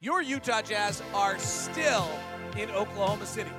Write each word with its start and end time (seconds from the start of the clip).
Your 0.00 0.22
Utah 0.22 0.62
Jazz 0.62 1.02
are 1.12 1.36
still 1.40 2.08
in 2.56 2.70
Oklahoma 2.70 3.26
City. 3.26 3.50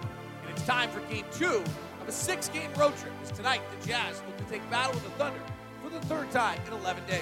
And 0.41 0.49
it's 0.51 0.65
time 0.65 0.89
for 0.89 1.01
game 1.01 1.25
two 1.33 1.61
of 1.99 2.07
a 2.07 2.13
six 2.13 2.47
game 2.47 2.71
road 2.75 2.95
trip. 2.95 3.11
As 3.21 3.29
tonight, 3.31 3.59
the 3.77 3.85
Jazz 3.85 4.23
look 4.25 4.37
to 4.37 4.45
take 4.45 4.69
battle 4.71 4.93
with 4.93 5.03
the 5.03 5.09
Thunder 5.11 5.41
for 5.83 5.89
the 5.89 5.99
third 6.05 6.31
time 6.31 6.57
in 6.65 6.71
11 6.71 7.03
days. 7.07 7.19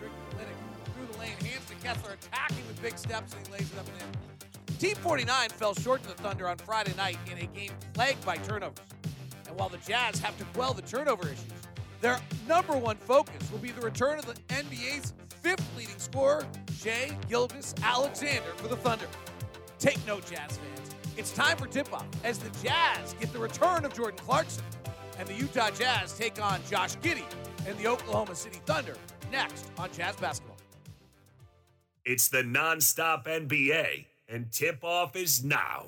Through 0.00 1.06
the 1.12 1.18
lane, 1.20 1.30
hands 1.44 1.64
to 1.68 1.76
Kessler, 1.76 2.14
attacking 2.14 2.66
with 2.66 2.82
big 2.82 2.98
steps, 2.98 3.34
and 3.34 3.46
he 3.46 3.52
lays 3.52 3.72
it 3.72 3.78
up 3.78 3.86
and 3.86 4.02
in. 4.02 4.76
Team 4.78 4.96
49 4.96 5.50
fell 5.50 5.74
short 5.76 6.02
to 6.02 6.08
the 6.08 6.14
Thunder 6.14 6.48
on 6.48 6.56
Friday 6.56 6.92
night 6.96 7.18
in 7.30 7.38
a 7.38 7.46
game 7.46 7.70
plagued 7.92 8.26
by 8.26 8.36
turnovers. 8.38 8.84
And 9.46 9.56
while 9.56 9.68
the 9.68 9.78
Jazz 9.78 10.18
have 10.18 10.36
to 10.38 10.44
quell 10.46 10.74
the 10.74 10.82
turnover 10.82 11.28
issues, 11.28 11.52
their 12.00 12.18
number 12.48 12.76
one 12.76 12.96
focus 12.96 13.48
will 13.52 13.60
be 13.60 13.70
the 13.70 13.82
return 13.82 14.18
of 14.18 14.26
the 14.26 14.34
NBA's 14.48 15.12
fifth 15.42 15.76
leading 15.76 15.98
scorer, 15.98 16.46
Shai 16.78 17.16
Gilgeous-Alexander 17.28 18.52
for 18.56 18.68
the 18.68 18.76
Thunder. 18.76 19.06
Take 19.78 20.04
note, 20.06 20.26
Jazz 20.26 20.58
fans. 20.58 20.94
It's 21.16 21.32
time 21.32 21.56
for 21.56 21.66
tip-off 21.66 22.06
as 22.24 22.38
the 22.38 22.50
Jazz 22.66 23.14
get 23.20 23.32
the 23.32 23.38
return 23.38 23.84
of 23.84 23.94
Jordan 23.94 24.18
Clarkson 24.24 24.64
and 25.18 25.28
the 25.28 25.34
Utah 25.34 25.70
Jazz 25.70 26.16
take 26.16 26.42
on 26.42 26.60
Josh 26.68 26.96
Giddey 26.96 27.24
and 27.66 27.76
the 27.78 27.86
Oklahoma 27.86 28.34
City 28.34 28.58
Thunder 28.64 28.96
next 29.30 29.70
on 29.78 29.90
Jazz 29.92 30.16
Basketball. 30.16 30.56
It's 32.04 32.28
the 32.28 32.42
nonstop 32.42 33.24
NBA, 33.24 34.06
and 34.28 34.50
tip-off 34.50 35.16
is 35.16 35.44
now. 35.44 35.86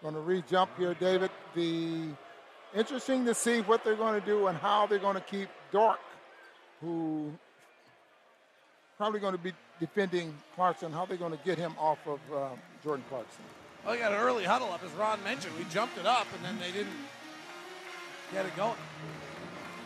Going 0.00 0.14
to 0.14 0.20
re-jump 0.20 0.70
here, 0.78 0.94
David. 0.94 1.30
The 1.54 2.08
interesting 2.74 3.24
to 3.26 3.34
see 3.34 3.60
what 3.60 3.84
they're 3.84 3.96
going 3.96 4.18
to 4.20 4.26
do 4.26 4.46
and 4.46 4.56
how 4.58 4.86
they're 4.86 4.98
going 4.98 5.14
to 5.14 5.20
keep 5.20 5.48
Dort, 5.70 5.98
who 6.80 7.32
probably 8.96 9.20
going 9.20 9.32
to 9.32 9.38
be 9.38 9.52
defending 9.80 10.34
Clarkson, 10.54 10.92
how 10.92 11.06
they're 11.06 11.16
going 11.16 11.32
to 11.32 11.44
get 11.44 11.58
him 11.58 11.74
off 11.78 11.98
of 12.06 12.20
uh, 12.34 12.48
Jordan 12.82 13.04
Clarkson. 13.08 13.42
Well, 13.84 13.94
they 13.94 14.00
got 14.00 14.12
an 14.12 14.18
early 14.18 14.44
huddle 14.44 14.70
up, 14.70 14.82
as 14.84 14.92
Ron 14.92 15.22
mentioned. 15.24 15.54
We 15.58 15.64
jumped 15.64 15.98
it 15.98 16.06
up, 16.06 16.26
and 16.36 16.44
then 16.44 16.58
they 16.60 16.70
didn't 16.70 16.94
get 18.32 18.46
it 18.46 18.54
going. 18.56 18.76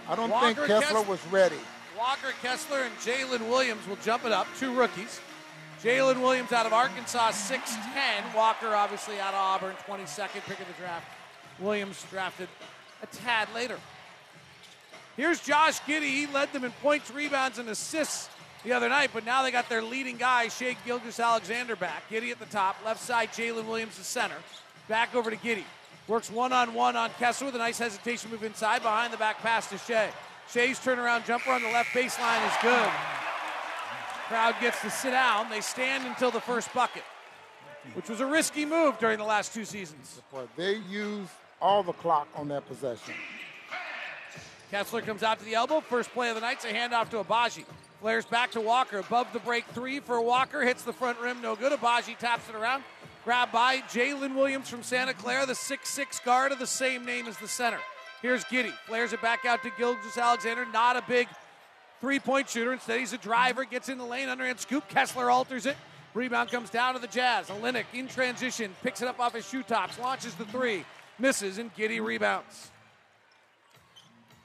I 0.09 0.15
don't 0.15 0.31
Walker 0.31 0.55
think 0.55 0.67
Kessler 0.67 1.01
Kess- 1.01 1.09
was 1.09 1.27
ready. 1.29 1.57
Walker 1.97 2.33
Kessler 2.43 2.81
and 2.83 2.95
Jaylin 2.97 3.49
Williams 3.49 3.89
will 3.89 3.97
jump 3.97 4.27
it 4.27 4.33
up, 4.33 4.47
two 4.59 4.75
rookies. 4.75 5.21
Jaylin 5.83 6.21
Williams 6.21 6.53
out 6.53 6.67
of 6.67 6.73
Arkansas, 6.73 7.31
6'10. 7.33 8.35
Walker, 8.35 8.75
obviously, 8.75 9.19
out 9.21 9.35
of 9.35 9.41
Auburn, 9.41 9.75
22nd 9.89 10.43
pick 10.47 10.61
of 10.61 10.67
the 10.67 10.73
draft. 10.79 11.07
Williams 11.59 12.05
drafted 12.11 12.49
a 13.03 13.07
tad 13.07 13.49
later. 13.55 13.79
Here's 15.17 15.41
Josh 15.41 15.81
Giddey. 15.81 16.11
He 16.11 16.27
led 16.27 16.53
them 16.53 16.65
in 16.65 16.73
points, 16.83 17.11
rebounds, 17.11 17.59
and 17.59 17.69
assists 17.69 18.29
the 18.65 18.73
other 18.73 18.89
night, 18.89 19.11
but 19.15 19.25
now 19.25 19.43
they 19.43 19.51
got 19.51 19.69
their 19.69 19.83
leading 19.83 20.17
guy, 20.17 20.49
Shea 20.49 20.77
Gilgis 20.87 21.23
Alexander, 21.23 21.77
back. 21.77 22.09
Giddey 22.11 22.33
at 22.33 22.39
the 22.39 22.47
top, 22.47 22.77
left 22.85 23.01
side, 23.01 23.31
Jaylin 23.33 23.67
Williams, 23.67 23.97
the 23.97 24.05
center. 24.05 24.35
Back 24.89 25.15
over 25.15 25.31
to 25.31 25.37
Giddey. 25.37 25.65
Works 26.09 26.31
one 26.31 26.53
on 26.53 26.75
one 26.75 26.97
on 26.97 27.11
Kessler 27.19 27.47
with 27.47 27.55
a 27.55 27.59
nice 27.59 27.79
hesitation 27.79 28.31
move 28.31 28.45
inside, 28.45 28.83
behind 28.83 29.13
the 29.13 29.17
back 29.17 29.39
pass 29.39 29.69
to 29.71 29.79
Shai. 29.79 30.11
Shai's 30.51 30.79
turnaround 30.79 31.27
jumper 31.27 31.51
on 31.51 31.63
the 31.63 31.69
left 31.69 31.91
baseline 31.91 32.47
is 32.47 32.55
good. 32.63 32.91
Crowd 34.29 34.55
gets 34.61 34.81
to 34.83 34.91
sit 34.91 35.13
down. 35.13 35.49
They 35.51 35.61
stand 35.61 36.05
until 36.05 36.31
the 36.31 36.41
first 36.41 36.73
bucket, 36.75 37.05
which 37.95 38.09
was 38.09 38.21
a 38.21 38.27
risky 38.27 38.65
move 38.65 38.99
during 38.99 39.19
the 39.19 39.25
last 39.25 39.55
two 39.55 39.65
seasons. 39.65 40.21
They 40.57 40.77
used 40.89 41.31
all 41.61 41.83
the 41.83 41.93
clock 41.93 42.29
on 42.35 42.49
that 42.49 42.67
possession. 42.67 43.15
Kessler 44.71 45.01
comes 45.01 45.23
out 45.23 45.39
to 45.39 45.45
the 45.45 45.55
elbow. 45.55 45.81
First 45.81 46.11
play 46.11 46.29
of 46.29 46.35
the 46.35 46.41
night's 46.41 46.65
a 46.65 46.73
handoff 46.73 47.11
to 47.11 47.23
Agbaji. 47.23 47.65
Flares 48.01 48.25
back 48.25 48.51
to 48.53 48.61
Walker. 48.61 48.99
Above 48.99 49.33
the 49.33 49.39
break 49.39 49.65
three 49.67 50.01
for 50.01 50.21
Walker. 50.21 50.63
Hits 50.63 50.83
the 50.83 50.93
front 50.93 51.19
rim. 51.21 51.41
No 51.41 51.55
good. 51.55 51.73
Agbaji 51.73 52.19
taps 52.19 52.49
it 52.49 52.55
around. 52.55 52.83
Grabbed 53.25 53.53
by 53.53 53.79
Jalen 53.79 54.35
Williams 54.35 54.69
from 54.69 54.83
Santa 54.83 55.13
Clara, 55.13 55.47
the 55.47 55.53
6'6 55.53 56.25
guard 56.25 56.53
of 56.53 56.61
the 56.61 56.67
same 56.67 57.05
name 57.05 57.27
as 57.27 57.37
the 57.39 57.49
center. 57.49 57.79
Here's 58.23 58.45
Giddey. 58.45 58.73
Flares 58.87 59.13
it 59.13 59.21
back 59.21 59.45
out 59.45 59.63
to 59.65 59.71
Gilgeous-Alexander. 59.77 60.67
Not 60.73 60.97
a 60.97 61.03
big 61.09 61.29
three 62.01 62.21
point 62.21 62.49
shooter. 62.49 62.73
Instead, 62.73 63.01
he's 63.01 63.13
a 63.13 63.19
driver. 63.19 63.65
Gets 63.65 63.89
in 63.89 63.99
the 63.99 64.05
lane. 64.05 64.29
Underhand 64.29 64.61
scoop. 64.61 64.89
Kessler 64.89 65.31
alters 65.31 65.67
it. 65.67 65.77
Rebound 66.15 66.51
comes 66.51 66.71
down 66.71 66.95
to 66.95 67.01
the 67.01 67.07
Jazz. 67.07 67.49
Olynyk 67.49 67.85
in 67.93 68.09
transition. 68.09 68.75
Picks 68.83 69.03
it 69.03 69.09
up 69.09 69.21
off 69.21 69.35
his 69.35 69.47
shoe 69.49 69.63
tops. 69.63 69.99
Launches 69.99 70.35
the 70.35 70.47
three. 70.47 70.85
Misses, 71.19 71.59
and 71.59 71.75
Giddey 71.75 72.05
rebounds. 72.05 72.71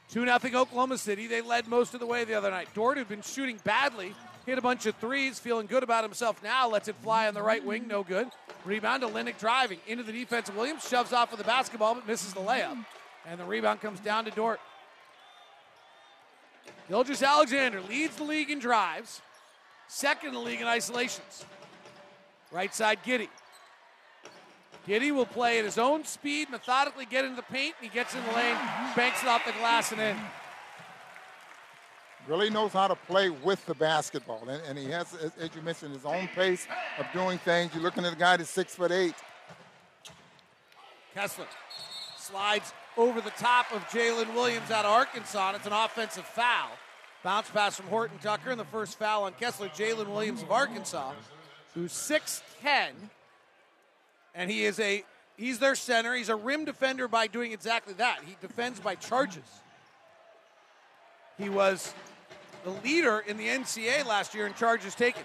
2 0.10 0.26
0 0.26 0.62
Oklahoma 0.62 0.98
City. 0.98 1.28
They 1.28 1.42
led 1.42 1.68
most 1.68 1.94
of 1.94 2.00
the 2.00 2.06
way 2.06 2.26
the 2.26 2.34
other 2.34 2.52
night. 2.52 2.68
Dort, 2.74 2.98
who'd 2.98 3.08
been 3.08 3.22
shooting 3.22 3.60
badly, 3.64 4.14
hit 4.46 4.58
a 4.58 4.62
bunch 4.62 4.86
of 4.86 4.96
threes, 4.98 5.40
feeling 5.40 5.68
good 5.68 5.84
about 5.84 6.04
himself 6.04 6.44
now. 6.44 6.70
Lets 6.70 6.88
it 6.88 6.96
fly 7.02 7.28
on 7.28 7.34
the 7.34 7.42
right 7.42 7.64
wing, 7.64 7.88
no 7.88 8.04
good. 8.04 8.28
Rebound 8.66 9.02
to 9.04 9.08
Linnick 9.08 9.40
driving 9.40 9.80
into 9.88 10.04
the 10.04 10.12
defense. 10.12 10.52
Williams 10.54 10.88
shoves 10.88 11.14
off 11.14 11.32
with 11.32 11.40
the 11.40 11.46
basketball, 11.46 11.96
but 11.96 12.06
misses 12.06 12.34
the 12.34 12.42
layup. 12.42 12.86
And 13.26 13.40
the 13.40 13.46
rebound 13.46 13.82
comes 13.82 14.00
down 14.00 14.26
to 14.26 14.32
Dort. 14.32 14.60
Gilgeous-Alexander 16.90 17.82
leads 17.82 18.18
the 18.18 18.24
league 18.24 18.50
in 18.50 18.60
drives, 18.60 19.22
second 19.88 20.30
in 20.30 20.34
the 20.34 20.42
league 20.42 20.60
in 20.60 20.68
isolations. 20.68 21.46
Right 22.52 22.74
side, 22.76 23.00
Giddey. 23.06 23.30
Giddey 24.88 25.14
will 25.14 25.26
play 25.26 25.60
at 25.60 25.66
his 25.66 25.78
own 25.78 26.04
speed, 26.06 26.50
methodically 26.50 27.06
get 27.06 27.24
into 27.24 27.36
the 27.36 27.44
paint, 27.44 27.76
and 27.80 27.90
he 27.90 27.94
gets 27.94 28.16
in 28.16 28.24
the 28.24 28.32
lane, 28.32 28.56
banks 28.96 29.22
it 29.22 29.28
off 29.28 29.46
the 29.46 29.52
glass 29.54 29.92
and 29.92 30.02
in. 30.02 30.18
Really 32.28 32.50
knows 32.50 32.72
how 32.72 32.88
to 32.88 32.96
play 32.96 33.30
with 33.30 33.66
the 33.66 33.76
basketball. 33.76 34.48
And, 34.48 34.62
and 34.68 34.78
he 34.78 34.86
has, 34.92 35.14
as, 35.16 35.32
as 35.40 35.50
you 35.56 35.62
mentioned, 35.62 35.94
his 35.94 36.06
own 36.06 36.28
pace 36.36 36.68
of 37.00 37.06
doing 37.14 37.40
things. 37.40 37.74
You're 37.74 37.84
looking 37.84 38.06
at 38.06 38.14
a 38.14 38.16
guy 38.18 38.38
that's 38.38 38.50
six 38.50 38.76
foot 38.76 38.92
eight. 38.92 39.16
Kessler 41.14 41.46
slides 42.18 42.74
over 42.98 43.22
the 43.22 43.32
top 43.32 43.72
of 43.74 43.82
Jaylin 43.88 44.34
Williams 44.34 44.72
out 44.72 44.86
of 44.86 44.92
Arkansas, 44.92 45.48
and 45.48 45.58
it's 45.58 45.66
an 45.66 45.74
offensive 45.74 46.26
foul. 46.26 46.70
Bounce 47.24 47.50
pass 47.50 47.76
from 47.76 47.88
Horton 47.88 48.18
Tucker, 48.20 48.52
and 48.52 48.60
the 48.60 48.66
first 48.66 48.98
foul 48.98 49.24
on 49.24 49.34
Kessler, 49.34 49.70
Jaylin 49.70 50.08
Williams 50.08 50.42
of 50.42 50.52
Arkansas, 50.52 51.14
who's 51.74 51.92
6'10, 51.92 52.92
and 54.36 54.50
he 54.50 54.66
is 54.66 54.80
a 54.80 55.04
he's 55.38 55.60
their 55.60 55.76
center. 55.76 56.16
He's 56.16 56.30
a 56.30 56.36
rim 56.36 56.66
defender 56.66 57.08
by 57.08 57.28
doing 57.28 57.52
exactly 57.52 57.94
that. 57.96 58.20
He 58.26 58.36
defends 58.42 58.80
by 58.80 58.96
charges. 58.96 59.44
He 61.38 61.50
was 61.50 61.94
the 62.64 62.72
leader 62.84 63.24
in 63.28 63.38
the 63.38 63.48
NCAA 63.48 64.06
last 64.06 64.36
year 64.36 64.46
in 64.46 64.54
charges 64.54 64.96
taken. 64.96 65.24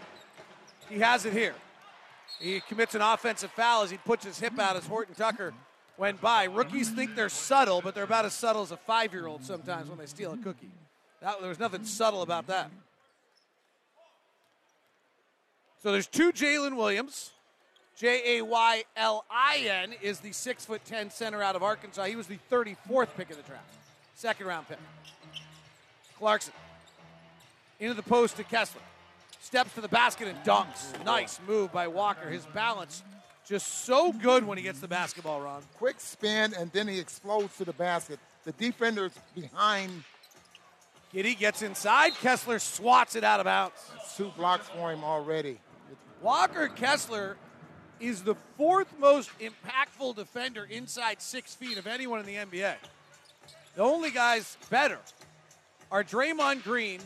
He 0.88 0.98
has 1.00 1.24
it 1.24 1.32
here. 1.32 1.54
He 2.40 2.60
commits 2.60 2.94
an 2.94 3.02
offensive 3.02 3.50
foul 3.50 3.82
as 3.82 3.90
he 3.90 3.96
puts 3.98 4.24
his 4.24 4.38
hip 4.38 4.58
out 4.58 4.76
as 4.76 4.86
Horton 4.86 5.14
Tucker 5.14 5.52
went 5.96 6.20
by. 6.20 6.44
Rookies 6.44 6.90
think 6.90 7.14
they're 7.14 7.28
subtle, 7.28 7.80
but 7.80 7.94
they're 7.94 8.04
about 8.04 8.24
as 8.24 8.34
subtle 8.34 8.62
as 8.62 8.70
a 8.70 8.76
five 8.76 9.12
year 9.12 9.26
old 9.26 9.44
sometimes 9.44 9.88
when 9.88 9.98
they 9.98 10.06
steal 10.06 10.32
a 10.32 10.36
cookie. 10.36 10.70
That, 11.20 11.40
there 11.40 11.48
was 11.48 11.58
nothing 11.58 11.84
subtle 11.84 12.22
about 12.22 12.46
that. 12.48 12.70
So 15.82 15.92
there's 15.92 16.06
two 16.06 16.32
Jalen 16.32 16.76
Williams. 16.76 17.30
J 17.97 18.39
A 18.39 18.45
Y 18.45 18.84
L 18.97 19.25
I 19.31 19.66
N 19.69 19.95
is 20.03 20.21
the 20.21 20.33
six 20.33 20.65
foot 20.66 20.84
ten 20.84 21.10
center 21.10 21.43
out 21.43 21.57
of 21.57 21.63
Arkansas. 21.63 22.04
He 22.04 22.16
was 22.16 22.27
the 22.27 22.39
34th 22.51 23.09
pick 23.16 23.31
of 23.31 23.37
the 23.37 23.43
draft, 23.43 23.75
second 24.15 24.47
round 24.47 24.69
pick. 24.69 24.78
Clarkson 26.19 26.53
into 27.81 27.95
the 27.95 28.03
post 28.03 28.37
to 28.37 28.45
Kessler. 28.45 28.83
Steps 29.41 29.75
to 29.75 29.81
the 29.81 29.89
basket 29.89 30.28
and 30.28 30.39
dunks. 30.45 31.04
Nice 31.04 31.39
move 31.47 31.72
by 31.72 31.87
Walker. 31.87 32.28
His 32.28 32.45
balance 32.47 33.03
just 33.47 33.84
so 33.84 34.13
good 34.13 34.45
when 34.45 34.59
he 34.59 34.65
gets 34.65 34.81
the 34.81 34.89
basketball, 34.89 35.41
Ron. 35.41 35.63
Quick 35.77 36.01
spin, 36.01 36.53
and 36.59 36.71
then 36.72 36.89
he 36.89 36.98
explodes 36.98 37.57
to 37.59 37.65
the 37.65 37.72
basket. 37.72 38.19
The 38.45 38.53
defender's 38.53 39.13
behind. 39.34 40.03
Giddey 41.15 41.39
gets 41.39 41.63
inside. 41.63 42.15
Kessler 42.15 42.59
swats 42.59 43.15
it 43.15 43.22
out 43.22 43.39
of 43.39 43.45
bounds. 43.45 43.77
Two 44.16 44.33
blocks 44.37 44.69
for 44.69 44.93
him 44.93 45.04
already. 45.04 45.60
Walker 46.21 46.66
Kessler 46.69 47.37
is 48.01 48.22
the 48.22 48.34
fourth 48.57 48.93
most 48.98 49.31
impactful 49.39 50.16
defender 50.16 50.66
inside 50.71 51.21
six 51.21 51.54
feet 51.54 51.78
of 51.78 51.87
anyone 51.87 52.21
in 52.21 52.27
the 52.27 52.34
NBA. 52.34 52.75
The 53.75 53.83
only 53.83 54.10
guys 54.10 54.57
better 54.71 54.98
are 55.91 56.03
Draymond 56.03 56.63
Green, 56.63 57.01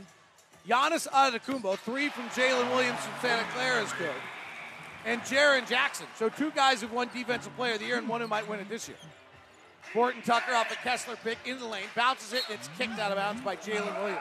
Giannis 0.68 1.08
Antetokounmpo, 1.08 1.78
three 1.78 2.08
from 2.08 2.28
Jalen 2.28 2.70
Williams 2.74 3.00
from 3.00 3.14
Santa 3.20 3.44
Clara 3.52 3.82
is 3.82 3.92
good. 3.94 4.10
And 5.04 5.20
Jaren 5.22 5.66
Jackson. 5.68 6.06
So 6.16 6.28
two 6.28 6.50
guys 6.50 6.82
who've 6.82 6.92
won 6.92 7.08
Defensive 7.14 7.54
Player 7.56 7.74
of 7.74 7.80
the 7.80 7.86
Year 7.86 7.98
and 7.98 8.08
one 8.08 8.20
who 8.20 8.28
might 8.28 8.46
win 8.48 8.60
it 8.60 8.68
this 8.68 8.86
year. 8.88 8.98
Horton 9.92 10.22
Tucker 10.22 10.54
off 10.54 10.68
the 10.68 10.76
Kessler 10.76 11.16
pick 11.16 11.38
in 11.46 11.58
the 11.58 11.66
lane, 11.66 11.86
bounces 11.96 12.32
it, 12.32 12.42
and 12.48 12.58
it's 12.58 12.68
kicked 12.78 12.98
out 12.98 13.10
of 13.10 13.16
bounds 13.16 13.40
by 13.40 13.56
Jalen 13.56 13.98
Williams. 13.98 14.20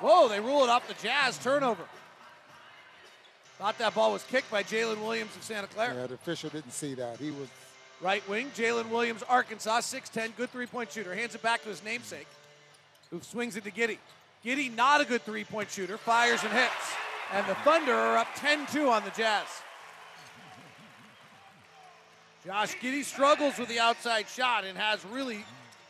Whoa, 0.00 0.28
they 0.28 0.40
rule 0.40 0.62
it 0.62 0.70
off 0.70 0.86
the 0.86 0.94
Jazz 0.94 1.36
turnover. 1.38 1.84
Thought 3.58 3.78
that 3.78 3.94
ball 3.94 4.12
was 4.12 4.22
kicked 4.24 4.50
by 4.50 4.62
Jalen 4.62 5.00
Williams 5.02 5.34
of 5.34 5.42
Santa 5.42 5.66
Clara. 5.66 5.94
Yeah, 5.94 6.06
the 6.06 6.14
official 6.14 6.48
didn't 6.50 6.72
see 6.72 6.94
that. 6.94 7.18
He 7.18 7.30
was 7.32 7.48
Right 8.00 8.26
wing, 8.28 8.50
Jaylin 8.56 8.90
Williams, 8.90 9.24
Arkansas, 9.28 9.80
6'10, 9.80 10.36
good 10.36 10.50
three 10.50 10.66
point 10.66 10.92
shooter. 10.92 11.14
Hands 11.14 11.34
it 11.34 11.42
back 11.42 11.62
to 11.62 11.68
his 11.68 11.82
namesake, 11.82 12.28
who 13.10 13.20
swings 13.20 13.56
it 13.56 13.64
to 13.64 13.72
Giddy. 13.72 13.98
Giddey, 14.44 14.74
not 14.74 15.00
a 15.00 15.04
good 15.04 15.22
three 15.22 15.42
point 15.42 15.70
shooter, 15.70 15.98
fires 15.98 16.42
and 16.44 16.52
hits. 16.52 16.94
And 17.32 17.46
the 17.46 17.56
Thunder 17.56 17.92
are 17.92 18.16
up 18.18 18.28
10 18.36 18.66
2 18.68 18.88
on 18.88 19.02
the 19.04 19.10
Jazz. 19.10 19.46
Josh 22.46 22.76
Giddey 22.76 23.02
struggles 23.02 23.58
with 23.58 23.68
the 23.68 23.80
outside 23.80 24.28
shot 24.28 24.64
and 24.64 24.78
has 24.78 25.04
really 25.06 25.44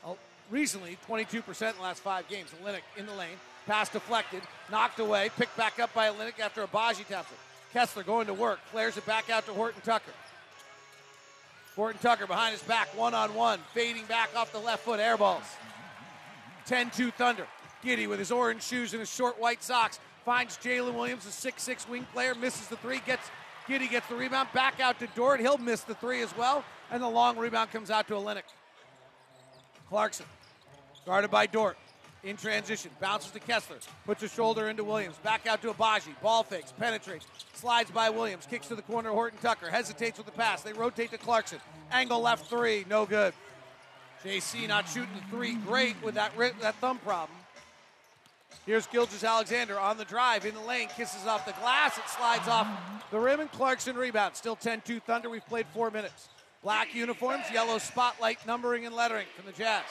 uh, 0.04 0.14
recently 0.50 0.96
22% 1.06 1.70
in 1.70 1.76
the 1.76 1.82
last 1.82 2.00
five 2.00 2.26
games. 2.28 2.48
Olynyk 2.64 2.80
in 2.96 3.04
the 3.04 3.12
lane, 3.12 3.36
pass 3.66 3.90
deflected, 3.90 4.40
knocked 4.70 4.98
away, 4.98 5.30
picked 5.36 5.56
back 5.58 5.78
up 5.78 5.92
by 5.92 6.08
Olynyk 6.08 6.40
after 6.40 6.66
Agbaji 6.66 7.06
taps 7.06 7.30
it. 7.30 7.38
Kessler 7.72 8.02
going 8.02 8.26
to 8.26 8.34
work, 8.34 8.60
flares 8.70 8.96
it 8.96 9.06
back 9.06 9.30
out 9.30 9.46
to 9.46 9.52
Horton 9.52 9.80
Tucker. 9.84 10.12
Horton 11.76 12.00
Tucker 12.00 12.26
behind 12.26 12.52
his 12.52 12.62
back, 12.62 12.88
one 12.96 13.14
on 13.14 13.34
one, 13.34 13.60
fading 13.72 14.04
back 14.06 14.30
off 14.34 14.52
the 14.52 14.58
left 14.58 14.84
foot, 14.84 15.00
air 15.00 15.16
balls. 15.16 15.44
10 16.66 16.90
2 16.90 17.10
Thunder. 17.12 17.46
Giddey 17.84 18.08
with 18.08 18.18
his 18.18 18.32
orange 18.32 18.62
shoes 18.62 18.92
and 18.92 19.00
his 19.00 19.10
short 19.10 19.40
white 19.40 19.62
socks 19.62 20.00
finds 20.24 20.58
Jalen 20.58 20.94
Williams, 20.94 21.24
a 21.26 21.28
6'6 21.28 21.88
wing 21.88 22.06
player, 22.12 22.34
misses 22.34 22.66
the 22.68 22.76
three, 22.76 23.00
gets 23.06 23.30
Giddey 23.68 23.88
gets 23.88 24.06
the 24.08 24.16
rebound 24.16 24.48
back 24.54 24.80
out 24.80 24.98
to 24.98 25.06
Dort. 25.14 25.40
He'll 25.40 25.58
miss 25.58 25.82
the 25.82 25.94
three 25.94 26.22
as 26.22 26.34
well, 26.36 26.64
and 26.90 27.02
the 27.02 27.08
long 27.08 27.36
rebound 27.36 27.70
comes 27.70 27.90
out 27.90 28.08
to 28.08 28.14
Olynyk. 28.14 28.42
Clarkson, 29.88 30.26
guarded 31.06 31.30
by 31.30 31.46
Dort. 31.46 31.76
In 32.24 32.36
transition, 32.36 32.90
bounces 33.00 33.30
to 33.30 33.38
Kessler, 33.38 33.76
puts 34.04 34.22
a 34.24 34.28
shoulder 34.28 34.68
into 34.68 34.82
Williams, 34.82 35.16
back 35.18 35.46
out 35.46 35.62
to 35.62 35.72
Agbaji, 35.72 36.20
ball 36.20 36.42
fakes, 36.42 36.72
penetrates, 36.72 37.26
slides 37.54 37.92
by 37.92 38.10
Williams, 38.10 38.44
kicks 38.44 38.66
to 38.68 38.74
the 38.74 38.82
corner, 38.82 39.10
Horton 39.10 39.38
Tucker, 39.40 39.70
hesitates 39.70 40.18
with 40.18 40.26
the 40.26 40.32
pass. 40.32 40.62
They 40.62 40.72
rotate 40.72 41.12
to 41.12 41.18
Clarkson, 41.18 41.60
angle 41.92 42.20
left 42.20 42.50
three, 42.50 42.84
no 42.90 43.06
good. 43.06 43.34
JC 44.24 44.66
not 44.66 44.88
shooting 44.88 45.14
the 45.14 45.36
three 45.36 45.54
great 45.54 45.94
with 46.02 46.16
that, 46.16 46.32
that 46.60 46.74
thumb 46.76 46.98
problem. 46.98 47.38
Here's 48.66 48.86
Gilgeous-Alexander 48.88 49.78
on 49.78 49.96
the 49.96 50.04
drive 50.04 50.44
in 50.44 50.54
the 50.54 50.60
lane, 50.60 50.88
kisses 50.96 51.26
off 51.26 51.46
the 51.46 51.52
glass, 51.52 51.96
it 51.98 52.08
slides 52.08 52.48
off 52.48 52.66
the 53.10 53.18
rim, 53.18 53.40
and 53.40 53.50
Clarkson 53.52 53.96
rebound. 53.96 54.34
Still 54.34 54.56
10 54.56 54.82
2 54.82 55.00
Thunder. 55.00 55.30
We've 55.30 55.46
played 55.46 55.66
four 55.72 55.90
minutes. 55.90 56.28
Black 56.62 56.94
uniforms, 56.94 57.44
yellow 57.52 57.78
spotlight 57.78 58.44
numbering 58.46 58.84
and 58.84 58.94
lettering 58.94 59.26
from 59.36 59.46
the 59.46 59.52
Jazz. 59.52 59.84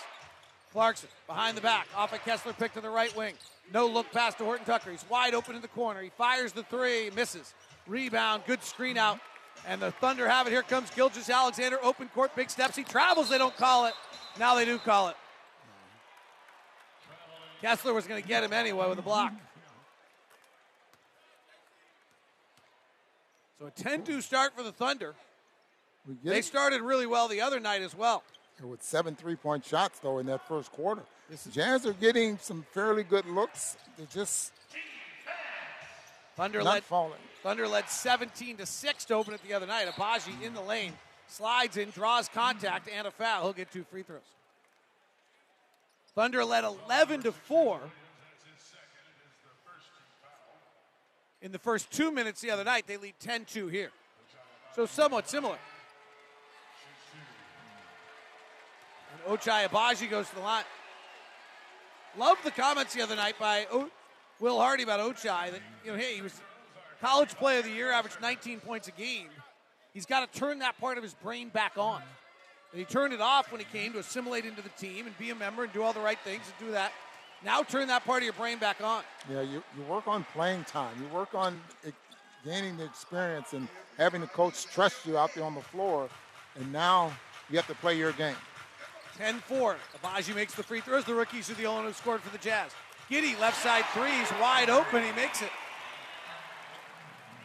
Clarkson 0.78 1.10
behind 1.26 1.58
the 1.58 1.62
back, 1.62 1.88
off 1.96 2.14
a 2.14 2.20
Kessler 2.20 2.54
pick 2.54 2.72
to 2.74 2.82
the 2.82 2.90
right 2.92 3.14
wing. 3.18 3.34
No 3.74 3.88
look 3.88 4.12
pass 4.12 4.36
to 4.36 4.44
Horton 4.44 4.64
Tucker. 4.64 4.92
He's 4.92 5.04
wide 5.10 5.34
open 5.34 5.56
in 5.56 5.64
the 5.64 5.68
corner. 5.68 6.04
He 6.04 6.12
fires 6.12 6.52
the 6.52 6.62
three, 6.62 7.10
misses. 7.16 7.56
Rebound, 7.88 8.44
good 8.46 8.62
screen 8.62 8.96
out. 8.96 9.18
And 9.66 9.82
the 9.82 9.90
Thunder 9.90 10.30
have 10.30 10.46
it. 10.46 10.52
Here 10.52 10.62
comes 10.62 10.92
Gilgeous-Alexander, 10.92 11.80
open 11.84 12.10
court, 12.10 12.36
big 12.36 12.52
steps. 12.52 12.76
He 12.76 12.84
travels, 12.84 13.28
they 13.28 13.40
don't 13.40 13.58
call 13.58 13.88
it. 13.88 13.96
Now 14.38 14.54
they 14.54 14.66
do 14.66 14.78
call 14.78 15.08
it. 15.08 15.16
Kessler 17.60 17.96
was 17.96 18.06
going 18.06 18.22
to 18.22 18.28
get 18.28 18.44
him 18.44 18.54
anyway 18.54 18.88
with 18.88 19.00
a 19.00 19.02
block. 19.02 19.34
So 23.58 23.66
a 23.66 23.72
10 23.72 24.04
2 24.04 24.22
start 24.22 24.56
for 24.56 24.62
the 24.62 24.72
Thunder. 24.72 25.16
They 26.24 26.44
started 26.44 26.82
really 26.82 27.08
well 27.08 27.28
the 27.28 27.42
other 27.42 27.60
night 27.60 27.82
as 27.82 27.96
well. 27.96 28.22
With 28.64 28.82
seven 28.82 29.16
three 29.16 29.36
point 29.36 29.64
shots, 29.66 30.00
though, 30.00 30.18
in 30.18 30.26
that 30.28 30.48
first 30.48 30.72
quarter. 30.72 31.04
Jazz 31.52 31.86
are 31.86 31.94
getting 31.94 32.38
some 32.40 32.66
fairly 32.72 33.04
good 33.04 33.26
looks. 33.26 33.78
They're 33.98 34.08
just 34.08 34.52
Thunder 36.36 36.60
not 36.60 36.74
led, 36.74 36.84
falling. 36.84 37.20
Thunder 37.44 37.68
led 37.68 37.90
17 37.90 38.58
to 38.58 38.66
6 38.66 39.06
to 39.06 39.14
open 39.16 39.34
it 39.34 39.42
the 39.42 39.54
other 39.54 39.66
night. 39.66 39.88
Agbaji 39.88 40.44
in 40.44 40.54
the 40.54 40.62
lane, 40.62 40.94
slides 41.28 41.78
in, 41.78 41.90
draws 41.90 42.30
contact, 42.30 42.88
and 42.96 43.08
a 43.08 43.12
foul. 43.12 43.44
He'll 43.44 43.54
get 43.54 43.72
two 43.72 43.84
free 43.84 44.04
throws. 44.04 44.22
Thunder 46.14 46.46
led 46.46 46.64
11 46.64 47.24
to 47.24 47.32
4 47.32 47.80
in 51.42 51.52
the 51.52 51.60
first 51.60 51.92
two 51.92 52.12
minutes 52.12 52.42
the 52.42 52.52
other 52.52 52.64
night. 52.64 52.86
They 52.88 52.98
lead 52.98 53.16
10 53.20 53.46
2 53.46 53.68
here. 53.68 53.92
So 54.76 54.86
somewhat 54.86 55.28
similar. 55.30 55.58
And 59.26 59.40
Ochai 59.40 59.68
Agbaji 59.68 60.10
goes 60.10 60.30
to 60.30 60.36
the 60.36 60.42
line. 60.42 60.64
Loved 62.18 62.44
the 62.44 62.52
comments 62.52 62.94
the 62.94 63.02
other 63.02 63.16
night 63.16 63.36
by 63.40 63.68
o- 63.72 63.90
Will 64.40 64.60
Hardy 64.60 64.84
about 64.84 65.00
Ochai 65.00 65.52
that, 65.52 65.62
you 65.86 65.92
know, 65.92 65.98
hey, 65.98 66.16
he 66.16 66.22
was 66.22 66.42
college 67.02 67.36
player 67.36 67.60
of 67.60 67.66
the 67.66 67.72
year, 67.72 67.92
averaged 67.92 68.22
19 68.22 68.60
points 68.60 68.88
a 68.88 68.92
game. 68.92 69.28
He's 69.94 70.06
got 70.06 70.32
to 70.32 70.40
turn 70.40 70.60
that 70.60 70.80
part 70.80 70.98
of 70.98 71.04
his 71.04 71.14
brain 71.16 71.50
back 71.50 71.74
on. 71.78 72.02
And 72.72 72.80
he 72.80 72.86
turned 72.86 73.14
it 73.14 73.22
off 73.22 73.52
when 73.52 73.60
he 73.60 73.66
came 73.66 73.94
to 73.94 74.00
assimilate 74.00 74.46
into 74.46 74.62
the 74.62 74.70
team 74.70 75.06
and 75.06 75.18
be 75.18 75.30
a 75.30 75.36
member 75.36 75.64
and 75.64 75.74
do 75.74 75.84
all 75.84 75.94
the 75.94 76.00
right 76.00 76.20
things 76.24 76.42
and 76.46 76.68
do 76.68 76.74
that. 76.74 76.92
Now 77.44 77.62
turn 77.64 77.88
that 77.88 78.04
part 78.04 78.20
of 78.20 78.24
your 78.24 78.34
brain 78.34 78.58
back 78.58 78.82
on. 78.82 79.04
Yeah, 79.32 79.42
you, 79.42 79.64
you 79.78 79.84
work 79.88 80.08
on 80.08 80.26
playing 80.34 80.64
time. 80.66 80.96
You 81.00 81.08
work 81.16 81.36
on 81.36 81.60
it, 81.84 81.94
gaining 82.44 82.78
the 82.78 82.86
experience 82.86 83.54
and 83.54 83.68
having 83.98 84.22
the 84.22 84.28
coach 84.28 84.66
trust 84.66 85.06
you 85.06 85.18
out 85.18 85.34
there 85.36 85.44
on 85.44 85.56
the 85.56 85.62
floor. 85.62 86.10
And 86.56 86.72
now 86.74 87.12
you 87.50 87.58
have 87.58 87.68
to 87.68 87.76
play 87.76 87.98
your 87.98 88.12
game. 88.14 88.36
10 89.18 89.40
4. 89.40 89.76
Agbaji 90.04 90.36
makes 90.36 90.54
the 90.54 90.64
free 90.64 90.82
throws. 90.82 91.04
The 91.06 91.14
rookies 91.14 91.50
are 91.50 91.56
the 91.56 91.66
only 91.66 91.84
one 91.84 91.88
who 91.88 91.94
scored 91.94 92.22
for 92.22 92.30
the 92.30 92.38
Jazz. 92.38 92.72
Giddey, 93.10 93.40
left 93.40 93.62
side 93.62 93.86
threes, 93.94 94.28
wide 94.40 94.70
open. 94.70 95.04
He 95.04 95.12
makes 95.14 95.42
it. 95.42 95.50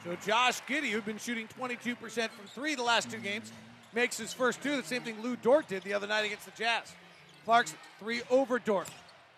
So 0.04 0.16
Josh 0.26 0.60
Giddey, 0.68 0.90
who'd 0.90 1.04
been 1.04 1.18
shooting 1.18 1.48
22% 1.58 1.96
from 1.96 2.46
three 2.54 2.74
the 2.74 2.82
last 2.82 3.10
two 3.10 3.18
games, 3.18 3.52
makes 3.94 4.18
his 4.18 4.32
first 4.32 4.62
two. 4.62 4.76
The 4.76 4.82
same 4.82 5.02
thing 5.02 5.16
Lou 5.22 5.36
Dort 5.36 5.68
did 5.68 5.82
the 5.82 5.94
other 5.94 6.06
night 6.06 6.24
against 6.24 6.44
the 6.44 6.50
Jazz. 6.52 6.92
Clarkson, 7.44 7.78
three 8.00 8.22
over 8.30 8.58
Dort. 8.58 8.88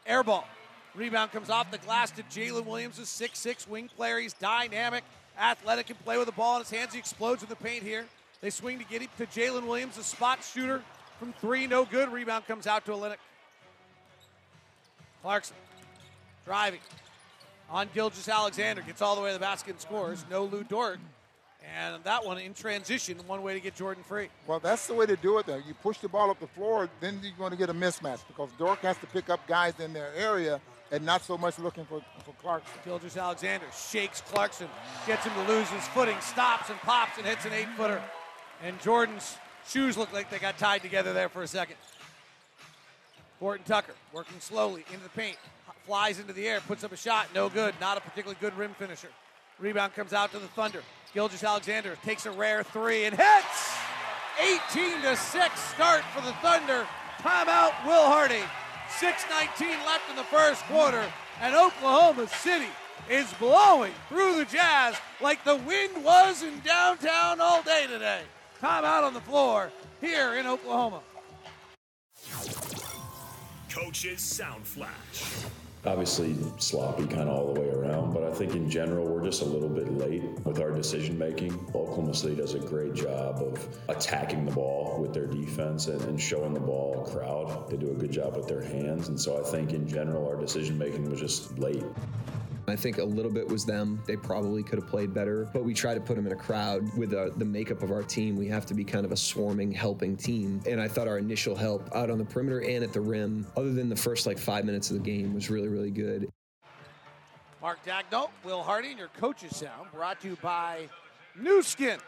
Air 0.06 0.22
ball. 0.22 0.48
Rebound 0.94 1.32
comes 1.32 1.50
off 1.50 1.70
the 1.70 1.78
glass 1.78 2.10
to 2.12 2.22
Jalen 2.24 2.64
Williams, 2.64 2.98
a 2.98 3.02
6'6 3.02 3.68
wing 3.68 3.88
player. 3.96 4.18
He's 4.18 4.32
dynamic, 4.32 5.04
athletic, 5.38 5.88
can 5.88 5.96
play 5.96 6.16
with 6.16 6.26
the 6.26 6.32
ball 6.32 6.56
in 6.56 6.62
his 6.62 6.70
hands. 6.70 6.92
He 6.92 6.98
explodes 6.98 7.42
in 7.42 7.48
the 7.48 7.56
paint 7.56 7.82
here. 7.82 8.06
They 8.40 8.50
swing 8.50 8.78
to 8.78 8.84
Giddey 8.84 9.08
to 9.18 9.26
Jalen 9.26 9.66
Williams, 9.66 9.98
a 9.98 10.04
spot 10.04 10.38
shooter 10.44 10.82
from 11.18 11.32
three, 11.34 11.66
no 11.66 11.84
good. 11.84 12.10
Rebound 12.10 12.46
comes 12.46 12.66
out 12.66 12.84
to 12.86 12.92
Olynyk. 12.92 13.16
Clarkson 15.22 15.56
driving 16.44 16.80
on 17.70 17.88
Gilgeous-Alexander, 17.94 18.82
gets 18.82 19.00
all 19.00 19.16
the 19.16 19.22
way 19.22 19.30
to 19.30 19.34
the 19.34 19.40
basket 19.40 19.70
and 19.70 19.80
scores. 19.80 20.24
No 20.30 20.44
Lou 20.44 20.62
Dort. 20.64 20.98
And 21.76 22.04
that 22.04 22.26
one 22.26 22.36
in 22.36 22.52
transition, 22.52 23.16
one 23.26 23.42
way 23.42 23.54
to 23.54 23.60
get 23.60 23.74
Jordan 23.74 24.04
free. 24.04 24.28
Well, 24.46 24.60
that's 24.60 24.86
the 24.86 24.92
way 24.92 25.06
to 25.06 25.16
do 25.16 25.38
it, 25.38 25.46
though. 25.46 25.56
You 25.66 25.72
push 25.82 25.96
the 25.96 26.08
ball 26.08 26.30
up 26.30 26.38
the 26.38 26.46
floor, 26.46 26.90
then 27.00 27.18
you're 27.22 27.32
going 27.38 27.52
to 27.52 27.56
get 27.56 27.70
a 27.70 27.74
mismatch 27.74 28.20
because 28.28 28.50
Dort 28.58 28.80
has 28.80 28.98
to 28.98 29.06
pick 29.06 29.30
up 29.30 29.46
guys 29.46 29.80
in 29.80 29.94
their 29.94 30.12
area 30.14 30.60
and 30.92 31.06
not 31.06 31.22
so 31.22 31.38
much 31.38 31.58
looking 31.58 31.86
for, 31.86 32.02
for 32.22 32.32
Clarkson. 32.42 32.74
Gilgeous-Alexander 32.84 33.64
shakes 33.90 34.20
Clarkson, 34.20 34.68
gets 35.06 35.24
him 35.24 35.32
to 35.32 35.52
lose 35.52 35.68
his 35.70 35.88
footing, 35.88 36.16
stops 36.20 36.68
and 36.68 36.78
pops 36.80 37.16
and 37.16 37.26
hits 37.26 37.46
an 37.46 37.54
eight 37.54 37.68
footer. 37.78 38.02
And 38.62 38.78
Jordan's 38.82 39.38
shoes 39.66 39.96
look 39.96 40.12
like 40.12 40.30
they 40.30 40.38
got 40.38 40.58
tied 40.58 40.82
together 40.82 41.12
there 41.12 41.28
for 41.28 41.42
a 41.42 41.48
second. 41.48 41.76
Horton 43.40 43.64
Tucker 43.66 43.94
working 44.12 44.40
slowly 44.40 44.84
into 44.90 45.02
the 45.02 45.10
paint, 45.10 45.36
flies 45.86 46.18
into 46.18 46.32
the 46.32 46.46
air, 46.46 46.60
puts 46.60 46.84
up 46.84 46.92
a 46.92 46.96
shot, 46.96 47.28
no 47.34 47.48
good. 47.48 47.74
Not 47.80 47.98
a 47.98 48.00
particularly 48.00 48.38
good 48.40 48.56
rim 48.56 48.74
finisher. 48.78 49.08
Rebound 49.58 49.94
comes 49.94 50.12
out 50.12 50.32
to 50.32 50.38
the 50.38 50.48
Thunder. 50.48 50.82
Gilgeous-Alexander 51.12 51.96
takes 52.04 52.26
a 52.26 52.30
rare 52.30 52.62
three 52.62 53.04
and 53.04 53.14
hits. 53.14 53.74
18 54.40 55.02
to 55.02 55.16
6 55.16 55.60
start 55.60 56.02
for 56.14 56.20
the 56.22 56.32
Thunder. 56.34 56.86
Timeout, 57.18 57.86
Will 57.86 58.04
Hardy. 58.04 58.42
6.19 58.98 59.86
left 59.86 60.08
in 60.10 60.16
the 60.16 60.24
first 60.24 60.62
quarter, 60.64 61.04
and 61.40 61.54
Oklahoma 61.54 62.28
City 62.28 62.68
is 63.10 63.32
blowing 63.34 63.92
through 64.08 64.36
the 64.36 64.44
Jazz 64.44 64.96
like 65.20 65.42
the 65.44 65.56
wind 65.56 66.04
was 66.04 66.42
in 66.42 66.60
downtown 66.60 67.40
all 67.40 67.62
day 67.62 67.86
today. 67.88 68.22
Timeout 68.64 69.02
on 69.02 69.12
the 69.12 69.20
floor 69.20 69.70
here 70.00 70.36
in 70.36 70.46
Oklahoma. 70.46 71.02
Coach's 73.68 74.22
Sound 74.22 74.66
Flash. 74.66 75.44
Obviously, 75.84 76.34
sloppy 76.56 77.06
kind 77.06 77.28
of 77.28 77.36
all 77.36 77.52
the 77.52 77.60
way 77.60 77.68
around, 77.68 78.14
but 78.14 78.22
I 78.22 78.32
think 78.32 78.54
in 78.54 78.70
general, 78.70 79.04
we're 79.04 79.22
just 79.22 79.42
a 79.42 79.44
little 79.44 79.68
bit 79.68 79.92
late 79.92 80.22
with 80.46 80.60
our 80.60 80.70
decision 80.70 81.18
making. 81.18 81.52
Oklahoma 81.74 82.14
City 82.14 82.36
does 82.36 82.54
a 82.54 82.58
great 82.58 82.94
job 82.94 83.42
of 83.42 83.68
attacking 83.90 84.46
the 84.46 84.52
ball 84.52 84.96
with 84.98 85.12
their 85.12 85.26
defense 85.26 85.88
and, 85.88 86.00
and 86.00 86.18
showing 86.18 86.54
the 86.54 86.60
ball 86.60 87.06
crowd. 87.12 87.68
They 87.68 87.76
do 87.76 87.90
a 87.90 87.94
good 87.94 88.12
job 88.12 88.34
with 88.34 88.48
their 88.48 88.62
hands, 88.62 89.08
and 89.08 89.20
so 89.20 89.38
I 89.38 89.42
think 89.46 89.74
in 89.74 89.86
general, 89.86 90.26
our 90.26 90.40
decision 90.40 90.78
making 90.78 91.10
was 91.10 91.20
just 91.20 91.58
late. 91.58 91.84
I 92.66 92.76
think 92.76 92.98
a 92.98 93.04
little 93.04 93.30
bit 93.30 93.46
was 93.46 93.64
them. 93.64 94.02
They 94.06 94.16
probably 94.16 94.62
could 94.62 94.78
have 94.78 94.88
played 94.88 95.12
better, 95.12 95.48
but 95.52 95.64
we 95.64 95.74
try 95.74 95.92
to 95.92 96.00
put 96.00 96.16
them 96.16 96.26
in 96.26 96.32
a 96.32 96.36
crowd 96.36 96.96
with 96.96 97.12
uh, 97.12 97.30
the 97.36 97.44
makeup 97.44 97.82
of 97.82 97.90
our 97.90 98.02
team. 98.02 98.36
We 98.36 98.48
have 98.48 98.64
to 98.66 98.74
be 98.74 98.84
kind 98.84 99.04
of 99.04 99.12
a 99.12 99.16
swarming, 99.16 99.70
helping 99.70 100.16
team. 100.16 100.62
And 100.66 100.80
I 100.80 100.88
thought 100.88 101.06
our 101.06 101.18
initial 101.18 101.54
help 101.54 101.94
out 101.94 102.10
on 102.10 102.18
the 102.18 102.24
perimeter 102.24 102.62
and 102.62 102.82
at 102.82 102.92
the 102.92 103.00
rim, 103.00 103.46
other 103.56 103.72
than 103.72 103.88
the 103.88 103.96
first 103.96 104.26
like 104.26 104.38
five 104.38 104.64
minutes 104.64 104.90
of 104.90 104.96
the 104.96 105.02
game, 105.02 105.34
was 105.34 105.50
really, 105.50 105.68
really 105.68 105.90
good. 105.90 106.30
Mark 107.60 107.78
Daigneault, 107.84 108.30
Will 108.44 108.62
Hardy, 108.62 108.90
and 108.90 108.98
your 108.98 109.08
coaches 109.08 109.56
sound 109.56 109.90
brought 109.92 110.20
to 110.22 110.28
you 110.28 110.36
by 110.42 110.88
Nu 111.36 111.62
Skin. 111.62 111.98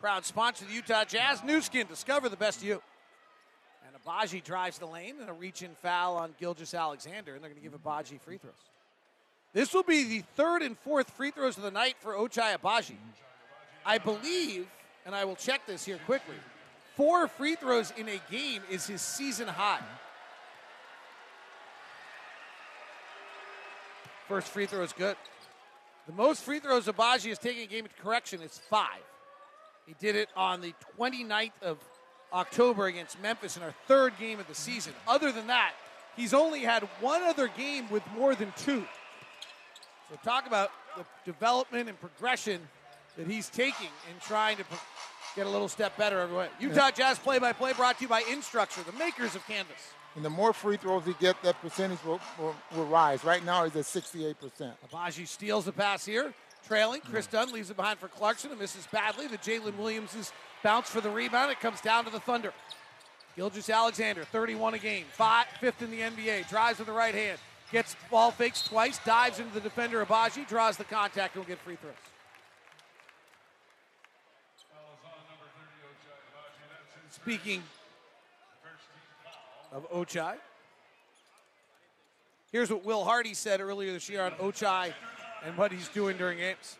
Proud 0.00 0.24
sponsor 0.24 0.64
of 0.64 0.70
the 0.70 0.76
Utah 0.76 1.04
Jazz. 1.04 1.42
Nu 1.44 1.60
Skin, 1.60 1.86
discover 1.86 2.28
the 2.28 2.36
best 2.36 2.58
of 2.58 2.64
you. 2.64 2.82
And 3.86 3.94
Agbaji 4.02 4.42
drives 4.42 4.78
the 4.78 4.86
lane 4.86 5.16
and 5.20 5.28
a 5.28 5.32
reach 5.32 5.62
in 5.62 5.74
foul 5.74 6.16
on 6.16 6.34
Gilgeous-Alexander, 6.38 7.34
and 7.34 7.42
they're 7.42 7.50
going 7.50 7.62
to 7.62 7.68
give 7.68 7.78
Agbaji 7.78 8.20
free 8.20 8.38
throws. 8.38 8.54
This 9.56 9.72
will 9.72 9.84
be 9.84 10.04
the 10.04 10.22
third 10.36 10.60
and 10.60 10.78
fourth 10.80 11.08
free 11.12 11.30
throws 11.30 11.56
of 11.56 11.62
the 11.62 11.70
night 11.70 11.94
for 12.00 12.12
Ochai 12.12 12.58
Agbaji. 12.58 12.96
I 13.86 13.96
believe, 13.96 14.66
and 15.06 15.14
I 15.14 15.24
will 15.24 15.34
check 15.34 15.66
this 15.66 15.82
here 15.82 15.98
quickly, 16.04 16.34
four 16.94 17.26
free 17.26 17.54
throws 17.54 17.90
in 17.96 18.06
a 18.06 18.20
game 18.30 18.60
is 18.70 18.86
his 18.86 19.00
season 19.00 19.48
high. 19.48 19.80
First 24.28 24.48
free 24.48 24.66
throw 24.66 24.82
is 24.82 24.92
good. 24.92 25.16
The 26.06 26.12
most 26.12 26.42
free 26.42 26.60
throws 26.60 26.84
Agbaji 26.84 27.30
has 27.30 27.38
taken 27.38 27.62
a 27.62 27.66
game 27.66 27.86
correction 28.02 28.42
is 28.42 28.60
five. 28.68 29.00
He 29.86 29.94
did 29.98 30.16
it 30.16 30.28
on 30.36 30.60
the 30.60 30.74
29th 30.98 31.62
of 31.62 31.78
October 32.30 32.88
against 32.88 33.22
Memphis 33.22 33.56
in 33.56 33.62
our 33.62 33.74
third 33.88 34.18
game 34.20 34.38
of 34.38 34.48
the 34.48 34.54
season. 34.54 34.92
Other 35.08 35.32
than 35.32 35.46
that, 35.46 35.72
he's 36.14 36.34
only 36.34 36.60
had 36.60 36.82
one 37.00 37.22
other 37.22 37.48
game 37.48 37.88
with 37.88 38.02
more 38.14 38.34
than 38.34 38.52
two. 38.58 38.84
So 40.08 40.16
talk 40.22 40.46
about 40.46 40.70
the 40.96 41.04
development 41.24 41.88
and 41.88 42.00
progression 42.00 42.60
that 43.16 43.26
he's 43.26 43.48
taking 43.48 43.88
in 44.10 44.20
trying 44.20 44.56
to 44.58 44.64
get 45.34 45.46
a 45.46 45.50
little 45.50 45.68
step 45.68 45.96
better 45.96 46.20
every 46.20 46.36
way. 46.36 46.48
Utah 46.60 46.90
Jazz 46.90 47.18
play-by-play 47.18 47.72
brought 47.72 47.98
to 47.98 48.02
you 48.02 48.08
by 48.08 48.22
Instructure, 48.22 48.84
the 48.84 48.92
makers 48.92 49.34
of 49.34 49.46
Canvas. 49.46 49.76
And 50.14 50.24
the 50.24 50.30
more 50.30 50.52
free 50.52 50.78
throws 50.78 51.04
he 51.04 51.12
gets, 51.14 51.38
that 51.42 51.60
percentage 51.60 52.02
will, 52.04 52.20
will, 52.38 52.54
will 52.74 52.86
rise. 52.86 53.22
Right 53.22 53.44
now, 53.44 53.64
he's 53.64 53.76
at 53.76 53.84
68%. 53.84 54.36
Agbaji 54.90 55.26
steals 55.28 55.66
the 55.66 55.72
pass 55.72 56.06
here, 56.06 56.32
trailing. 56.66 57.02
Kris 57.02 57.26
Dunn 57.26 57.52
leaves 57.52 57.68
it 57.68 57.76
behind 57.76 57.98
for 57.98 58.08
Clarkson 58.08 58.50
and 58.50 58.58
misses 58.58 58.86
badly. 58.90 59.26
The 59.26 59.36
Jalen 59.38 59.76
Williams' 59.76 60.32
bounce 60.62 60.88
for 60.88 61.02
the 61.02 61.10
rebound. 61.10 61.52
It 61.52 61.60
comes 61.60 61.82
down 61.82 62.04
to 62.06 62.10
the 62.10 62.20
Thunder. 62.20 62.54
Gilgeous-Alexander, 63.36 64.24
31 64.24 64.74
a 64.74 64.78
game, 64.78 65.04
five, 65.12 65.44
fifth 65.60 65.82
in 65.82 65.90
the 65.90 66.00
NBA, 66.00 66.48
drives 66.48 66.78
with 66.78 66.86
the 66.86 66.94
right 66.94 67.14
hand, 67.14 67.38
gets 67.72 67.96
ball 68.10 68.30
fakes 68.30 68.62
twice, 68.62 68.98
dives 69.04 69.38
into 69.38 69.52
the 69.54 69.60
defender 69.60 70.04
Agbaji, 70.04 70.46
draws 70.48 70.76
the 70.76 70.84
contact, 70.84 71.34
and 71.34 71.44
will 71.44 71.48
get 71.48 71.58
free 71.58 71.76
throws. 71.76 71.94
Speaking 77.10 77.62
of 79.72 79.90
Ochai, 79.90 80.36
here's 82.52 82.70
what 82.70 82.84
Will 82.84 83.04
Hardy 83.04 83.34
said 83.34 83.60
earlier 83.60 83.92
this 83.92 84.08
year 84.08 84.22
on 84.22 84.32
Ochai 84.32 84.92
and 85.44 85.56
what 85.56 85.72
he's 85.72 85.88
doing 85.88 86.16
during 86.16 86.38
games. 86.38 86.76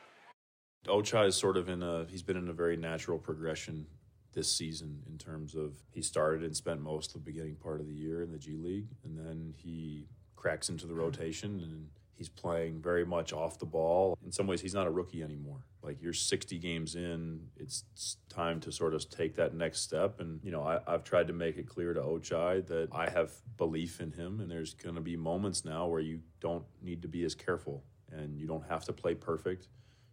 Ochai 0.87 1.27
is 1.27 1.37
sort 1.37 1.57
of 1.57 1.69
in 1.69 1.83
a 1.83 2.07
he's 2.09 2.23
been 2.23 2.37
in 2.37 2.49
a 2.49 2.53
very 2.53 2.77
natural 2.77 3.19
progression 3.19 3.87
this 4.35 4.53
season 4.53 5.03
in 5.11 5.19
terms 5.19 5.55
of 5.55 5.75
he 5.93 6.03
started 6.03 6.45
and 6.45 6.55
spent 6.55 6.81
most 6.81 7.15
of 7.15 7.25
the 7.25 7.31
beginning 7.33 7.57
part 7.57 7.81
of 7.81 7.87
the 7.87 7.95
year 7.95 8.23
in 8.23 8.31
the 8.31 8.39
G 8.39 8.57
League 8.57 8.89
and 9.05 9.19
then 9.19 9.53
he 9.57 10.07
cracks 10.37 10.69
into 10.69 10.87
the 10.87 10.95
rotation 10.95 11.61
and 11.61 11.89
he's 12.17 12.29
playing 12.29 12.81
very 12.81 13.05
much 13.05 13.33
off 13.33 13.59
the 13.59 13.67
ball. 13.67 14.17
In 14.25 14.33
some 14.33 14.47
ways 14.47 14.61
he's 14.61 14.75
not 14.75 14.87
a 14.87 14.91
rookie 14.91 15.23
anymore. 15.23 15.65
Like 15.83 16.01
you're 16.01 16.13
60 16.13 16.59
games 16.59 16.95
in, 16.97 17.49
it's 17.57 17.85
time 18.29 18.61
to 18.61 18.73
sort 18.73 18.95
of 18.95 19.09
take 19.09 19.37
that 19.37 19.55
next 19.55 19.81
step. 19.81 20.21
And, 20.21 20.41
you 20.43 20.51
know, 20.51 20.63
I, 20.63 20.81
have 20.91 21.05
tried 21.05 21.29
to 21.29 21.33
make 21.33 21.57
it 21.57 21.69
clear 21.69 21.95
to 21.95 22.01
Ochai 22.01 22.67
that 22.67 22.89
I 22.93 23.09
have 23.11 23.33
belief 23.57 24.01
in 24.01 24.13
him 24.13 24.41
and 24.41 24.51
there's 24.51 24.75
going 24.75 24.95
to 24.97 25.01
be 25.01 25.17
moments 25.17 25.65
now 25.65 25.87
where 25.87 26.01
you 26.01 26.21
don't 26.41 26.65
need 26.83 27.03
to 27.03 27.09
be 27.09 27.25
as 27.25 27.35
careful 27.35 27.85
and 28.11 28.39
you 28.39 28.47
don't 28.47 28.67
have 28.69 28.85
to 28.87 28.93
play 28.93 29.15
perfect. 29.15 29.69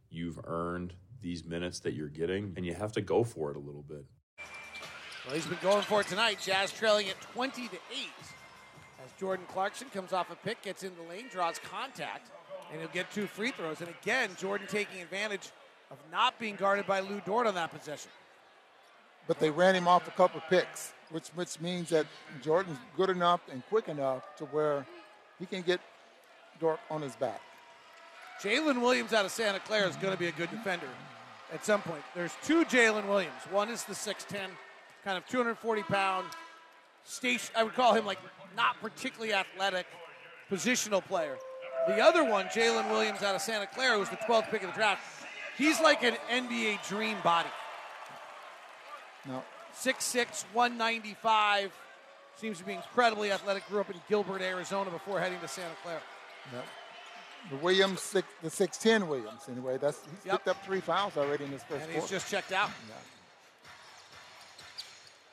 You've 0.10 0.40
earned 0.46 0.94
these 1.22 1.44
minutes 1.46 1.80
that 1.80 1.94
you're 1.94 2.10
getting, 2.10 2.54
and 2.56 2.66
you 2.66 2.74
have 2.74 2.92
to 2.92 3.02
go 3.02 3.24
for 3.24 3.50
it 3.50 3.58
a 3.58 3.60
little 3.60 3.82
bit. 3.82 4.06
Well, 5.26 5.36
he's 5.36 5.46
been 5.46 5.58
going 5.62 5.82
for 5.84 6.02
it 6.02 6.08
tonight. 6.08 6.40
Jazz 6.42 6.72
trailing 6.72 7.08
at 7.08 7.20
20 7.22 7.70
to 7.70 7.76
8 7.76 7.80
as 9.04 9.12
Jordan 9.20 9.46
Clarkson 9.52 9.90
comes 9.90 10.14
off 10.14 10.32
a 10.32 10.36
pick, 10.36 10.62
gets 10.62 10.84
in 10.84 10.92
the 10.96 11.10
lane, 11.10 11.26
draws 11.32 11.60
contact, 11.60 12.32
and 12.72 12.80
he'll 12.80 12.90
get 12.90 13.12
two 13.12 13.28
free 13.28 13.52
throws. 13.52 13.82
And 13.82 13.90
again, 14.02 14.30
Jordan 14.38 14.68
taking 14.70 15.02
advantage 15.02 15.50
of 15.92 15.98
not 16.12 16.40
being 16.40 16.56
guarded 16.56 16.88
by 16.88 17.02
Lou 17.02 17.22
Dort 17.26 17.48
on 17.48 17.56
that 17.56 17.72
possession. 17.72 18.12
But 19.28 19.40
they 19.40 19.50
ran 19.50 19.76
him 19.76 19.88
off 19.88 20.08
a 20.08 20.12
couple 20.12 20.42
picks, 20.50 20.94
which 21.10 21.30
which 21.30 21.60
means 21.62 21.90
that 21.90 22.06
Jordan's 22.42 22.78
good 22.98 23.10
enough 23.10 23.42
and 23.52 23.64
quick 23.68 23.88
enough 23.88 24.24
to 24.38 24.46
where 24.46 24.86
he 25.40 25.46
can 25.46 25.62
get 25.62 25.80
Dort 26.60 26.80
on 26.90 27.02
his 27.02 27.16
back. 27.16 27.42
Jalen 28.42 28.82
Williams 28.82 29.14
out 29.14 29.26
of 29.26 29.32
Santa 29.32 29.60
Clara 29.60 29.88
is 29.88 29.96
going 29.98 30.14
to 30.14 30.20
be 30.20 30.28
a 30.28 30.32
good 30.32 30.50
defender 30.50 30.88
at 31.54 31.64
some 31.64 31.82
point. 31.82 32.02
There's 32.16 32.34
two 32.44 32.66
Jalen 32.66 33.08
Williams. 33.08 33.42
One 33.52 33.70
is 33.70 33.84
the 33.84 33.94
6'10, 33.94 34.38
kind 35.04 35.18
of 35.18 35.26
240 35.28 35.84
pound 35.84 36.26
station. 37.06 37.54
I 37.56 37.64
would 37.64 37.76
call 37.76 37.94
him 37.94 38.06
like 38.06 38.20
not 38.56 38.80
particularly 38.82 39.34
athletic 39.34 39.86
positional 40.52 41.04
player. 41.04 41.38
The 41.88 42.00
other 42.00 42.24
one, 42.24 42.46
Jalen 42.48 42.90
Williams 42.90 43.24
out 43.24 43.36
of 43.36 43.42
Santa 43.42 43.68
Clara, 43.68 43.98
who's 43.98 44.10
the 44.10 44.16
12th 44.18 44.50
pick 44.50 44.64
of 44.64 44.70
the 44.70 44.76
draft. 44.76 45.02
He's 45.58 45.80
like 45.82 46.04
an 46.04 46.16
NBA 46.32 46.88
dream 46.88 47.18
body. 47.24 47.50
No. 49.28 49.44
6'6, 49.76 50.46
195. 50.54 51.72
Seems 52.38 52.58
to 52.60 52.64
be 52.66 52.74
incredibly 52.74 53.32
athletic. 53.32 53.68
Grew 53.68 53.82
up 53.82 53.90
in 53.90 53.98
Gilbert, 54.10 54.42
Arizona 54.42 54.90
before 54.90 55.20
heading 55.20 55.40
to 55.40 55.48
Santa 55.48 55.74
Clara. 55.84 56.02
Yep. 56.54 56.66
The 57.52 57.56
Williams, 57.58 58.02
six, 58.02 58.28
the 58.42 58.50
6'10 58.50 59.08
Williams, 59.08 59.42
anyway. 59.52 59.78
That's 59.78 60.00
He's 60.00 60.26
yep. 60.32 60.36
picked 60.36 60.48
up 60.48 60.64
three 60.66 60.80
fouls 60.80 61.18
already 61.18 61.44
in 61.44 61.52
his 61.52 61.62
first 61.64 61.84
And 61.84 61.92
he's 61.92 62.00
quarter. 62.00 62.14
just 62.16 62.32
checked 62.32 62.52
out. 62.54 62.70
Yeah. 62.88 62.96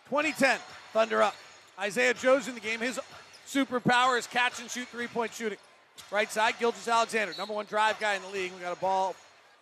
2010, 0.09 0.59
Thunder 0.93 1.23
up. 1.23 1.37
Isaiah 1.79 2.13
Joe's 2.15 2.49
in 2.49 2.55
the 2.55 2.61
game. 2.61 2.81
His 2.81 2.99
superpower 3.53 4.19
is 4.19 4.27
catch 4.27 4.61
and 4.61 4.71
shoot 4.71 4.87
three 4.89 5.07
point 5.07 5.35
shooting. 5.35 5.59
Right 6.11 6.31
side, 6.31 6.55
Gilgeous-Alexander, 6.59 7.35
number 7.37 7.53
one 7.53 7.67
drive 7.67 7.99
guy 8.01 8.15
in 8.15 8.23
the 8.23 8.29
league. 8.29 8.53
We 8.55 8.61
got 8.61 8.77
a 8.77 8.81
ball 8.81 9.15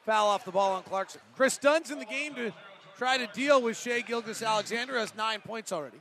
foul 0.05 0.29
off 0.29 0.45
the 0.45 0.53
ball 0.53 0.73
on 0.73 0.83
Clarkson. 0.83 1.21
Kris 1.37 1.59
Dunn's 1.59 1.91
in 1.91 1.99
the 1.99 2.05
game 2.05 2.35
to 2.35 2.53
try 2.97 3.19
to 3.19 3.27
deal 3.33 3.61
with 3.61 3.77
Shai 3.77 4.01
Gilgeous-Alexander, 4.01 4.99
has 4.99 5.15
nine 5.17 5.41
points 5.41 5.73
already. 5.73 6.01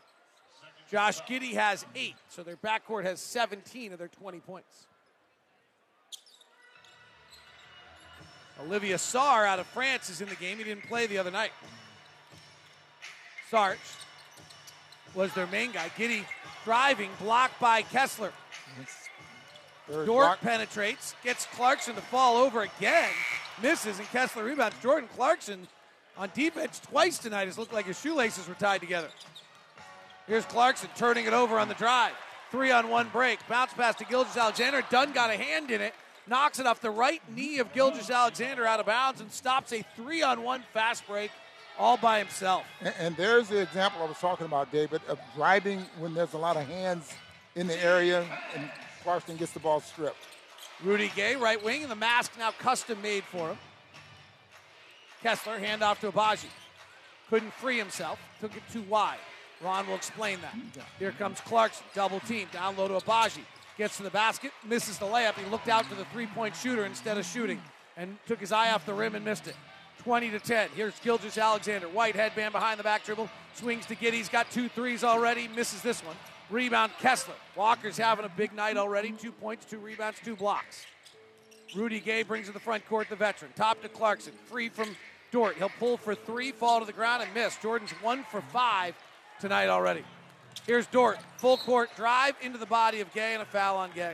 Josh 0.91 1.21
Giddey 1.23 1.53
has 1.53 1.85
eight, 1.95 2.15
so 2.29 2.43
their 2.43 2.55
backcourt 2.55 3.03
has 3.03 3.19
17 3.19 3.91
of 3.93 3.99
their 3.99 4.07
20 4.07 4.39
points. 4.39 4.87
Olivier 8.61 8.95
Sarr 8.95 9.45
out 9.45 9.59
of 9.59 9.67
France 9.67 10.09
is 10.09 10.21
in 10.21 10.29
the 10.29 10.35
game. 10.35 10.57
He 10.57 10.63
didn't 10.63 10.87
play 10.87 11.05
the 11.07 11.17
other 11.17 11.31
night. 11.31 11.51
Sarge 13.51 13.77
was 15.13 15.33
their 15.33 15.47
main 15.47 15.71
guy. 15.71 15.89
Giddey 15.97 16.23
driving, 16.67 17.09
blocked 17.21 17.61
by 17.61 17.81
Kessler. 17.81 18.33
Dort 19.87 20.05
block. 20.05 20.41
penetrates, 20.41 21.15
gets 21.23 21.45
Clarkson 21.45 21.95
to 21.95 22.01
fall 22.01 22.35
over 22.35 22.63
again, 22.63 23.09
misses, 23.61 23.99
and 23.99 24.07
Kessler 24.09 24.43
rebounds. 24.43 24.75
Jordan 24.83 25.07
Clarkson 25.15 25.65
on 26.17 26.29
defense 26.33 26.81
twice 26.81 27.19
tonight 27.19 27.45
has 27.45 27.57
looked 27.57 27.71
like 27.71 27.85
his 27.85 27.97
shoelaces 27.97 28.49
were 28.49 28.53
tied 28.55 28.81
together. 28.81 29.07
Here's 30.27 30.43
Clarkson 30.43 30.89
turning 30.97 31.25
it 31.25 31.31
over 31.31 31.57
on 31.57 31.69
the 31.69 31.73
drive. 31.75 32.11
Three 32.51 32.69
on 32.71 32.89
one 32.89 33.07
break. 33.13 33.39
Bounce 33.47 33.73
pass 33.73 33.95
to 33.95 34.03
Gilgeous-Alexander. 34.03 34.83
Dunn 34.89 35.13
got 35.13 35.29
a 35.29 35.37
hand 35.37 35.71
in 35.71 35.79
it 35.79 35.93
knocks 36.29 36.59
it 36.59 36.67
off 36.67 36.81
the 36.81 36.91
right 36.91 37.21
knee 37.33 37.59
of 37.59 37.71
Gilgeous-Alexander 37.73 38.65
out 38.65 38.79
of 38.79 38.85
bounds 38.85 39.21
and 39.21 39.31
stops 39.31 39.71
a 39.71 39.83
three 39.95 40.21
on 40.21 40.43
one 40.43 40.63
fast 40.73 41.07
break 41.07 41.31
all 41.77 41.97
by 41.97 42.19
himself. 42.19 42.65
And, 42.81 42.93
and, 42.99 43.17
there's 43.17 43.49
the 43.49 43.61
example 43.61 44.01
I 44.01 44.05
was 44.05 44.17
talking 44.19 44.45
about, 44.45 44.71
David, 44.71 45.01
of 45.07 45.17
uh, 45.17 45.21
driving 45.35 45.85
when 45.99 46.13
there's 46.13 46.33
a 46.33 46.37
lot 46.37 46.57
of 46.57 46.67
hands 46.67 47.13
in 47.55 47.67
the 47.67 47.83
area 47.83 48.25
and 48.55 48.69
Clarkson 49.03 49.37
gets 49.37 49.51
the 49.51 49.59
ball 49.59 49.79
stripped. 49.79 50.17
Rudy 50.83 51.11
Gay, 51.15 51.35
right 51.35 51.63
wing, 51.63 51.81
and 51.81 51.91
the 51.91 51.95
mask 51.95 52.33
now 52.37 52.51
custom 52.51 53.01
made 53.01 53.23
for 53.23 53.49
him. 53.49 53.57
Kessler, 55.23 55.59
handoff 55.59 55.99
to 55.99 56.11
Agbaji. 56.11 56.49
Couldn't 57.29 57.53
free 57.53 57.77
himself, 57.77 58.19
took 58.39 58.55
it 58.55 58.63
too 58.71 58.83
wide. 58.83 59.17
Ron 59.61 59.87
will 59.87 59.95
explain 59.95 60.39
that. 60.41 60.55
Here 60.99 61.11
comes 61.11 61.41
Clarkson, 61.41 61.85
double 61.95 62.19
team, 62.21 62.47
down 62.53 62.77
low 62.77 62.87
to 62.87 62.93
Agbaji. 62.93 63.41
Gets 63.77 63.97
to 63.97 64.03
the 64.03 64.09
basket, 64.09 64.51
misses 64.65 64.97
the 64.97 65.05
layup. 65.05 65.33
He 65.35 65.49
looked 65.49 65.67
out 65.67 65.85
for 65.85 65.95
the 65.95 66.05
three 66.05 66.27
point 66.27 66.55
shooter 66.55 66.85
instead 66.85 67.17
of 67.17 67.25
shooting 67.25 67.61
and 67.95 68.17
took 68.27 68.39
his 68.39 68.51
eye 68.51 68.71
off 68.71 68.85
the 68.85 68.93
rim 68.93 69.15
and 69.15 69.25
missed 69.25 69.47
it. 69.47 69.55
20 70.07 70.29
to 70.29 70.39
10. 70.39 70.69
Here's 70.73 70.97
Gilgeous-Alexander. 71.01 71.89
White 71.89 72.15
headband 72.15 72.53
behind 72.53 72.79
the 72.79 72.83
back 72.83 73.03
dribble. 73.03 73.29
Swings 73.55 73.85
to 73.87 73.93
Giddey. 73.93 74.13
He's 74.13 74.29
got 74.29 74.49
two 74.49 74.69
threes 74.69 75.03
already. 75.03 75.49
Misses 75.49 75.81
this 75.81 76.01
one. 76.01 76.15
Rebound 76.49 76.93
Kessler. 77.01 77.33
Walker's 77.57 77.97
having 77.97 78.23
a 78.23 78.29
big 78.29 78.53
night 78.53 78.77
already. 78.77 79.11
Two 79.11 79.33
points, 79.33 79.65
two 79.65 79.79
rebounds, 79.79 80.19
two 80.23 80.37
blocks. 80.37 80.85
Rudy 81.75 81.99
Gay 81.99 82.23
brings 82.23 82.47
to 82.47 82.53
the 82.53 82.59
front 82.59 82.87
court 82.87 83.09
the 83.09 83.17
veteran. 83.17 83.51
Top 83.57 83.81
to 83.81 83.89
Clarkson. 83.89 84.31
Free 84.45 84.69
from 84.69 84.95
Dort. 85.29 85.57
He'll 85.57 85.67
pull 85.77 85.97
for 85.97 86.15
three, 86.15 86.53
fall 86.53 86.79
to 86.79 86.85
the 86.85 86.93
ground, 86.93 87.23
and 87.23 87.33
miss. 87.33 87.57
Jordan's 87.57 87.91
one 88.01 88.23
for 88.31 88.39
five 88.39 88.95
tonight 89.41 89.67
already. 89.67 90.05
Here's 90.65 90.87
Dort. 90.87 91.17
Full 91.35 91.57
court 91.57 91.89
drive 91.97 92.35
into 92.41 92.57
the 92.57 92.65
body 92.65 93.01
of 93.01 93.13
Gay 93.13 93.33
and 93.33 93.41
a 93.41 93.45
foul 93.45 93.75
on 93.75 93.91
Gay. 93.93 94.13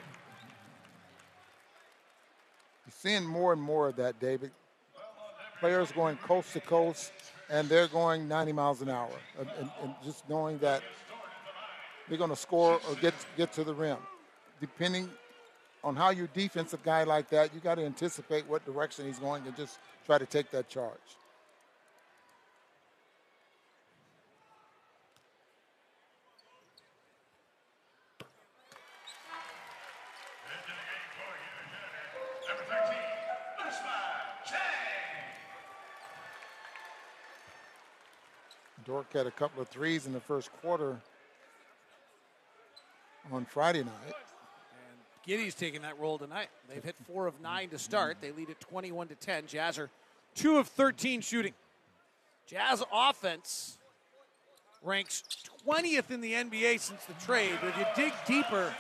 You're 2.84 2.94
seeing 2.98 3.28
more 3.28 3.54
and 3.54 3.62
more 3.62 3.90
of 3.90 3.98
that, 3.98 4.20
David. 4.20 4.50
Players 5.64 5.94
going 5.94 6.18
coast 6.18 6.52
to 6.52 6.60
coast, 6.60 7.14
and 7.50 7.70
they're 7.70 7.88
going 7.88 8.28
90 8.28 8.52
miles 8.52 8.82
an 8.82 8.90
hour, 8.90 9.14
and, 9.40 9.48
and, 9.58 9.72
and 9.82 9.94
just 10.04 10.28
knowing 10.28 10.58
that 10.58 10.84
they're 12.10 12.18
going 12.18 12.32
to 12.32 12.36
score 12.36 12.82
or 12.90 12.96
get 12.96 13.14
get 13.38 13.54
to 13.54 13.64
the 13.64 13.74
rim. 13.74 13.96
Depending 14.60 15.10
on 15.82 15.96
how 15.96 16.10
you 16.10 16.28
defensive 16.34 16.84
guy 16.84 17.06
like 17.06 17.30
that, 17.30 17.54
you 17.54 17.62
got 17.62 17.76
to 17.76 17.86
anticipate 17.86 18.46
what 18.50 18.66
direction 18.66 19.06
he's 19.06 19.20
going 19.20 19.48
and 19.48 19.56
just 19.56 19.80
try 20.06 20.18
to 20.18 20.26
take 20.26 20.52
that 20.52 20.68
charge. 20.68 21.00
Dort 38.94 39.08
had 39.12 39.26
a 39.26 39.32
couple 39.32 39.60
of 39.60 39.68
threes 39.70 40.06
in 40.06 40.14
the 40.14 40.20
first 40.20 40.52
quarter 40.62 40.98
on 43.32 43.44
Friday 43.44 43.80
night. 43.80 43.92
And 44.06 45.00
Giddey's 45.26 45.56
taking 45.56 45.82
that 45.82 46.00
role 46.00 46.20
tonight. 46.20 46.50
They've 46.70 46.84
hit 46.84 46.96
four 47.08 47.26
of 47.26 47.42
nine 47.42 47.70
to 47.70 47.80
start. 47.80 48.18
They 48.22 48.32
lead 48.32 48.52
at 48.52 48.60
21 48.60 49.08
to 49.08 49.16
10. 49.16 49.48
Jazz 49.48 49.80
are 49.80 49.90
two 50.36 50.58
of 50.58 50.68
13 50.68 51.22
shooting. 51.22 51.54
Jazz 52.46 52.84
offense 52.94 53.80
ranks 54.84 55.24
20th 55.68 56.12
in 56.12 56.22
the 56.22 56.34
NBA 56.34 56.80
since 56.80 57.04
the 57.06 57.14
trade. 57.26 57.58
But 57.62 57.70
if 57.70 57.78
you 57.80 57.86
dig 57.96 58.14
deeper, 58.28 58.72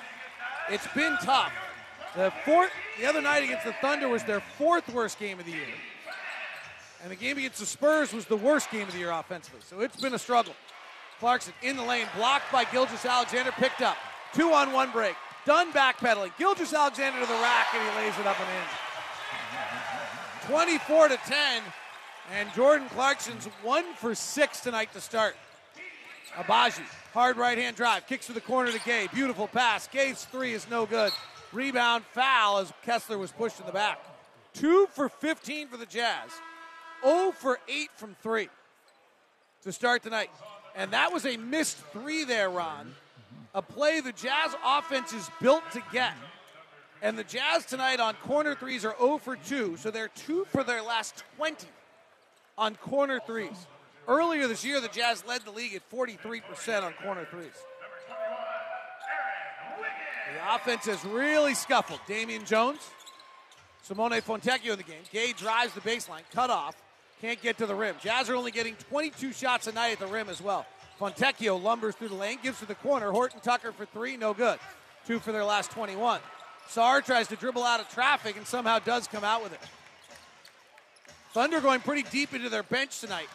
it's 0.69 0.87
been 0.93 1.17
tough. 1.23 1.51
The 2.15 2.31
fourth, 2.45 2.69
the 2.99 3.07
other 3.07 3.23
night 3.23 3.43
against 3.45 3.65
the 3.65 3.73
Thunder 3.81 4.07
was 4.07 4.23
their 4.25 4.41
fourth 4.41 4.87
worst 4.93 5.17
game 5.17 5.39
of 5.39 5.47
the 5.47 5.53
year, 5.53 5.73
and 7.03 7.11
the 7.11 7.15
game 7.17 7.37
against 7.37 7.59
the 7.59 7.65
Spurs 7.65 8.13
was 8.13 8.25
the 8.25 8.37
worst 8.37 8.71
game 8.71 8.87
of 8.87 8.93
the 8.93 8.99
year 8.99 9.11
offensively. 9.11 9.59
So 9.65 9.81
it's 9.81 9.99
been 9.99 10.13
a 10.13 10.19
struggle. 10.19 10.53
Clarkson 11.19 11.53
in 11.61 11.75
the 11.75 11.83
lane, 11.83 12.07
blocked 12.15 12.49
by 12.51 12.63
Gilgeous-Alexander, 12.63 13.51
picked 13.51 13.81
up. 13.81 13.97
Two 14.33 14.53
on 14.53 14.71
one 14.71 14.89
break. 14.91 15.15
Dunn 15.45 15.73
backpedaling. 15.73 16.31
Gilgeous-Alexander 16.37 17.19
to 17.19 17.25
the 17.25 17.33
rack, 17.33 17.67
and 17.73 17.83
he 17.83 17.97
lays 17.97 18.17
it 18.17 18.25
up 18.25 18.39
and 18.39 18.49
in. 18.49 18.63
24 20.47 21.09
to 21.09 21.17
10, 21.17 21.61
and 22.33 22.53
Jordan 22.53 22.87
Clarkson's 22.89 23.45
one 23.61 23.85
for 23.95 24.15
six 24.15 24.61
tonight 24.61 24.91
to 24.93 25.01
start. 25.01 25.35
Agbaji, 26.35 26.83
hard 27.13 27.37
right 27.37 27.57
hand 27.57 27.75
drive, 27.75 28.07
kicks 28.07 28.27
to 28.27 28.33
the 28.33 28.41
corner 28.41 28.71
to 28.71 28.79
Gay. 28.79 29.07
Beautiful 29.13 29.47
pass. 29.47 29.87
Gay's 29.87 30.25
three 30.25 30.53
is 30.53 30.69
no 30.69 30.85
good. 30.85 31.11
Rebound 31.51 32.03
foul 32.11 32.59
as 32.59 32.73
Kessler 32.83 33.17
was 33.17 33.31
pushed 33.31 33.59
in 33.59 33.65
the 33.65 33.71
back. 33.71 33.99
Two 34.53 34.87
for 34.93 35.09
15 35.09 35.67
for 35.67 35.77
the 35.77 35.85
Jazz. 35.85 36.31
0 37.03 37.31
for 37.31 37.59
8 37.67 37.89
from 37.95 38.15
three 38.21 38.49
to 39.63 39.71
start 39.71 40.03
tonight. 40.03 40.29
And 40.75 40.91
that 40.91 41.13
was 41.13 41.25
a 41.25 41.37
missed 41.37 41.77
three 41.91 42.23
there, 42.23 42.49
Ron 42.49 42.93
a 43.53 43.61
play 43.61 44.01
the 44.01 44.11
Jazz 44.11 44.55
offense 44.65 45.13
is 45.13 45.29
built 45.41 45.63
to 45.71 45.81
get. 45.91 46.13
And 47.01 47.17
the 47.17 47.23
Jazz 47.23 47.65
tonight 47.65 47.99
on 47.99 48.15
corner 48.15 48.55
threes 48.55 48.85
are 48.85 48.95
0 48.97 49.17
for 49.17 49.35
2, 49.35 49.77
so 49.77 49.91
they're 49.91 50.07
2 50.07 50.45
for 50.49 50.63
their 50.63 50.81
last 50.81 51.23
20 51.37 51.67
on 52.57 52.75
corner 52.75 53.19
threes. 53.25 53.67
Earlier 54.07 54.47
this 54.47 54.65
year, 54.65 54.81
the 54.81 54.87
Jazz 54.87 55.23
led 55.25 55.41
the 55.41 55.51
league 55.51 55.75
at 55.75 55.89
43% 55.91 56.83
on 56.83 56.93
corner 56.93 57.25
threes. 57.29 57.51
The 60.33 60.55
offense 60.55 60.85
has 60.85 61.03
really 61.05 61.53
scuffled. 61.53 61.99
Damian 62.07 62.45
Jones, 62.45 62.79
Simone 63.83 64.11
Fontecchio 64.21 64.71
in 64.71 64.77
the 64.77 64.83
game. 64.83 65.03
Gay 65.11 65.33
drives 65.33 65.73
the 65.73 65.81
baseline, 65.81 66.23
cut 66.33 66.49
off, 66.49 66.75
can't 67.23 67.41
get 67.41 67.57
to 67.57 67.65
the 67.65 67.73
rim. 67.73 67.95
Jazz 68.01 68.29
are 68.29 68.35
only 68.35 68.51
getting 68.51 68.75
22 68.89 69.31
shots 69.31 69.67
a 69.67 69.71
night 69.71 69.93
at 69.93 69.99
the 69.99 70.07
rim 70.07 70.27
as 70.27 70.41
well. 70.41 70.65
Fontecchio 70.99 71.61
lumbers 71.61 71.95
through 71.95 72.09
the 72.09 72.15
lane, 72.15 72.37
gives 72.43 72.59
to 72.59 72.65
the 72.65 72.75
corner. 72.75 73.11
Horton 73.11 73.39
Tucker 73.39 73.71
for 73.71 73.85
three, 73.85 74.17
no 74.17 74.33
good. 74.33 74.59
Two 75.07 75.19
for 75.19 75.31
their 75.31 75.45
last 75.45 75.71
21. 75.71 76.19
Sarr 76.69 77.03
tries 77.03 77.29
to 77.29 77.37
dribble 77.37 77.63
out 77.63 77.79
of 77.79 77.87
traffic 77.87 78.35
and 78.35 78.45
somehow 78.45 78.79
does 78.79 79.07
come 79.07 79.23
out 79.23 79.41
with 79.41 79.53
it. 79.53 79.59
Thunder 81.31 81.61
going 81.61 81.79
pretty 81.79 82.03
deep 82.11 82.33
into 82.33 82.49
their 82.49 82.61
bench 82.61 82.99
tonight. 82.99 83.29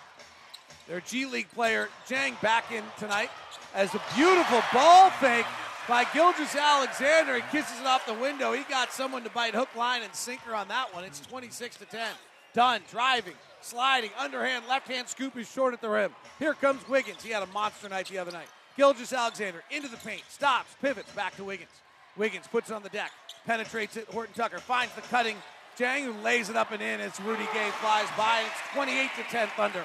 Their 0.87 1.01
G 1.01 1.25
League 1.25 1.51
player, 1.53 1.89
Jang, 2.07 2.37
back 2.43 2.71
in 2.71 2.85
tonight 2.99 3.31
as 3.75 3.95
a 3.95 4.03
beautiful 4.15 4.61
ball 4.71 5.09
fake 5.13 5.47
by 5.89 6.05
Gilgeous-Alexander. 6.13 7.37
He 7.37 7.43
kisses 7.51 7.81
it 7.81 7.87
off 7.87 8.05
the 8.05 8.13
window. 8.13 8.53
He 8.53 8.65
got 8.65 8.93
someone 8.93 9.25
to 9.25 9.31
bite 9.31 9.55
hook, 9.55 9.75
line, 9.75 10.03
and 10.03 10.15
sinker 10.15 10.55
on 10.55 10.69
that 10.69 10.95
one. 10.95 11.05
It's 11.05 11.21
26 11.21 11.79
to 11.79 11.87
10. 11.87 12.07
Dunn 12.53 12.83
driving, 12.91 13.35
sliding, 13.61 14.11
underhand, 14.19 14.65
left 14.69 14.89
hand 14.89 15.09
scoop 15.09 15.37
is 15.37 15.51
short 15.51 15.75
at 15.75 15.81
the 15.81 15.89
rim. 15.89 16.13
Here 16.39 16.55
comes 16.55 16.87
Wiggins. 16.89 17.23
He 17.23 17.31
had 17.31 17.43
a 17.43 17.47
monster 17.47 17.89
night 17.89 18.09
the 18.09 18.19
other 18.19 18.33
night. 18.33 18.49
Gilgeous-Alexander 18.77 19.63
into 19.71 19.89
the 19.89 19.97
paint, 19.97 20.23
stops, 20.29 20.77
pivots, 20.81 21.11
back 21.13 21.37
to 21.37 21.45
Wiggins. 21.45 21.71
Wiggins 22.17 22.47
puts 22.47 22.71
it 22.71 22.75
on 22.75 22.83
the 22.83 22.89
deck, 22.89 23.11
penetrates 23.45 23.97
it. 23.97 24.07
Horton 24.09 24.35
Tucker 24.35 24.59
finds 24.59 24.95
the 24.95 25.03
cutting. 25.03 25.37
Jang 25.77 26.05
who 26.05 26.13
lays 26.23 26.49
it 26.51 26.57
up 26.57 26.73
and 26.73 26.83
in 26.83 27.01
as 27.01 27.19
Rudy 27.21 27.47
Gay 27.53 27.71
flies 27.81 28.09
by, 28.17 28.39
and 28.39 28.47
it's 28.47 28.75
28 28.75 29.11
to 29.17 29.23
10 29.31 29.49
Thunder. 29.57 29.85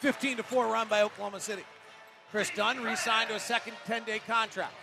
15 0.00 0.36
to 0.38 0.42
4 0.42 0.66
run 0.66 0.88
by 0.88 1.02
Oklahoma 1.02 1.40
City. 1.40 1.64
Kris 2.30 2.50
Dunn 2.54 2.82
re-signed 2.82 3.30
to 3.30 3.36
a 3.36 3.40
second 3.40 3.74
10-day 3.86 4.20
contract. 4.26 4.74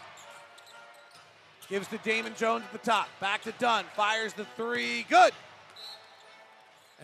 Gives 1.69 1.87
to 1.87 1.97
Damian 1.99 2.35
Jones 2.35 2.63
at 2.65 2.71
the 2.71 2.85
top. 2.85 3.07
Back 3.19 3.43
to 3.43 3.51
Dunn. 3.53 3.85
Fires 3.95 4.33
the 4.33 4.45
three. 4.55 5.03
Good. 5.09 5.31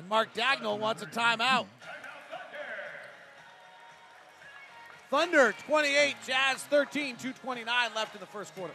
And 0.01 0.09
Mark 0.09 0.33
Daigneault 0.33 0.79
wants 0.79 1.03
a 1.03 1.05
timeout. 1.05 1.67
Thunder 5.11 5.53
28, 5.67 6.15
Jazz 6.25 6.63
13, 6.63 7.17
229 7.17 7.89
left 7.95 8.15
in 8.15 8.19
the 8.19 8.25
first 8.25 8.55
quarter. 8.55 8.73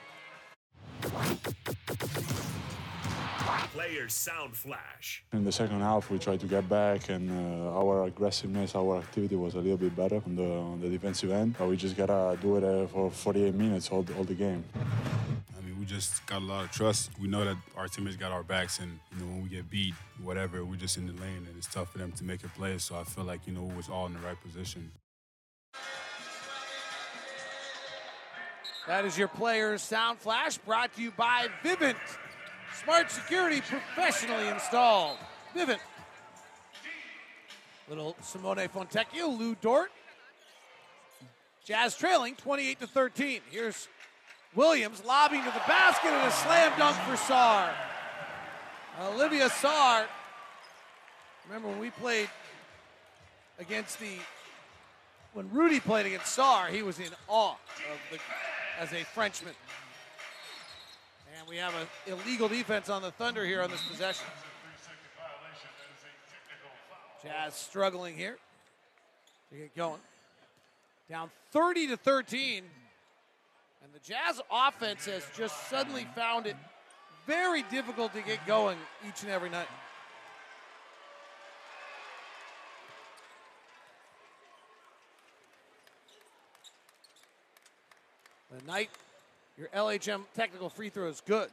Players 3.72 4.14
Sound 4.14 4.54
Flash. 4.54 5.24
In 5.32 5.42
the 5.42 5.50
second 5.50 5.80
half, 5.80 6.10
we 6.10 6.18
tried 6.20 6.38
to 6.40 6.46
get 6.46 6.68
back, 6.68 7.08
and 7.08 7.28
uh, 7.28 7.76
our 7.76 8.04
aggressiveness, 8.04 8.76
our 8.76 8.98
activity 8.98 9.34
was 9.34 9.54
a 9.54 9.58
little 9.58 9.78
bit 9.78 9.96
better 9.96 10.22
on 10.24 10.36
the, 10.36 10.48
on 10.48 10.80
the 10.80 10.88
defensive 10.88 11.32
end. 11.32 11.56
But 11.58 11.68
we 11.68 11.76
just 11.76 11.96
gotta 11.96 12.38
do 12.40 12.56
it 12.56 12.62
uh, 12.62 12.86
for 12.86 13.10
48 13.10 13.52
minutes 13.52 13.88
all, 13.90 14.06
all 14.16 14.24
the 14.24 14.34
game. 14.34 14.62
Just 15.86 16.26
got 16.26 16.42
a 16.42 16.44
lot 16.44 16.64
of 16.64 16.72
trust. 16.72 17.10
We 17.20 17.28
know 17.28 17.44
that 17.44 17.56
our 17.76 17.86
teammates 17.86 18.16
got 18.16 18.32
our 18.32 18.42
backs, 18.42 18.80
and 18.80 18.98
you 19.12 19.24
know 19.24 19.30
when 19.30 19.42
we 19.44 19.48
get 19.48 19.70
beat, 19.70 19.94
whatever, 20.22 20.64
we're 20.64 20.76
just 20.76 20.96
in 20.96 21.06
the 21.06 21.12
lane, 21.12 21.46
and 21.46 21.56
it's 21.56 21.68
tough 21.68 21.92
for 21.92 21.98
them 21.98 22.10
to 22.12 22.24
make 22.24 22.42
a 22.42 22.48
play. 22.48 22.76
So 22.78 22.98
I 22.98 23.04
feel 23.04 23.24
like 23.24 23.46
you 23.46 23.52
know 23.52 23.62
we 23.62 23.74
was 23.76 23.88
all 23.88 24.06
in 24.06 24.12
the 24.12 24.18
right 24.18 24.36
position. 24.42 24.90
That 28.86 29.04
is 29.04 29.16
your 29.16 29.28
player's 29.28 29.82
sound 29.82 30.18
flash 30.18 30.58
brought 30.58 30.94
to 30.96 31.02
you 31.02 31.12
by 31.12 31.48
Vivint. 31.64 31.96
Smart 32.82 33.10
security 33.10 33.60
professionally 33.60 34.48
installed. 34.48 35.18
Vivint. 35.56 35.80
Little 37.88 38.16
Simone 38.22 38.68
Fontecchio, 38.68 39.38
Lou 39.38 39.54
Dort. 39.56 39.90
Jazz 41.64 41.96
trailing 41.96 42.34
28 42.34 42.80
to 42.80 42.86
13. 42.86 43.40
Here's 43.50 43.88
Williams 44.56 45.04
lobbing 45.04 45.44
to 45.44 45.50
the 45.50 45.62
basket 45.68 46.08
and 46.08 46.26
a 46.26 46.30
slam 46.30 46.72
dunk 46.78 46.96
for 47.00 47.14
Sarr. 47.14 47.70
Olivier 49.02 49.48
Sarr. 49.48 50.06
Remember 51.46 51.68
when 51.68 51.78
we 51.78 51.90
played 51.90 52.30
against 53.58 54.00
the 54.00 54.16
when 55.34 55.50
Rudy 55.52 55.80
played 55.80 56.06
against 56.06 56.36
Sarr, 56.36 56.70
he 56.70 56.82
was 56.82 56.98
in 56.98 57.10
awe 57.28 57.52
of 57.52 57.98
the 58.10 58.18
as 58.80 58.92
a 58.94 59.04
Frenchman. 59.04 59.52
And 61.38 61.46
we 61.46 61.58
have 61.58 61.74
an 61.74 61.86
illegal 62.06 62.48
defense 62.48 62.88
on 62.88 63.02
the 63.02 63.10
Thunder 63.10 63.44
here 63.44 63.60
on 63.60 63.70
this 63.70 63.82
possession. 63.82 64.24
Jazz 67.22 67.54
struggling 67.54 68.16
here 68.16 68.38
to 69.50 69.58
get 69.58 69.76
going. 69.76 70.00
Down 71.10 71.30
30 71.52 71.88
to 71.88 71.96
13. 71.98 72.64
And 73.86 73.94
the 73.94 74.04
Jazz 74.04 74.40
offense 74.50 75.04
has 75.04 75.24
just 75.36 75.70
suddenly 75.70 76.08
found 76.16 76.48
it 76.48 76.56
very 77.24 77.62
difficult 77.70 78.12
to 78.14 78.20
get 78.20 78.44
going 78.44 78.76
each 79.06 79.22
and 79.22 79.30
every 79.30 79.48
night. 79.48 79.68
The 88.50 88.66
night 88.66 88.90
your 89.56 89.68
LHM 89.68 90.22
technical 90.34 90.68
free 90.68 90.88
throw 90.88 91.06
is 91.06 91.22
good. 91.24 91.48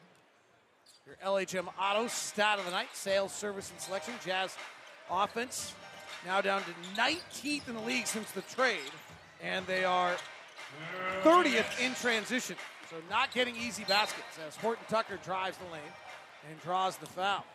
Your 1.06 1.16
LHM 1.24 1.68
auto 1.80 2.08
stat 2.08 2.58
of 2.58 2.66
the 2.66 2.72
night, 2.72 2.88
sales, 2.94 3.32
service, 3.32 3.70
and 3.70 3.80
selection. 3.80 4.16
Jazz 4.26 4.58
offense 5.12 5.76
now 6.26 6.42
down 6.42 6.64
to 6.64 7.00
19th 7.00 7.68
in 7.68 7.76
the 7.76 7.82
league 7.82 8.08
since 8.08 8.32
the 8.32 8.42
trade, 8.42 8.80
and 9.44 9.68
they 9.68 9.86
are 9.86 10.16
30th 11.24 11.80
in 11.80 11.94
transition. 11.96 12.56
So 12.90 12.98
not 13.10 13.34
getting 13.34 13.56
easy 13.56 13.84
baskets 13.86 14.38
as 14.48 14.56
Horton 14.58 14.86
Tucker 14.90 15.18
drives 15.24 15.58
the 15.58 15.66
lane 15.72 15.82
and 16.50 16.60
draws 16.62 16.98
the 16.98 17.06
foul. 17.08 17.46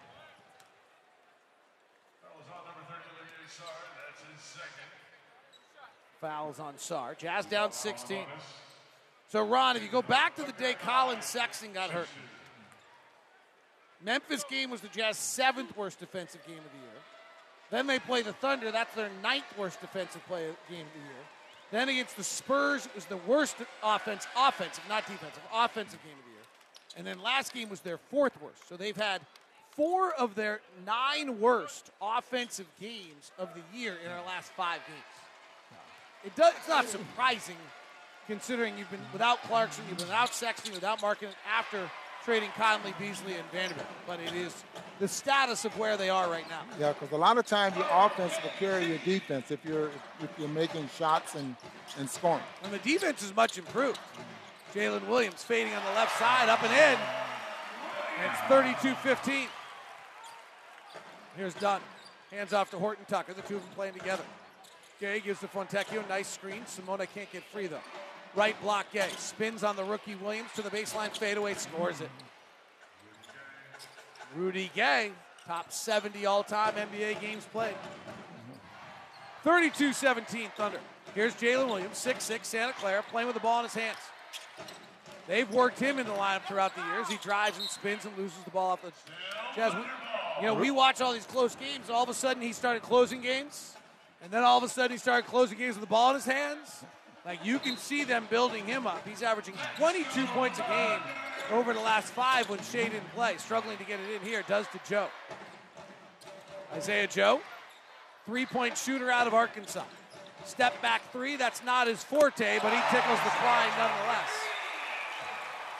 Fouls 6.20 6.58
on 6.58 6.76
Sar. 6.78 7.14
Jazz 7.14 7.46
down 7.46 7.70
16. 7.70 8.24
So, 9.28 9.46
Ron, 9.46 9.76
if 9.76 9.82
you 9.82 9.88
go 9.88 10.02
back 10.02 10.34
to 10.36 10.42
the 10.42 10.52
day 10.52 10.74
Collin 10.82 11.20
Sexton 11.20 11.72
got 11.72 11.90
hurt, 11.90 12.08
Memphis 14.04 14.44
game 14.50 14.70
was 14.70 14.80
the 14.80 14.88
Jazz 14.88 15.16
seventh 15.16 15.76
worst 15.76 16.00
defensive 16.00 16.44
game 16.46 16.58
of 16.58 16.64
the 16.72 16.78
year. 16.78 17.02
Then 17.70 17.86
they 17.86 17.98
play 17.98 18.22
the 18.22 18.32
Thunder. 18.32 18.70
That's 18.72 18.94
their 18.94 19.10
ninth 19.22 19.44
worst 19.56 19.80
defensive 19.80 20.26
play 20.26 20.46
game 20.68 20.86
of 20.86 20.92
the 20.92 21.00
year. 21.00 21.24
Then 21.70 21.88
against 21.88 22.16
the 22.16 22.24
Spurs, 22.24 22.86
it 22.86 22.94
was 22.94 23.04
the 23.04 23.18
worst 23.18 23.56
offense, 23.82 24.26
offensive, 24.36 24.82
not 24.88 25.06
defensive, 25.06 25.42
offensive 25.52 26.02
game 26.02 26.16
of 26.18 26.24
the 26.24 26.30
year. 26.30 26.40
And 26.96 27.06
then 27.06 27.22
last 27.22 27.52
game 27.52 27.68
was 27.68 27.80
their 27.80 27.98
fourth 27.98 28.40
worst. 28.40 28.66
So 28.68 28.76
they've 28.76 28.96
had 28.96 29.20
four 29.70 30.14
of 30.14 30.34
their 30.34 30.60
nine 30.86 31.40
worst 31.40 31.90
offensive 32.00 32.66
games 32.80 33.32
of 33.38 33.50
the 33.54 33.78
year 33.78 33.96
in 34.04 34.10
our 34.10 34.24
last 34.24 34.50
five 34.52 34.80
games. 34.86 34.98
It 36.24 36.34
does, 36.34 36.52
it's 36.58 36.68
not 36.68 36.88
surprising 36.88 37.56
considering 38.26 38.76
you've 38.76 38.90
been 38.90 39.00
without 39.12 39.42
Clarkson, 39.42 39.84
you've 39.88 39.98
been 39.98 40.08
without 40.08 40.34
Sexton, 40.34 40.72
without 40.74 41.00
Markkanen 41.00 41.34
after 41.48 41.88
trading 42.24 42.50
Conley, 42.56 42.94
Beasley, 42.98 43.34
and 43.34 43.44
Vanderbilt. 43.50 43.86
But 44.06 44.20
it 44.20 44.34
is 44.34 44.64
the 45.00 45.08
status 45.08 45.64
of 45.64 45.76
where 45.78 45.96
they 45.96 46.10
are 46.10 46.30
right 46.30 46.48
now. 46.48 46.62
Yeah, 46.78 46.92
because 46.92 47.12
a 47.12 47.16
lot 47.16 47.38
of 47.38 47.46
times 47.46 47.76
your 47.76 47.86
offense 47.90 48.34
will 48.42 48.50
carry 48.58 48.86
your 48.86 48.98
defense 48.98 49.50
if 49.50 49.64
you're 49.64 49.90
if 50.20 50.30
you're 50.38 50.48
making 50.48 50.88
shots 50.96 51.34
and, 51.34 51.56
and 51.98 52.08
scoring. 52.08 52.42
And 52.62 52.72
the 52.72 52.78
defense 52.78 53.22
is 53.22 53.34
much 53.34 53.58
improved. 53.58 53.98
Jalen 54.74 55.06
Williams 55.08 55.42
fading 55.42 55.72
on 55.72 55.82
the 55.84 55.92
left 55.92 56.18
side, 56.18 56.48
up 56.48 56.62
and 56.62 56.72
in. 56.72 56.98
And 58.20 58.32
it's 58.32 58.94
32-15. 58.94 59.46
Here's 61.36 61.54
Dunn. 61.54 61.80
Hands 62.30 62.52
off 62.52 62.70
to 62.72 62.78
Horton 62.78 63.04
Tucker. 63.08 63.32
The 63.32 63.42
two 63.42 63.56
of 63.56 63.62
them 63.62 63.70
playing 63.74 63.94
together. 63.94 64.24
Gay 65.00 65.20
gives 65.20 65.40
to 65.40 65.46
Fontecchio. 65.46 66.04
A 66.04 66.08
nice 66.08 66.26
screen. 66.28 66.62
Simona 66.62 67.06
can't 67.14 67.30
get 67.32 67.44
free, 67.44 67.68
though. 67.68 67.80
Right 68.34 68.60
block 68.62 68.86
Gay. 68.92 69.08
Spins 69.16 69.64
on 69.64 69.76
the 69.76 69.84
rookie 69.84 70.14
Williams 70.16 70.50
to 70.54 70.62
the 70.62 70.70
baseline 70.70 71.16
fadeaway. 71.16 71.54
Scores 71.54 72.00
it. 72.00 72.10
Rudy 74.36 74.70
Gay, 74.74 75.12
top 75.46 75.72
70 75.72 76.26
all-time 76.26 76.74
NBA 76.74 77.20
games 77.20 77.46
played. 77.50 77.74
32-17 79.44 80.52
Thunder. 80.52 80.80
Here's 81.14 81.34
Jalen 81.34 81.68
Williams, 81.68 81.96
6'6", 81.96 82.44
Santa 82.44 82.72
Clara, 82.74 83.02
playing 83.10 83.26
with 83.26 83.34
the 83.34 83.40
ball 83.40 83.60
in 83.60 83.64
his 83.64 83.74
hands. 83.74 83.96
They've 85.26 85.50
worked 85.50 85.78
him 85.78 85.98
in 85.98 86.06
the 86.06 86.12
lineup 86.12 86.42
throughout 86.46 86.74
the 86.74 86.82
years. 86.82 87.08
He 87.08 87.16
drives 87.22 87.58
and 87.58 87.66
spins 87.68 88.04
and 88.04 88.16
loses 88.16 88.38
the 88.44 88.50
ball 88.50 88.72
off 88.72 88.82
the 88.82 88.92
Jazz. 89.56 89.72
You 90.40 90.46
know, 90.46 90.54
we 90.54 90.70
watch 90.70 91.00
all 91.00 91.12
these 91.12 91.26
close 91.26 91.54
games. 91.56 91.90
All 91.90 92.02
of 92.02 92.08
a 92.08 92.14
sudden, 92.14 92.42
he 92.42 92.52
started 92.52 92.82
closing 92.82 93.20
games, 93.20 93.74
and 94.22 94.30
then 94.30 94.44
all 94.44 94.58
of 94.58 94.64
a 94.64 94.68
sudden, 94.68 94.92
he 94.92 94.98
started 94.98 95.26
closing 95.28 95.58
games 95.58 95.74
with 95.74 95.80
the 95.80 95.90
ball 95.90 96.10
in 96.10 96.16
his 96.16 96.24
hands. 96.26 96.84
Like 97.28 97.44
you 97.44 97.58
can 97.58 97.76
see 97.76 98.04
them 98.04 98.26
building 98.30 98.64
him 98.64 98.86
up. 98.86 99.06
He's 99.06 99.22
averaging 99.22 99.52
22 99.76 100.24
points 100.28 100.60
a 100.60 100.62
game 100.62 100.98
over 101.52 101.74
the 101.74 101.80
last 101.80 102.06
five 102.14 102.48
when 102.48 102.58
Shai 102.60 102.84
didn't 102.84 103.14
play. 103.14 103.36
Struggling 103.36 103.76
to 103.76 103.84
get 103.84 104.00
it 104.00 104.10
in 104.14 104.26
here. 104.26 104.42
Does 104.48 104.66
to 104.68 104.80
Joe. 104.88 105.08
Isaiah 106.74 107.06
Joe, 107.06 107.42
three-point 108.24 108.78
shooter 108.78 109.10
out 109.10 109.26
of 109.26 109.34
Arkansas. 109.34 109.84
Step 110.46 110.80
back 110.80 111.02
three. 111.12 111.36
That's 111.36 111.62
not 111.62 111.86
his 111.86 112.02
forte, 112.02 112.60
but 112.62 112.72
he 112.72 112.80
tickles 112.90 113.18
the 113.18 113.30
Klein 113.30 113.68
nonetheless. 113.76 114.30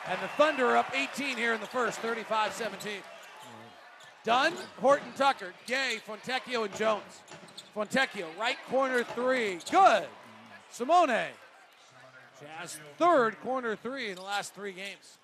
And 0.06 0.20
the 0.20 0.28
Thunder 0.28 0.66
are 0.66 0.76
up 0.76 0.92
18 0.94 1.38
here 1.38 1.54
in 1.54 1.60
the 1.62 1.66
first, 1.66 2.02
35-17. 2.02 2.90
Dunn, 4.22 4.52
Horton 4.82 5.12
Tucker, 5.16 5.54
Gay, 5.66 5.98
Fontecchio, 6.06 6.66
and 6.66 6.76
Jones. 6.76 7.22
Fontecchio, 7.74 8.26
right 8.38 8.58
corner 8.68 9.02
three. 9.02 9.60
Good. 9.70 10.06
Simone. 10.70 11.26
Jazz 12.40 12.78
third 12.98 13.40
corner 13.40 13.74
three 13.74 14.10
in 14.10 14.16
the 14.16 14.22
last 14.22 14.54
three 14.54 14.72
games. 14.72 15.18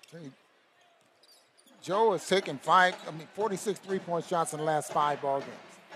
Joe 1.81 2.11
has 2.13 2.27
taken 2.27 2.57
five, 2.57 2.95
I 3.07 3.11
mean, 3.11 3.27
46 3.35 3.79
three-point 3.79 4.25
shots 4.25 4.53
in 4.53 4.59
the 4.59 4.65
last 4.65 4.91
five 4.91 5.21
ball 5.21 5.39
games. 5.39 5.51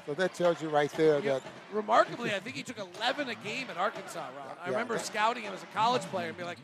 So 0.06 0.14
that 0.14 0.34
tells 0.34 0.62
you 0.62 0.70
right 0.70 0.92
there 0.92 1.20
Yeah, 1.20 1.34
that 1.34 1.42
remarkably, 1.74 2.34
I 2.34 2.40
think 2.40 2.56
he 2.56 2.64
took 2.64 2.78
11 3.00 3.28
a 3.30 3.36
game 3.36 3.68
at 3.70 3.78
Arkansas, 3.78 4.20
Ron. 4.20 4.56
I 4.62 4.66
Yeah. 4.66 4.72
remember 4.72 4.98
scouting 5.00 5.44
him 5.44 5.54
as 5.54 5.64
a 5.64 5.68
college 5.68 6.04
player 6.04 6.30
and 6.30 6.38
be 6.38 6.44
like, 6.44 6.60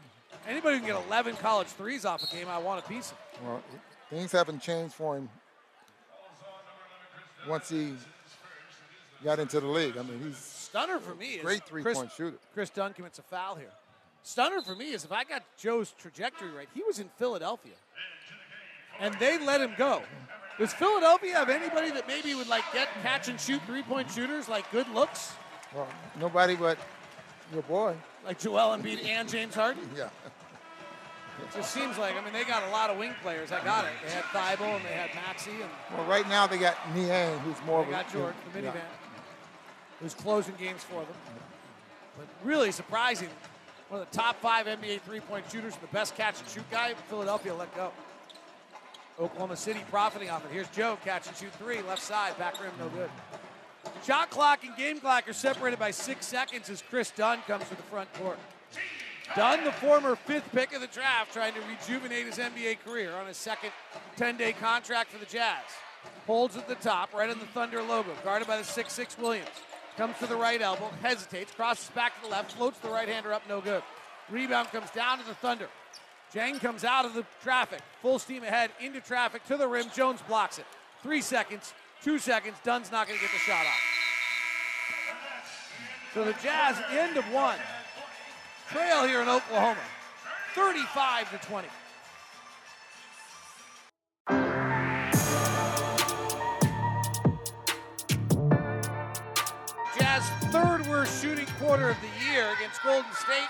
anybody 0.47 0.75
who 0.77 0.85
can 0.85 0.95
get 0.95 1.05
11 1.07 1.35
college 1.37 1.67
threes 1.67 2.05
off 2.05 2.23
a 2.23 2.27
game, 2.35 2.47
I 2.47 2.57
want 2.59 2.85
a 2.85 2.87
piece 2.87 3.11
of. 3.11 3.17
it." 3.33 3.41
well, 3.43 3.63
things 4.09 4.31
haven't 4.31 4.61
changed 4.61 4.93
for 4.93 5.17
him 5.17 5.29
once 7.47 7.69
he 7.69 7.93
got 9.23 9.39
into 9.39 9.59
the 9.59 9.67
league. 9.67 9.97
I 9.97 10.03
mean, 10.03 10.21
he's 10.23 10.37
Stunner 10.75 10.99
for 10.99 11.15
me 11.15 11.35
is 11.35 11.41
great 11.41 11.63
three-point 11.63 11.95
Chris, 11.95 12.13
shooter. 12.17 12.38
Kris 12.53 12.69
Dunn 12.69 12.91
commits 12.91 13.17
a 13.17 13.21
foul 13.21 13.55
here. 13.55 13.71
Stunner 14.23 14.59
for 14.59 14.75
me 14.75 14.91
is 14.91 15.05
if 15.05 15.11
I 15.13 15.23
got 15.23 15.41
Joe's 15.57 15.93
trajectory 15.97 16.51
right, 16.51 16.67
he 16.73 16.83
was 16.83 16.99
in 16.99 17.07
Philadelphia, 17.17 17.75
and 18.99 19.13
they 19.17 19.39
let 19.39 19.61
him 19.61 19.71
go. 19.77 20.01
Does 20.59 20.73
Philadelphia 20.73 21.33
have 21.33 21.49
anybody 21.49 21.91
that 21.91 22.09
maybe 22.09 22.35
would 22.35 22.49
like 22.49 22.65
get 22.73 22.89
catch 23.01 23.29
and 23.29 23.39
shoot 23.39 23.61
three 23.65 23.83
point 23.83 24.11
shooters 24.11 24.49
like 24.49 24.69
good 24.73 24.89
looks, 24.89 25.31
Well, 25.73 25.88
nobody 26.19 26.57
but 26.57 26.77
your 27.53 27.61
boy. 27.63 27.95
like 28.25 28.38
Joel 28.38 28.77
Embiid 28.77 29.05
and 29.05 29.29
James 29.29 29.55
Harden? 29.55 29.89
Yeah. 29.97 30.09
It 31.41 31.55
just 31.55 31.73
seems 31.73 31.97
like 31.97 32.15
I 32.17 32.23
mean 32.23 32.33
they 32.33 32.43
got 32.43 32.63
a 32.63 32.71
lot 32.71 32.89
of 32.89 32.97
wing 32.97 33.13
players. 33.21 33.53
I 33.53 33.63
got 33.63 33.85
it. 33.85 33.91
They 34.05 34.11
had 34.11 34.23
Thybulle 34.25 34.75
and 34.75 34.83
they 34.85 34.89
had 34.89 35.09
Maxey 35.15 35.51
and 35.51 35.69
Well, 35.97 36.05
right 36.05 36.27
now 36.27 36.47
they 36.47 36.57
got 36.57 36.75
Niang, 36.93 37.39
who's 37.39 37.55
more 37.65 37.79
they 37.83 37.83
of 37.83 37.89
a 37.89 38.03
got 38.03 38.11
Jordan, 38.11 38.35
the 38.53 38.61
yeah. 38.61 38.73
Who's 40.05 40.13
closing 40.13 40.53
games 40.59 40.83
for 40.83 41.01
them. 41.01 41.15
But 42.15 42.27
really 42.43 42.71
surprising, 42.71 43.27
one 43.89 44.01
of 44.01 44.07
the 44.07 44.15
top 44.15 44.39
five 44.39 44.67
NBA 44.67 45.01
three-point 45.01 45.45
shooters, 45.51 45.73
and 45.73 45.81
the 45.81 45.87
best 45.87 46.15
catch 46.15 46.39
and 46.39 46.47
shoot 46.47 46.69
guy. 46.69 46.93
Philadelphia 47.09 47.55
let 47.55 47.75
go. 47.75 47.91
Oklahoma 49.19 49.55
City 49.57 49.79
profiting 49.89 50.29
off 50.29 50.45
it. 50.45 50.51
Here's 50.51 50.67
Joe, 50.67 50.99
catch 51.03 51.25
and 51.25 51.35
shoot 51.35 51.51
three, 51.53 51.81
left 51.81 52.03
side, 52.03 52.37
back 52.37 52.61
rim, 52.61 52.71
no 52.77 52.87
good. 52.89 53.09
Shot 54.05 54.29
clock 54.29 54.63
and 54.63 54.77
game 54.77 54.99
clock 54.99 55.27
are 55.27 55.33
separated 55.33 55.79
by 55.79 55.89
six 55.89 56.27
seconds 56.27 56.69
as 56.69 56.83
Kris 56.83 57.09
Dunn 57.09 57.39
comes 57.47 57.67
to 57.69 57.75
the 57.75 57.81
front 57.81 58.13
court. 58.13 58.37
Dunn, 59.35 59.63
the 59.63 59.71
former 59.71 60.15
fifth 60.15 60.51
pick 60.51 60.75
of 60.75 60.81
the 60.81 60.87
draft, 60.87 61.33
trying 61.33 61.55
to 61.55 61.61
rejuvenate 61.61 62.27
his 62.27 62.37
NBA 62.37 62.77
career 62.85 63.11
on 63.15 63.25
his 63.25 63.37
second 63.37 63.71
10 64.17 64.37
day 64.37 64.53
contract 64.53 65.09
for 65.09 65.17
the 65.17 65.25
Jazz. 65.25 65.63
Holds 66.27 66.57
at 66.57 66.67
the 66.67 66.75
top, 66.75 67.11
right 67.11 67.27
on 67.27 67.39
the 67.39 67.47
Thunder 67.47 67.81
logo, 67.81 68.11
guarded 68.23 68.47
by 68.47 68.57
the 68.57 68.63
6'6 68.63 69.17
Williams. 69.17 69.49
Comes 69.97 70.17
to 70.19 70.27
the 70.27 70.36
right 70.36 70.62
elbow, 70.62 70.89
hesitates, 71.01 71.51
crosses 71.53 71.89
back 71.91 72.15
to 72.15 72.23
the 72.23 72.31
left, 72.31 72.51
floats 72.51 72.77
the 72.79 72.89
right 72.89 73.08
hander 73.08 73.31
up, 73.34 73.47
no 73.47 73.62
good. 73.62 73.81
Rebound 74.29 74.67
comes 74.69 74.91
down 74.91 75.19
to 75.19 75.25
the 75.25 75.36
Thunder. 75.36 75.69
Jang 76.34 76.60
comes 76.60 76.84
out 76.84 77.05
of 77.05 77.13
the 77.13 77.25
traffic, 77.41 77.79
full 78.01 78.19
steam 78.19 78.43
ahead 78.43 78.71
into 78.81 78.99
traffic 78.99 79.45
to 79.45 79.55
the 79.55 79.67
rim. 79.67 79.86
Jones 79.95 80.21
blocks 80.27 80.60
it. 80.60 80.65
Three 81.01 81.21
seconds, 81.21 81.73
two 82.03 82.19
seconds. 82.19 82.58
Dunn's 82.63 82.91
not 82.91 83.08
going 83.08 83.17
to 83.17 83.23
get 83.23 83.31
the 83.31 83.39
shot 83.39 83.65
off. 83.65 83.79
So 86.13 86.25
the 86.25 86.34
Jazz, 86.43 86.75
end 86.91 87.15
of 87.15 87.23
one, 87.31 87.58
trail 88.71 89.08
here 89.08 89.21
in 89.21 89.29
Oklahoma, 89.29 89.79
35 90.55 91.31
to 91.31 91.47
20. 91.47 91.67
Quarter 101.65 101.89
of 101.89 101.97
the 102.01 102.25
year 102.32 102.54
against 102.58 102.82
Golden 102.84 103.12
State. 103.13 103.49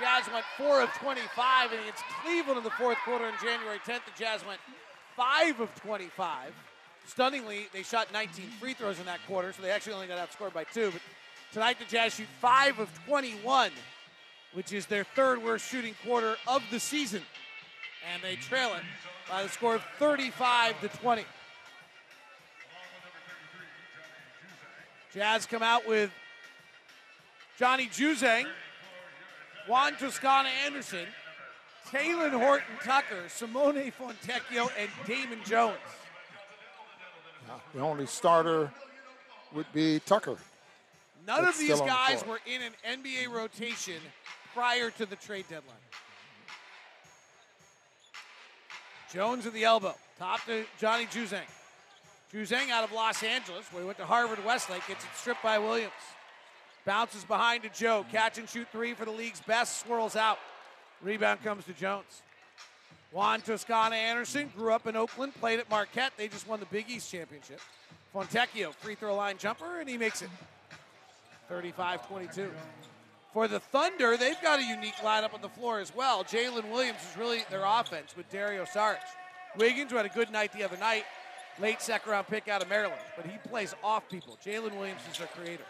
Jazz 0.00 0.24
went 0.32 0.44
4 0.56 0.82
of 0.82 0.90
25, 0.94 1.72
and 1.72 1.80
against 1.80 2.02
Cleveland 2.22 2.58
in 2.58 2.64
the 2.64 2.70
fourth 2.70 2.98
quarter 3.04 3.24
on 3.24 3.34
January 3.42 3.78
10th, 3.78 4.04
the 4.04 4.18
Jazz 4.18 4.44
went 4.44 4.60
5 5.16 5.60
of 5.60 5.74
25. 5.76 6.52
Stunningly, 7.06 7.68
they 7.72 7.82
shot 7.82 8.12
19 8.12 8.46
free 8.60 8.74
throws 8.74 8.98
in 8.98 9.06
that 9.06 9.20
quarter, 9.26 9.52
so 9.52 9.62
they 9.62 9.70
actually 9.70 9.94
only 9.94 10.08
got 10.08 10.18
outscored 10.18 10.52
by 10.52 10.64
two. 10.64 10.90
But 10.90 11.00
tonight, 11.52 11.78
the 11.78 11.84
Jazz 11.84 12.14
shoot 12.14 12.26
5 12.40 12.80
of 12.80 12.90
21 13.06 13.70
which 14.56 14.72
is 14.72 14.86
their 14.86 15.04
third 15.04 15.44
worst 15.44 15.68
shooting 15.68 15.94
quarter 16.02 16.34
of 16.48 16.62
the 16.70 16.80
season. 16.80 17.20
And 18.10 18.22
they 18.22 18.36
trail 18.36 18.72
it 18.74 18.82
by 19.30 19.42
the 19.42 19.50
score 19.50 19.74
of 19.74 19.82
35 19.98 20.80
to 20.80 20.88
20. 20.88 21.24
Jazz 25.12 25.44
come 25.44 25.62
out 25.62 25.86
with 25.86 26.10
Johnny 27.58 27.86
Juzang, 27.86 28.46
Juan 29.66 29.96
Toscano 29.96 30.48
Anderson, 30.66 31.06
Talen 31.90 32.32
Horton 32.32 32.76
Tucker, 32.84 33.28
Simone 33.28 33.90
Fontecchio, 33.92 34.68
and 34.78 34.90
Damian 35.06 35.40
Jones. 35.44 35.76
The 37.74 37.80
only 37.80 38.06
starter 38.06 38.70
would 39.52 39.66
be 39.72 40.00
Tucker. 40.00 40.36
None 41.26 41.44
That's 41.44 41.56
of 41.56 41.60
these 41.60 41.80
on 41.80 41.86
the 41.86 41.92
guys 41.92 42.24
were 42.26 42.40
in 42.46 42.62
an 42.62 43.02
NBA 43.02 43.32
rotation 43.32 43.96
prior 44.54 44.90
to 44.90 45.06
the 45.06 45.16
trade 45.16 45.44
deadline. 45.48 45.76
Jones 49.12 49.46
at 49.46 49.52
the 49.52 49.64
elbow. 49.64 49.94
Top 50.18 50.44
to 50.46 50.64
Johnny 50.80 51.06
Juzang. 51.06 51.40
Juzang 52.32 52.70
out 52.70 52.84
of 52.84 52.92
Los 52.92 53.22
Angeles, 53.22 53.66
where 53.72 53.82
he 53.82 53.86
went 53.86 53.98
to 53.98 54.04
Harvard 54.04 54.44
Westlake, 54.44 54.86
gets 54.86 55.04
it 55.04 55.10
stripped 55.14 55.42
by 55.42 55.58
Williams. 55.58 55.92
Bounces 56.86 57.24
behind 57.24 57.64
to 57.64 57.68
Joe. 57.68 58.06
Catch 58.12 58.38
and 58.38 58.48
shoot 58.48 58.68
three 58.70 58.94
for 58.94 59.04
the 59.04 59.10
league's 59.10 59.40
best. 59.40 59.84
Swirls 59.84 60.14
out. 60.16 60.38
Rebound 61.02 61.42
comes 61.42 61.64
to 61.66 61.72
Jones. 61.72 62.22
Juan 63.12 63.40
Toscano 63.40 63.94
Anderson 63.94 64.50
grew 64.56 64.72
up 64.72 64.86
in 64.86 64.94
Oakland, 64.96 65.34
played 65.34 65.58
at 65.58 65.68
Marquette. 65.68 66.12
They 66.16 66.28
just 66.28 66.48
won 66.48 66.60
the 66.60 66.66
Big 66.66 66.88
East 66.88 67.10
championship. 67.10 67.60
Fontecchio, 68.14 68.72
free 68.72 68.94
throw 68.94 69.16
line 69.16 69.36
jumper, 69.36 69.80
and 69.80 69.88
he 69.88 69.98
makes 69.98 70.22
it. 70.22 70.30
35 71.48 72.08
22. 72.08 72.50
For 73.32 73.48
the 73.48 73.60
Thunder, 73.60 74.16
they've 74.16 74.40
got 74.40 74.60
a 74.60 74.64
unique 74.64 74.96
lineup 74.96 75.34
on 75.34 75.42
the 75.42 75.48
floor 75.48 75.80
as 75.80 75.94
well. 75.94 76.24
Jalen 76.24 76.70
Williams 76.70 77.00
is 77.10 77.18
really 77.18 77.40
their 77.50 77.64
offense 77.64 78.16
with 78.16 78.30
Dario 78.30 78.64
Saric. 78.64 78.96
Wiggins, 79.58 79.90
who 79.90 79.96
had 79.96 80.06
a 80.06 80.10
good 80.10 80.30
night 80.30 80.52
the 80.52 80.62
other 80.62 80.76
night, 80.78 81.04
late 81.60 81.82
second 81.82 82.10
round 82.10 82.26
pick 82.28 82.48
out 82.48 82.62
of 82.62 82.68
Maryland, 82.68 83.00
but 83.16 83.26
he 83.26 83.36
plays 83.48 83.74
off 83.82 84.08
people. 84.08 84.38
Jalen 84.44 84.76
Williams 84.76 85.00
is 85.10 85.18
their 85.18 85.26
creator. 85.28 85.64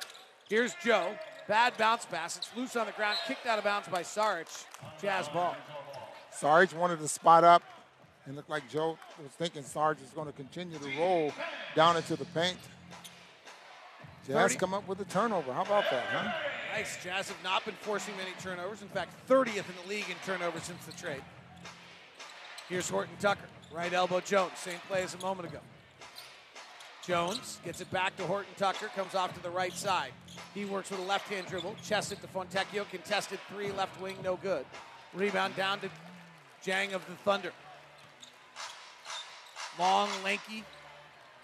Here's 0.48 0.74
Joe. 0.85 1.16
Bad 1.48 1.76
bounce 1.76 2.04
pass. 2.04 2.37
It's 2.37 2.50
loose 2.56 2.76
on 2.76 2.87
the 2.87 2.92
ground, 2.92 3.16
kicked 3.26 3.46
out 3.46 3.59
of 3.59 3.64
bounds 3.64 3.88
by 3.88 4.02
Saric. 4.02 4.64
Jazz 5.00 5.28
ball. 5.28 5.56
Sarge 6.30 6.72
wanted 6.74 6.98
to 7.00 7.09
spot 7.09 7.44
up 7.44 7.62
and 8.26 8.37
looked 8.37 8.50
like 8.50 8.68
Joe 8.68 8.98
was 9.22 9.32
thinking 9.32 9.62
Sarge 9.62 10.00
is 10.02 10.11
going 10.11 10.26
to 10.26 10.32
continue 10.32 10.78
to 10.78 10.98
roll 10.98 11.32
down 11.74 11.96
into 11.96 12.16
the 12.16 12.24
paint. 12.26 12.59
Jazz 14.26 14.52
30. 14.52 14.56
come 14.56 14.74
up 14.74 14.87
with 14.88 15.00
a 15.00 15.04
turnover. 15.04 15.52
How 15.52 15.62
about 15.62 15.85
that, 15.90 16.04
huh? 16.11 16.32
Nice. 16.74 17.02
Jazz 17.02 17.28
have 17.28 17.42
not 17.44 17.64
been 17.64 17.74
forcing 17.80 18.16
many 18.16 18.30
turnovers. 18.40 18.82
In 18.82 18.88
fact, 18.88 19.11
30th 19.28 19.48
in 19.56 19.74
the 19.82 19.88
league 19.88 20.11
in 20.11 20.16
turnovers 20.24 20.64
since 20.64 20.85
the 20.85 20.92
trade. 20.92 21.22
Here's 22.68 22.88
Horton 22.88 23.14
Tucker. 23.20 23.46
Right 23.72 23.92
elbow 23.92 24.20
Jones. 24.20 24.52
Same 24.56 24.78
play 24.88 25.02
as 25.02 25.14
a 25.14 25.18
moment 25.18 25.48
ago. 25.48 25.59
Jones 27.06 27.61
gets 27.64 27.80
it 27.80 27.90
back 27.92 28.16
to 28.16 28.24
Horton 28.24 28.52
Tucker. 28.56 28.88
Comes 28.96 29.14
off 29.14 29.32
to 29.35 29.42
the 29.42 29.50
right 29.50 29.72
side. 29.72 30.11
He 30.55 30.64
works 30.64 30.90
with 30.90 31.01
a 31.01 31.05
left 31.05 31.29
hand 31.29 31.46
dribble. 31.46 31.77
Chest 31.83 32.12
it 32.12 32.20
to 32.20 32.27
Fontecchio. 32.27 32.88
Contested 32.90 33.38
three 33.51 33.70
left 33.72 34.01
wing. 34.01 34.16
No 34.22 34.37
good. 34.37 34.64
Rebound 35.14 35.57
down 35.57 35.81
to 35.81 35.90
Jang 36.62 36.92
of 36.92 37.07
the 37.07 37.14
Thunder. 37.16 37.53
Long, 39.79 40.09
lanky. 40.25 40.64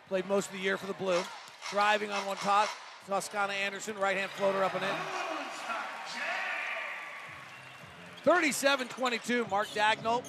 Played 0.08 0.28
most 0.28 0.46
of 0.46 0.52
the 0.52 0.60
year 0.60 0.76
for 0.76 0.86
the 0.86 0.94
Blue. 0.94 1.22
Driving 1.70 2.10
on 2.10 2.24
one 2.26 2.36
top. 2.38 2.68
Toscano 3.06 3.52
Anderson, 3.52 3.98
right 3.98 4.16
hand 4.16 4.30
floater 4.32 4.62
up 4.62 4.74
and 4.74 4.84
in. 4.84 4.90
37 8.24 8.88
22, 8.88 9.46
Mark 9.50 9.68
Daigneault. 9.68 10.24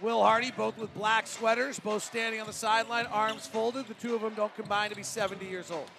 Will 0.00 0.22
Hardy, 0.22 0.50
both 0.50 0.76
with 0.76 0.92
black 0.94 1.26
sweaters, 1.26 1.80
both 1.80 2.04
standing 2.04 2.40
on 2.40 2.46
the 2.46 2.52
sideline, 2.52 3.06
arms 3.06 3.46
folded. 3.46 3.86
The 3.88 3.94
two 3.94 4.14
of 4.14 4.20
them 4.20 4.34
don't 4.34 4.54
combine 4.54 4.90
to 4.90 4.96
be 4.96 5.02
70 5.02 5.46
years 5.46 5.70
old. 5.70 5.90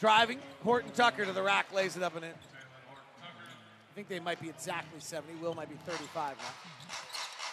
Driving, 0.00 0.38
Horton 0.64 0.90
Tucker 0.92 1.26
to 1.26 1.32
the 1.32 1.42
rack, 1.42 1.72
lays 1.74 1.94
it 1.94 2.02
up 2.02 2.16
and 2.16 2.24
in. 2.24 2.30
I 2.30 3.94
think 3.94 4.08
they 4.08 4.18
might 4.18 4.40
be 4.40 4.48
exactly 4.48 4.98
70. 4.98 5.34
Will 5.42 5.54
might 5.54 5.68
be 5.68 5.76
35 5.86 6.36
now. 6.38 6.44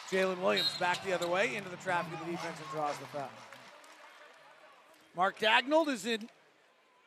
Jalen 0.09 0.39
Williams 0.41 0.73
back 0.79 1.03
the 1.03 1.11
other 1.11 1.27
way 1.27 1.57
into 1.57 1.69
the 1.69 1.75
traffic 1.77 2.13
of 2.13 2.25
the 2.25 2.31
defense 2.31 2.57
and 2.57 2.69
draws 2.71 2.97
the 2.99 3.05
foul. 3.07 3.29
Mark 5.13 5.37
Daigneault 5.39 5.89
is 5.89 6.05
in 6.05 6.29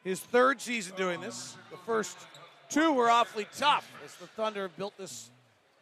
his 0.04 0.20
third 0.20 0.60
season 0.60 0.94
doing 0.96 1.22
this. 1.22 1.56
The 1.70 1.78
first 1.78 2.18
two 2.68 2.92
were 2.92 3.08
awfully 3.08 3.46
tough 3.56 3.90
as 4.04 4.14
the 4.16 4.26
Thunder 4.26 4.62
have 4.62 4.76
built 4.76 4.98
this, 4.98 5.30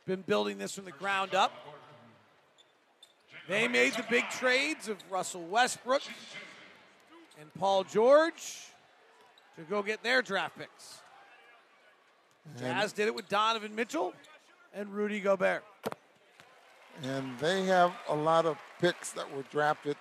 been 0.07 0.23
building 0.23 0.59
this 0.59 0.77
from 0.77 0.85
the 0.85 0.93
ground 0.93 1.35
up. 1.35 1.53
They 3.49 3.67
made 3.67 3.95
the 3.95 4.05
big 4.09 4.29
trades 4.29 4.89
of 4.89 4.99
Russell 5.11 5.43
Westbrook 5.47 6.03
and 7.41 7.53
Paul 7.55 7.83
George 7.83 8.69
to 9.59 9.65
go 9.65 9.83
get 9.83 10.03
their 10.03 10.23
draft 10.23 10.57
picks. 10.57 10.99
Jazz 12.59 12.93
did 12.93 13.09
it 13.09 13.15
with 13.15 13.29
Donovan 13.29 13.75
Mitchell 13.75 14.15
and 14.73 14.89
Rudy 14.95 15.21
Gobert. 15.21 15.65
And 17.03 17.39
they 17.39 17.65
have 17.67 17.93
a 18.09 18.15
lot 18.15 18.47
of 18.47 18.57
picks 18.81 19.11
that 19.13 19.31
were 19.37 19.45
drafted 19.51 19.97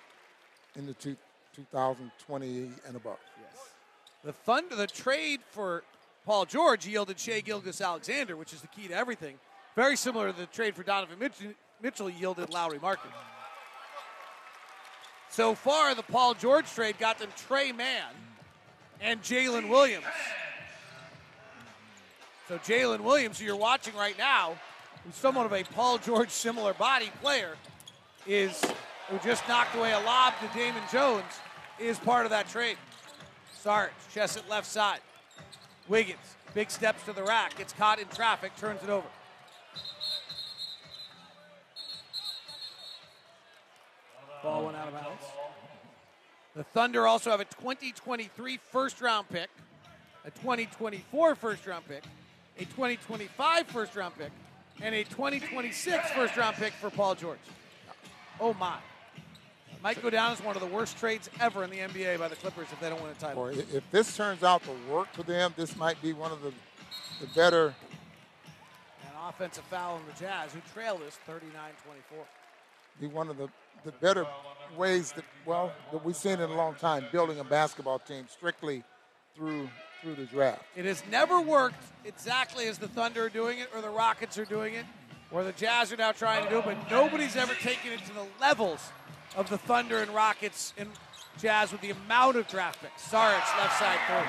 in 0.76 0.86
the 0.86 0.94
two, 0.94 1.16
2020 1.54 2.70
and 2.86 2.96
above. 2.96 3.18
Yes. 3.40 3.70
The 4.24 4.32
Thunder, 4.32 4.76
the 4.76 4.86
trade 4.86 5.40
for 5.50 5.82
Paul 6.24 6.44
George 6.44 6.86
yielded 6.86 7.18
Shai 7.18 7.40
Gilgeous-Alexander, 7.40 8.36
which 8.36 8.52
is 8.52 8.60
the 8.60 8.68
key 8.68 8.88
to 8.88 8.94
everything. 8.94 9.36
Very 9.76 9.96
similar 9.96 10.32
to 10.32 10.38
the 10.38 10.46
trade 10.46 10.74
for 10.74 10.82
Donovan 10.82 11.18
Mitchell, 11.18 11.52
Mitchell 11.82 12.10
yielded 12.10 12.50
Lauri 12.50 12.78
Markkanen. 12.78 13.12
So 15.30 15.54
far, 15.54 15.94
the 15.94 16.02
Paul 16.02 16.34
George 16.34 16.66
trade 16.66 16.98
got 16.98 17.18
them 17.18 17.28
Tre 17.36 17.72
Mann 17.72 18.14
and 19.00 19.22
Jalen 19.22 19.68
Williams. 19.68 20.04
So 22.48 22.58
Jalen 22.58 23.00
Williams, 23.00 23.38
who 23.38 23.44
you're 23.44 23.56
watching 23.56 23.94
right 23.94 24.16
now, 24.16 24.56
who's 25.04 25.14
somewhat 25.14 25.46
of 25.46 25.52
a 25.52 25.62
Paul 25.64 25.98
George 25.98 26.30
similar 26.30 26.72
body 26.74 27.10
player, 27.20 27.56
is 28.26 28.62
who 29.08 29.18
just 29.18 29.46
knocked 29.48 29.74
away 29.74 29.92
a 29.92 30.00
lob 30.00 30.34
to 30.40 30.58
Damian 30.58 30.84
Jones, 30.90 31.24
is 31.78 31.98
part 31.98 32.24
of 32.26 32.30
that 32.30 32.48
trade. 32.48 32.76
Sarge, 33.60 33.90
chest 34.12 34.36
at 34.36 34.48
left 34.48 34.66
side. 34.66 35.00
Wiggins, 35.88 36.18
big 36.54 36.70
steps 36.70 37.02
to 37.04 37.12
the 37.12 37.22
rack, 37.22 37.56
gets 37.56 37.72
caught 37.72 37.98
in 37.98 38.08
traffic, 38.08 38.56
turns 38.56 38.82
it 38.82 38.90
over. 38.90 39.06
Ball 44.42 44.66
went 44.66 44.76
out 44.76 44.88
of 44.88 44.94
bounds. 44.94 45.24
The 46.58 46.64
Thunder 46.64 47.06
also 47.06 47.30
have 47.30 47.38
a 47.38 47.44
2023 47.44 48.58
first 48.72 49.00
round 49.00 49.28
pick, 49.28 49.48
a 50.24 50.30
2024 50.32 51.36
first 51.36 51.64
round 51.68 51.86
pick, 51.86 52.02
a 52.58 52.64
2025 52.64 53.66
first 53.68 53.94
round 53.94 54.18
pick, 54.18 54.32
and 54.82 54.92
a 54.92 55.04
2026 55.04 56.10
first 56.10 56.36
round 56.36 56.56
pick 56.56 56.72
for 56.72 56.90
Paul 56.90 57.14
George. 57.14 57.38
Oh 58.40 58.54
my. 58.54 58.76
Might 59.84 60.02
go 60.02 60.10
down 60.10 60.32
as 60.32 60.42
one 60.42 60.56
of 60.56 60.60
the 60.60 60.66
worst 60.66 60.98
trades 60.98 61.30
ever 61.38 61.62
in 61.62 61.70
the 61.70 61.78
NBA 61.78 62.18
by 62.18 62.26
the 62.26 62.34
Clippers 62.34 62.66
if 62.72 62.80
they 62.80 62.88
don't 62.88 63.00
win 63.00 63.12
a 63.12 63.14
title. 63.14 63.40
Or 63.40 63.52
if 63.52 63.88
this 63.92 64.16
turns 64.16 64.42
out 64.42 64.64
to 64.64 64.72
work 64.92 65.12
for 65.12 65.22
them, 65.22 65.54
this 65.56 65.76
might 65.76 66.02
be 66.02 66.12
one 66.12 66.32
of 66.32 66.42
the, 66.42 66.52
the 67.20 67.28
better 67.36 67.68
An 67.68 69.28
offensive 69.28 69.62
foul 69.70 69.94
on 69.94 70.02
the 70.12 70.18
Jazz, 70.18 70.54
who 70.54 70.60
trail 70.74 70.98
this 70.98 71.14
39 71.24 71.52
24. 71.84 72.24
Be 73.00 73.06
one 73.06 73.28
of 73.28 73.36
the, 73.38 73.48
the 73.84 73.92
better 73.92 74.26
ways 74.76 75.12
that 75.12 75.24
well 75.46 75.72
that 75.92 76.04
we've 76.04 76.16
seen 76.16 76.34
in 76.34 76.50
a 76.50 76.54
long 76.54 76.74
time 76.74 77.04
building 77.10 77.38
a 77.40 77.44
basketball 77.44 77.98
team 77.98 78.26
strictly 78.28 78.82
through 79.34 79.68
through 80.02 80.14
the 80.14 80.26
draft. 80.26 80.62
It 80.76 80.84
has 80.84 81.02
never 81.10 81.40
worked 81.40 81.82
exactly 82.04 82.66
as 82.66 82.78
the 82.78 82.88
Thunder 82.88 83.24
are 83.24 83.28
doing 83.28 83.58
it, 83.58 83.68
or 83.74 83.80
the 83.80 83.90
Rockets 83.90 84.38
are 84.38 84.44
doing 84.44 84.74
it, 84.74 84.84
or 85.32 85.42
the 85.42 85.52
Jazz 85.52 85.92
are 85.92 85.96
now 85.96 86.12
trying 86.12 86.44
to 86.44 86.50
do 86.50 86.58
it, 86.58 86.64
but 86.64 86.90
nobody's 86.90 87.36
ever 87.36 87.54
taken 87.54 87.92
it 87.92 88.04
to 88.06 88.14
the 88.14 88.26
levels 88.40 88.80
of 89.36 89.48
the 89.50 89.58
Thunder 89.58 89.98
and 89.98 90.10
Rockets 90.12 90.72
and 90.78 90.88
Jazz 91.40 91.72
with 91.72 91.80
the 91.80 91.90
amount 91.90 92.36
of 92.36 92.46
draft 92.48 92.80
picks. 92.80 93.02
Saric, 93.08 93.58
left 93.58 93.78
side 93.78 93.98
three. 94.06 94.28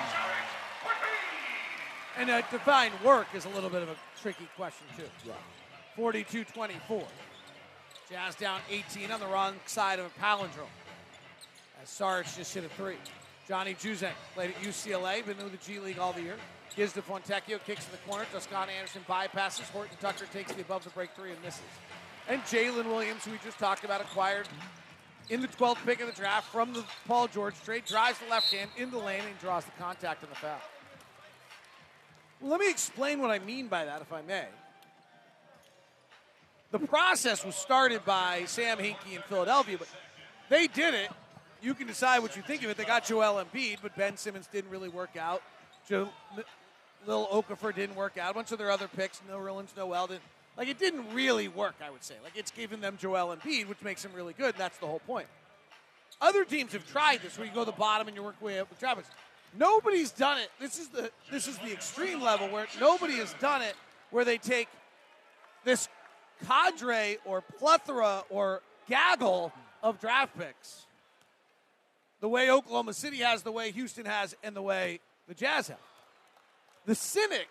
And 2.17 2.29
uh, 2.29 2.41
define 2.51 2.91
work 3.03 3.27
is 3.33 3.45
a 3.45 3.49
little 3.49 3.69
bit 3.69 3.81
of 3.81 3.89
a 3.89 3.95
tricky 4.21 4.47
question, 4.55 4.85
too. 4.97 5.31
42 5.95 6.43
24. 6.45 7.03
Jazz 8.09 8.33
down 8.33 8.59
18 8.71 9.11
on 9.11 9.19
the 9.19 9.27
wrong 9.27 9.53
side 9.67 9.99
of 9.99 10.05
a 10.05 10.19
palindrome. 10.19 10.73
As 11.81 11.89
Sarge 11.89 12.35
just 12.35 12.53
hit 12.55 12.63
a 12.63 12.69
three. 12.69 12.95
Johnny 13.47 13.75
Juzang 13.75 14.13
played 14.33 14.49
at 14.49 14.55
UCLA, 14.63 15.23
been 15.23 15.37
in 15.39 15.51
the 15.51 15.57
G 15.57 15.79
League 15.79 15.99
all 15.99 16.11
the 16.11 16.23
year. 16.23 16.35
Gives 16.75 16.93
to 16.93 17.03
Fontecchio, 17.03 17.59
kicks 17.65 17.85
in 17.85 17.91
the 17.91 18.09
corner. 18.09 18.25
Toscano 18.31 18.71
Anderson 18.71 19.03
bypasses. 19.07 19.69
Horton 19.69 19.95
Tucker 20.01 20.25
takes 20.33 20.51
the 20.53 20.61
above 20.61 20.83
the 20.83 20.89
break 20.91 21.11
three 21.15 21.31
and 21.31 21.41
misses. 21.43 21.61
And 22.27 22.41
Jalen 22.43 22.85
Williams, 22.85 23.25
who 23.25 23.31
we 23.31 23.37
just 23.43 23.59
talked 23.59 23.83
about, 23.83 24.01
acquired 24.01 24.47
in 25.29 25.41
the 25.41 25.47
12th 25.47 25.85
pick 25.85 26.01
of 26.01 26.07
the 26.07 26.13
draft 26.13 26.51
from 26.51 26.73
the 26.73 26.83
Paul 27.07 27.27
George 27.27 27.55
trade, 27.63 27.85
drives 27.85 28.17
the 28.19 28.29
left 28.29 28.51
hand 28.51 28.71
in 28.75 28.89
the 28.89 28.97
lane 28.97 29.23
and 29.27 29.39
draws 29.39 29.65
the 29.65 29.71
contact 29.79 30.23
on 30.23 30.29
the 30.29 30.35
foul. 30.35 30.57
Let 32.41 32.59
me 32.59 32.69
explain 32.69 33.19
what 33.19 33.29
I 33.29 33.37
mean 33.39 33.67
by 33.67 33.85
that, 33.85 34.01
if 34.01 34.11
I 34.11 34.21
may. 34.23 34.45
The 36.71 36.79
process 36.79 37.43
was 37.43 37.55
started 37.55 38.05
by 38.05 38.43
Sam 38.45 38.77
Hinkie 38.77 39.15
in 39.15 39.21
Philadelphia, 39.23 39.77
but 39.77 39.87
they 40.49 40.67
did 40.67 40.93
it. 40.93 41.09
You 41.61 41.73
can 41.73 41.87
decide 41.87 42.19
what 42.19 42.35
you 42.35 42.41
think 42.41 42.63
of 42.63 42.69
it. 42.69 42.77
They 42.77 42.85
got 42.85 43.05
Joel 43.05 43.43
Embiid, 43.43 43.77
but 43.81 43.95
Ben 43.95 44.15
Simmons 44.17 44.47
didn't 44.47 44.69
really 44.69 44.89
work 44.89 45.17
out. 45.17 45.41
Joe, 45.87 46.09
Lil 47.07 47.27
Okafor 47.27 47.73
didn't 47.73 47.95
work 47.95 48.17
out. 48.17 48.31
A 48.31 48.33
bunch 48.33 48.51
of 48.51 48.59
their 48.59 48.71
other 48.71 48.87
picks, 48.87 49.21
No 49.27 49.39
Nerlens 49.39 49.75
no 49.75 50.07
didn't. 50.07 50.21
Like 50.57 50.67
it 50.67 50.77
didn't 50.77 51.11
really 51.13 51.47
work, 51.47 51.75
I 51.83 51.89
would 51.89 52.03
say. 52.03 52.15
Like 52.23 52.33
it's 52.35 52.51
giving 52.51 52.81
them 52.81 52.97
Joel 52.99 53.35
Embiid, 53.35 53.67
which 53.67 53.81
makes 53.81 54.03
them 54.03 54.11
really 54.13 54.33
good, 54.33 54.51
and 54.51 54.57
that's 54.57 54.77
the 54.77 54.85
whole 54.85 54.99
point. 54.99 55.27
Other 56.21 56.43
teams 56.43 56.73
have 56.73 56.85
tried 56.91 57.21
this, 57.21 57.37
where 57.37 57.47
you 57.47 57.53
go 57.53 57.61
to 57.61 57.71
the 57.71 57.77
bottom 57.77 58.07
and 58.07 58.15
you 58.15 58.21
work 58.21 58.41
way 58.41 58.59
up 58.59 58.69
with 58.69 58.79
Travis. 58.79 59.05
Nobody's 59.57 60.11
done 60.11 60.37
it. 60.37 60.51
This 60.59 60.77
is 60.77 60.89
the 60.89 61.09
this 61.31 61.47
is 61.47 61.57
the 61.59 61.71
extreme 61.71 62.21
level 62.21 62.47
where 62.49 62.67
nobody 62.79 63.15
has 63.15 63.33
done 63.39 63.61
it, 63.61 63.73
where 64.11 64.25
they 64.25 64.37
take 64.37 64.67
this 65.63 65.87
cadre 66.47 67.17
or 67.25 67.41
plethora 67.41 68.23
or 68.29 68.61
gaggle 68.87 69.51
of 69.81 69.99
draft 69.99 70.37
picks, 70.37 70.85
the 72.19 72.29
way 72.29 72.51
Oklahoma 72.51 72.93
City 72.93 73.17
has, 73.17 73.43
the 73.43 73.51
way 73.51 73.71
Houston 73.71 74.05
has, 74.05 74.35
and 74.43 74.55
the 74.55 74.61
way 74.61 74.99
the 75.27 75.33
Jazz 75.33 75.67
have. 75.69 75.79
The 76.85 76.95
cynic 76.95 77.47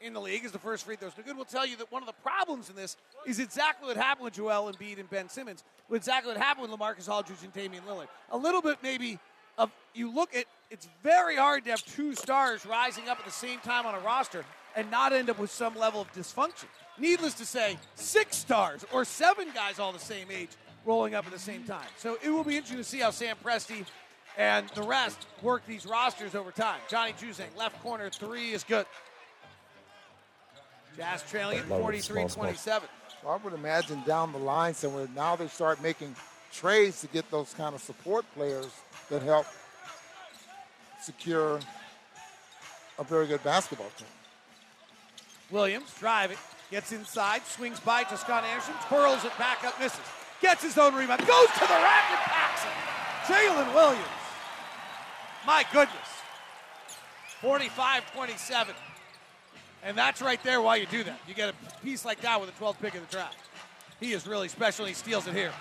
in 0.00 0.12
the 0.12 0.20
league 0.20 0.44
is 0.44 0.52
the 0.52 0.58
first 0.58 0.84
free 0.84 0.96
throws 0.96 1.12
no 1.16 1.24
good. 1.24 1.36
Will 1.36 1.44
tell 1.44 1.66
you 1.66 1.76
that 1.76 1.90
one 1.90 2.02
of 2.02 2.06
the 2.06 2.14
problems 2.22 2.70
in 2.70 2.76
this 2.76 2.96
is 3.26 3.38
exactly 3.38 3.88
what 3.88 3.96
happened 3.96 4.24
with 4.24 4.34
Joel 4.34 4.72
Embiid 4.72 4.98
and 4.98 5.10
Ben 5.10 5.28
Simmons. 5.28 5.64
Exactly 5.92 6.32
what 6.32 6.40
happened 6.40 6.70
with 6.70 6.78
LaMarcus 6.78 7.08
Aldridge 7.08 7.42
and 7.42 7.52
Damian 7.52 7.82
Lillard. 7.84 8.08
A 8.30 8.36
little 8.36 8.62
bit 8.62 8.78
maybe 8.82 9.18
of 9.56 9.70
you 9.94 10.12
look 10.12 10.34
at 10.34 10.44
it's 10.70 10.88
very 11.02 11.36
hard 11.36 11.64
to 11.64 11.70
have 11.70 11.82
two 11.84 12.14
stars 12.14 12.64
rising 12.66 13.08
up 13.08 13.18
at 13.18 13.24
the 13.24 13.30
same 13.30 13.58
time 13.60 13.86
on 13.86 13.94
a 13.94 14.00
roster 14.00 14.44
and 14.76 14.90
not 14.90 15.12
end 15.12 15.30
up 15.30 15.38
with 15.38 15.50
some 15.50 15.74
level 15.76 16.00
of 16.00 16.12
dysfunction. 16.12 16.66
Needless 16.98 17.34
to 17.34 17.46
say, 17.46 17.78
six 17.94 18.36
stars 18.36 18.84
or 18.92 19.04
seven 19.04 19.48
guys 19.54 19.78
all 19.78 19.92
the 19.92 19.98
same 19.98 20.28
age 20.30 20.50
rolling 20.84 21.14
up 21.14 21.26
at 21.26 21.32
the 21.32 21.38
same 21.38 21.64
time. 21.64 21.86
So 21.96 22.18
it 22.22 22.30
will 22.30 22.44
be 22.44 22.56
interesting 22.56 22.78
to 22.78 22.84
see 22.84 22.98
how 23.00 23.10
Sam 23.10 23.36
Presti 23.44 23.84
and 24.36 24.68
the 24.70 24.82
rest 24.82 25.26
work 25.42 25.66
these 25.66 25.86
rosters 25.86 26.34
over 26.34 26.50
time. 26.50 26.80
Johnny 26.88 27.12
Juzang, 27.12 27.56
left 27.56 27.80
corner, 27.82 28.08
three 28.10 28.52
is 28.52 28.64
good. 28.64 28.86
Jazz 30.96 31.22
trailing 31.28 31.58
at 31.58 31.64
43 31.66 32.24
27. 32.24 32.88
Well, 33.22 33.34
I 33.34 33.44
would 33.44 33.52
imagine 33.52 34.02
down 34.06 34.32
the 34.32 34.38
line 34.38 34.74
somewhere, 34.74 35.08
now 35.14 35.36
they 35.36 35.48
start 35.48 35.82
making 35.82 36.14
trades 36.52 37.00
to 37.02 37.06
get 37.08 37.30
those 37.30 37.52
kind 37.54 37.74
of 37.74 37.80
support 37.80 38.24
players 38.34 38.68
that 39.10 39.22
help 39.22 39.46
secure 41.00 41.60
a 42.98 43.04
very 43.04 43.26
good 43.26 43.42
basketball 43.44 43.90
team. 43.96 44.08
Williams 45.50 45.92
driving, 45.98 46.36
gets 46.70 46.92
inside, 46.92 47.44
swings 47.46 47.80
by 47.80 48.04
Toscano 48.04 48.46
Anderson, 48.46 48.74
twirls 48.88 49.24
it 49.24 49.36
back 49.38 49.64
up, 49.64 49.78
misses. 49.80 50.00
Gets 50.40 50.62
his 50.62 50.78
own 50.78 50.94
rebound, 50.94 51.20
goes 51.26 51.48
to 51.54 51.60
the 51.60 51.66
rack 51.66 52.10
and 52.10 52.20
packs 52.20 52.64
it. 52.64 53.32
Jalen 53.32 53.74
Williams. 53.74 54.06
My 55.46 55.64
goodness. 55.72 55.96
45 57.40 58.12
27. 58.12 58.74
And 59.84 59.96
that's 59.96 60.20
right 60.20 60.42
there 60.42 60.60
why 60.60 60.76
you 60.76 60.86
do 60.86 61.04
that. 61.04 61.18
You 61.26 61.34
get 61.34 61.50
a 61.50 61.84
piece 61.84 62.04
like 62.04 62.20
that 62.22 62.40
with 62.40 62.50
a 62.50 62.52
12th 62.52 62.80
pick 62.80 62.94
in 62.94 63.00
the 63.00 63.06
draft. 63.06 63.36
He 64.00 64.12
is 64.12 64.26
really 64.26 64.48
special, 64.48 64.86
he 64.86 64.94
steals 64.94 65.26
it 65.26 65.34
here. 65.34 65.52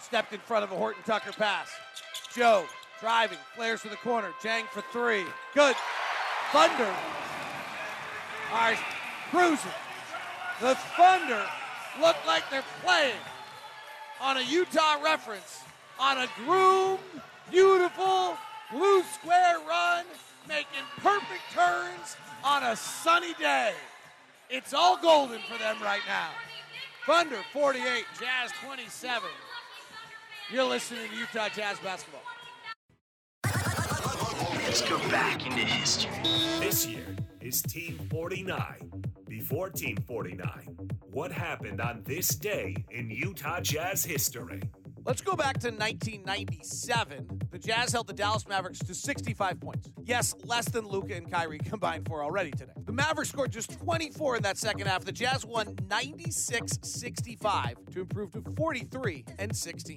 Stepped 0.00 0.32
in 0.32 0.40
front 0.40 0.64
of 0.64 0.72
a 0.72 0.76
Horton 0.76 1.02
Tucker 1.04 1.32
pass. 1.32 1.68
Joe 2.34 2.64
driving, 3.00 3.38
flares 3.54 3.82
to 3.82 3.88
the 3.88 3.96
corner. 3.96 4.30
Jang 4.42 4.64
for 4.72 4.82
three. 4.92 5.24
Good. 5.54 5.76
Thunder 6.52 6.94
are 8.52 8.76
cruising. 9.30 9.70
The 10.60 10.74
Thunder 10.96 11.46
look 12.00 12.16
like 12.26 12.44
they're 12.50 12.64
playing 12.82 13.14
on 14.20 14.36
a 14.36 14.42
Utah 14.42 15.02
reference 15.02 15.62
on 15.98 16.18
a 16.18 16.26
groomed, 16.44 17.00
beautiful 17.50 18.36
blue 18.72 19.02
square 19.02 19.58
run, 19.68 20.04
making 20.48 20.84
perfect 20.98 21.42
turns 21.52 22.16
on 22.44 22.62
a 22.62 22.76
sunny 22.76 23.34
day. 23.34 23.72
It's 24.48 24.74
all 24.74 24.96
golden 25.00 25.40
for 25.50 25.58
them 25.58 25.76
right 25.82 26.02
now. 26.06 26.30
Thunder 27.06 27.38
48, 27.52 28.04
Jazz 28.18 28.50
27. 28.64 29.28
You're 30.52 30.64
listening 30.64 31.08
to 31.08 31.16
Utah 31.16 31.48
Jazz 31.48 31.78
basketball. 31.78 32.22
Let's 34.54 34.82
go 34.88 34.98
back 35.08 35.46
into 35.46 35.58
history. 35.58 36.10
This 36.60 36.86
year 36.86 37.16
is 37.40 37.62
Team 37.62 37.98
49. 38.10 39.09
Before 39.50 39.68
Team 39.68 39.96
49, 40.06 40.90
what 41.10 41.32
happened 41.32 41.80
on 41.80 42.04
this 42.04 42.28
day 42.28 42.76
in 42.88 43.10
Utah 43.10 43.58
Jazz 43.60 44.04
history? 44.04 44.62
Let's 45.04 45.22
go 45.22 45.34
back 45.34 45.58
to 45.60 45.68
1997. 45.68 47.40
The 47.50 47.58
Jazz 47.58 47.92
held 47.92 48.06
the 48.06 48.12
Dallas 48.12 48.46
Mavericks 48.46 48.80
to 48.80 48.94
65 48.94 49.58
points. 49.58 49.88
Yes, 50.04 50.34
less 50.44 50.68
than 50.68 50.86
Luka 50.86 51.14
and 51.14 51.30
Kyrie 51.30 51.58
combined 51.64 52.06
for 52.06 52.22
already 52.22 52.50
today. 52.50 52.72
The 52.84 52.92
Mavericks 52.92 53.30
scored 53.30 53.50
just 53.50 53.80
24 53.80 54.36
in 54.36 54.42
that 54.42 54.58
second 54.58 54.86
half. 54.86 55.04
The 55.04 55.12
Jazz 55.12 55.46
won 55.46 55.74
96-65 55.88 57.92
to 57.92 58.00
improve 58.00 58.32
to 58.32 58.42
43 58.56 59.24
and 59.38 59.56
16. 59.56 59.96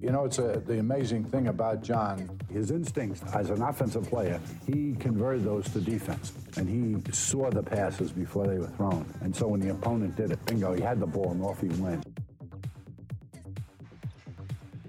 You 0.00 0.10
know, 0.10 0.24
it's 0.24 0.38
a, 0.38 0.62
the 0.66 0.78
amazing 0.78 1.24
thing 1.24 1.48
about 1.48 1.82
John. 1.82 2.38
His 2.52 2.70
instincts 2.70 3.22
as 3.34 3.50
an 3.50 3.62
offensive 3.62 4.08
player, 4.08 4.40
he 4.66 4.94
converted 4.98 5.44
those 5.44 5.68
to 5.70 5.80
defense. 5.80 6.32
And 6.56 6.68
he 6.68 7.12
saw 7.12 7.50
the 7.50 7.62
passes 7.62 8.10
before 8.10 8.46
they 8.46 8.58
were 8.58 8.68
thrown. 8.68 9.06
And 9.20 9.34
so 9.34 9.48
when 9.48 9.60
the 9.60 9.70
opponent 9.70 10.16
did 10.16 10.32
it, 10.32 10.44
bingo, 10.46 10.74
he 10.74 10.82
had 10.82 10.98
the 10.98 11.06
ball 11.06 11.30
and 11.30 11.42
off 11.42 11.60
he 11.60 11.68
went. 11.68 12.04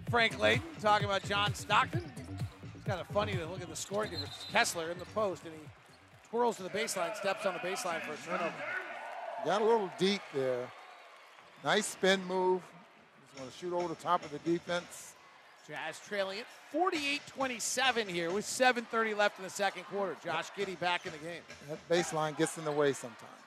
Frank 0.09 0.39
Layden 0.39 0.61
talking 0.81 1.05
about 1.05 1.23
John 1.23 1.53
Stockton. 1.53 2.03
It's 2.75 2.83
kind 2.83 2.99
of 2.99 3.05
funny 3.07 3.33
to 3.33 3.45
look 3.45 3.61
at 3.61 3.69
the 3.69 3.75
scoring 3.75 4.09
difference. 4.09 4.45
Kessler 4.51 4.89
in 4.89 4.97
the 4.97 5.05
post, 5.05 5.43
and 5.43 5.53
he 5.53 5.59
twirls 6.29 6.57
to 6.57 6.63
the 6.63 6.69
baseline, 6.69 7.15
steps 7.15 7.45
on 7.45 7.53
the 7.53 7.59
baseline 7.59 8.01
for 8.01 8.13
a 8.13 8.17
turnover. 8.25 8.53
Got 9.45 9.61
a 9.61 9.65
little 9.65 9.91
deep 9.99 10.21
there. 10.33 10.67
Nice 11.63 11.85
spin 11.85 12.25
move. 12.25 12.61
Just 13.27 13.39
want 13.39 13.51
to 13.51 13.57
shoot 13.59 13.73
over 13.73 13.87
the 13.87 14.01
top 14.01 14.25
of 14.25 14.31
the 14.31 14.39
defense. 14.39 15.13
Jazz 15.67 15.99
trailing 16.07 16.39
it 16.39 16.45
48-27 16.73 18.07
here 18.07 18.31
with 18.31 18.45
7.30 18.45 19.15
left 19.15 19.37
in 19.37 19.43
the 19.43 19.49
second 19.51 19.83
quarter. 19.83 20.15
Josh 20.23 20.49
Giddey 20.57 20.79
back 20.79 21.05
in 21.05 21.11
the 21.11 21.19
game. 21.19 21.41
That 21.67 21.87
baseline 21.87 22.35
gets 22.35 22.57
in 22.57 22.65
the 22.65 22.71
way 22.71 22.93
sometimes. 22.93 23.38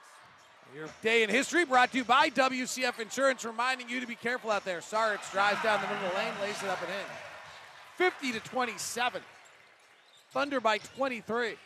Your 0.74 0.88
day 1.02 1.22
in 1.22 1.28
history 1.28 1.66
brought 1.66 1.92
to 1.92 1.98
you 1.98 2.04
by 2.04 2.30
WCF 2.30 2.98
Insurance, 2.98 3.44
reminding 3.44 3.90
you 3.90 4.00
to 4.00 4.06
be 4.06 4.14
careful 4.14 4.50
out 4.50 4.64
there. 4.64 4.80
Sarge 4.80 5.20
drives 5.30 5.62
down 5.62 5.82
the 5.82 5.86
middle 5.86 6.06
of 6.06 6.12
the 6.12 6.18
lane, 6.18 6.32
lays 6.40 6.62
it 6.62 6.68
up 6.68 6.80
and 6.80 6.90
in. 6.90 8.10
50 8.10 8.32
to 8.32 8.40
27. 8.40 9.20
Thunder 10.30 10.60
by 10.60 10.78
23. 10.78 11.56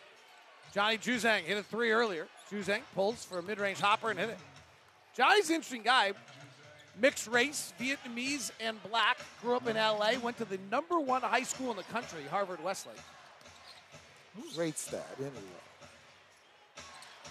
Johnny 0.74 0.98
Juzang 0.98 1.42
hit 1.42 1.56
a 1.56 1.62
three 1.62 1.92
earlier. 1.92 2.26
Juzang 2.50 2.80
pulls 2.96 3.24
for 3.24 3.38
a 3.38 3.42
mid-range 3.42 3.78
hopper 3.78 4.10
and 4.10 4.18
hit 4.18 4.30
it. 4.30 4.38
Johnny's 5.16 5.48
an 5.50 5.56
interesting 5.56 5.82
guy. 5.82 6.12
Mixed 7.00 7.28
race, 7.28 7.72
Vietnamese 7.80 8.50
and 8.60 8.82
black. 8.90 9.18
Grew 9.40 9.54
up 9.54 9.68
in 9.68 9.76
LA. 9.76 10.14
Went 10.20 10.36
to 10.38 10.44
the 10.44 10.58
number 10.68 10.98
one 10.98 11.22
high 11.22 11.44
school 11.44 11.70
in 11.70 11.76
the 11.76 11.84
country, 11.84 12.22
Harvard 12.28 12.62
Westlake. 12.64 12.96
Who 14.34 14.60
rates 14.60 14.86
that 14.86 15.14
anyway? 15.18 15.32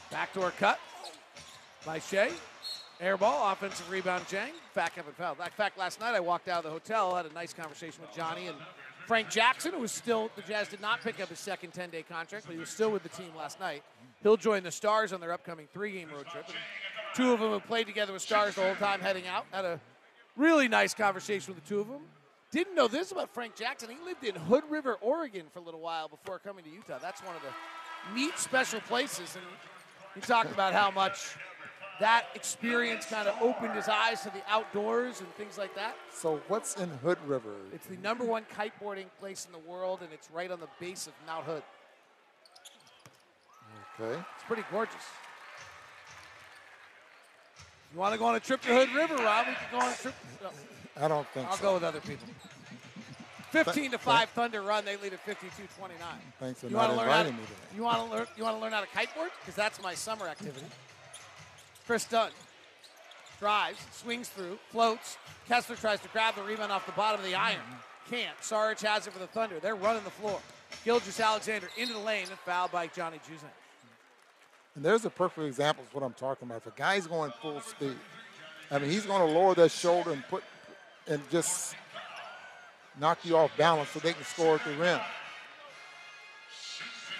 Backdoor 0.09 0.51
cut 0.51 0.79
by 1.85 1.99
Shai. 1.99 2.31
Air 2.99 3.17
ball, 3.17 3.51
offensive 3.51 3.89
rebound, 3.89 4.25
Jang. 4.27 4.53
Fact 4.73 4.95
haven't 4.95 5.17
fouled. 5.17 5.37
In 5.39 5.45
fact, 5.51 5.77
last 5.77 5.99
night 5.99 6.15
I 6.15 6.19
walked 6.19 6.47
out 6.47 6.59
of 6.59 6.63
the 6.63 6.69
hotel, 6.69 7.15
had 7.15 7.25
a 7.25 7.33
nice 7.33 7.53
conversation 7.53 8.01
with 8.01 8.15
Johnny 8.15 8.47
and 8.47 8.55
Frank 9.05 9.29
Jackson, 9.29 9.73
who 9.73 9.79
was 9.79 9.91
still, 9.91 10.31
the 10.35 10.41
Jazz 10.41 10.69
did 10.69 10.81
not 10.81 11.01
pick 11.01 11.19
up 11.19 11.29
his 11.29 11.39
second 11.39 11.73
10 11.73 11.89
day 11.91 12.03
contract, 12.03 12.45
but 12.47 12.53
he 12.53 12.59
was 12.59 12.69
still 12.69 12.89
with 12.89 13.03
the 13.03 13.09
team 13.09 13.29
last 13.37 13.59
night. 13.59 13.83
He'll 14.23 14.37
join 14.37 14.63
the 14.63 14.71
Stars 14.71 15.13
on 15.13 15.19
their 15.19 15.31
upcoming 15.31 15.67
three 15.73 15.91
game 15.91 16.09
road 16.09 16.25
trip. 16.27 16.45
And 16.47 16.55
two 17.15 17.33
of 17.33 17.39
them 17.39 17.51
have 17.51 17.65
played 17.65 17.85
together 17.85 18.13
with 18.13 18.21
Stars 18.21 18.55
the 18.55 18.61
whole 18.61 18.75
time 18.75 19.01
heading 19.01 19.27
out. 19.27 19.45
Had 19.51 19.65
a 19.65 19.79
really 20.35 20.67
nice 20.67 20.93
conversation 20.93 21.53
with 21.53 21.63
the 21.63 21.69
two 21.69 21.79
of 21.79 21.87
them. 21.87 22.01
Didn't 22.51 22.75
know 22.75 22.87
this 22.87 23.11
about 23.11 23.33
Frank 23.33 23.55
Jackson. 23.55 23.89
He 23.89 23.97
lived 24.05 24.23
in 24.23 24.35
Hood 24.35 24.63
River, 24.69 24.95
Oregon 25.01 25.45
for 25.53 25.59
a 25.59 25.61
little 25.61 25.81
while 25.81 26.07
before 26.07 26.39
coming 26.39 26.63
to 26.63 26.69
Utah. 26.69 26.97
That's 26.99 27.21
one 27.21 27.35
of 27.35 27.41
the 27.41 28.15
neat 28.15 28.39
special 28.39 28.79
places. 28.81 29.35
And 29.35 29.45
he 30.15 30.21
talked 30.21 30.51
about 30.51 30.73
how 30.73 30.89
much 30.89 31.35
that 31.99 32.25
experience 32.35 33.05
kind 33.05 33.27
of 33.27 33.41
opened 33.41 33.73
his 33.73 33.87
eyes 33.87 34.21
to 34.21 34.29
the 34.29 34.41
outdoors 34.49 35.19
and 35.21 35.29
things 35.35 35.57
like 35.57 35.73
that. 35.75 35.95
So 36.13 36.41
what's 36.47 36.75
in 36.75 36.89
Hood 36.89 37.17
River? 37.25 37.55
It's 37.73 37.87
the 37.87 37.97
number 37.97 38.25
one 38.25 38.45
kiteboarding 38.57 39.05
place 39.19 39.45
in 39.45 39.51
the 39.51 39.69
world, 39.69 39.99
and 40.01 40.11
it's 40.11 40.29
right 40.31 40.51
on 40.51 40.59
the 40.59 40.67
base 40.79 41.07
of 41.07 41.13
Mount 41.25 41.45
Hood. 41.45 41.63
Okay. 43.99 44.19
It's 44.35 44.43
pretty 44.45 44.63
gorgeous. 44.71 44.95
You 47.93 47.99
want 47.99 48.13
to 48.13 48.19
go 48.19 48.25
on 48.25 48.35
a 48.35 48.39
trip 48.41 48.61
to 48.61 48.67
Hood 48.67 48.93
River, 48.93 49.15
Rob? 49.15 49.47
We 49.47 49.53
can 49.53 49.63
go 49.71 49.79
on 49.79 49.93
a 49.93 49.95
trip. 49.95 50.15
No, 50.43 50.49
I 50.97 51.07
don't 51.07 51.27
think 51.29 51.45
so. 51.45 51.51
I'll 51.51 51.57
so. 51.57 51.63
go 51.63 51.73
with 51.75 51.83
other 51.83 52.01
people. 52.01 52.27
15 53.51 53.91
to 53.91 53.97
5 53.97 54.29
Thunder 54.31 54.61
run. 54.61 54.83
They 54.83 54.97
lead 54.97 55.13
at 55.13 55.19
52 55.21 55.63
29. 55.77 55.97
Thanks 56.39 56.59
for 56.59 56.67
you 56.67 56.73
not 56.73 56.89
how 56.89 56.95
to, 56.95 57.01
inviting 57.03 57.37
me 57.37 57.43
to 57.43 57.49
that. 57.49 57.75
You 57.75 57.83
want 57.83 57.97
to 57.97 58.17
learn 58.17 58.27
you 58.35 58.43
want 58.43 58.57
to 58.57 58.61
learn 58.61 58.73
how 58.73 58.81
to 58.81 58.87
kiteboard? 58.87 59.29
Because 59.39 59.55
that's 59.55 59.81
my 59.81 59.93
summer 59.93 60.27
activity. 60.27 60.65
Kris 61.85 62.05
Dunn 62.05 62.31
drives, 63.39 63.79
swings 63.91 64.29
through, 64.29 64.57
floats. 64.71 65.17
Kessler 65.47 65.75
tries 65.75 65.99
to 66.01 66.07
grab 66.09 66.35
the 66.35 66.43
rebound 66.43 66.71
off 66.71 66.85
the 66.85 66.91
bottom 66.93 67.19
of 67.19 67.25
the 67.25 67.35
iron. 67.35 67.57
Mm-hmm. 67.57 68.15
Can't. 68.15 68.35
Sarge 68.41 68.81
has 68.81 69.07
it 69.07 69.13
for 69.13 69.19
the 69.19 69.27
Thunder. 69.27 69.59
They're 69.59 69.75
running 69.75 70.03
the 70.03 70.09
floor. 70.11 70.39
Gilgeous-Alexander 70.83 71.69
into 71.77 71.93
the 71.93 71.99
lane 71.99 72.27
and 72.29 72.39
fouled 72.39 72.71
by 72.71 72.87
Johnny 72.87 73.17
Juzang. 73.17 73.49
And 74.75 74.83
there's 74.83 75.05
a 75.05 75.09
perfect 75.09 75.47
example 75.47 75.83
of 75.83 75.93
what 75.93 76.03
I'm 76.03 76.13
talking 76.13 76.47
about. 76.47 76.57
If 76.57 76.67
a 76.67 76.77
guy's 76.77 77.07
going 77.07 77.31
full 77.41 77.61
speed, 77.61 77.95
I 78.69 78.79
mean, 78.79 78.89
he's 78.89 79.05
going 79.05 79.25
to 79.25 79.39
lower 79.39 79.55
that 79.55 79.71
shoulder 79.71 80.11
and 80.11 80.23
put 80.27 80.43
and 81.07 81.21
just 81.29 81.75
knock 82.99 83.19
you 83.23 83.37
off 83.37 83.55
balance 83.57 83.89
so 83.89 83.99
they 83.99 84.13
can 84.13 84.23
score 84.23 84.55
at 84.55 84.65
the 84.65 84.73
rim. 84.73 84.99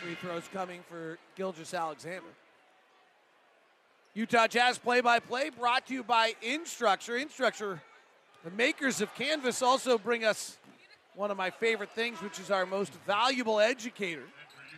Free 0.01 0.15
throws 0.15 0.43
coming 0.51 0.81
for 0.89 1.17
Gilgeous-Alexander. 1.35 2.21
Utah 4.15 4.47
Jazz 4.47 4.77
play 4.77 5.01
by 5.01 5.19
play 5.19 5.49
brought 5.49 5.87
to 5.87 5.93
you 5.93 6.01
by 6.01 6.35
Instructure. 6.41 7.21
Instructure, 7.21 7.81
the 8.45 8.51
makers 8.51 9.01
of 9.01 9.13
Canvas, 9.13 9.61
also 9.61 9.97
bring 9.97 10.23
us 10.23 10.57
one 11.15 11.31
of 11.31 11.37
my 11.37 11.49
favorite 11.49 11.91
things, 11.91 12.21
which 12.21 12.39
is 12.39 12.49
our 12.49 12.65
most 12.65 12.93
valuable 13.05 13.59
educator. 13.59 14.23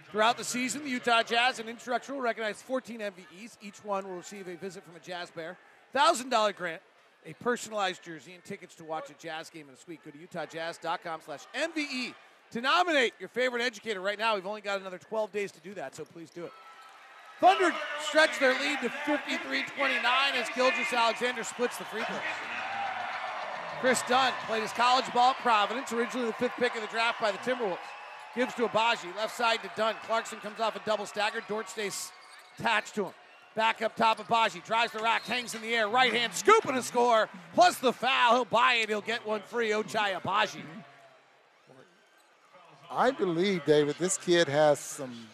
Throughout 0.09 0.39
the 0.39 0.43
season, 0.43 0.83
the 0.83 0.89
Utah 0.89 1.21
Jazz 1.21 1.59
and 1.59 1.69
Instructure 1.69 2.15
will 2.15 2.21
recognize 2.21 2.63
14 2.63 2.99
MVEs. 2.99 3.57
Each 3.61 3.77
one 3.85 4.07
will 4.07 4.15
receive 4.15 4.47
a 4.47 4.55
visit 4.55 4.83
from 4.83 4.95
a 4.95 4.99
Jazz 4.99 5.29
Bear, 5.29 5.55
$1,000 5.93 6.55
grant, 6.55 6.81
a 7.27 7.33
personalized 7.33 8.03
jersey, 8.03 8.33
and 8.33 8.43
tickets 8.43 8.73
to 8.75 8.85
watch 8.85 9.11
a 9.11 9.13
Jazz 9.21 9.51
game 9.51 9.67
in 9.67 9.75
a 9.75 9.77
suite. 9.77 9.99
Go 10.03 10.09
to 10.09 10.17
utahjazz.com 10.17 11.21
slash 11.23 11.41
MVE 11.53 12.15
to 12.53 12.61
nominate 12.61 13.13
your 13.19 13.29
favorite 13.29 13.61
educator. 13.61 14.01
Right 14.01 14.17
now, 14.17 14.33
we've 14.33 14.47
only 14.47 14.61
got 14.61 14.81
another 14.81 14.97
12 14.97 15.31
days 15.31 15.51
to 15.51 15.59
do 15.59 15.75
that, 15.75 15.93
so 15.95 16.05
please 16.05 16.31
do 16.31 16.45
it. 16.45 16.53
Thunder 17.39 17.71
stretch 18.01 18.39
their 18.39 18.53
lead 18.59 18.79
to 18.81 18.89
53 18.89 19.63
29 19.63 20.01
as 20.35 20.47
Gilgeous-Alexander 20.55 21.43
splits 21.43 21.77
the 21.77 21.85
free 21.85 22.03
throws. 22.03 22.19
Kris 23.79 24.01
Dunn 24.07 24.33
played 24.47 24.63
his 24.63 24.71
college 24.71 25.05
ball 25.13 25.31
at 25.31 25.37
Providence, 25.37 25.93
originally 25.93 26.27
the 26.27 26.33
fifth 26.33 26.55
pick 26.57 26.75
of 26.75 26.81
the 26.81 26.87
draft 26.87 27.21
by 27.21 27.31
the 27.31 27.37
Timberwolves. 27.39 27.77
Gives 28.35 28.53
to 28.55 28.67
Agbaji, 28.67 29.15
left 29.15 29.35
side 29.35 29.61
to 29.61 29.69
Dunn. 29.75 29.95
Clarkson 30.05 30.39
comes 30.39 30.59
off 30.59 30.75
a 30.75 30.79
double 30.85 31.05
stagger. 31.05 31.41
Dort 31.47 31.69
stays 31.69 32.11
attached 32.57 32.95
to 32.95 33.05
him. 33.05 33.13
Back 33.55 33.81
up 33.81 33.95
top, 33.95 34.19
of 34.19 34.27
Agbaji 34.27 34.63
drives 34.63 34.91
the 34.93 34.99
rack, 34.99 35.23
hangs 35.23 35.55
in 35.55 35.61
the 35.61 35.73
air, 35.73 35.87
right 35.87 36.13
hand 36.13 36.33
scoop 36.33 36.65
and 36.65 36.77
a 36.77 36.83
score. 36.83 37.29
Plus 37.53 37.77
the 37.77 37.93
foul, 37.93 38.35
he'll 38.35 38.45
buy 38.45 38.75
it. 38.75 38.89
He'll 38.89 39.01
get 39.01 39.25
one 39.25 39.41
free. 39.41 39.71
Ochai 39.71 40.19
Agbaji. 40.19 40.61
I 42.91 43.11
believe, 43.11 43.65
David, 43.65 43.95
this 43.99 44.17
kid 44.17 44.47
has 44.47 44.79
some 44.79 45.27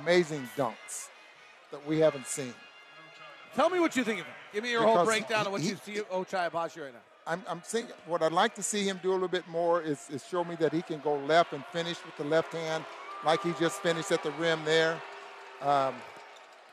amazing 0.00 0.48
dunks 0.56 1.08
that 1.70 1.86
we 1.86 1.98
haven't 1.98 2.26
seen. 2.26 2.54
Tell 3.54 3.68
me 3.70 3.80
what 3.80 3.96
you 3.96 4.04
think 4.04 4.20
of 4.20 4.26
him. 4.26 4.34
Give 4.52 4.62
me 4.62 4.70
your 4.70 4.82
whole 4.82 4.94
Because 4.94 5.06
breakdown 5.06 5.46
of 5.46 5.52
what 5.52 5.60
he- 5.60 5.70
you 5.70 5.78
see 5.84 5.94
Ochai 6.12 6.50
Agbaji 6.50 6.82
right 6.82 6.92
now. 6.92 7.00
I'm, 7.26 7.42
I'm 7.48 7.60
thinking 7.60 7.94
what 8.06 8.20
I'd 8.22 8.32
like 8.32 8.54
to 8.56 8.62
see 8.62 8.82
him 8.84 8.98
do 9.02 9.10
a 9.10 9.14
little 9.14 9.28
bit 9.28 9.46
more 9.46 9.80
is, 9.80 10.08
is 10.10 10.26
show 10.26 10.42
me 10.42 10.56
that 10.56 10.72
he 10.72 10.82
can 10.82 10.98
go 11.00 11.16
left 11.18 11.52
and 11.52 11.64
finish 11.66 11.96
with 12.04 12.16
the 12.16 12.24
left 12.24 12.52
hand, 12.52 12.84
like 13.24 13.42
he 13.42 13.52
just 13.60 13.80
finished 13.80 14.10
at 14.10 14.22
the 14.24 14.32
rim 14.32 14.58
there. 14.64 15.00
Um, 15.60 15.94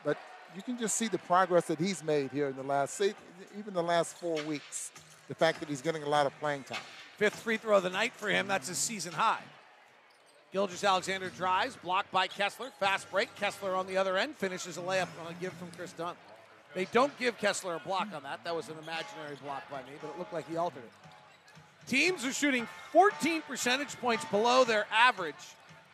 but 0.04 0.18
you 0.56 0.62
can 0.62 0.76
just 0.76 0.96
see 0.96 1.06
the 1.06 1.18
progress 1.18 1.66
that 1.66 1.78
he's 1.78 2.02
made 2.02 2.32
here 2.32 2.48
in 2.48 2.56
the 2.56 2.64
last, 2.64 2.94
say, 2.94 3.14
even 3.56 3.74
the 3.74 3.82
last 3.82 4.16
four 4.16 4.42
weeks. 4.42 4.90
The 5.28 5.34
fact 5.36 5.60
that 5.60 5.68
he's 5.68 5.80
getting 5.80 6.02
a 6.02 6.08
lot 6.08 6.26
of 6.26 6.36
playing 6.40 6.64
time. 6.64 6.82
Fifth 7.16 7.36
free 7.38 7.56
throw 7.56 7.76
of 7.76 7.84
the 7.84 7.90
night 7.90 8.12
for 8.14 8.28
him. 8.28 8.48
That's 8.48 8.66
his 8.66 8.78
season 8.78 9.12
high. 9.12 9.42
Gilgeous-Alexander 10.52 11.30
drives, 11.30 11.76
blocked 11.76 12.10
by 12.10 12.26
Kessler. 12.26 12.70
Fast 12.80 13.10
break. 13.10 13.34
Kessler 13.36 13.74
on 13.74 13.86
the 13.86 13.96
other 13.96 14.16
end 14.16 14.36
finishes 14.36 14.76
a 14.78 14.80
layup 14.80 15.08
on 15.24 15.30
a 15.30 15.34
give 15.40 15.52
from 15.54 15.70
Kris 15.76 15.92
Dunn. 15.92 16.14
They 16.74 16.86
don't 16.86 17.16
give 17.18 17.38
Kessler 17.38 17.76
a 17.76 17.80
block 17.80 18.08
on 18.14 18.22
that. 18.24 18.42
That 18.44 18.54
was 18.54 18.68
an 18.68 18.76
imaginary 18.82 19.36
block 19.42 19.68
by 19.70 19.78
me, 19.78 19.90
but 20.00 20.08
it 20.10 20.18
looked 20.18 20.32
like 20.32 20.48
he 20.48 20.56
altered 20.56 20.82
it. 20.82 20.92
Teams 21.86 22.24
are 22.24 22.32
shooting 22.32 22.68
14 22.92 23.42
percentage 23.42 23.96
points 23.96 24.24
below 24.26 24.64
their 24.64 24.86
average 24.92 25.34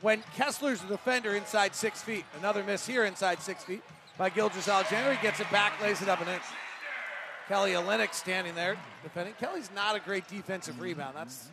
when 0.03 0.23
Kessler's 0.35 0.81
the 0.83 0.89
defender 0.89 1.35
inside 1.35 1.75
six 1.75 2.03
feet. 2.03 2.25
Another 2.39 2.63
miss 2.63 2.87
here 2.87 3.05
inside 3.05 3.41
six 3.41 3.65
feet 3.65 3.83
by 4.19 4.29
Gilgeous-Alexander. 4.29 5.15
He 5.15 5.23
gets 5.23 5.41
it 5.41 5.51
back, 5.51 5.81
lays 5.83 6.03
it 6.03 6.09
up 6.09 6.21
and 6.21 6.29
in. 6.29 6.39
Kelly 7.49 7.73
Olynyk 7.73 8.13
standing 8.13 8.55
there 8.55 8.77
defending. 9.03 9.35
Kelly's 9.35 9.71
not 9.75 9.97
a 9.97 10.01
great 10.01 10.27
defensive 10.29 10.81
rebound. 10.81 11.15
That's 11.17 11.49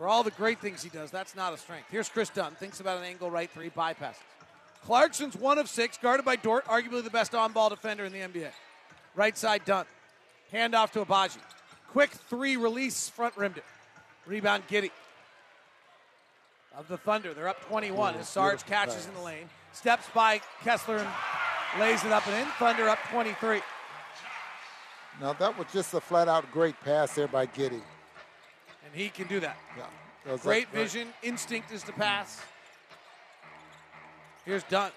for 0.00 0.08
all 0.08 0.22
the 0.22 0.30
great 0.30 0.58
things 0.60 0.82
he 0.82 0.88
does. 0.88 1.10
That's 1.10 1.36
not 1.36 1.52
a 1.52 1.58
strength. 1.58 1.88
Here's 1.90 2.08
Kris 2.08 2.30
Dunn. 2.30 2.52
Thinks 2.52 2.80
about 2.80 2.96
an 2.96 3.04
angle 3.04 3.30
right 3.30 3.50
three, 3.50 3.68
bypasses. 3.68 4.16
Clarkson's 4.86 5.36
one 5.36 5.58
of 5.58 5.68
six, 5.68 5.98
guarded 5.98 6.24
by 6.24 6.36
Dort, 6.36 6.64
arguably 6.64 7.04
the 7.04 7.10
best 7.10 7.34
on-ball 7.34 7.68
defender 7.68 8.06
in 8.06 8.12
the 8.14 8.20
NBA. 8.20 8.48
Right 9.14 9.36
side 9.36 9.62
Dunn. 9.66 9.84
Hand 10.52 10.74
off 10.74 10.90
to 10.92 11.04
Agbaji. 11.04 11.36
Quick 11.90 12.12
three 12.12 12.56
release, 12.56 13.10
front 13.10 13.36
rimmed 13.36 13.58
it. 13.58 13.64
Rebound 14.24 14.66
Giddey. 14.68 14.90
Of 16.78 16.88
the 16.88 16.96
Thunder. 16.96 17.34
They're 17.34 17.48
up 17.48 17.60
21 17.66 18.14
as 18.14 18.26
Sarge 18.26 18.64
catches 18.64 19.06
in 19.06 19.12
the 19.12 19.20
lane. 19.20 19.50
Steps 19.74 20.06
by 20.14 20.40
Kessler 20.64 20.96
and 20.96 21.10
lays 21.78 22.02
it 22.06 22.10
up 22.10 22.26
and 22.26 22.36
in. 22.36 22.46
Thunder 22.52 22.88
up 22.88 23.00
23. 23.10 23.60
Now 25.20 25.34
that 25.34 25.58
was 25.58 25.66
just 25.74 25.92
a 25.92 26.00
flat-out 26.00 26.50
great 26.52 26.80
pass 26.80 27.14
there 27.14 27.28
by 27.28 27.44
Giddey. 27.44 27.82
And 28.92 29.00
he 29.00 29.08
can 29.08 29.26
do 29.28 29.40
that. 29.40 29.56
Yeah, 29.76 29.84
that 30.24 30.32
was 30.32 30.40
Great 30.42 30.70
that- 30.72 30.76
vision. 30.78 31.12
Instinct 31.22 31.70
is 31.72 31.82
to 31.84 31.92
pass. 31.92 32.40
Here's 34.44 34.62
Dunn. 34.64 34.90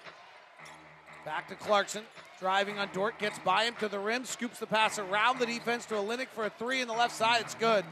Back 1.24 1.48
to 1.48 1.54
Clarkson. 1.54 2.04
Driving 2.40 2.78
on 2.78 2.88
Dort. 2.92 3.18
Gets 3.18 3.38
by 3.38 3.64
him 3.64 3.74
to 3.80 3.88
the 3.88 3.98
rim. 3.98 4.24
Scoops 4.24 4.58
the 4.58 4.66
pass 4.66 4.98
around 4.98 5.38
the 5.38 5.46
defense 5.46 5.86
to 5.86 5.94
Olynyk 5.94 6.28
for 6.28 6.44
a 6.46 6.50
three 6.50 6.80
in 6.80 6.88
the 6.88 6.94
left 6.94 7.14
side. 7.14 7.40
It's 7.42 7.54
good. 7.54 7.84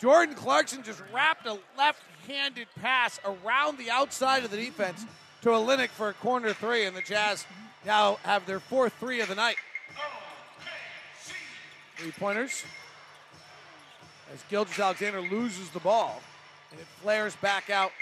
Jordan 0.00 0.34
Clarkson 0.34 0.82
just 0.82 1.02
wrapped 1.12 1.46
a 1.46 1.58
left-handed 1.78 2.66
pass 2.80 3.20
around 3.24 3.78
the 3.78 3.90
outside 3.90 4.44
of 4.44 4.50
the 4.50 4.56
defense 4.56 5.04
to 5.42 5.50
Olynyk 5.50 5.90
for 5.90 6.08
a 6.08 6.14
corner 6.14 6.52
three, 6.52 6.84
and 6.86 6.96
the 6.96 7.02
Jazz 7.02 7.46
now 7.86 8.18
have 8.24 8.46
their 8.46 8.58
fourth 8.60 8.94
three 8.98 9.20
of 9.20 9.28
the 9.28 9.34
night. 9.34 9.56
Three 11.96 12.10
pointers. 12.12 12.64
As 14.34 14.42
Gilgeous-Alexander 14.50 15.20
loses 15.20 15.70
the 15.70 15.78
ball, 15.78 16.20
and 16.72 16.80
it 16.80 16.86
flares 17.00 17.36
back 17.36 17.70
out 17.70 17.92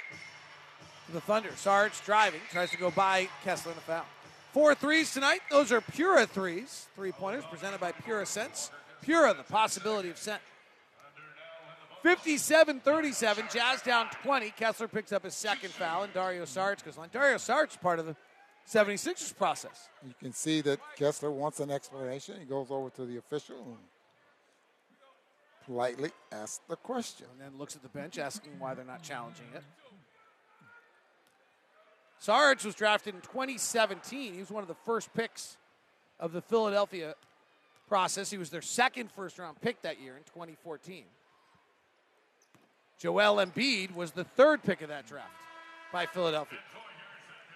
to 1.06 1.12
the 1.12 1.20
Thunder. 1.20 1.50
Sarge 1.56 1.92
driving, 2.06 2.40
tries 2.50 2.70
to 2.70 2.78
go 2.78 2.90
by 2.90 3.28
Kessler 3.44 3.72
in 3.72 3.76
the 3.76 3.82
foul. 3.82 4.06
Four 4.54 4.74
threes 4.74 5.12
tonight. 5.12 5.40
Those 5.50 5.70
are 5.72 5.82
Pura 5.82 6.26
threes. 6.26 6.86
Three 6.96 7.12
pointers 7.12 7.44
presented 7.50 7.80
by 7.80 7.92
Pura 7.92 8.24
Sense. 8.24 8.70
Pura, 9.02 9.34
the 9.34 9.42
possibility 9.42 10.08
of 10.08 10.16
scent. 10.16 10.40
57 12.02 12.80
37, 12.80 13.44
Jazz 13.52 13.82
down 13.82 14.06
20. 14.22 14.50
Kessler 14.52 14.88
picks 14.88 15.12
up 15.12 15.24
his 15.24 15.34
second 15.34 15.70
foul, 15.70 16.04
and 16.04 16.14
Dario 16.14 16.44
Saric 16.44 16.82
goes 16.82 16.96
on. 16.96 17.08
Dario 17.12 17.36
is 17.36 17.76
part 17.80 17.98
of 17.98 18.06
the 18.06 18.16
76ers 18.70 19.36
process. 19.36 19.90
You 20.04 20.14
can 20.18 20.32
see 20.32 20.62
that 20.62 20.80
Kessler 20.96 21.30
wants 21.30 21.60
an 21.60 21.70
explanation. 21.70 22.36
He 22.40 22.46
goes 22.46 22.68
over 22.70 22.88
to 22.90 23.04
the 23.04 23.18
official 23.18 23.56
and 23.56 23.76
politely 25.66 26.10
asks 26.30 26.60
the 26.68 26.76
question. 26.76 27.26
And 27.32 27.40
then 27.40 27.58
looks 27.58 27.76
at 27.76 27.82
the 27.82 27.88
bench, 27.88 28.18
asking 28.18 28.52
why 28.58 28.74
they're 28.74 28.84
not 28.84 29.02
challenging 29.02 29.46
it. 29.54 29.62
Sarge 32.18 32.64
was 32.64 32.74
drafted 32.74 33.14
in 33.14 33.20
2017. 33.20 34.34
He 34.34 34.38
was 34.38 34.50
one 34.50 34.62
of 34.62 34.68
the 34.68 34.76
first 34.86 35.12
picks 35.12 35.56
of 36.20 36.32
the 36.32 36.40
Philadelphia 36.40 37.14
process. 37.88 38.30
He 38.30 38.38
was 38.38 38.50
their 38.50 38.62
second 38.62 39.10
first 39.10 39.38
round 39.38 39.60
pick 39.60 39.82
that 39.82 40.00
year 40.00 40.16
in 40.16 40.22
2014. 40.24 41.04
Joel 42.98 43.44
Embiid 43.44 43.94
was 43.94 44.12
the 44.12 44.22
third 44.22 44.62
pick 44.62 44.82
of 44.82 44.88
that 44.88 45.06
draft 45.06 45.32
by 45.92 46.06
Philadelphia. 46.06 46.60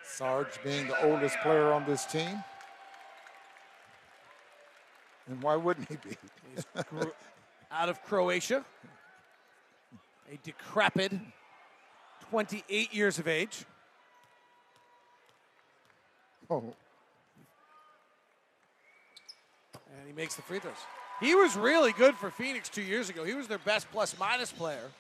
Sarge 0.03 0.61
being 0.65 0.89
the 0.89 1.05
oldest 1.05 1.39
player 1.41 1.73
on 1.73 1.85
this 1.87 2.05
team. 2.05 2.43
And 5.29 5.43
why 5.43 5.55
wouldn't 5.55 5.89
he 5.89 5.97
be? 5.97 6.17
He's 6.55 6.65
out 7.71 7.89
of 7.89 8.03
Croatia, 8.03 8.65
a 10.33 10.39
decrepit 10.43 11.13
28 12.31 12.95
years 12.95 13.19
of 13.19 13.29
age. 13.29 13.65
oh, 16.51 16.63
And 19.99 20.07
he 20.07 20.13
makes 20.13 20.35
the 20.35 20.43
free 20.43 20.59
throws. 20.59 20.75
He 21.21 21.35
was 21.35 21.57
really 21.57 21.93
good 21.93 22.15
for 22.17 22.31
Phoenix 22.31 22.69
two 22.69 22.83
years 22.83 23.09
ago. 23.09 23.25
He 23.25 23.35
was 23.35 23.49
their 23.49 23.59
best 23.59 23.91
plus 23.91 24.19
minus 24.19 24.53
player. 24.53 24.91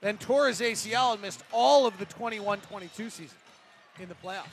Then 0.00 0.18
tore 0.18 0.46
his 0.46 0.60
ACL 0.60 1.14
and 1.14 1.22
missed 1.22 1.42
all 1.52 1.86
of 1.86 1.98
the 1.98 2.04
21 2.04 2.60
22 2.60 3.10
season 3.10 3.36
in 3.98 4.08
the 4.08 4.14
playoffs. 4.14 4.44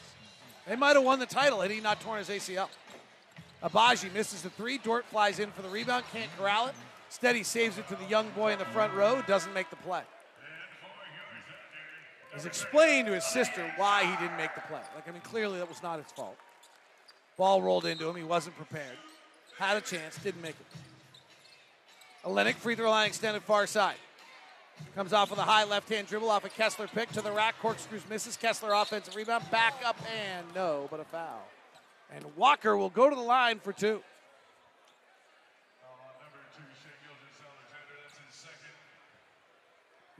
They 0.68 0.76
might 0.76 0.96
have 0.96 1.04
won 1.04 1.20
the 1.20 1.26
title 1.26 1.62
had 1.62 1.70
he 1.70 1.80
not 1.80 2.02
torn 2.02 2.20
his 2.20 2.30
ACL. 2.30 2.70
Agbaji 3.62 4.14
misses 4.14 4.42
the 4.42 4.50
three. 4.52 4.78
Dort 4.78 5.06
flies 5.06 5.40
in 5.40 5.52
for 5.52 5.62
the 5.62 5.70
rebound, 5.70 6.06
can't 6.12 6.30
corral 6.38 6.68
it. 6.68 6.76
Steady 7.10 7.44
saves 7.44 7.78
it 7.78 7.88
to 7.88 7.96
the 7.96 8.06
young 8.06 8.30
boy 8.32 8.54
in 8.54 8.60
the 8.60 8.66
front 8.66 8.94
row, 8.94 9.22
doesn't 9.28 9.54
make 9.54 9.70
the 9.70 9.76
play. 9.78 10.02
He's 12.34 12.46
explained 12.46 13.08
to 13.08 13.14
his 13.14 13.24
sister 13.24 13.72
why 13.78 14.04
he 14.04 14.12
didn't 14.18 14.38
make 14.38 14.54
the 14.56 14.62
play. 14.62 14.82
Like, 14.94 15.08
I 15.08 15.12
mean, 15.12 15.22
clearly 15.22 15.60
that 15.60 15.70
was 15.70 15.82
not 15.82 16.04
his 16.04 16.12
fault. 16.12 16.36
Ball 17.38 17.62
rolled 17.62 17.86
into 17.86 18.10
him. 18.10 18.16
He 18.16 18.24
wasn't 18.24 18.58
prepared. 18.58 18.98
Had 19.58 19.78
a 19.78 19.82
chance, 19.82 20.18
didn't 20.18 20.42
make 20.42 20.56
it. 20.60 22.28
Olynyk, 22.28 22.56
free 22.56 22.76
throw 22.76 22.90
line 22.90 23.08
extended 23.08 23.44
far 23.44 23.68
side. 23.68 23.96
Comes 24.96 25.14
off 25.14 25.30
with 25.30 25.40
a 25.40 25.44
high 25.44 25.64
left 25.64 25.88
hand 25.88 26.08
dribble 26.08 26.30
off 26.30 26.44
a 26.44 26.50
Kessler 26.50 26.88
pick 26.88 27.10
to 27.14 27.22
the 27.22 27.32
rack. 27.32 27.56
Corkscrews 27.62 28.04
misses. 28.10 28.36
Kessler 28.36 28.74
offensive 28.74 29.16
rebound. 29.16 29.50
Back 29.50 29.76
up 29.86 29.98
and 30.14 30.46
no, 30.54 30.88
but 30.92 31.00
a 31.00 31.06
foul. 31.06 31.48
And 32.14 32.26
Walker 32.36 32.76
will 32.76 32.90
go 32.90 33.10
to 33.10 33.16
the 33.16 33.22
line 33.22 33.60
for 33.60 33.72
two. 33.72 34.02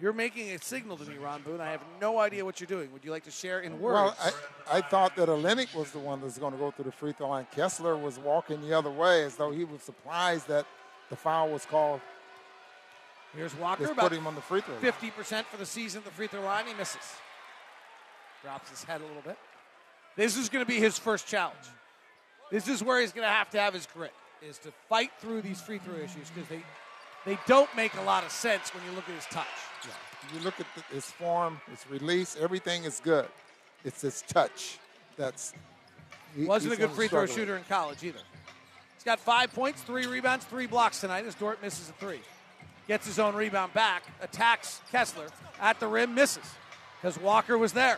You're 0.06 0.14
making 0.14 0.52
a 0.52 0.60
signal 0.60 0.98
to 0.98 1.10
me, 1.10 1.18
Ron 1.18 1.42
Boone. 1.42 1.60
I 1.60 1.72
have 1.72 1.84
no 2.00 2.20
idea 2.20 2.46
what 2.46 2.60
you're 2.60 2.68
doing. 2.68 2.92
Would 2.92 3.04
you 3.04 3.10
like 3.10 3.24
to 3.24 3.32
share 3.32 3.62
in 3.62 3.80
words? 3.80 4.16
Well, 4.22 4.34
I, 4.72 4.78
I 4.78 4.82
thought 4.82 5.16
that 5.16 5.30
Olynyk 5.30 5.74
was 5.74 5.90
the 5.90 5.98
one 5.98 6.22
that's 6.22 6.38
going 6.38 6.54
to 6.54 6.60
go 6.60 6.70
through 6.70 6.86
the 6.86 6.92
free 6.92 7.12
throw 7.12 7.30
line. 7.30 7.48
Kessler 7.56 7.98
was 7.98 8.20
walking 8.20 8.62
the 8.62 8.72
other 8.78 8.92
way 8.92 9.24
as 9.24 9.36
though 9.36 9.50
he 9.50 9.64
was 9.64 9.82
surprised 9.82 10.48
that 10.48 10.68
the 11.10 11.16
foul 11.16 11.50
was 11.50 11.66
called. 11.66 12.02
Here's 13.36 13.56
Walker. 13.56 13.82
Just 13.82 13.94
about 13.94 14.10
put 14.10 14.20
him 14.20 14.28
on 14.28 14.36
the 14.36 14.42
free 14.42 14.62
throw. 14.62 14.76
line. 14.76 14.84
50% 14.84 15.46
for 15.46 15.58
the 15.58 15.66
season 15.66 16.02
at 16.02 16.06
the 16.06 16.12
free 16.12 16.28
throw 16.28 16.44
line. 16.44 16.68
He 16.68 16.76
misses. 16.76 17.02
Drops 18.44 18.70
his 18.70 18.84
head 18.84 19.02
a 19.02 19.06
little 19.06 19.24
bit. 19.24 19.40
This 20.16 20.38
is 20.38 20.50
going 20.50 20.64
to 20.64 20.70
be 20.72 20.78
his 20.78 21.00
first 21.00 21.26
challenge. 21.26 21.66
This 22.52 22.68
is 22.68 22.84
where 22.84 23.02
he's 23.02 23.12
going 23.12 23.26
to 23.26 23.34
have 23.34 23.50
to 23.50 23.60
have 23.60 23.74
his 23.74 23.88
grit, 23.92 24.14
is 24.48 24.60
to 24.60 24.72
fight 24.88 25.10
through 25.20 25.42
these 25.42 25.62
free 25.62 25.80
throw 25.80 25.96
issues 25.96 26.30
because 26.30 26.48
they, 26.48 26.62
they 27.26 27.38
don't 27.48 27.70
make 27.76 27.94
a 27.96 28.02
lot 28.02 28.24
of 28.24 28.32
sense 28.32 28.74
when 28.74 28.84
you 28.86 28.92
look 28.92 29.08
at 29.10 29.16
his 29.16 29.26
touch. 29.26 29.46
You 30.34 30.40
look 30.40 30.60
at 30.60 30.66
the, 30.76 30.96
his 30.96 31.06
form, 31.06 31.60
his 31.70 31.86
release, 31.90 32.36
everything 32.40 32.84
is 32.84 33.00
good. 33.04 33.28
It's 33.84 34.02
his 34.02 34.24
touch 34.24 34.80
that's. 35.18 35.54
he- 36.36 36.46
Wasn't 36.46 36.74
a 36.74 36.78
good 36.78 36.92
free 36.92 37.08
throw 37.08 37.22
with. 37.22 37.34
shooter 37.34 37.56
in 37.58 37.64
college 37.66 38.04
either. 38.04 38.18
He's 38.96 39.04
got 39.04 39.20
five 39.20 39.54
points, 39.54 39.84
three 39.84 40.08
rebounds, 40.08 40.46
three 40.46 40.66
blocks 40.66 41.00
tonight 41.02 41.26
as 41.26 41.36
Dort 41.36 41.62
misses 41.62 41.90
a 41.90 41.94
three. 41.94 42.22
Gets 42.88 43.06
his 43.06 43.20
own 43.20 43.36
rebound 43.36 43.74
back, 43.74 44.04
attacks 44.22 44.82
Kessler 44.92 45.28
at 45.62 45.80
the 45.80 45.88
rim, 45.88 46.16
misses 46.16 46.44
because 47.00 47.20
Walker 47.20 47.58
was 47.58 47.74
there. 47.74 47.98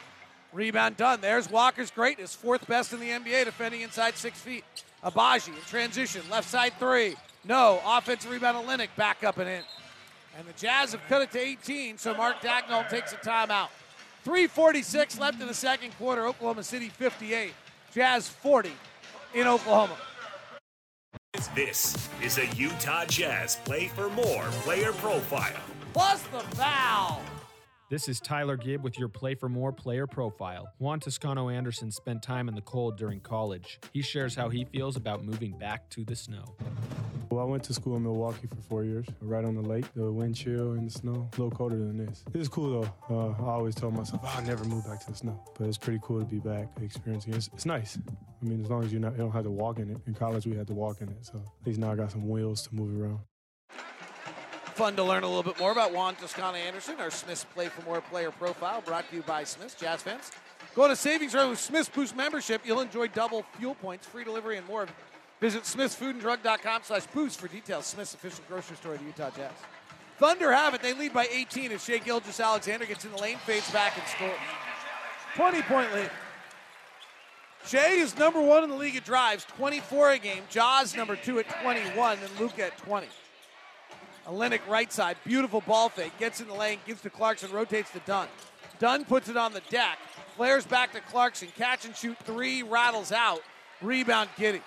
Rebound 0.54 0.98
Dunn. 0.98 1.22
There's 1.22 1.50
Walker's 1.50 1.92
greatness, 1.92 2.34
fourth 2.36 2.68
best 2.68 2.92
in 2.94 3.00
the 3.00 3.10
NBA, 3.10 3.46
defending 3.46 3.82
inside 3.82 4.16
six 4.16 4.40
feet. 4.40 4.64
Agbaji 5.04 5.50
in 5.50 5.62
transition, 5.68 6.22
left 6.30 6.50
side 6.50 6.74
three. 6.80 7.16
No. 7.46 7.82
Offensive 7.86 8.32
rebound, 8.32 8.58
Olynyk 8.66 8.90
back 8.96 9.24
up 9.24 9.38
and 9.38 9.50
in. 9.50 9.64
And 10.38 10.48
the 10.48 10.54
Jazz 10.54 10.92
have 10.92 11.02
cut 11.10 11.22
it 11.24 11.32
to 11.32 11.40
18, 11.40 11.98
so 11.98 12.14
Mark 12.14 12.42
Daigneault 12.42 12.90
takes 12.90 13.14
a 13.14 13.18
timeout. 13.18 13.70
3.46 14.26 15.20
left 15.20 15.42
in 15.42 15.48
the 15.48 15.54
second 15.54 15.98
quarter. 15.98 16.28
Oklahoma 16.28 16.64
City 16.64 16.90
58. 16.90 17.54
Jazz 17.94 18.28
40 18.30 18.72
in 19.34 19.48
Oklahoma. 19.48 19.96
This 21.56 22.10
is 22.22 22.38
a 22.38 22.48
Utah 22.56 23.06
Jazz 23.06 23.58
Play 23.66 23.88
for 23.88 24.10
More 24.10 24.44
player 24.64 24.92
profile. 24.94 25.62
Plus 25.94 26.22
the 26.24 26.40
foul. 26.56 27.22
This 27.90 28.10
is 28.10 28.20
Tyler 28.20 28.58
Gibb 28.58 28.84
with 28.84 29.00
your 29.00 29.08
Play 29.08 29.34
for 29.34 29.48
More 29.48 29.72
player 29.72 30.06
profile. 30.08 30.68
Juan 30.78 31.00
Toscano 31.00 31.48
Anderson 31.48 31.90
spent 31.90 32.22
time 32.22 32.50
in 32.50 32.56
the 32.56 32.60
cold 32.60 32.98
during 32.98 33.22
college. 33.22 33.80
He 33.94 34.02
shares 34.02 34.36
how 34.36 34.50
he 34.50 34.66
feels 34.66 34.98
about 34.98 35.24
moving 35.24 35.58
back 35.58 35.90
to 35.92 36.04
the 36.04 36.14
snow. 36.14 36.58
Well, 37.32 37.40
I 37.40 37.50
went 37.50 37.64
to 37.64 37.74
school 37.74 37.96
in 37.96 38.04
Milwaukee 38.04 38.48
for 38.48 38.58
four 38.58 38.84
years, 38.84 39.06
right 39.22 39.46
on 39.46 39.56
the 39.56 39.62
lake. 39.62 39.86
The 39.96 40.12
wind 40.12 40.36
chill 40.36 40.74
and 40.74 40.86
the 40.86 40.92
snow, 40.92 41.30
a 41.32 41.42
little 41.42 41.50
colder 41.50 41.78
than 41.78 42.06
this. 42.06 42.26
It's 42.34 42.50
cool 42.50 42.82
though. 42.82 42.94
Uh, 43.10 43.42
I 43.42 43.52
always 43.52 43.74
told 43.74 43.94
myself 43.94 44.20
"Oh, 44.22 44.34
I'll 44.36 44.44
never 44.44 44.66
move 44.66 44.86
back 44.86 45.00
to 45.06 45.12
the 45.12 45.16
snow, 45.18 45.42
but 45.58 45.68
it's 45.68 45.78
pretty 45.78 46.00
cool 46.04 46.20
to 46.20 46.26
be 46.26 46.40
back 46.40 46.68
experiencing 46.82 47.36
it. 47.36 47.38
It's, 47.38 47.50
it's 47.54 47.66
nice. 47.66 47.98
I 48.42 48.46
mean, 48.46 48.62
as 48.62 48.70
long 48.70 48.84
as 48.84 48.92
you're 48.92 49.00
not, 49.00 49.14
you 49.14 49.20
don't 49.20 49.32
have 49.32 49.46
to 49.46 49.50
walk 49.50 49.80
in 49.80 49.92
it. 49.92 49.98
In 50.08 50.14
college, 50.14 50.46
we 50.46 50.58
had 50.58 50.68
to 50.68 50.74
walk 50.74 51.00
in 51.00 51.08
it, 51.08 51.26
so 51.26 51.38
at 51.38 51.66
least 51.68 51.80
now 51.80 51.94
I 51.94 51.96
got 51.96 52.12
some 52.12 52.28
wheels 52.28 52.68
to 52.68 52.76
move 52.76 53.02
around. 53.02 53.20
Fun 54.78 54.96
to 54.96 55.04
learn 55.04 55.24
a 55.24 55.28
little 55.28 55.42
bit 55.42 55.60
more 55.60 55.72
about 55.72 55.92
Juan 55.92 56.14
Toscano 56.14 56.56
Anderson, 56.56 56.98
our 57.00 57.10
Smith's 57.10 57.44
Play 57.46 57.68
for 57.68 57.82
More 57.82 58.00
player 58.00 58.30
profile, 58.30 58.80
brought 58.82 59.10
to 59.10 59.16
you 59.16 59.24
by 59.24 59.44
Smith's. 59.44 59.74
Jazz 59.74 60.04
fans, 60.04 60.32
go 60.76 60.88
to 60.88 60.96
Savings 60.96 61.34
Run 61.34 61.50
with 61.50 61.58
Smith's 61.58 61.90
Boost 61.90 62.16
membership. 62.16 62.62
You'll 62.64 62.82
enjoy 62.82 63.08
double 63.08 63.44
fuel 63.58 63.74
points, 63.74 64.06
free 64.06 64.24
delivery, 64.24 64.56
and 64.56 64.68
more. 64.68 64.86
Visit 65.42 65.64
smithsfoodanddrug.com 65.64 66.82
slash 66.84 67.08
boost 67.08 67.40
for 67.40 67.48
details. 67.48 67.88
Smith's 67.88 68.14
official 68.14 68.44
grocery 68.48 68.76
store 68.76 68.94
of 68.94 69.00
the 69.00 69.06
Utah 69.06 69.32
Jazz. 69.32 69.50
Thunder 70.20 70.52
have 70.52 70.76
it. 70.76 70.84
They 70.84 70.94
lead 70.94 71.12
by 71.12 71.28
18 71.32 71.72
as 71.72 71.84
Shai 71.84 71.98
Gilgis 71.98 72.40
Alexander 72.40 72.86
gets 72.86 73.04
in 73.04 73.12
the 73.12 73.18
lane, 73.18 73.38
fades 73.48 73.72
back, 73.72 73.98
and 73.98 74.08
scores. 74.08 74.38
20 75.34 75.62
point 75.64 75.92
lead. 75.96 76.12
Shai 77.66 77.94
is 77.94 78.16
number 78.16 78.40
one 78.40 78.64
in 78.64 78.70
the 78.70 78.76
league 78.76 78.96
at 78.96 79.06
drives, 79.06 79.44
24 79.46 80.12
a 80.12 80.20
game. 80.20 80.44
Ja's 80.52 80.96
number 80.96 81.16
two 81.16 81.40
at 81.40 81.50
21, 81.64 82.20
and 82.20 82.40
Luka 82.40 82.68
at 82.68 82.78
20. 82.78 83.08
Olynyk 84.28 84.68
right 84.68 84.92
side, 84.92 85.18
beautiful 85.24 85.62
ball 85.62 85.90
fake, 85.90 86.12
gets 86.20 86.42
in 86.42 86.48
the 86.48 86.54
lane, 86.54 86.80
gives 86.86 87.02
to 87.02 87.10
Clarkson, 87.10 87.52
rotates 87.52 87.92
to 87.92 88.00
Dunn. 88.00 88.28
Dunn 88.80 89.06
puts 89.06 89.30
it 89.30 89.38
on 89.38 89.54
the 89.54 89.62
deck, 89.70 89.98
flares 90.36 90.66
back 90.66 90.92
to 90.94 91.00
Clarkson, 91.00 91.48
catch 91.58 91.86
and 91.86 91.96
shoot 91.96 92.18
three, 92.26 92.62
rattles 92.62 93.12
out, 93.12 93.42
rebound 93.82 94.30
Giddey. 94.38 94.62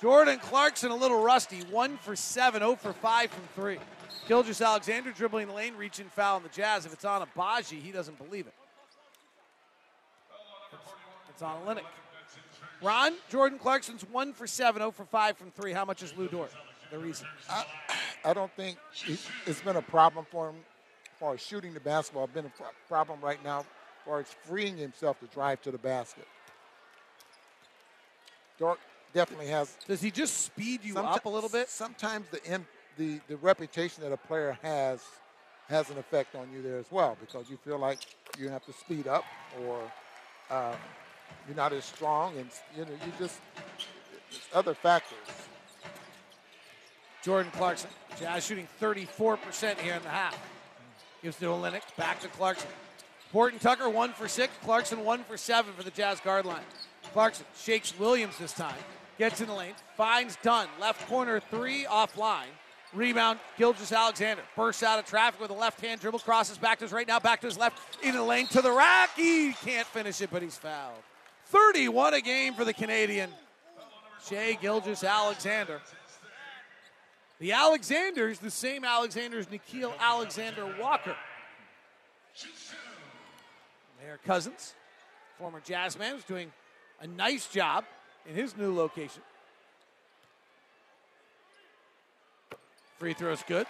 Jordan 0.00 0.38
Clarkson 0.38 0.90
a 0.90 0.94
little 0.94 1.22
rusty, 1.22 1.60
one 1.70 1.98
for 1.98 2.16
seven, 2.16 2.60
0 2.60 2.76
for 2.76 2.92
five 2.92 3.30
from 3.30 3.42
three. 3.54 3.78
Gilgeous-Alexander 4.28 5.10
dribbling 5.10 5.48
the 5.48 5.52
lane, 5.52 5.74
reaching 5.76 6.06
foul 6.06 6.36
on 6.36 6.42
the 6.42 6.48
Jazz. 6.48 6.86
If 6.86 6.92
it's 6.92 7.04
on 7.04 7.26
Agbaji, 7.26 7.82
he 7.82 7.90
doesn't 7.90 8.16
believe 8.16 8.46
it. 8.46 8.54
It's 11.28 11.42
on 11.42 11.60
Olynyk. 11.66 11.82
Ron, 12.80 13.14
Jordan 13.28 13.58
Clarkson's 13.58 14.02
one 14.10 14.32
for 14.32 14.46
seven, 14.46 14.80
0 14.80 14.92
for 14.92 15.04
five 15.04 15.36
from 15.36 15.50
three. 15.50 15.72
How 15.72 15.84
much 15.84 16.02
is 16.02 16.16
Lou 16.16 16.28
Dort? 16.28 16.52
The 16.90 16.98
reason. 16.98 17.26
I, 17.48 17.64
I 18.24 18.34
don't 18.34 18.52
think 18.56 18.78
it- 19.06 19.18
it's 19.46 19.62
been 19.62 19.76
a 19.76 19.82
problem 19.82 20.26
for 20.30 20.50
him 20.50 20.64
for 21.18 21.36
shooting 21.38 21.74
the 21.74 21.80
basketball. 21.80 22.24
It's 22.24 22.32
been 22.32 22.46
a 22.46 22.88
problem 22.88 23.20
right 23.20 23.42
now 23.42 23.62
for 24.04 24.10
far 24.12 24.20
as 24.20 24.28
freeing 24.46 24.76
himself 24.76 25.18
to 25.20 25.26
drive 25.26 25.60
to 25.62 25.70
the 25.70 25.78
basket. 25.78 26.26
Dort 28.58 28.78
definitely 29.12 29.48
has. 29.48 29.76
Does 29.86 30.00
he 30.00 30.10
just 30.10 30.38
speed 30.38 30.84
you 30.84 30.96
up 30.98 31.24
a 31.24 31.28
little 31.28 31.48
bit? 31.48 31.68
Sometimes 31.68 32.26
the, 32.28 32.64
the 32.96 33.20
the 33.28 33.36
reputation 33.36 34.02
that 34.02 34.12
a 34.12 34.16
player 34.16 34.56
has 34.62 35.02
has 35.68 35.88
an 35.90 35.98
effect 35.98 36.34
on 36.34 36.52
you 36.52 36.62
there 36.62 36.78
as 36.78 36.90
well 36.90 37.16
because 37.20 37.48
you 37.48 37.56
feel 37.58 37.78
like 37.78 37.98
you 38.38 38.48
have 38.48 38.64
to 38.66 38.72
speed 38.72 39.06
up 39.06 39.24
or 39.64 39.90
um, 40.50 40.76
you're 41.46 41.56
not 41.56 41.72
as 41.72 41.84
strong 41.84 42.36
and 42.36 42.50
you 42.76 42.84
know 42.84 42.92
you 43.04 43.12
just 43.18 43.40
it's 44.30 44.48
other 44.52 44.74
factors. 44.74 45.49
Jordan 47.22 47.52
Clarkson. 47.52 47.90
Jazz 48.18 48.46
shooting 48.46 48.68
34% 48.80 49.78
here 49.78 49.94
in 49.94 50.02
the 50.02 50.08
half. 50.08 50.38
Gives 51.22 51.36
to 51.38 51.46
Olynyk. 51.46 51.82
Back 51.96 52.20
to 52.20 52.28
Clarkson. 52.28 52.68
Horton 53.32 53.58
Tucker 53.58 53.88
one 53.88 54.12
for 54.12 54.26
six. 54.26 54.52
Clarkson 54.64 55.04
one 55.04 55.22
for 55.24 55.36
seven 55.36 55.72
for 55.74 55.82
the 55.82 55.90
Jazz 55.90 56.20
guard 56.20 56.46
line. 56.46 56.62
Clarkson 57.12 57.46
shakes 57.56 57.96
Williams 57.98 58.38
this 58.38 58.52
time. 58.52 58.74
Gets 59.18 59.40
in 59.40 59.48
the 59.48 59.54
lane. 59.54 59.74
Finds 59.96 60.36
Dunn. 60.42 60.66
Left 60.80 61.06
corner 61.08 61.40
three 61.40 61.84
offline. 61.84 62.46
Rebound, 62.92 63.38
Gilgeous-Alexander. 63.56 64.42
Bursts 64.56 64.82
out 64.82 64.98
of 64.98 65.04
traffic 65.04 65.40
with 65.40 65.50
a 65.50 65.54
left 65.54 65.80
hand 65.80 66.00
dribble. 66.00 66.18
Crosses 66.20 66.58
back 66.58 66.78
to 66.78 66.84
his 66.84 66.92
right 66.92 67.06
now. 67.06 67.20
Back 67.20 67.40
to 67.42 67.46
his 67.46 67.56
left. 67.56 67.78
In 68.02 68.14
the 68.14 68.22
lane 68.22 68.48
to 68.48 68.62
the 68.62 68.72
rack. 68.72 69.10
He 69.14 69.52
can't 69.64 69.86
finish 69.86 70.20
it, 70.20 70.30
but 70.32 70.42
he's 70.42 70.56
fouled. 70.56 71.02
31 71.46 72.14
a 72.14 72.20
game 72.20 72.54
for 72.54 72.64
the 72.64 72.72
Canadian. 72.72 73.30
Shai 74.28 74.58
Gilgis 74.60 75.08
Alexander. 75.08 75.80
The 77.40 77.52
Alexanders, 77.52 78.38
the 78.38 78.50
same 78.50 78.84
Alexanders, 78.84 79.46
Nickeil 79.46 79.92
Alexander-Walker. 79.98 81.16
They 84.00 84.10
are 84.10 84.18
cousins. 84.26 84.74
Former 85.38 85.60
Jazz 85.60 85.98
man 85.98 86.16
is 86.16 86.24
doing 86.24 86.52
a 87.00 87.06
nice 87.06 87.48
job 87.48 87.84
in 88.28 88.34
his 88.34 88.56
new 88.58 88.74
location. 88.74 89.22
Free 92.98 93.14
throw's 93.14 93.42
good. 93.48 93.66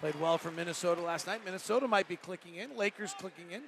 Played 0.00 0.20
well 0.20 0.36
for 0.36 0.50
Minnesota 0.50 1.00
last 1.00 1.26
night. 1.26 1.40
Minnesota 1.42 1.88
might 1.88 2.08
be 2.08 2.16
clicking 2.16 2.56
in. 2.56 2.76
Lakers 2.76 3.14
clicking 3.18 3.50
in. 3.50 3.62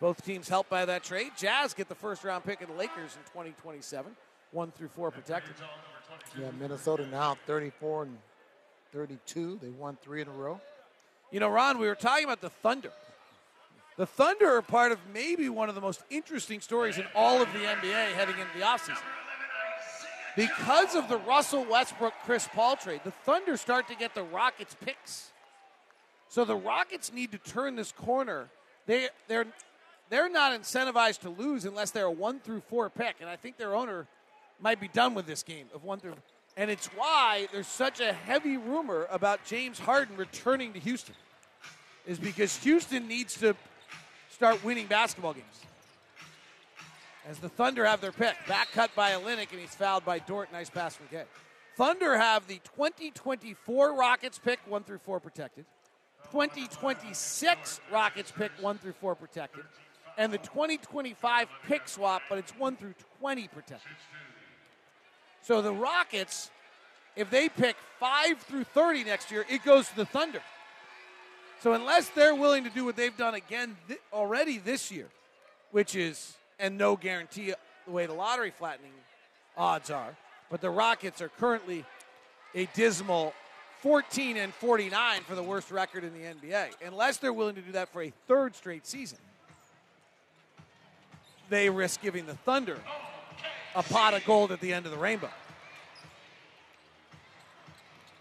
Both 0.00 0.24
teams 0.24 0.48
helped 0.48 0.70
by 0.70 0.84
that 0.84 1.02
trade. 1.02 1.32
Jazz 1.36 1.74
get 1.74 1.88
the 1.88 1.96
first 1.96 2.22
round 2.22 2.44
pick 2.44 2.60
of 2.60 2.68
the 2.68 2.74
Lakers 2.74 3.16
in 3.16 3.22
2027. 3.32 4.12
One 4.52 4.70
through 4.70 4.88
four 4.88 5.10
protected. 5.10 5.54
Yeah, 6.38 6.50
Minnesota 6.60 7.06
now 7.08 7.36
34 7.46 8.04
and 8.04 8.18
32. 8.92 9.58
They 9.62 9.68
won 9.70 9.96
three 10.02 10.20
in 10.20 10.28
a 10.28 10.32
row. 10.32 10.60
You 11.30 11.40
know, 11.40 11.48
Ron, 11.48 11.78
we 11.78 11.86
were 11.86 11.94
talking 11.94 12.24
about 12.24 12.40
the 12.40 12.50
Thunder. 12.50 12.92
The 13.96 14.06
Thunder 14.06 14.56
are 14.56 14.62
part 14.62 14.92
of 14.92 14.98
maybe 15.12 15.48
one 15.48 15.68
of 15.68 15.74
the 15.74 15.80
most 15.80 16.02
interesting 16.10 16.60
stories 16.60 16.98
in 16.98 17.04
all 17.14 17.40
of 17.42 17.52
the 17.52 17.60
NBA 17.60 18.12
heading 18.12 18.38
into 18.38 18.58
the 18.58 18.64
offseason. 18.64 18.98
Because 20.36 20.94
of 20.94 21.08
the 21.08 21.16
Russell 21.18 21.64
Westbrook 21.64 22.12
Chris 22.24 22.46
Paul 22.54 22.76
trade, 22.76 23.00
the 23.04 23.10
Thunder 23.10 23.56
start 23.56 23.88
to 23.88 23.94
get 23.94 24.14
the 24.14 24.22
Rockets 24.22 24.76
picks. 24.84 25.30
So 26.28 26.44
the 26.44 26.56
Rockets 26.56 27.12
need 27.12 27.32
to 27.32 27.38
turn 27.38 27.74
this 27.74 27.92
corner 27.92 28.50
they 28.86 29.08
they're 29.28 29.46
they're 30.08 30.28
not 30.28 30.58
incentivized 30.58 31.20
to 31.20 31.30
lose 31.30 31.64
unless 31.64 31.90
they're 31.90 32.04
a 32.04 32.10
one 32.10 32.38
through 32.38 32.60
four 32.60 32.88
pick, 32.88 33.16
and 33.20 33.28
I 33.28 33.36
think 33.36 33.56
their 33.56 33.74
owner 33.74 34.06
might 34.60 34.80
be 34.80 34.88
done 34.88 35.14
with 35.14 35.26
this 35.26 35.42
game 35.42 35.66
of 35.74 35.84
one 35.84 35.98
through. 35.98 36.14
And 36.56 36.70
it's 36.70 36.86
why 36.86 37.48
there's 37.52 37.66
such 37.66 38.00
a 38.00 38.12
heavy 38.12 38.56
rumor 38.56 39.06
about 39.10 39.44
James 39.44 39.78
Harden 39.78 40.16
returning 40.16 40.72
to 40.72 40.78
Houston, 40.80 41.14
is 42.06 42.18
because 42.18 42.56
Houston 42.58 43.06
needs 43.06 43.38
to 43.40 43.54
start 44.30 44.64
winning 44.64 44.86
basketball 44.86 45.34
games. 45.34 45.60
As 47.28 47.38
the 47.38 47.48
Thunder 47.48 47.84
have 47.84 48.00
their 48.00 48.12
pick, 48.12 48.36
back 48.46 48.68
cut 48.72 48.94
by 48.94 49.12
Olynyk, 49.12 49.50
and 49.50 49.60
he's 49.60 49.74
fouled 49.74 50.04
by 50.04 50.18
Dort. 50.20 50.52
Nice 50.52 50.70
pass 50.70 50.94
from 50.94 51.06
Gay. 51.10 51.24
Thunder 51.76 52.16
have 52.16 52.46
the 52.46 52.60
2024 52.76 53.94
Rockets 53.94 54.38
pick, 54.38 54.60
one 54.66 54.84
through 54.84 54.98
four 54.98 55.20
protected. 55.20 55.66
2026 56.30 57.80
Rockets 57.92 58.30
pick, 58.30 58.50
one 58.60 58.78
through 58.78 58.92
four 58.92 59.14
protected. 59.14 59.64
And 60.16 60.32
the 60.32 60.38
2025 60.38 61.48
pick 61.66 61.86
swap, 61.88 62.22
but 62.30 62.38
it's 62.38 62.52
one 62.52 62.76
through 62.76 62.94
20 63.18 63.48
protected. 63.48 63.96
So 65.46 65.62
the 65.62 65.72
Rockets, 65.72 66.50
if 67.14 67.30
they 67.30 67.48
pick 67.48 67.76
5 68.00 68.38
through 68.40 68.64
30 68.64 69.04
next 69.04 69.30
year, 69.30 69.46
it 69.48 69.64
goes 69.64 69.88
to 69.90 69.94
the 69.94 70.04
Thunder. 70.04 70.42
So 71.60 71.74
unless 71.74 72.08
they're 72.08 72.34
willing 72.34 72.64
to 72.64 72.70
do 72.70 72.84
what 72.84 72.96
they've 72.96 73.16
done 73.16 73.34
again 73.34 73.76
th- 73.86 74.00
already 74.12 74.58
this 74.58 74.90
year, 74.90 75.06
which 75.70 75.94
is, 75.94 76.34
and 76.58 76.76
no 76.76 76.96
guarantee 76.96 77.54
the 77.86 77.92
way 77.92 78.06
the 78.06 78.12
lottery 78.12 78.50
flattening 78.50 78.90
odds 79.56 79.88
are, 79.88 80.16
but 80.50 80.60
the 80.60 80.70
Rockets 80.70 81.22
are 81.22 81.28
currently 81.28 81.84
a 82.56 82.66
dismal 82.74 83.32
14 83.82 84.38
and 84.38 84.52
49 84.52 85.20
for 85.20 85.36
the 85.36 85.44
worst 85.44 85.70
record 85.70 86.02
in 86.02 86.12
the 86.12 86.24
NBA. 86.24 86.70
Unless 86.84 87.18
they're 87.18 87.32
willing 87.32 87.54
to 87.54 87.60
do 87.60 87.70
that 87.72 87.92
for 87.92 88.02
a 88.02 88.12
third 88.26 88.56
straight 88.56 88.84
season, 88.84 89.18
they 91.50 91.70
risk 91.70 92.02
giving 92.02 92.26
the 92.26 92.34
Thunder 92.34 92.78
a 93.76 93.82
pot 93.82 94.14
of 94.14 94.24
gold 94.24 94.50
at 94.50 94.60
the 94.60 94.72
end 94.72 94.86
of 94.86 94.92
the 94.92 94.98
rainbow. 94.98 95.30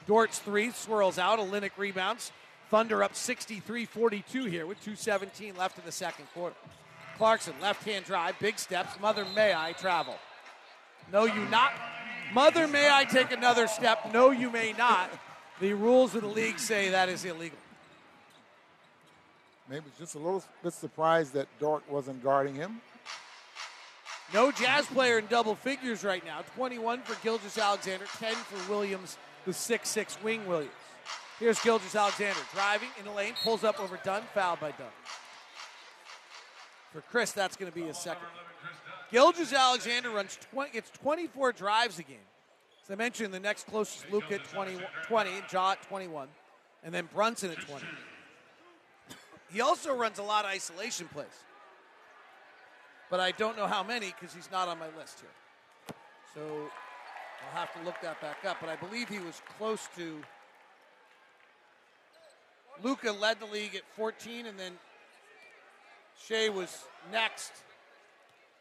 Dort's 0.06 0.38
three 0.38 0.70
swirls 0.72 1.18
out. 1.18 1.40
Olynyk 1.40 1.72
rebounds. 1.78 2.32
Thunder 2.70 3.04
up 3.04 3.16
63 3.16 3.86
42 3.86 4.46
here 4.46 4.66
with 4.68 4.84
2.17 4.84 5.58
left 5.58 5.80
in 5.80 5.86
the 5.86 5.92
second 5.92 6.26
quarter. 6.34 6.56
Clarkson, 7.18 7.54
left 7.62 7.84
hand 7.86 8.06
drive, 8.06 8.38
big 8.40 8.60
steps. 8.60 9.00
Mother, 9.00 9.26
may 9.34 9.54
I 9.56 9.72
travel? 9.72 10.16
No, 11.12 11.26
you 11.26 11.46
not. 11.46 11.72
Mother, 12.34 12.68
may 12.68 12.90
I 12.92 13.06
take 13.06 13.32
another 13.32 13.68
step? 13.68 14.12
No, 14.14 14.32
you 14.32 14.50
may 14.50 14.74
not. 14.74 15.10
The 15.62 15.74
rules 15.74 16.14
of 16.16 16.24
the 16.24 16.28
league 16.28 16.60
say 16.60 16.90
that 16.90 17.08
is 17.08 17.24
illegal. 17.24 17.58
Maybe 19.70 19.86
just 19.98 20.16
a 20.16 20.20
little 20.20 20.44
bit 20.62 20.74
surprised 20.74 21.34
that 21.34 21.48
Dort 21.60 21.90
wasn't 21.90 22.22
guarding 22.22 22.56
him. 22.56 22.82
No 24.36 24.52
Jazz 24.52 24.86
player 24.88 25.18
in 25.18 25.28
double 25.28 25.56
figures 25.56 26.04
right 26.04 26.24
now. 26.26 26.42
21 26.58 27.04
for 27.04 27.16
Gilgeous-Alexander, 27.24 28.04
10 28.20 28.34
for 28.34 28.70
Williams, 28.70 29.18
the 29.46 29.52
6'6 29.52 30.22
wing 30.22 30.46
Williams. 30.46 30.74
Here's 31.40 31.58
Gilgeous-Alexander 31.62 32.42
driving 32.54 32.90
in 33.00 33.06
the 33.06 33.12
lane, 33.12 33.32
pulls 33.46 33.64
up 33.64 33.80
over 33.80 33.98
Dunn, 34.04 34.24
fouled 34.34 34.60
by 34.60 34.72
Dunn. 34.72 34.88
For 36.92 37.00
Kris, 37.00 37.32
that's 37.32 37.56
going 37.56 37.72
to 37.72 37.76
be 37.76 37.86
his 37.86 37.98
second. 37.98 38.28
Gilgeous-Alexander 39.10 40.10
runs 40.10 40.38
20, 40.52 40.72
gets 40.72 40.90
24 40.90 41.54
drives 41.54 42.00
a 42.00 42.04
game. 42.04 42.18
As 42.84 42.92
I 42.92 42.96
mentioned, 42.96 43.34
the 43.34 43.40
next 43.40 43.68
closest 43.68 44.12
Luka 44.12 44.34
at 44.34 44.44
20, 44.44 44.80
20 45.08 45.30
Ja 45.50 45.72
at 45.72 45.82
21, 45.84 46.28
and 46.84 46.94
then 46.94 47.08
Brunson 47.14 47.52
at 47.52 47.62
20. 47.62 47.86
He 49.54 49.62
also 49.62 49.96
runs 49.96 50.20
a 50.20 50.24
lot 50.24 50.44
of 50.44 50.52
isolation 50.52 51.08
plays. 51.08 51.45
But 53.10 53.20
I 53.20 53.32
don't 53.32 53.56
know 53.58 53.68
how 53.68 53.84
many 53.84 54.14
because 54.20 54.34
he's 54.36 54.50
not 54.52 54.68
on 54.68 54.80
my 54.80 54.88
list 54.98 55.22
here. 55.22 55.96
So 56.34 56.70
I'll 57.46 57.60
have 57.60 57.74
to 57.74 57.84
look 57.86 58.02
that 58.02 58.20
back 58.22 58.44
up. 58.46 58.58
But 58.60 58.70
I 58.70 58.76
believe 58.76 59.10
he 59.10 59.20
was 59.20 59.42
close 59.58 59.88
to. 59.96 60.22
Luka 62.84 63.12
led 63.12 63.40
the 63.40 63.46
league 63.46 63.76
at 63.76 63.84
14, 63.96 64.48
and 64.48 64.60
then 64.60 64.74
Shai 66.22 66.50
was 66.50 66.84
next, 67.12 67.52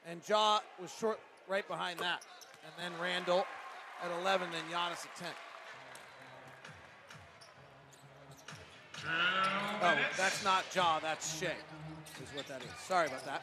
and 0.07 0.21
Ja 0.29 0.61
was 0.81 0.93
short 0.93 1.19
right 1.49 1.67
behind 1.67 1.99
that, 1.99 2.23
and 2.65 2.73
then 2.79 2.93
Randle 3.03 3.45
at 4.05 4.11
11, 4.21 4.49
then 4.53 4.63
Giannis 4.71 5.05
at 5.05 5.17
10. 5.17 5.29
Oh, 9.83 9.97
that's 10.17 10.45
not 10.45 10.65
Ja, 10.75 11.01
that's 11.01 11.41
Shai, 11.41 11.57
is 12.23 12.35
what 12.35 12.47
that 12.47 12.63
is. 12.63 12.71
Sorry 12.87 13.09
about 13.09 13.25
that. 13.25 13.43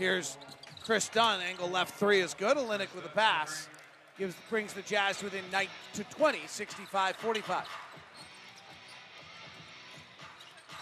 Here's 0.00 0.38
Kris 0.86 1.10
Dunn, 1.10 1.42
angle 1.42 1.68
left 1.68 1.96
three 1.96 2.20
is 2.20 2.32
good. 2.32 2.56
Olynyk 2.56 2.94
with 2.94 3.04
a 3.04 3.10
pass. 3.10 3.68
Gives 4.16 4.34
brings 4.48 4.72
the 4.72 4.80
Jazz 4.80 5.22
within 5.22 5.44
9 5.52 5.66
to 5.92 6.04
20, 6.04 6.38
65-45. 6.38 7.64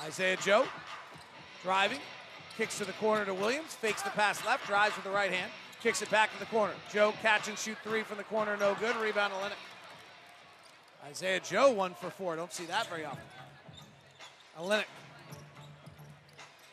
Isaiah 0.05 0.37
Joe 0.37 0.67
driving, 1.65 1.99
kicks 2.57 2.79
to 2.79 2.85
the 2.85 2.93
corner 2.93 3.25
to 3.25 3.35
Williams, 3.35 3.75
fakes 3.75 4.03
the 4.03 4.11
pass 4.11 4.47
left, 4.47 4.69
drives 4.69 4.95
with 4.95 5.05
the 5.05 5.11
right 5.11 5.33
hand, 5.33 5.51
kicks 5.83 6.01
it 6.01 6.11
back 6.13 6.33
to 6.35 6.39
the 6.39 6.47
corner. 6.47 6.75
Joe 6.93 7.13
catch 7.21 7.49
and 7.49 7.59
shoot 7.59 7.77
three 7.83 8.05
from 8.05 8.19
the 8.19 8.25
corner, 8.25 8.57
no 8.57 8.77
good. 8.79 8.95
Rebound 8.95 9.33
Olynyk. 9.33 11.11
Isaiah 11.11 11.41
Joe 11.41 11.73
one 11.73 11.95
for 11.95 12.11
four. 12.11 12.37
Don't 12.37 12.53
see 12.53 12.67
that 12.67 12.87
very 12.87 13.05
often. 13.05 13.25
Olynyk 14.61 14.85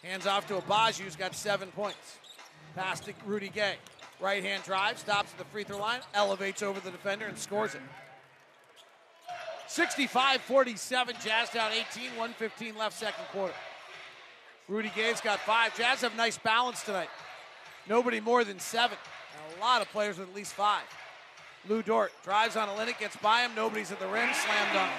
hands 0.03 0.27
off 0.27 0.47
to 0.49 0.53
Agbaji, 0.53 0.99
who's 0.99 1.15
got 1.15 1.33
seven 1.33 1.69
points. 1.69 2.19
Pass 2.75 2.99
to 3.01 3.13
Rudy 3.25 3.49
Gay. 3.49 3.75
Right 4.19 4.43
hand 4.43 4.63
drive, 4.63 4.97
stops 4.97 5.31
at 5.31 5.37
the 5.37 5.45
free 5.45 5.63
throw 5.63 5.77
line, 5.77 5.99
elevates 6.13 6.61
over 6.61 6.79
the 6.79 6.91
defender, 6.91 7.25
and 7.25 7.37
scores 7.37 7.75
it. 7.75 7.81
65 9.67 10.41
47, 10.41 11.15
Jazz 11.23 11.49
down 11.49 11.71
18, 11.71 12.11
115 12.11 12.77
left, 12.77 12.97
second 12.97 13.25
quarter. 13.31 13.53
Rudy 14.67 14.91
Gay's 14.95 15.21
got 15.21 15.39
five. 15.39 15.75
Jazz 15.77 16.01
have 16.01 16.15
nice 16.15 16.37
balance 16.37 16.83
tonight. 16.83 17.09
Nobody 17.87 18.19
more 18.19 18.43
than 18.43 18.59
seven. 18.59 18.97
And 19.33 19.57
a 19.57 19.61
lot 19.61 19.81
of 19.81 19.89
players 19.89 20.17
with 20.17 20.29
at 20.29 20.35
least 20.35 20.53
five. 20.53 20.83
Lou 21.67 21.81
Dort 21.83 22.11
drives 22.23 22.55
on 22.55 22.69
a 22.69 22.71
Olynyk, 22.71 22.99
gets 22.99 23.15
by 23.17 23.41
him. 23.41 23.51
Nobody's 23.55 23.91
at 23.91 23.99
the 23.99 24.07
rim. 24.07 24.29
Slam 24.33 24.73
dunk. 24.73 24.91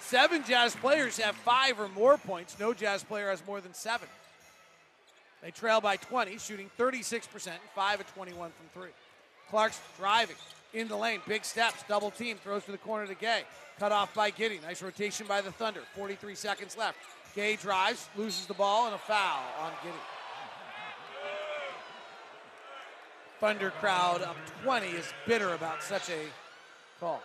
Seven 0.00 0.42
Jazz 0.44 0.74
players 0.74 1.18
have 1.18 1.36
five 1.36 1.78
or 1.78 1.88
more 1.88 2.16
points. 2.18 2.58
No 2.58 2.72
Jazz 2.72 3.04
player 3.04 3.30
has 3.30 3.42
more 3.46 3.60
than 3.60 3.74
seven. 3.74 4.08
They 5.42 5.50
trail 5.50 5.80
by 5.80 5.96
20, 5.96 6.38
shooting 6.38 6.70
36%, 6.78 7.50
5 7.74 8.00
of 8.00 8.14
21 8.14 8.50
from 8.50 8.82
three. 8.82 8.90
Clark's 9.50 9.80
driving 9.98 10.36
in 10.74 10.88
the 10.88 10.96
lane, 10.96 11.20
big 11.26 11.44
steps, 11.44 11.84
double 11.88 12.10
team, 12.10 12.36
throws 12.42 12.64
to 12.64 12.72
the 12.72 12.78
corner 12.78 13.06
to 13.06 13.14
Gay. 13.14 13.42
Cut 13.78 13.92
off 13.92 14.12
by 14.14 14.30
Giddey. 14.30 14.60
Nice 14.62 14.82
rotation 14.82 15.26
by 15.26 15.40
the 15.40 15.52
Thunder. 15.52 15.80
43 15.94 16.34
seconds 16.34 16.76
left. 16.76 16.98
Gay 17.34 17.56
drives, 17.56 18.08
loses 18.16 18.46
the 18.46 18.54
ball, 18.54 18.86
and 18.86 18.94
a 18.94 18.98
foul 18.98 19.44
on 19.60 19.70
Giddey. 19.84 20.04
Thunder 23.40 23.70
crowd 23.78 24.22
up 24.22 24.36
20 24.64 24.88
is 24.88 25.12
bitter 25.26 25.54
about 25.54 25.82
such 25.82 26.10
a 26.10 26.26
call. 26.98 27.22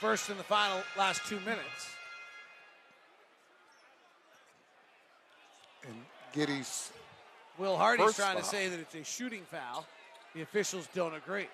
First 0.00 0.28
in 0.28 0.36
the 0.36 0.44
final 0.44 0.80
last 0.96 1.24
two 1.26 1.38
minutes. 1.40 1.97
Giddey's 6.34 6.92
Will 7.58 7.76
Hardy's 7.76 8.14
trying 8.14 8.36
to 8.36 8.44
say 8.44 8.68
that 8.68 8.78
it's 8.78 8.94
a 8.94 9.02
shooting 9.02 9.42
foul. 9.50 9.84
The 10.34 10.42
officials 10.42 10.88
don't 10.94 11.14
agree. 11.14 11.48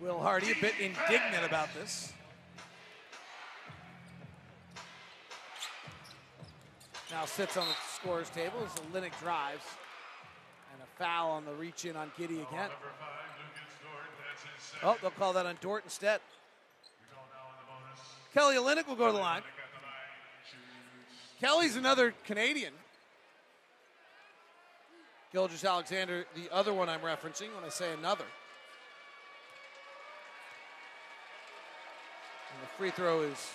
Will 0.00 0.18
Hardy 0.18 0.52
a 0.52 0.54
bit 0.60 0.74
indignant 0.80 1.44
about 1.44 1.68
this. 1.74 2.12
Now 7.10 7.26
sits 7.26 7.56
on 7.56 7.66
the 7.66 7.74
scorer's 7.94 8.30
table 8.30 8.58
as 8.64 8.72
Olynyk 8.80 9.18
drives. 9.20 9.64
And 10.72 10.82
a 10.82 10.98
foul 10.98 11.30
on 11.32 11.44
the 11.44 11.52
reach 11.52 11.84
in 11.84 11.96
on 11.96 12.10
Giddey 12.18 12.48
again. 12.48 12.70
Oh, 14.82 14.96
they'll 15.00 15.10
call 15.10 15.32
that 15.34 15.46
on 15.46 15.56
Dort 15.60 15.84
instead. 15.84 16.20
Kelly 18.32 18.56
Olynyk 18.56 18.88
will 18.88 18.96
go 18.96 19.06
to 19.06 19.12
the 19.12 19.18
line. 19.18 19.42
Kelly's 21.40 21.76
another 21.76 22.14
Canadian. 22.24 22.72
Gilgeous-Alexander, 25.32 26.26
the 26.36 26.54
other 26.54 26.72
one 26.72 26.88
I'm 26.88 27.00
referencing 27.00 27.52
when 27.54 27.64
I 27.64 27.68
say 27.68 27.92
another. 27.92 28.24
And 32.52 32.62
the 32.62 32.68
free 32.78 32.90
throw 32.90 33.22
is 33.22 33.50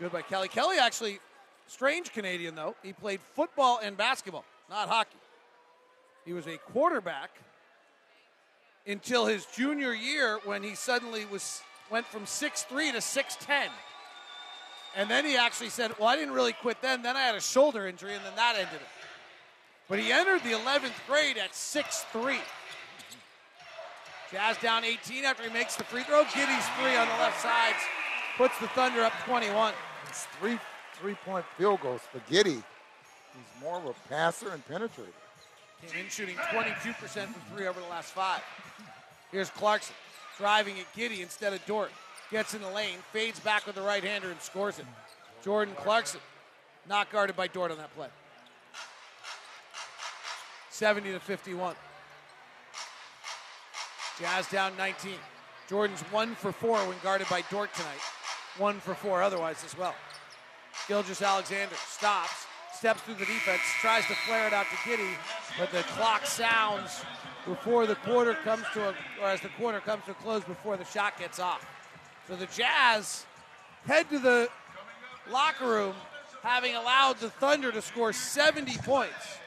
good 0.00 0.10
by 0.10 0.22
Kelly. 0.22 0.48
Kelly 0.48 0.76
actually, 0.78 1.20
strange 1.68 2.12
Canadian 2.12 2.56
though. 2.56 2.74
He 2.82 2.92
played 2.92 3.20
football 3.34 3.78
and 3.80 3.96
basketball, 3.96 4.44
not 4.68 4.88
hockey. 4.88 5.18
He 6.26 6.32
was 6.32 6.48
a 6.48 6.58
quarterback 6.58 7.30
until 8.86 9.26
his 9.26 9.46
junior 9.46 9.94
year 9.94 10.40
when 10.44 10.64
he 10.64 10.74
suddenly 10.74 11.24
was 11.26 11.62
went 11.90 12.06
from 12.06 12.24
6'3 12.24 12.92
to 12.92 12.98
6'10. 12.98 13.68
And 14.98 15.08
then 15.08 15.24
he 15.24 15.36
actually 15.36 15.68
said, 15.68 15.96
Well, 15.96 16.08
I 16.08 16.16
didn't 16.16 16.34
really 16.34 16.52
quit 16.52 16.82
then. 16.82 17.02
Then 17.02 17.16
I 17.16 17.20
had 17.20 17.36
a 17.36 17.40
shoulder 17.40 17.86
injury, 17.86 18.14
and 18.14 18.24
then 18.24 18.34
that 18.34 18.56
ended 18.56 18.74
it. 18.74 18.88
But 19.88 20.00
he 20.00 20.10
entered 20.10 20.42
the 20.42 20.50
11th 20.50 20.92
grade 21.06 21.38
at 21.38 21.52
6'3. 21.52 22.36
Jazz 24.32 24.58
down 24.58 24.84
18 24.84 25.24
after 25.24 25.44
he 25.44 25.50
makes 25.50 25.76
the 25.76 25.84
free 25.84 26.02
throw. 26.02 26.24
Giddey's 26.24 26.68
three 26.80 26.96
on 26.96 27.06
the 27.06 27.14
left 27.14 27.40
sides 27.40 27.78
puts 28.36 28.58
the 28.58 28.66
Thunder 28.68 29.02
up 29.02 29.12
21. 29.24 29.72
It's 30.08 30.26
three 30.40 30.58
three-point 31.00 31.44
field 31.56 31.80
goals 31.80 32.00
for 32.10 32.18
Giddey. 32.30 32.56
He's 32.56 33.62
more 33.62 33.78
of 33.78 33.86
a 33.86 33.94
passer 34.08 34.50
and 34.50 34.66
penetrator. 34.66 35.14
Came 35.86 36.04
in 36.04 36.10
shooting 36.10 36.34
22% 36.34 36.94
from 37.06 37.34
three 37.54 37.68
over 37.68 37.78
the 37.78 37.86
last 37.86 38.10
five. 38.10 38.42
Here's 39.30 39.48
Clarkson 39.50 39.94
driving 40.36 40.74
at 40.80 40.92
Giddey 40.96 41.20
instead 41.20 41.52
of 41.52 41.64
Dort. 41.66 41.92
Gets 42.30 42.54
in 42.54 42.60
the 42.60 42.70
lane, 42.70 42.98
fades 43.12 43.40
back 43.40 43.66
with 43.66 43.74
the 43.74 43.82
right 43.82 44.04
hander 44.04 44.30
and 44.30 44.40
scores 44.40 44.78
it. 44.78 44.84
Jordan 45.42 45.74
Clarkson 45.76 46.20
not 46.88 47.10
guarded 47.10 47.36
by 47.36 47.46
Dort 47.46 47.70
on 47.70 47.78
that 47.78 47.94
play. 47.94 48.08
70 50.70 51.12
to 51.12 51.20
51. 51.20 51.74
Jazz 54.18 54.48
down 54.48 54.76
19. 54.76 55.12
Jordan's 55.68 56.00
one 56.10 56.34
for 56.34 56.52
four 56.52 56.78
when 56.78 56.96
guarded 57.02 57.28
by 57.28 57.42
Dort 57.50 57.72
tonight. 57.74 58.00
One 58.58 58.80
for 58.80 58.94
four 58.94 59.22
otherwise 59.22 59.64
as 59.64 59.76
well. 59.76 59.94
Gilgeous-Alexander 60.88 61.74
stops, 61.86 62.46
steps 62.72 63.02
through 63.02 63.14
the 63.14 63.26
defense, 63.26 63.60
tries 63.80 64.06
to 64.06 64.14
flare 64.26 64.46
it 64.46 64.52
out 64.52 64.66
to 64.70 64.90
Giddey, 64.90 65.14
but 65.58 65.70
the 65.70 65.82
clock 65.94 66.26
sounds 66.26 67.02
before 67.46 67.86
the 67.86 67.94
quarter 67.96 68.34
comes 68.34 68.64
to 68.72 68.88
a, 68.88 68.94
or 69.20 69.28
as 69.28 69.40
the 69.40 69.50
quarter 69.50 69.80
comes 69.80 70.04
to 70.06 70.12
a 70.12 70.14
close 70.14 70.42
before 70.44 70.76
the 70.76 70.84
shot 70.84 71.18
gets 71.18 71.38
off. 71.38 71.64
So 72.28 72.36
the 72.36 72.46
Jazz 72.46 73.24
head 73.86 74.10
to 74.10 74.18
the 74.18 74.50
locker 75.30 75.66
room 75.66 75.94
having 76.42 76.74
allowed 76.76 77.18
the 77.20 77.30
Thunder 77.30 77.72
to 77.72 77.80
score 77.80 78.12
70 78.12 78.76
points, 78.78 79.38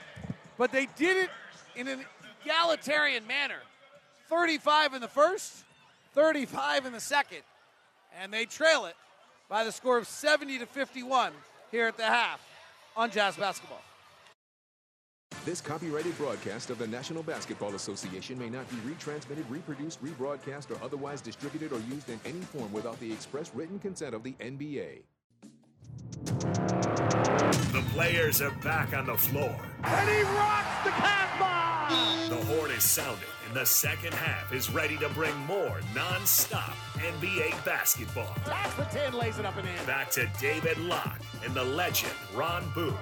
but 0.57 0.71
they 0.71 0.87
did 0.97 1.15
it 1.15 1.29
in 1.75 1.87
an 1.87 2.03
egalitarian 2.43 3.27
manner. 3.27 3.59
35 4.29 4.95
in 4.95 5.01
the 5.01 5.07
first, 5.07 5.63
35 6.15 6.87
in 6.87 6.93
the 6.93 6.99
second, 6.99 7.41
and 8.19 8.33
they 8.33 8.45
trail 8.45 8.85
it 8.85 8.95
by 9.47 9.63
the 9.63 9.71
score 9.71 9.99
of 9.99 10.07
70 10.07 10.57
to 10.57 10.65
51 10.65 11.33
here 11.69 11.85
at 11.85 11.97
the 11.97 12.03
half 12.03 12.41
on 12.97 13.11
Jazz 13.11 13.35
Basketball. 13.35 13.81
This 15.43 15.59
copyrighted 15.59 16.15
broadcast 16.19 16.69
of 16.69 16.77
the 16.77 16.85
National 16.85 17.23
Basketball 17.23 17.73
Association 17.73 18.37
may 18.37 18.47
not 18.47 18.69
be 18.69 18.75
retransmitted, 18.87 19.43
reproduced, 19.49 20.03
rebroadcast, 20.03 20.69
or 20.69 20.83
otherwise 20.85 21.19
distributed 21.19 21.71
or 21.71 21.79
used 21.91 22.09
in 22.09 22.19
any 22.25 22.41
form 22.41 22.71
without 22.71 22.99
the 22.99 23.11
express 23.11 23.49
written 23.55 23.79
consent 23.79 24.13
of 24.13 24.21
the 24.21 24.33
NBA. 24.33 24.99
The 27.73 27.83
players 27.91 28.39
are 28.39 28.51
back 28.63 28.93
on 28.93 29.07
the 29.07 29.17
floor. 29.17 29.55
And 29.83 30.09
he 30.09 30.21
rocks 30.21 30.83
the 30.83 30.91
Casbah! 30.91 32.29
The 32.29 32.45
horn 32.45 32.69
is 32.69 32.83
sounding, 32.83 33.23
and 33.47 33.55
the 33.55 33.65
second 33.65 34.13
half 34.13 34.53
is 34.53 34.69
ready 34.69 34.97
to 34.99 35.09
bring 35.09 35.35
more 35.47 35.81
non-stop 35.95 36.75
NBA 36.97 37.65
basketball. 37.65 38.35
That's 38.45 38.75
the 38.75 38.83
10, 38.83 39.13
lays 39.13 39.39
it 39.39 39.45
up 39.47 39.57
and 39.57 39.67
in. 39.67 39.85
Back 39.87 40.11
to 40.11 40.29
David 40.39 40.77
Locke 40.77 41.19
and 41.43 41.55
the 41.55 41.63
legend, 41.63 42.13
Ron 42.35 42.71
Boone. 42.75 42.93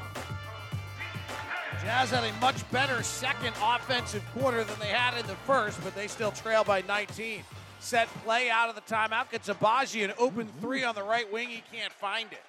Jazz 1.84 2.11
had 2.11 2.23
a 2.25 2.34
much 2.41 2.69
better 2.71 3.01
second 3.03 3.53
offensive 3.63 4.23
quarter 4.34 4.63
than 4.63 4.77
they 4.80 4.88
had 4.88 5.17
in 5.17 5.25
the 5.27 5.36
first, 5.36 5.82
but 5.84 5.95
they 5.95 6.07
still 6.07 6.32
trail 6.32 6.63
by 6.63 6.82
19. 6.82 7.41
Set 7.80 8.07
play 8.25 8.49
out 8.49 8.67
of 8.69 8.75
the 8.75 8.82
timeout. 8.82 9.32
Gets 9.32 9.47
Agbaji 9.47 10.03
an 10.03 10.13
open 10.17 10.47
three 10.59 10.84
on 10.84 10.93
the 10.93 11.03
right 11.03 11.32
wing. 11.32 11.47
He 11.47 11.63
can't 11.71 11.93
find 11.93 12.32
it. 12.32 12.41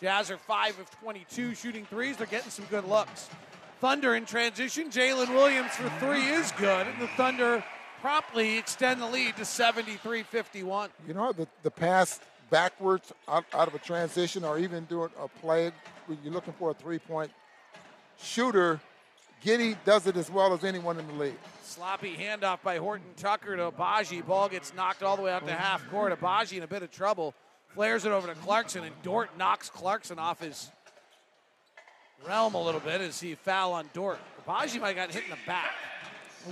Jazz 0.00 0.30
are 0.30 0.38
5 0.38 0.78
of 0.78 0.90
22 1.00 1.54
shooting 1.54 1.84
threes. 1.86 2.16
They're 2.16 2.28
getting 2.28 2.50
some 2.50 2.66
good 2.66 2.86
looks. 2.86 3.28
Thunder 3.80 4.14
in 4.14 4.24
transition. 4.24 4.88
Jalen 4.88 5.30
Williams 5.30 5.72
for 5.72 5.88
three 5.98 6.24
is 6.26 6.52
good. 6.52 6.86
And 6.86 7.00
the 7.00 7.08
Thunder 7.08 7.64
promptly 8.00 8.56
extend 8.56 9.02
the 9.02 9.06
lead 9.06 9.36
to 9.38 9.44
73 9.44 10.22
51. 10.22 10.90
You 11.08 11.14
know, 11.14 11.32
the, 11.32 11.48
the 11.64 11.70
pass 11.70 12.20
backwards 12.50 13.12
out, 13.26 13.44
out 13.52 13.66
of 13.66 13.74
a 13.74 13.78
transition 13.78 14.44
or 14.44 14.58
even 14.58 14.84
doing 14.84 15.10
a 15.20 15.26
play 15.26 15.72
you're 16.22 16.32
looking 16.32 16.52
for 16.52 16.70
a 16.70 16.74
three 16.74 17.00
point 17.00 17.32
shooter, 18.18 18.80
Giddey 19.44 19.76
does 19.84 20.06
it 20.06 20.16
as 20.16 20.30
well 20.30 20.52
as 20.52 20.64
anyone 20.64 20.98
in 20.98 21.06
the 21.06 21.14
league. 21.14 21.38
Sloppy 21.62 22.16
handoff 22.16 22.62
by 22.62 22.78
Horton 22.78 23.06
Tucker 23.16 23.56
to 23.56 23.70
Agbaji. 23.70 24.26
Ball 24.26 24.48
gets 24.48 24.74
knocked 24.74 25.02
all 25.02 25.16
the 25.16 25.22
way 25.22 25.32
out 25.32 25.46
to 25.46 25.52
half 25.52 25.88
court. 25.90 26.18
Agbaji 26.18 26.56
in 26.56 26.62
a 26.62 26.66
bit 26.66 26.82
of 26.82 26.90
trouble. 26.90 27.34
Flares 27.74 28.04
it 28.06 28.12
over 28.12 28.28
to 28.28 28.34
Clarkson, 28.34 28.84
and 28.84 28.94
Dort 29.02 29.36
knocks 29.36 29.68
Clarkson 29.68 30.18
off 30.18 30.40
his 30.40 30.70
realm 32.26 32.54
a 32.54 32.62
little 32.62 32.80
bit 32.80 33.00
as 33.00 33.20
he 33.20 33.34
foul 33.34 33.74
on 33.74 33.90
Dort. 33.92 34.18
Agbaji 34.46 34.80
might 34.80 34.96
have 34.96 35.08
got 35.08 35.10
hit 35.10 35.24
in 35.24 35.30
the 35.30 35.36
back. 35.46 35.74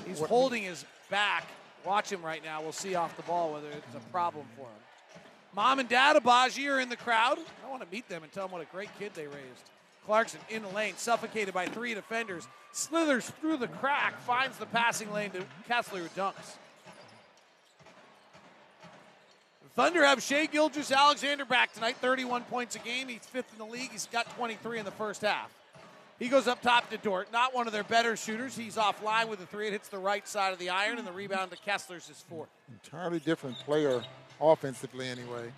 He's 0.06 0.20
holding 0.20 0.62
his 0.62 0.84
back. 1.08 1.46
Watch 1.84 2.10
him 2.10 2.22
right 2.22 2.44
now. 2.44 2.60
We'll 2.60 2.72
see 2.72 2.94
off 2.94 3.16
the 3.16 3.22
ball 3.22 3.52
whether 3.52 3.68
it's 3.68 3.94
a 3.94 4.00
problem 4.10 4.46
for 4.56 4.62
him. 4.62 5.22
Mom 5.54 5.78
and 5.78 5.88
Dad 5.88 6.16
Agbaji 6.16 6.68
are 6.70 6.80
in 6.80 6.88
the 6.88 6.96
crowd. 6.96 7.38
I 7.64 7.70
want 7.70 7.82
to 7.82 7.88
meet 7.90 8.08
them 8.08 8.22
and 8.22 8.32
tell 8.32 8.44
them 8.46 8.52
what 8.52 8.62
a 8.62 8.70
great 8.72 8.90
kid 8.98 9.12
they 9.14 9.26
raised. 9.26 9.70
Clarkson 10.06 10.40
in 10.50 10.62
the 10.62 10.68
lane, 10.68 10.94
suffocated 10.96 11.54
by 11.54 11.66
three 11.66 11.94
defenders, 11.94 12.46
slithers 12.72 13.30
through 13.40 13.56
the 13.56 13.68
crack, 13.68 14.20
finds 14.20 14.58
the 14.58 14.66
passing 14.66 15.12
lane 15.12 15.30
to 15.30 15.44
Kessler, 15.66 16.00
who 16.00 16.08
dunks. 16.20 16.56
Thunder 19.74 20.04
have 20.04 20.22
Shai 20.22 20.46
Gilgeous-Alexander 20.46 21.44
back 21.44 21.72
tonight, 21.72 21.96
31 21.96 22.42
points 22.42 22.76
a 22.76 22.78
game. 22.78 23.08
He's 23.08 23.26
fifth 23.26 23.52
in 23.52 23.58
the 23.58 23.70
league. 23.70 23.90
He's 23.90 24.06
got 24.06 24.30
23 24.36 24.78
in 24.78 24.84
the 24.84 24.92
first 24.92 25.22
half. 25.22 25.50
He 26.20 26.28
goes 26.28 26.46
up 26.46 26.62
top 26.62 26.90
to 26.90 26.96
Dort, 26.96 27.32
not 27.32 27.52
one 27.52 27.66
of 27.66 27.72
their 27.72 27.82
better 27.82 28.16
shooters. 28.16 28.56
He's 28.56 28.76
offline 28.76 29.26
with 29.26 29.40
the 29.40 29.46
three. 29.46 29.66
It 29.66 29.72
hits 29.72 29.88
the 29.88 29.98
right 29.98 30.26
side 30.28 30.52
of 30.52 30.60
the 30.60 30.70
iron, 30.70 30.98
and 30.98 31.06
the 31.06 31.12
rebound 31.12 31.50
to 31.50 31.56
Kessler's 31.56 32.08
is 32.08 32.24
fourth. 32.28 32.48
Entirely 32.84 33.18
different 33.18 33.56
player 33.58 34.00
offensively, 34.40 35.08
anyway, 35.08 35.50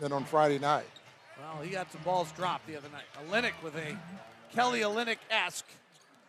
than 0.00 0.12
on 0.12 0.24
Friday 0.24 0.58
night. 0.58 0.86
Well, 1.40 1.62
he 1.62 1.70
got 1.70 1.90
some 1.90 2.02
balls 2.02 2.30
dropped 2.32 2.66
the 2.66 2.76
other 2.76 2.88
night. 2.90 3.04
Olynyk 3.28 3.52
with 3.62 3.74
a 3.76 3.96
Kelly 4.52 4.80
Olynyk-esque, 4.80 5.66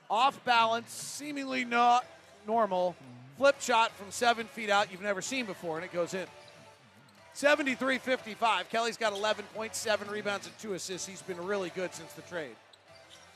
off 0.09 0.43
balance, 0.45 0.91
seemingly 0.91 1.65
not 1.65 2.05
normal 2.47 2.95
flip 3.37 3.59
shot 3.59 3.91
from 3.97 4.11
seven 4.11 4.45
feet 4.47 4.69
out 4.69 4.91
you've 4.91 5.01
never 5.01 5.21
seen 5.21 5.45
before, 5.45 5.77
and 5.77 5.85
it 5.85 5.91
goes 5.91 6.13
in. 6.13 6.27
73-55. 7.35 8.69
Kelly's 8.69 8.97
got 8.97 9.13
11.7 9.13 10.09
rebounds 10.09 10.47
and 10.47 10.57
two 10.59 10.73
assists. 10.73 11.07
He's 11.07 11.21
been 11.21 11.43
really 11.43 11.71
good 11.75 11.93
since 11.93 12.11
the 12.13 12.21
trade. 12.23 12.55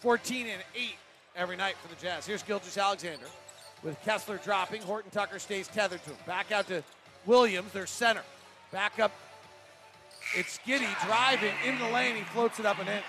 14 0.01 0.47
and 0.47 0.61
8 0.75 0.95
every 1.35 1.55
night 1.55 1.75
for 1.81 1.87
the 1.87 2.01
Jazz. 2.01 2.25
Here's 2.25 2.43
Gilgeous-Alexander 2.43 3.25
with 3.83 3.99
Kessler 4.03 4.39
dropping. 4.43 4.81
Horton 4.81 5.11
Tucker 5.11 5.39
stays 5.39 5.67
tethered 5.67 6.03
to 6.03 6.09
him. 6.11 6.17
Back 6.27 6.51
out 6.51 6.67
to 6.67 6.83
Williams, 7.25 7.71
their 7.71 7.87
center. 7.87 8.21
Back 8.71 8.99
up 8.99 9.11
it's 10.35 10.59
Giddey 10.65 11.05
driving 11.05 11.53
in 11.65 11.79
the 11.79 11.89
lane. 11.89 12.15
He 12.15 12.23
floats 12.23 12.59
it 12.59 12.65
up 12.65 12.79
and 12.79 12.89
in. 12.89 13.01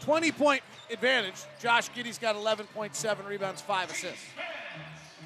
20 0.00 0.32
point 0.32 0.62
advantage. 0.90 1.36
Josh 1.60 1.90
Giddey's 1.90 2.18
got 2.18 2.34
11.7 2.36 3.26
rebounds, 3.26 3.60
five 3.60 3.90
assists. 3.90 4.24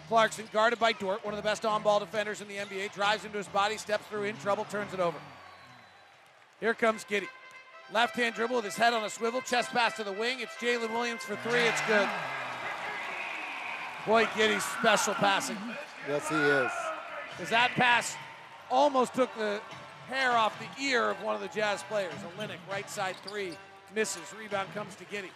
Clarkson, 0.09 0.49
guarded 0.53 0.78
by 0.78 0.92
Dort, 0.92 1.24
one 1.24 1.34
of 1.34 1.38
the 1.38 1.42
best 1.42 1.64
on 1.64 1.82
ball 1.82 1.99
defenders 1.99 2.40
in 2.40 2.49
the 2.49 2.57
NBA, 2.57 2.92
drives 2.92 3.24
into 3.24 3.38
his 3.38 3.49
body, 3.49 3.76
steps 3.76 4.07
through 4.07 4.24
in 4.24 4.36
trouble, 4.36 4.64
turns 4.66 4.94
it 4.94 5.01
over. 5.01 5.18
Here 6.61 6.74
comes 6.74 7.05
Giddey. 7.05 7.26
Left 7.92 8.14
hand 8.16 8.34
dribble 8.34 8.57
with 8.57 8.64
his 8.64 8.76
head 8.76 8.92
on 8.92 9.05
a 9.05 9.11
swivel, 9.11 9.40
chest 9.40 9.70
pass 9.70 9.97
to 9.97 10.05
the 10.05 10.12
wing. 10.12 10.40
It's 10.40 10.53
Jalen 10.55 10.92
Williams 10.92 11.22
for 11.22 11.36
three. 11.36 11.61
It's 11.61 11.80
good. 11.86 12.09
Boy, 14.07 14.24
Giddey's 14.26 14.64
special 14.64 15.14
passing. 15.14 15.57
Yes, 16.09 16.28
he 16.28 16.36
is. 16.36 16.70
Because 17.30 17.51
that 17.51 17.70
pass 17.72 18.14
almost 18.70 19.14
took 19.14 19.34
the 19.36 19.61
hair 20.09 20.32
off 20.32 20.59
the 20.59 20.82
ear 20.82 21.11
of 21.11 21.22
one 21.22 21.34
of 21.34 21.40
the 21.40 21.48
Jazz 21.48 21.82
players. 21.84 22.12
Olynyk, 22.38 22.59
right 22.70 22.88
side 22.88 23.16
three, 23.26 23.52
misses. 23.94 24.22
Rebound 24.38 24.72
comes 24.74 24.94
to 24.96 25.04
Giddey. 25.04 25.30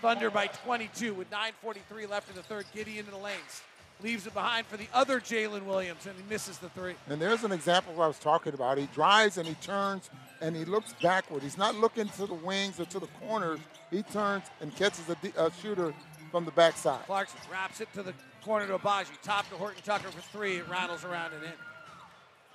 Thunder 0.00 0.30
by 0.30 0.46
22 0.46 1.12
with 1.14 1.28
9.43 1.30 2.08
left 2.08 2.30
in 2.30 2.36
the 2.36 2.42
third. 2.42 2.64
Giddey 2.74 2.98
into 2.98 3.10
the 3.10 3.16
lanes. 3.16 3.62
Leaves 4.00 4.28
it 4.28 4.34
behind 4.34 4.64
for 4.64 4.76
the 4.76 4.86
other 4.94 5.18
Jalen 5.18 5.64
Williams, 5.64 6.06
and 6.06 6.14
he 6.16 6.22
misses 6.30 6.58
the 6.58 6.68
three. 6.68 6.94
And 7.08 7.20
there's 7.20 7.42
an 7.42 7.50
example 7.50 7.90
of 7.92 7.98
what 7.98 8.04
I 8.04 8.08
was 8.08 8.20
talking 8.20 8.54
about. 8.54 8.78
He 8.78 8.86
drives 8.94 9.38
and 9.38 9.46
he 9.46 9.54
turns 9.54 10.08
and 10.40 10.54
he 10.54 10.64
looks 10.64 10.94
backward. 11.02 11.42
He's 11.42 11.58
not 11.58 11.74
looking 11.74 12.08
to 12.10 12.26
the 12.26 12.34
wings 12.34 12.78
or 12.78 12.84
to 12.86 13.00
the 13.00 13.08
corners. 13.20 13.58
He 13.90 14.02
turns 14.04 14.44
and 14.60 14.74
catches 14.76 15.02
a, 15.08 15.16
a 15.44 15.50
shooter 15.60 15.92
from 16.30 16.44
the 16.44 16.52
backside. 16.52 17.04
Clarkson 17.06 17.40
wraps 17.50 17.80
it 17.80 17.92
to 17.94 18.04
the 18.04 18.14
corner 18.44 18.68
to 18.68 18.78
Agbaji. 18.78 19.20
Top 19.22 19.48
to 19.50 19.56
Horton 19.56 19.82
Tucker 19.84 20.10
for 20.10 20.20
three. 20.20 20.58
It 20.58 20.68
rattles 20.68 21.04
around 21.04 21.32
and 21.32 21.42
in. 21.42 21.50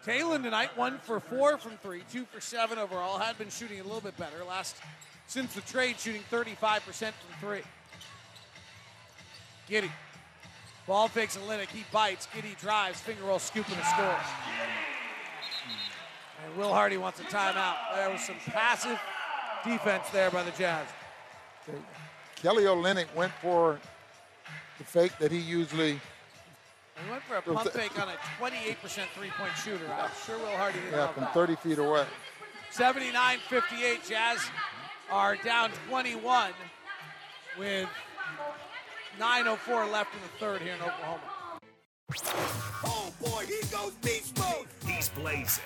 Talen 0.05 0.43
tonight, 0.43 0.75
one 0.75 0.97
for 0.99 1.19
four 1.19 1.57
from 1.57 1.77
three, 1.77 2.03
two 2.11 2.25
for 2.25 2.41
seven 2.41 2.77
overall. 2.77 3.17
Had 3.17 3.37
been 3.37 3.49
shooting 3.49 3.79
a 3.79 3.83
little 3.83 4.01
bit 4.01 4.17
better 4.17 4.43
last 4.43 4.75
since 5.27 5.53
the 5.53 5.61
trade, 5.61 5.97
shooting 5.97 6.23
35% 6.29 6.81
from 6.81 7.13
three. 7.39 7.61
Giddey. 9.69 9.89
Ball 10.85 11.07
fakes 11.07 11.37
Olynyk. 11.37 11.69
He 11.69 11.85
bites. 11.93 12.27
Giddey 12.27 12.59
drives. 12.59 12.99
Finger 12.99 13.23
roll, 13.23 13.39
scoop, 13.39 13.67
and 13.69 13.79
a 13.79 13.85
score. 13.85 14.17
And 16.45 16.57
Will 16.57 16.73
Hardy 16.73 16.97
wants 16.97 17.21
a 17.21 17.23
timeout. 17.23 17.75
There 17.95 18.09
was 18.09 18.21
some 18.21 18.35
passive 18.45 18.99
defense 19.63 20.09
there 20.11 20.29
by 20.29 20.43
the 20.43 20.51
Jazz. 20.51 20.85
Kelly 22.35 22.63
Olynyk 22.63 23.07
went 23.15 23.31
for 23.41 23.79
the 24.77 24.83
fake 24.83 25.13
that 25.19 25.31
he 25.31 25.39
usually. 25.39 26.01
He 27.01 27.09
went 27.09 27.23
for 27.23 27.35
a 27.35 27.41
pump 27.41 27.69
fake 27.71 27.99
on 27.99 28.09
a 28.09 28.15
28% 28.39 28.77
three-point 29.15 29.51
shooter. 29.63 29.87
I'm 29.91 30.09
sure 30.25 30.37
Will 30.37 30.57
Hardy 30.57 30.79
didn't 30.79 30.93
Yeah, 30.93 31.07
from 31.07 31.27
30 31.27 31.55
feet 31.55 31.79
away. 31.79 32.05
79-58. 32.71 34.07
Jazz 34.07 34.39
are 35.11 35.35
down 35.37 35.71
21 35.89 36.51
with 37.57 37.89
9.04 39.19 39.91
left 39.91 40.13
in 40.13 40.21
the 40.21 40.27
third 40.39 40.61
here 40.61 40.73
in 40.73 40.81
Oklahoma. 40.81 41.21
Oh 42.85 43.13
boy, 43.21 43.45
he 43.45 43.61
goes 43.67 43.93
beast 44.01 44.37
mode. 44.37 44.67
He's 44.85 45.09
blazing. 45.09 45.63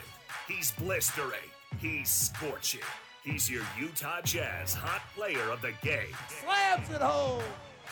He's 0.47 0.71
blistering. 0.71 1.39
He's 1.80 2.09
scorching. 2.09 2.82
He's 3.23 3.49
your 3.49 3.63
Utah 3.80 4.21
Jazz 4.23 4.73
hot 4.73 5.01
player 5.15 5.49
of 5.49 5.61
the 5.61 5.73
game. 5.82 6.15
Slams 6.41 6.89
it 6.89 7.01
home. 7.01 7.43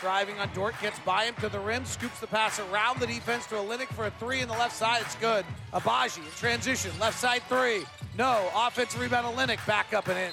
Driving 0.02 0.38
on 0.40 0.50
Dort, 0.54 0.76
gets 0.82 1.00
by 1.00 1.26
him 1.26 1.36
to 1.36 1.50
the 1.50 1.60
rim, 1.60 1.86
scoops 1.86 2.20
the 2.20 2.28
pass 2.28 2.60
around 2.60 3.00
the 3.00 3.08
defense 3.08 3.46
to 3.48 3.56
Olynyk 3.56 3.88
for 3.88 4.06
a 4.06 4.12
three 4.12 4.42
in 4.42 4.48
the 4.48 4.54
left 4.54 4.76
side. 4.76 5.02
It's 5.02 5.16
good. 5.16 5.46
Agbaji 5.74 6.18
in 6.18 6.32
transition, 6.38 6.92
left 7.00 7.18
side 7.18 7.42
three. 7.48 7.86
No. 8.18 8.50
Offensive 8.56 9.00
rebound, 9.00 9.26
Olynyk 9.26 9.66
back 9.66 9.94
up 9.94 10.08
and 10.08 10.18
in. 10.18 10.32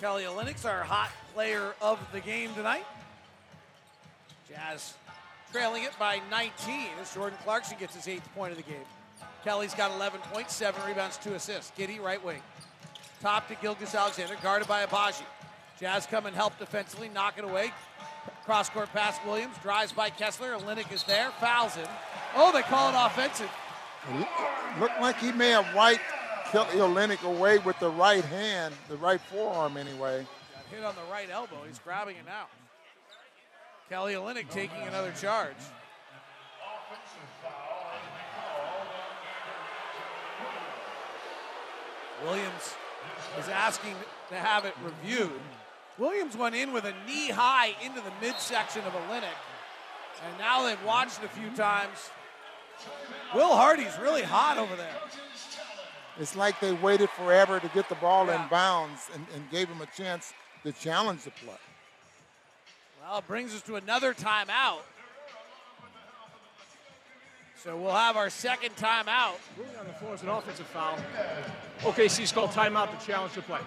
Kelly 0.00 0.24
Olynyk's 0.24 0.66
our 0.66 0.82
hot 0.82 1.10
player 1.32 1.74
of 1.80 1.98
the 2.12 2.20
game 2.20 2.54
tonight. 2.54 2.84
Jazz 4.48 4.94
trailing 5.50 5.84
it 5.84 5.98
by 5.98 6.20
19 6.30 6.88
as 7.00 7.14
Jordan 7.14 7.38
Clarkson 7.42 7.78
gets 7.78 7.94
his 7.94 8.06
eighth 8.06 8.28
point 8.34 8.50
of 8.50 8.58
the 8.58 8.62
game. 8.62 8.84
Kelly's 9.42 9.74
got 9.74 9.90
11 9.92 10.20
points, 10.32 10.54
seven 10.54 10.82
rebounds, 10.86 11.16
two 11.16 11.34
assists. 11.34 11.72
Giddey, 11.78 12.00
right 12.00 12.22
wing. 12.22 12.42
Top 13.22 13.48
to 13.48 13.54
Gilgeous-Alexander, 13.54 14.36
guarded 14.42 14.68
by 14.68 14.84
Agbaji. 14.84 15.22
Jazz 15.78 16.06
come 16.06 16.26
and 16.26 16.34
help 16.34 16.58
defensively, 16.58 17.08
knock 17.08 17.38
it 17.38 17.44
away. 17.44 17.72
Cross 18.44 18.70
court 18.70 18.88
pass 18.92 19.18
Williams, 19.26 19.56
drives 19.62 19.92
by 19.92 20.08
Kessler. 20.08 20.52
Olynyk 20.52 20.92
is 20.92 21.02
there, 21.04 21.30
fouls 21.32 21.74
him. 21.74 21.88
Oh, 22.34 22.52
they 22.52 22.62
call 22.62 22.90
it 22.90 22.94
offensive. 22.96 23.50
Looked 24.80 25.00
like 25.00 25.18
he 25.18 25.32
may 25.32 25.50
have 25.50 25.74
wiped 25.74 26.00
Kelly 26.52 26.76
Olynyk 26.76 27.22
away 27.24 27.58
with 27.58 27.78
the 27.80 27.90
right 27.90 28.24
hand, 28.24 28.74
the 28.88 28.96
right 28.96 29.20
forearm 29.20 29.76
anyway. 29.76 30.26
Got 30.54 30.76
hit 30.76 30.84
on 30.84 30.94
the 30.94 31.12
right 31.12 31.28
elbow. 31.28 31.56
He's 31.66 31.80
grabbing 31.80 32.16
it 32.16 32.24
now. 32.24 32.46
Kelly 33.88 34.14
Olynyk 34.14 34.48
taking 34.50 34.82
another 34.82 35.12
charge. 35.20 35.56
Williams 42.24 42.74
is 43.38 43.48
asking 43.48 43.94
to 44.30 44.36
have 44.36 44.64
it 44.64 44.74
reviewed. 44.82 45.40
Williams 45.98 46.36
went 46.36 46.54
in 46.54 46.72
with 46.72 46.84
a 46.84 46.92
knee 47.06 47.30
high 47.30 47.74
into 47.84 48.00
the 48.00 48.12
midsection 48.20 48.82
of 48.84 48.92
Olynyk, 48.92 49.24
and 50.26 50.38
now 50.38 50.62
they've 50.64 50.82
watched 50.84 51.22
it 51.22 51.26
a 51.26 51.28
few 51.28 51.50
times. 51.50 52.10
Will 53.34 53.54
Hardy's 53.56 53.96
really 53.98 54.22
hot 54.22 54.58
over 54.58 54.76
there. 54.76 54.94
It's 56.18 56.36
like 56.36 56.60
they 56.60 56.72
waited 56.72 57.10
forever 57.10 57.60
to 57.60 57.68
get 57.68 57.88
the 57.88 57.94
ball 57.96 58.26
Yeah. 58.26 58.42
in 58.42 58.48
bounds 58.48 59.08
and, 59.14 59.26
and 59.34 59.50
gave 59.50 59.68
him 59.68 59.80
a 59.80 59.86
chance 59.86 60.32
to 60.62 60.72
challenge 60.72 61.24
the 61.24 61.30
play. 61.30 61.54
Well, 63.02 63.18
it 63.18 63.26
brings 63.26 63.54
us 63.54 63.62
to 63.62 63.76
another 63.76 64.12
timeout. 64.14 64.80
So 67.62 67.76
we'll 67.76 67.94
have 67.94 68.16
our 68.16 68.30
second 68.30 68.76
timeout. 68.76 69.34
Ruling 69.56 69.76
on 69.80 69.86
the 69.86 69.92
floor 69.94 70.14
is 70.14 70.22
an 70.22 70.28
offensive 70.28 70.66
foul. 70.66 70.98
OKC's 71.80 72.32
called 72.32 72.50
timeout 72.50 72.98
to 72.98 73.06
challenge 73.06 73.32
the 73.32 73.42
play. 73.42 73.60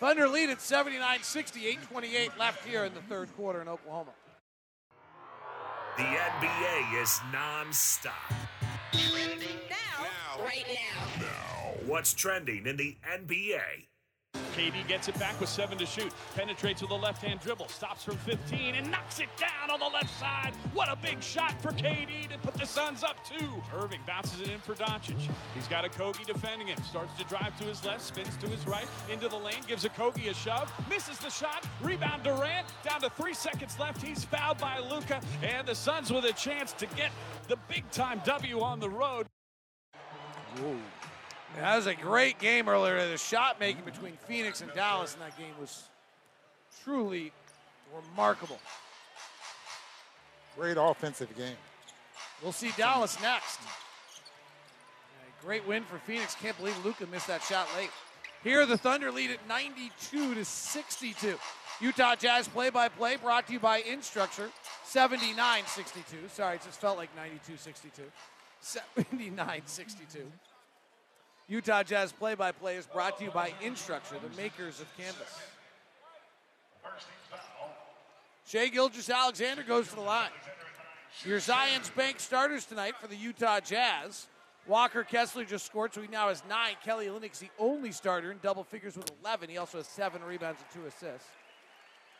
Thunder 0.00 0.26
lead 0.26 0.48
at 0.48 0.62
79 0.62 1.22
68, 1.22 1.82
28 1.82 2.30
left 2.38 2.66
here 2.66 2.84
in 2.84 2.94
the 2.94 3.02
third 3.02 3.28
quarter 3.36 3.60
in 3.60 3.68
Oklahoma. 3.68 4.12
The 5.98 6.04
NBA 6.04 7.02
is 7.02 7.20
non-stop. 7.30 8.14
Right 10.42 10.64
now. 11.20 11.74
What's 11.84 12.14
trending 12.14 12.66
in 12.66 12.78
the 12.78 12.96
NBA? 13.06 13.89
KD 14.60 14.86
gets 14.86 15.08
it 15.08 15.18
back 15.18 15.40
with 15.40 15.48
seven 15.48 15.78
to 15.78 15.86
shoot. 15.86 16.12
Penetrates 16.34 16.82
with 16.82 16.90
a 16.90 16.94
left 16.94 17.22
hand 17.22 17.40
dribble. 17.40 17.68
Stops 17.68 18.04
from 18.04 18.18
15 18.18 18.74
and 18.74 18.90
knocks 18.90 19.18
it 19.18 19.28
down 19.38 19.70
on 19.70 19.80
the 19.80 19.86
left 19.86 20.10
side. 20.18 20.52
What 20.74 20.90
a 20.92 20.96
big 20.96 21.22
shot 21.22 21.60
for 21.62 21.72
KD 21.72 22.28
to 22.28 22.38
put 22.38 22.52
the 22.54 22.66
Suns 22.66 23.02
up 23.02 23.16
two. 23.24 23.62
Irving 23.74 24.00
bounces 24.06 24.42
it 24.42 24.50
in 24.50 24.58
for 24.60 24.74
Doncic. 24.74 25.16
He's 25.54 25.66
got 25.68 25.90
Okogie 25.90 26.26
defending 26.26 26.66
him. 26.66 26.76
Starts 26.82 27.16
to 27.18 27.24
drive 27.24 27.56
to 27.58 27.64
his 27.64 27.82
left, 27.86 28.02
spins 28.02 28.36
to 28.36 28.48
his 28.48 28.66
right, 28.66 28.86
into 29.10 29.28
the 29.28 29.36
lane, 29.36 29.62
gives 29.66 29.84
Okogie 29.84 30.30
a 30.30 30.34
shove, 30.34 30.70
misses 30.90 31.18
the 31.18 31.30
shot. 31.30 31.66
Rebound 31.80 32.22
Durant. 32.22 32.66
Down 32.84 33.00
to 33.00 33.08
three 33.10 33.34
seconds 33.34 33.78
left. 33.78 34.02
He's 34.02 34.24
fouled 34.24 34.58
by 34.58 34.78
Luka, 34.78 35.22
and 35.42 35.66
the 35.66 35.74
Suns 35.74 36.12
with 36.12 36.26
a 36.26 36.34
chance 36.34 36.74
to 36.74 36.86
get 36.86 37.12
the 37.48 37.56
big 37.68 37.90
time 37.90 38.20
W 38.26 38.60
on 38.60 38.78
the 38.78 38.90
road. 38.90 39.26
That 41.56 41.76
was 41.76 41.86
a 41.86 41.94
great 41.94 42.38
game 42.38 42.68
earlier. 42.68 43.08
The 43.08 43.18
shot 43.18 43.60
making 43.60 43.84
between 43.84 44.16
Phoenix 44.26 44.60
and 44.60 44.72
Dallas 44.74 45.14
in 45.14 45.20
that 45.20 45.36
game 45.36 45.52
was 45.60 45.84
truly 46.84 47.32
remarkable. 47.94 48.58
Great 50.56 50.76
offensive 50.78 51.34
game. 51.36 51.56
We'll 52.42 52.52
see 52.52 52.72
Dallas 52.76 53.20
next. 53.20 53.60
A 53.60 55.44
great 55.44 55.66
win 55.66 55.84
for 55.84 55.98
Phoenix. 55.98 56.34
Can't 56.34 56.56
believe 56.56 56.82
Luka 56.84 57.06
missed 57.06 57.26
that 57.26 57.42
shot 57.42 57.68
late. 57.76 57.90
Here, 58.42 58.64
the 58.64 58.78
Thunder 58.78 59.10
lead 59.10 59.30
at 59.30 59.46
92 59.46 60.34
to 60.34 60.44
62. 60.44 61.38
Utah 61.80 62.14
Jazz 62.14 62.48
play-by-play 62.48 63.16
brought 63.16 63.46
to 63.46 63.52
you 63.52 63.60
by 63.60 63.82
Instructure. 63.82 64.50
79-62. 64.86 66.30
Sorry, 66.30 66.56
it 66.56 66.62
just 66.62 66.80
felt 66.80 66.96
like 66.96 67.10
92-62. 67.16 68.04
79-62. 68.62 70.24
Utah 71.50 71.82
Jazz 71.82 72.12
play-by-play 72.12 72.76
is 72.76 72.86
brought 72.86 73.18
to 73.18 73.24
you 73.24 73.32
by 73.32 73.50
Instructure, 73.60 74.20
the 74.22 74.36
makers 74.40 74.80
of 74.80 74.86
Canvas. 74.96 75.36
Shai 78.46 78.68
Gilgis 78.68 79.12
Alexander 79.12 79.64
goes 79.64 79.88
to 79.88 79.96
the 79.96 80.00
line. 80.00 80.30
Your 81.24 81.38
Zions 81.40 81.92
Bank 81.96 82.20
starters 82.20 82.66
tonight 82.66 82.94
for 83.00 83.08
the 83.08 83.16
Utah 83.16 83.58
Jazz. 83.58 84.28
Walker 84.68 85.02
Kessler 85.02 85.44
just 85.44 85.66
scored, 85.66 85.92
so 85.92 86.00
he 86.00 86.06
now 86.06 86.28
has 86.28 86.44
nine. 86.48 86.76
Kelly 86.84 87.06
Olynyk's 87.06 87.40
the 87.40 87.50
only 87.58 87.90
starter 87.90 88.30
in 88.30 88.38
double 88.40 88.62
figures 88.62 88.96
with 88.96 89.10
11. 89.24 89.50
He 89.50 89.58
also 89.58 89.78
has 89.78 89.88
seven 89.88 90.22
rebounds 90.22 90.60
and 90.60 90.82
two 90.82 90.86
assists. 90.86 91.28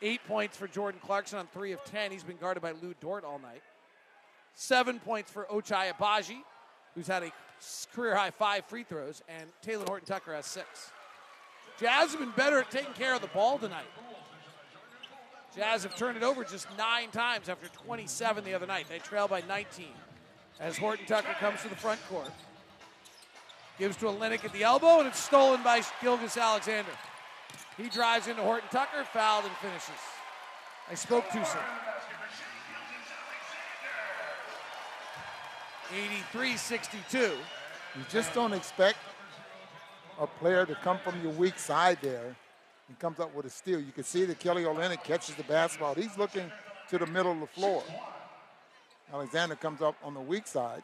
Eight 0.03 0.20
points 0.26 0.57
for 0.57 0.66
Jordan 0.66 1.01
Clarkson 1.05 1.39
on 1.39 1.47
three 1.53 1.70
of 1.70 1.85
10. 1.85 2.11
He's 2.11 2.24
been 2.24 2.39
guarded 2.39 2.64
by 2.64 2.72
Lou 2.72 2.95
Dort 3.01 3.22
all 3.22 3.39
night. 3.39 3.62
Seven 4.55 4.99
points 4.99 5.31
for 5.31 5.45
Ochai 5.45 5.93
Agbaji, 5.93 6.39
who's 6.95 7.07
had 7.07 7.22
a 7.22 7.32
career 7.93 8.14
high 8.14 8.30
five 8.30 8.64
free 8.66 8.84
throws, 8.84 9.22
and 9.28 9.49
Taylor 9.62 9.84
Horton 9.86 10.07
Tucker 10.07 10.34
has 10.34 10.47
six. 10.47 10.93
Jazz 11.78 12.11
have 12.11 12.20
been 12.20 12.32
better 12.36 12.59
at 12.59 12.70
taking 12.70 12.93
care 12.93 13.14
of 13.14 13.22
the 13.22 13.28
ball 13.28 13.59
tonight. 13.59 13.86
Jazz 15.57 15.82
have 15.82 15.97
turned 15.97 16.16
it 16.16 16.22
over 16.22 16.45
just 16.45 16.66
nine 16.76 17.11
times 17.11 17.49
after 17.49 17.68
27 17.84 18.45
the 18.45 18.55
other 18.55 18.66
night. 18.66 18.86
They 18.88 18.99
trail 18.99 19.26
by 19.26 19.43
19 19.49 19.86
as 20.61 20.76
Horton 20.76 21.07
Tucker 21.07 21.32
comes 21.41 21.62
to 21.62 21.68
the 21.68 21.76
front 21.76 22.01
court. 22.09 22.30
Gives 23.78 23.97
to 23.97 24.07
Olynyk 24.07 24.45
at 24.45 24.53
the 24.53 24.62
elbow, 24.62 24.99
and 24.99 25.09
it's 25.09 25.18
stolen 25.18 25.62
by 25.62 25.82
Gilgeous-Alexander. 26.03 26.91
He 27.78 27.88
drives 27.88 28.28
into 28.28 28.43
Horton 28.43 28.68
Tucker, 28.70 29.05
fouled, 29.05 29.47
and 29.47 29.55
finishes. 29.57 30.01
I 30.91 30.95
spoke 30.95 31.24
too 31.30 31.45
soon. 31.45 31.62
83 35.95 36.57
62. 36.57 37.18
You 37.18 38.05
just 38.11 38.32
don't 38.34 38.53
expect 38.53 38.99
a 40.20 40.26
player 40.26 40.64
to 40.66 40.74
come 40.76 40.99
from 40.99 41.20
your 41.22 41.32
weak 41.32 41.59
side 41.59 41.99
there 42.03 42.36
and 42.88 42.99
comes 42.99 43.18
up 43.20 43.34
with 43.34 43.47
a 43.47 43.51
steal. 43.51 43.80
You 43.80 43.93
can 43.93 44.05
see 44.05 44.24
that 44.26 44.38
Kelly 44.38 44.64
Olynyk 44.64 45.03
catches 45.03 45.34
the 45.34 45.43
basketball. 45.45 45.95
He's 45.95 46.16
looking 46.18 46.51
to 46.91 46.99
the 46.99 47.07
middle 47.07 47.32
of 47.32 47.41
the 47.41 47.47
floor. 47.47 47.82
Alexander 49.12 49.57
comes 49.57 49.82
up 49.82 49.97
on 50.05 50.14
the 50.14 50.20
weak 50.20 50.47
side, 50.47 50.82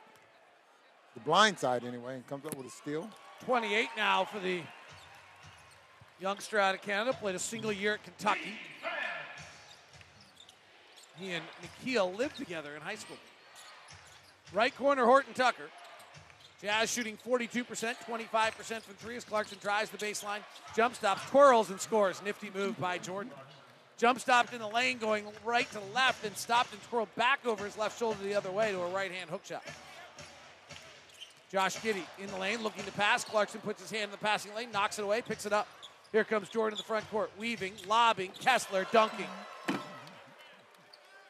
the 1.15 1.21
blind 1.21 1.59
side 1.59 1.85
anyway, 1.85 2.15
and 2.15 2.27
comes 2.27 2.45
up 2.45 2.57
with 2.57 2.67
a 2.67 2.71
steal. 2.71 3.09
28 3.45 3.89
now 3.97 4.25
for 4.25 4.41
the 4.41 4.63
youngster 6.21 6.59
out 6.59 6.75
of 6.75 6.83
Canada. 6.83 7.13
Played 7.13 7.37
a 7.37 7.41
single 7.41 7.73
year 7.73 7.95
at 7.95 8.03
Kentucky. 8.03 8.55
He 11.19 11.33
and 11.33 11.45
Nickeil 11.63 12.17
lived 12.17 12.37
together 12.37 12.75
in 12.75 12.83
high 12.83 12.97
school. 12.97 13.17
Right 14.53 14.77
corner, 14.77 15.05
Horton 15.05 15.35
Tucker. 15.35 15.69
Jazz 16.63 16.91
shooting 16.91 17.19
42%, 17.27 17.67
25% 17.67 18.83
from 18.83 18.95
three 18.95 19.17
as 19.17 19.25
Clarkson 19.25 19.59
drives 19.61 19.91
the 19.91 19.99
baseline, 19.99 20.41
jump 20.75 20.95
stops, 20.95 21.23
twirls, 21.29 21.71
and 21.71 21.81
scores. 21.81 22.23
Nifty 22.25 22.51
move 22.55 22.79
by 22.81 22.97
Jordan. 22.97 23.31
Jump 23.99 24.21
stopped 24.21 24.53
in 24.53 24.61
the 24.61 24.69
lane, 24.69 24.99
going 24.99 25.25
right 25.45 25.71
to 25.73 25.81
left, 25.95 26.25
and 26.25 26.37
stopped 26.37 26.73
and 26.73 26.83
twirled 26.85 27.15
back 27.15 27.41
over 27.47 27.65
his 27.65 27.77
left 27.77 27.99
shoulder 27.99 28.19
the 28.23 28.35
other 28.35 28.51
way 28.51 28.73
to 28.73 28.81
a 28.81 28.89
right 28.89 29.13
hand 29.13 29.29
hook 29.29 29.43
shot. 29.45 29.63
Josh 31.51 31.77
Giddey 31.77 32.05
in 32.19 32.27
the 32.29 32.37
lane, 32.37 32.63
looking 32.63 32.85
to 32.85 32.93
pass. 32.93 33.25
Clarkson 33.25 33.61
puts 33.61 33.81
his 33.81 33.91
hand 33.91 34.05
in 34.05 34.11
the 34.11 34.19
passing 34.19 34.55
lane, 34.55 34.71
knocks 34.73 34.99
it 34.99 35.03
away, 35.03 35.23
picks 35.23 35.47
it 35.47 35.53
up. 35.53 35.69
Here 36.13 36.25
comes 36.25 36.49
Jordan 36.49 36.75
in 36.75 36.79
the 36.79 36.85
front 36.85 37.09
court, 37.11 37.31
weaving, 37.39 37.75
lobbing, 37.87 38.33
Kessler 38.41 38.87
dunking. 38.93 39.27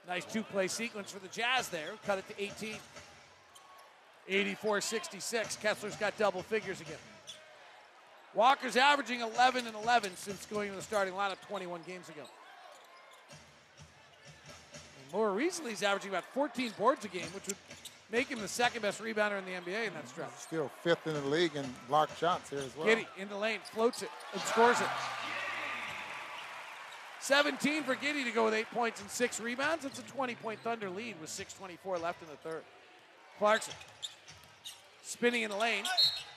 Nice 0.09 0.25
two 0.25 0.43
play 0.43 0.69
sequence 0.69 1.11
for 1.11 1.19
the 1.19 1.29
Jazz 1.29 1.69
there. 1.69 1.91
Cut 2.05 2.19
it 2.19 2.29
to 2.29 2.43
18. 2.43 2.77
84 4.29 4.81
66. 4.81 5.57
Kessler's 5.57 5.97
got 5.97 6.17
double 6.19 6.43
figures 6.43 6.81
again. 6.81 6.97
Walker's 8.35 8.77
averaging 8.77 9.21
11 9.21 9.67
and 9.67 9.75
11 9.75 10.13
since 10.17 10.45
going 10.47 10.71
to 10.71 10.77
the 10.77 10.83
starting 10.83 11.15
lineup 11.15 11.41
21 11.49 11.81
games 11.87 12.09
ago. 12.09 12.23
And 14.73 15.13
more 15.13 15.33
recently, 15.33 15.71
he's 15.71 15.83
averaging 15.83 16.11
about 16.11 16.25
14 16.35 16.73
boards 16.79 17.05
a 17.07 17.09
game, 17.09 17.27
which 17.35 17.47
would 17.47 17.57
make 18.13 18.29
him 18.29 18.39
the 18.39 18.49
second 18.49 18.83
best 18.83 19.03
rebounder 19.03 19.39
in 19.39 19.45
the 19.47 19.53
NBA 19.53 19.87
in 19.87 19.95
that 19.95 20.07
stretch. 20.09 20.29
Still 20.37 20.71
fifth 20.83 21.07
in 21.07 21.15
the 21.15 21.21
league 21.23 21.57
in 21.57 21.65
block 21.89 22.15
shots 22.19 22.51
here 22.51 22.59
as 22.59 22.77
well. 22.77 22.87
Giddey 22.87 23.07
in 23.19 23.29
the 23.29 23.37
lane, 23.37 23.61
floats 23.73 24.03
it, 24.03 24.11
and 24.35 24.43
scores 24.43 24.81
it. 24.81 24.87
17 27.21 27.83
for 27.83 27.97
Giddey 27.97 28.23
to 28.25 28.31
go 28.31 28.45
with 28.45 28.55
eight 28.55 28.71
points 28.71 29.01
and 29.01 29.11
six 29.11 29.41
rebounds. 29.41 29.85
It's 29.85 29.99
a 29.99 30.03
20 30.03 30.35
point 30.37 30.61
Thunder 30.61 30.89
lead 30.91 31.17
with 31.21 31.31
6.24 31.31 32.01
left 32.01 32.23
in 32.23 32.29
the 32.29 32.37
third. 32.49 32.63
Clarkson 33.39 33.75
spinning 35.07 35.43
in 35.43 35.51
the 35.51 35.57
lane, 35.57 35.85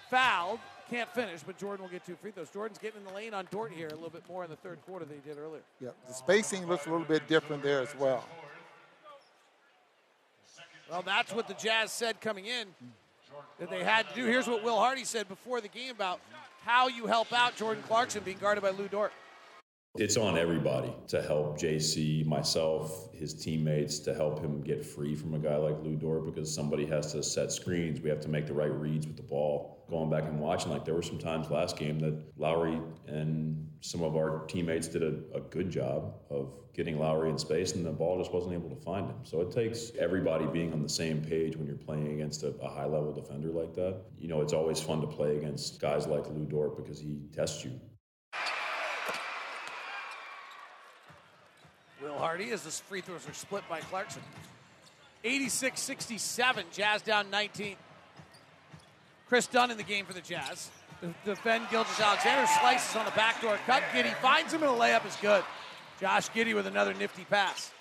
fouled, 0.10 0.60
can't 0.90 1.10
finish, 1.10 1.42
but 1.46 1.58
Jordan 1.58 1.84
will 1.84 1.92
get 1.92 2.06
two 2.06 2.16
free 2.16 2.32
throws. 2.32 2.50
Jordan's 2.50 2.80
getting 2.80 3.02
in 3.02 3.08
the 3.08 3.14
lane 3.14 3.34
on 3.34 3.48
Dort 3.52 3.72
here 3.72 3.88
a 3.88 3.96
little 3.96 4.10
bit 4.10 4.24
more 4.30 4.44
in 4.44 4.50
the 4.50 4.56
third 4.56 4.80
quarter 4.86 5.06
than 5.06 5.16
he 5.24 5.30
did 5.30 5.38
earlier. 5.38 5.62
Yep, 5.82 5.96
the 6.08 6.14
spacing 6.14 6.68
looks 6.68 6.86
a 6.86 6.90
little 6.90 7.06
bit 7.06 7.28
different 7.28 7.64
there 7.64 7.82
as 7.82 7.96
well. 7.98 8.24
Well, 10.90 11.04
that's 11.04 11.32
what 11.34 11.48
the 11.48 11.54
Jazz 11.54 11.92
said 11.92 12.20
coming 12.20 12.46
in 12.48 12.68
that 13.60 13.70
they 13.70 13.84
had 13.84 14.10
to 14.10 14.16
do. 14.16 14.26
Here's 14.26 14.48
what 14.48 14.64
Will 14.64 14.78
Hardy 14.78 15.04
said 15.04 15.28
before 15.28 15.62
the 15.62 15.68
game 15.68 15.92
about 15.92 16.20
how 16.66 16.88
you 16.88 17.06
help 17.06 17.32
out 17.32 17.56
Jordan 17.56 17.84
Clarkson 17.88 18.24
being 18.24 18.40
guarded 18.40 18.64
by 18.64 18.72
Lu 18.72 18.88
Dort. 18.88 19.14
It's 19.96 20.18
on 20.18 20.38
everybody 20.38 20.94
to 21.08 21.20
help 21.20 21.60
JC, 21.60 22.24
myself, 22.24 23.12
his 23.12 23.34
teammates, 23.34 23.98
to 24.00 24.14
help 24.14 24.40
him 24.40 24.62
get 24.62 24.86
free 24.86 25.16
from 25.16 25.34
a 25.34 25.40
guy 25.40 25.56
like 25.56 25.82
Lu 25.82 25.96
Dort 25.96 26.26
because 26.26 26.54
somebody 26.54 26.86
has 26.86 27.12
to 27.14 27.24
set 27.24 27.52
screens. 27.52 28.00
We 28.00 28.10
have 28.10 28.22
to 28.22 28.30
make 28.30 28.46
the 28.46 28.54
right 28.54 28.72
reads 28.72 29.08
with 29.08 29.18
the 29.18 29.24
ball. 29.24 29.84
Going 29.90 30.12
back 30.12 30.26
and 30.26 30.40
watching, 30.40 30.72
like 30.72 30.86
there 30.86 30.94
were 30.94 31.02
some 31.02 31.18
times 31.18 31.50
last 31.50 31.76
game 31.76 31.98
that 32.02 32.22
Lauri 32.38 32.80
and 33.08 33.68
some 33.82 34.04
of 34.04 34.16
our 34.16 34.46
teammates 34.46 34.88
did 34.88 35.02
a, 35.02 35.16
a 35.36 35.42
good 35.50 35.72
job 35.72 36.14
of 36.30 36.54
getting 36.74 37.00
Lowry 37.00 37.32
in 37.32 37.40
space, 37.40 37.74
and 37.74 37.84
the 37.84 37.92
ball 37.92 38.20
just 38.20 38.32
wasn't 38.32 38.54
able 38.54 38.70
to 38.70 38.82
find 38.84 39.08
him. 39.08 39.18
So 39.24 39.42
it 39.42 39.52
takes 39.52 39.92
everybody 39.98 40.46
being 40.46 40.72
on 40.72 40.84
the 40.84 40.90
same 40.90 41.20
page 41.20 41.58
when 41.58 41.66
you're 41.66 41.76
playing 41.76 42.14
against 42.14 42.44
a, 42.44 42.50
a 42.62 42.70
high 42.70 42.86
level 42.86 43.12
defender 43.12 43.50
like 43.50 43.74
that. 43.74 44.04
You 44.20 44.28
know, 44.28 44.42
it's 44.42 44.54
always 44.54 44.80
fun 44.80 45.02
to 45.02 45.08
play 45.08 45.38
against 45.38 45.82
guys 45.82 46.06
like 46.06 46.28
Lu 46.30 46.46
Dort 46.46 46.78
because 46.78 47.00
he 47.00 47.18
tests 47.34 47.66
you. 47.66 47.72
Will 52.02 52.18
Hardy 52.30 52.52
as 52.52 52.62
the 52.62 52.70
free 52.70 53.02
throws 53.02 53.28
are 53.28 53.34
split 53.34 53.64
by 53.68 53.80
Clarkson. 53.80 54.22
86 55.24 55.82
67, 55.82 56.66
Jazz 56.72 57.02
down 57.02 57.32
19. 57.32 57.76
Kris 59.28 59.48
Dunn 59.48 59.72
in 59.72 59.78
the 59.78 59.84
game 59.84 60.06
for 60.06 60.14
the 60.14 60.22
Jazz. 60.22 60.70
Defend 61.26 61.68
Gilgeous-Alexander, 61.72 62.46
slices 62.60 62.96
on 62.96 63.06
the 63.06 63.12
backdoor 63.12 63.58
cut. 63.66 63.82
Giddey 63.92 64.14
finds 64.18 64.54
him, 64.54 64.62
and 64.62 64.72
a 64.72 64.76
layup 64.76 65.08
is 65.08 65.16
good. 65.16 65.44
Josh 66.00 66.30
Giddey 66.30 66.54
with 66.54 66.68
another 66.68 66.94
nifty 66.94 67.24
pass. 67.24 67.72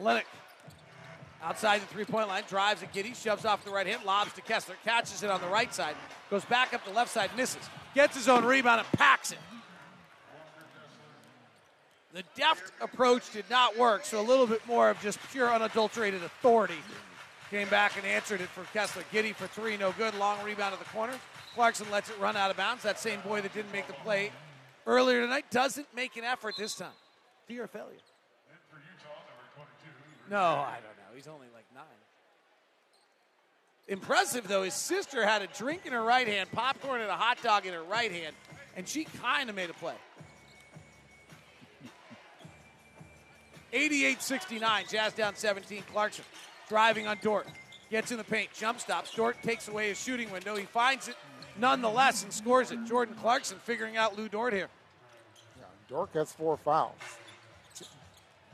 Olynyk 0.00 0.24
outside 1.42 1.82
the 1.82 1.86
three 1.88 2.06
point 2.06 2.28
line, 2.28 2.44
drives 2.48 2.82
at 2.82 2.94
Giddey, 2.94 3.14
shoves 3.14 3.44
off 3.44 3.66
the 3.66 3.70
right 3.70 3.86
hand, 3.86 4.02
lobs 4.06 4.32
to 4.32 4.40
Kessler, 4.40 4.76
catches 4.82 5.22
it 5.22 5.28
on 5.28 5.42
the 5.42 5.48
right 5.48 5.74
side, 5.74 5.94
goes 6.30 6.46
back 6.46 6.72
up 6.72 6.86
the 6.86 6.92
left 6.92 7.10
side, 7.10 7.28
misses, 7.36 7.68
gets 7.94 8.16
his 8.16 8.30
own 8.30 8.46
rebound, 8.46 8.80
and 8.80 8.98
packs 8.98 9.30
it. 9.30 9.38
The 12.12 12.22
deft 12.36 12.72
approach 12.82 13.32
did 13.32 13.46
not 13.48 13.78
work, 13.78 14.04
so 14.04 14.20
a 14.20 14.22
little 14.22 14.46
bit 14.46 14.66
more 14.66 14.90
of 14.90 15.00
just 15.00 15.18
pure 15.30 15.50
unadulterated 15.52 16.22
authority 16.22 16.76
came 17.50 17.68
back 17.68 17.96
and 17.96 18.06
answered 18.06 18.40
it 18.40 18.48
for 18.48 18.64
Kessler. 18.72 19.02
Giddey 19.12 19.34
for 19.34 19.46
three, 19.46 19.76
no 19.76 19.92
good. 19.92 20.14
Long 20.14 20.42
rebound 20.44 20.72
at 20.74 20.78
the 20.78 20.86
corner. 20.86 21.14
Clarkson 21.54 21.90
lets 21.90 22.10
it 22.10 22.18
run 22.18 22.36
out 22.36 22.50
of 22.50 22.56
bounds. 22.56 22.82
That 22.82 22.98
same 22.98 23.20
boy 23.20 23.40
that 23.40 23.52
didn't 23.54 23.72
make 23.72 23.86
the 23.86 23.92
play 23.94 24.30
earlier 24.86 25.20
tonight 25.22 25.46
doesn't 25.50 25.86
make 25.94 26.16
an 26.16 26.24
effort 26.24 26.56
this 26.56 26.74
time. 26.74 26.88
Fear 27.46 27.64
of 27.64 27.70
failure. 27.70 27.96
No, 30.30 30.38
I 30.38 30.76
don't 30.76 30.96
know. 30.96 31.14
He's 31.14 31.28
only 31.28 31.46
like 31.54 31.64
nine. 31.74 31.84
Impressive 33.88 34.48
though, 34.48 34.62
his 34.62 34.74
sister 34.74 35.26
had 35.26 35.42
a 35.42 35.46
drink 35.46 35.82
in 35.84 35.92
her 35.92 36.02
right 36.02 36.26
hand, 36.26 36.50
popcorn 36.52 37.00
and 37.00 37.10
a 37.10 37.16
hot 37.16 37.42
dog 37.42 37.66
in 37.66 37.74
her 37.74 37.82
right 37.82 38.10
hand, 38.10 38.34
and 38.76 38.88
she 38.88 39.04
kind 39.04 39.50
of 39.50 39.56
made 39.56 39.68
a 39.68 39.74
play. 39.74 39.94
88 43.72 44.22
69, 44.22 44.84
Jazz 44.90 45.12
down 45.12 45.34
17. 45.34 45.82
Clarkson 45.90 46.24
driving 46.68 47.06
on 47.06 47.18
Dort. 47.22 47.46
Gets 47.90 48.10
in 48.10 48.18
the 48.18 48.24
paint, 48.24 48.50
jump 48.54 48.80
stops. 48.80 49.14
Dort 49.14 49.42
takes 49.42 49.68
away 49.68 49.88
his 49.88 50.00
shooting 50.00 50.30
window. 50.30 50.56
He 50.56 50.64
finds 50.64 51.08
it 51.08 51.16
nonetheless 51.58 52.22
and 52.22 52.32
scores 52.32 52.70
it. 52.70 52.84
Jordan 52.86 53.14
Clarkson 53.14 53.58
figuring 53.64 53.96
out 53.96 54.16
Lou 54.16 54.28
Dort 54.28 54.52
here. 54.52 54.68
Yeah, 55.58 55.64
Dort 55.88 56.10
has 56.14 56.32
four 56.32 56.56
fouls. 56.56 56.94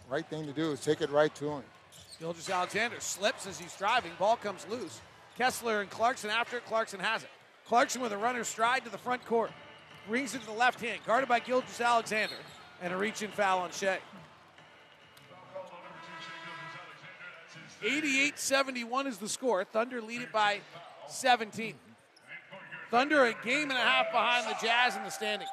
Right 0.08 0.26
thing 0.26 0.46
to 0.46 0.52
do 0.52 0.72
is 0.72 0.80
take 0.80 1.02
it 1.02 1.10
right 1.10 1.34
to 1.36 1.50
him. 1.50 1.62
Gilgeous-Alexander 2.18 2.96
slips 2.98 3.46
as 3.46 3.58
he's 3.58 3.76
driving. 3.76 4.10
Ball 4.18 4.36
comes 4.36 4.66
loose. 4.68 5.00
Kessler 5.36 5.82
and 5.82 5.90
Clarkson 5.90 6.30
after 6.30 6.56
it. 6.56 6.64
Clarkson 6.64 6.98
has 6.98 7.22
it. 7.22 7.30
Clarkson 7.66 8.00
with 8.00 8.12
a 8.12 8.16
runner's 8.16 8.48
stride 8.48 8.84
to 8.84 8.90
the 8.90 8.98
front 8.98 9.24
court. 9.24 9.52
Brings 10.08 10.34
it 10.34 10.40
to 10.40 10.46
the 10.46 10.52
left 10.52 10.80
hand, 10.80 11.00
guarded 11.06 11.28
by 11.28 11.38
Gilgeous-Alexander. 11.38 12.34
And 12.82 12.92
a 12.92 12.96
reach 12.96 13.22
in 13.22 13.30
foul 13.30 13.60
on 13.60 13.70
Shai. 13.70 13.98
88 17.82 18.38
71 18.38 19.06
is 19.06 19.18
the 19.18 19.28
score. 19.28 19.64
Thunder 19.64 20.00
lead 20.00 20.22
it 20.22 20.32
by 20.32 20.60
17. 21.08 21.74
Thunder 22.90 23.24
a 23.24 23.34
game 23.44 23.70
and 23.70 23.78
a 23.78 23.82
half 23.82 24.10
behind 24.10 24.46
the 24.46 24.66
Jazz 24.66 24.96
in 24.96 25.02
the 25.04 25.10
standings. 25.10 25.50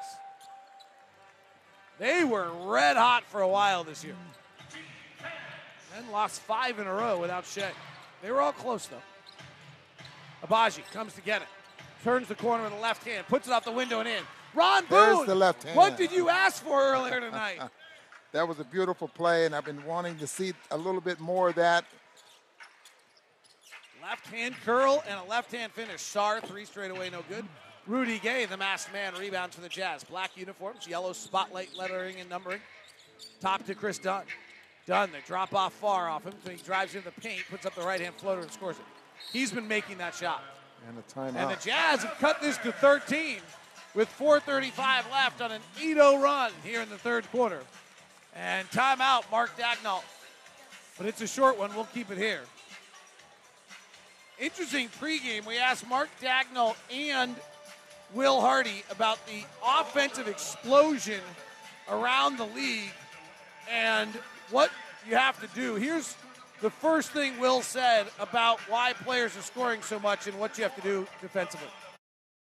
They 1.98 2.24
were 2.24 2.50
red 2.64 2.96
hot 2.96 3.24
for 3.24 3.40
a 3.40 3.48
while 3.48 3.84
this 3.84 4.04
year. 4.04 4.16
Then 5.94 6.10
lost 6.10 6.40
five 6.42 6.78
in 6.78 6.86
a 6.86 6.92
row 6.92 7.18
without 7.20 7.46
Shai. 7.46 7.70
They 8.22 8.30
were 8.30 8.40
all 8.40 8.52
close 8.52 8.86
though. 8.86 8.96
Agbaji 10.46 10.90
comes 10.92 11.14
to 11.14 11.20
get 11.22 11.42
it. 11.42 11.48
Turns 12.04 12.28
the 12.28 12.34
corner 12.34 12.64
with 12.64 12.72
the 12.72 12.80
left 12.80 13.04
hand, 13.04 13.26
puts 13.26 13.48
it 13.48 13.52
out 13.52 13.64
the 13.64 13.72
window 13.72 14.00
and 14.00 14.08
in. 14.08 14.22
Ron 14.54 14.84
Boone. 14.86 15.26
The 15.26 15.34
left 15.34 15.64
hand. 15.64 15.76
What 15.76 15.96
did 15.96 16.12
you 16.12 16.28
ask 16.28 16.62
for 16.62 16.80
earlier 16.80 17.20
tonight? 17.20 17.60
that 18.32 18.46
was 18.46 18.58
a 18.58 18.64
beautiful 18.64 19.08
play, 19.08 19.46
and 19.46 19.54
I've 19.54 19.64
been 19.64 19.84
wanting 19.84 20.18
to 20.18 20.26
see 20.26 20.52
a 20.70 20.76
little 20.76 21.00
bit 21.00 21.20
more 21.20 21.48
of 21.48 21.54
that. 21.56 21.84
Left 24.08 24.26
hand 24.28 24.54
curl 24.64 25.02
and 25.08 25.18
a 25.18 25.28
left 25.28 25.50
hand 25.50 25.72
finish. 25.72 26.00
Sarr, 26.00 26.40
three 26.40 26.64
straight 26.64 26.92
away, 26.92 27.10
no 27.10 27.24
good. 27.28 27.44
Rudy 27.88 28.20
Gay, 28.20 28.46
the 28.46 28.56
masked 28.56 28.92
man, 28.92 29.14
rebounds 29.14 29.56
for 29.56 29.62
the 29.62 29.68
Jazz. 29.68 30.04
Black 30.04 30.30
uniforms, 30.36 30.86
yellow 30.86 31.12
spotlight 31.12 31.76
lettering 31.76 32.20
and 32.20 32.30
numbering. 32.30 32.60
Top 33.40 33.66
to 33.66 33.74
Kris 33.74 33.98
Dunn. 33.98 34.22
Dunn, 34.86 35.10
they 35.10 35.18
drop 35.26 35.52
off 35.54 35.72
far 35.72 36.08
off 36.08 36.22
him. 36.22 36.34
So 36.44 36.52
he 36.52 36.56
drives 36.58 36.94
into 36.94 37.06
the 37.06 37.20
paint, 37.20 37.42
puts 37.50 37.66
up 37.66 37.74
the 37.74 37.82
right 37.82 38.00
hand 38.00 38.14
floater, 38.16 38.42
and 38.42 38.50
scores 38.52 38.76
it. 38.76 38.84
He's 39.32 39.50
been 39.50 39.66
making 39.66 39.98
that 39.98 40.14
shot. 40.14 40.44
And 40.88 40.96
a 40.98 41.02
timeout. 41.12 41.42
And 41.42 41.50
the 41.50 41.60
Jazz 41.64 42.04
have 42.04 42.16
cut 42.20 42.40
this 42.40 42.58
to 42.58 42.70
13 42.70 43.38
with 43.96 44.08
4.35 44.16 45.10
left 45.10 45.40
on 45.40 45.50
an 45.50 45.62
8 45.80 45.94
0 45.94 46.20
run 46.20 46.52
here 46.62 46.80
in 46.80 46.88
the 46.90 46.98
third 46.98 47.28
quarter. 47.32 47.62
And 48.36 48.70
timeout, 48.70 49.28
Mark 49.32 49.50
Daigneault. 49.58 50.04
But 50.96 51.06
it's 51.06 51.22
a 51.22 51.26
short 51.26 51.58
one. 51.58 51.74
We'll 51.74 51.86
keep 51.86 52.12
it 52.12 52.18
here. 52.18 52.42
Interesting 54.38 54.88
pregame. 55.00 55.46
We 55.46 55.58
asked 55.58 55.88
Mark 55.88 56.10
Daigneault 56.20 56.76
and 56.92 57.34
Will 58.12 58.40
Hardy 58.40 58.82
about 58.90 59.18
the 59.26 59.44
offensive 59.66 60.28
explosion 60.28 61.20
around 61.88 62.36
the 62.36 62.44
league 62.44 62.92
and 63.70 64.10
what 64.50 64.70
you 65.08 65.16
have 65.16 65.40
to 65.40 65.48
do. 65.58 65.76
Here's 65.76 66.16
the 66.60 66.68
first 66.68 67.12
thing 67.12 67.40
Will 67.40 67.62
said 67.62 68.08
about 68.18 68.60
why 68.68 68.92
players 68.92 69.34
are 69.38 69.42
scoring 69.42 69.80
so 69.80 69.98
much 69.98 70.26
and 70.26 70.38
what 70.38 70.58
you 70.58 70.64
have 70.64 70.76
to 70.76 70.82
do 70.82 71.06
defensively. 71.22 71.68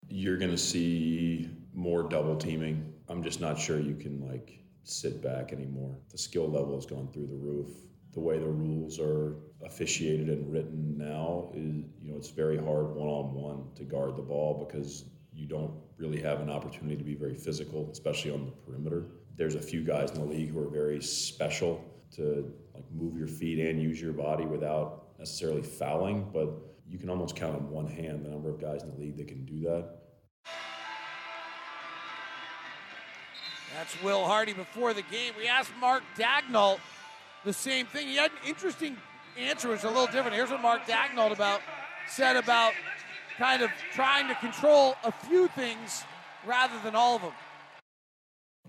You're 0.09 0.39
going 0.39 0.51
to 0.53 0.59
see 0.59 1.51
more 1.75 2.05
double 2.05 2.37
teaming. 2.37 2.93
I'm 3.09 3.25
just 3.25 3.41
not 3.41 3.59
sure 3.59 3.81
you 3.81 3.97
can 3.97 4.21
like 4.21 4.61
sit 4.85 5.21
back 5.21 5.53
anymore. 5.53 5.99
The 6.11 6.19
skill 6.19 6.49
level 6.49 6.77
has 6.77 6.87
gone 6.87 7.09
through 7.13 7.27
the 7.27 7.37
roof. 7.37 7.71
The 8.13 8.21
way 8.21 8.39
the 8.39 8.47
rules 8.47 9.01
are 9.01 9.37
officiated 9.65 10.29
and 10.29 10.53
written 10.53 10.97
now 10.99 11.51
is, 11.55 11.85
you 12.01 12.11
know, 12.11 12.17
it's 12.17 12.31
very 12.31 12.57
hard 12.57 12.95
one 12.95 13.09
on 13.09 13.35
one 13.35 13.65
to 13.77 13.85
guard 13.85 14.17
the 14.17 14.23
ball 14.23 14.65
because 14.67 15.05
you 15.33 15.47
don't 15.47 15.73
really 15.97 16.21
have 16.21 16.41
an 16.41 16.51
opportunity 16.51 16.97
to 16.97 17.05
be 17.05 17.15
very 17.15 17.35
physical, 17.35 17.89
especially 17.91 18.31
on 18.31 18.45
the 18.45 18.51
perimeter 18.51 19.07
there's 19.37 19.55
a 19.55 19.63
few 19.63 19.83
guys 19.83 20.11
in 20.11 20.21
the 20.21 20.25
league 20.25 20.51
who 20.51 20.61
are 20.61 20.69
very 20.69 21.01
special 21.01 21.85
to 22.15 22.53
like 22.75 22.85
move 22.93 23.17
your 23.17 23.27
feet 23.27 23.59
and 23.59 23.83
use 23.83 24.01
your 24.01 24.13
body 24.13 24.45
without 24.45 25.19
necessarily 25.19 25.63
fouling, 25.63 26.29
but 26.33 26.51
you 26.89 26.99
can 26.99 27.09
almost 27.09 27.35
count 27.37 27.55
on 27.55 27.71
one 27.71 27.87
hand 27.87 28.25
the 28.25 28.29
number 28.29 28.51
of 28.51 28.61
guys 28.61 28.83
in 28.83 28.91
the 28.91 28.97
league 28.97 29.17
that 29.17 29.29
can 29.29 29.45
do 29.45 29.61
that. 29.61 29.99
That's 33.75 34.03
Will 34.03 34.25
Hardy 34.25 34.53
before 34.53 34.93
the 34.93 35.03
game. 35.03 35.33
We 35.39 35.49
asked 35.49 35.73
Mark 35.81 36.03
Daigneault 36.19 36.79
the 37.45 37.55
same 37.55 37.87
thing. 37.87 38.07
He 38.07 38.17
had 38.17 38.31
an 38.31 38.37
interesting 38.47 38.99
answer, 39.39 39.69
was 39.69 39.85
a 39.85 39.89
little 39.89 40.07
different. 40.07 40.35
Here's 40.35 40.51
what 40.51 40.63
Mark 40.63 40.83
Daigneault 40.87 41.33
about 41.33 41.61
said 42.09 42.37
about 42.37 42.73
kind 43.39 43.63
of 43.63 43.71
trying 43.93 44.29
to 44.29 44.35
control 44.37 44.97
a 45.05 45.13
few 45.13 45.49
things 45.49 46.05
rather 46.47 46.79
than 46.85 46.95
all 46.95 47.17
of 47.17 47.23
them 47.23 47.33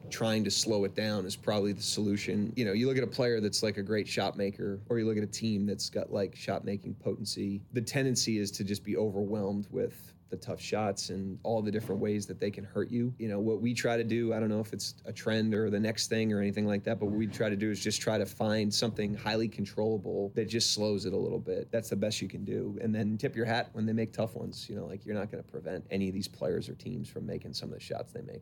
trying 0.09 0.43
to 0.43 0.51
slow 0.51 0.83
it 0.83 0.95
down 0.95 1.25
is 1.25 1.35
probably 1.35 1.73
the 1.73 1.81
solution. 1.81 2.53
You 2.55 2.65
know, 2.65 2.73
you 2.73 2.87
look 2.87 2.97
at 2.97 3.03
a 3.03 3.07
player 3.07 3.41
that's 3.41 3.63
like 3.63 3.77
a 3.77 3.83
great 3.83 4.07
shot 4.07 4.37
maker, 4.37 4.79
or 4.89 4.99
you 4.99 5.05
look 5.05 5.17
at 5.17 5.23
a 5.23 5.27
team 5.27 5.65
that's 5.65 5.89
got 5.89 6.11
like 6.11 6.35
shot 6.35 6.65
making 6.65 6.95
potency. 6.95 7.61
The 7.73 7.81
tendency 7.81 8.37
is 8.37 8.51
to 8.51 8.63
just 8.63 8.83
be 8.83 8.95
overwhelmed 8.95 9.67
with 9.71 10.12
the 10.33 10.37
tough 10.37 10.59
shots 10.59 11.11
and 11.11 11.37
all 11.43 11.61
the 11.61 11.69
different 11.69 12.01
ways 12.01 12.25
that 12.25 12.39
they 12.39 12.49
can 12.49 12.63
hurt 12.63 12.89
you. 12.89 13.13
You 13.19 13.29
know, 13.29 13.39
what 13.39 13.61
we 13.61 13.71
try 13.75 13.97
to 13.97 14.03
do, 14.03 14.33
I 14.33 14.39
don't 14.39 14.49
know 14.49 14.59
if 14.59 14.73
it's 14.73 14.95
a 15.05 15.13
trend 15.13 15.53
or 15.53 15.69
the 15.69 15.79
next 15.79 16.07
thing 16.07 16.33
or 16.33 16.39
anything 16.39 16.65
like 16.65 16.83
that, 16.85 16.99
but 16.99 17.05
what 17.05 17.15
we 17.15 17.27
try 17.27 17.49
to 17.49 17.55
do 17.55 17.69
is 17.69 17.79
just 17.79 18.01
try 18.01 18.17
to 18.17 18.25
find 18.25 18.73
something 18.73 19.13
highly 19.13 19.47
controllable 19.47 20.31
that 20.33 20.49
just 20.49 20.73
slows 20.73 21.05
it 21.05 21.13
a 21.13 21.17
little 21.17 21.37
bit. 21.37 21.71
That's 21.71 21.89
the 21.89 21.95
best 21.95 22.19
you 22.19 22.27
can 22.27 22.43
do. 22.43 22.79
And 22.81 22.95
then 22.95 23.15
tip 23.15 23.35
your 23.35 23.45
hat 23.45 23.69
when 23.73 23.85
they 23.85 23.93
make 23.93 24.11
tough 24.11 24.35
ones. 24.35 24.67
You 24.67 24.75
know, 24.75 24.87
like 24.87 25.05
you're 25.05 25.15
not 25.15 25.31
going 25.31 25.43
to 25.43 25.49
prevent 25.49 25.85
any 25.91 26.07
of 26.07 26.15
these 26.15 26.27
players 26.27 26.67
or 26.67 26.73
teams 26.73 27.07
from 27.07 27.27
making 27.27 27.53
some 27.53 27.69
of 27.69 27.75
the 27.75 27.79
shots 27.79 28.11
they 28.11 28.21
make. 28.21 28.41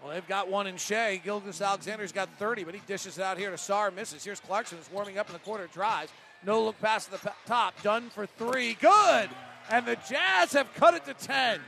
Well, 0.00 0.12
they've 0.12 0.28
got 0.28 0.48
one 0.48 0.68
in 0.68 0.76
Shai. 0.76 1.16
Gilgeous-Alexander's 1.16 2.12
got 2.12 2.28
30, 2.38 2.62
but 2.62 2.74
he 2.74 2.82
dishes 2.86 3.18
it 3.18 3.24
out 3.24 3.36
here 3.36 3.50
to 3.50 3.56
Sarr. 3.56 3.92
Misses. 3.92 4.22
Here's 4.22 4.38
Clarkson 4.38 4.78
warming 4.92 5.18
up 5.18 5.28
in 5.28 5.32
the 5.32 5.40
corner. 5.40 5.66
Drives. 5.72 6.12
No 6.44 6.62
look 6.62 6.80
pass 6.80 7.06
to 7.06 7.12
the 7.12 7.32
top. 7.46 7.74
Dunn 7.82 8.10
for 8.10 8.26
three. 8.26 8.74
Good. 8.74 9.30
And 9.70 9.86
the 9.86 9.96
Jazz 10.08 10.52
have 10.52 10.72
cut 10.74 10.94
it 10.94 11.04
to 11.06 11.14
10. 11.14 11.60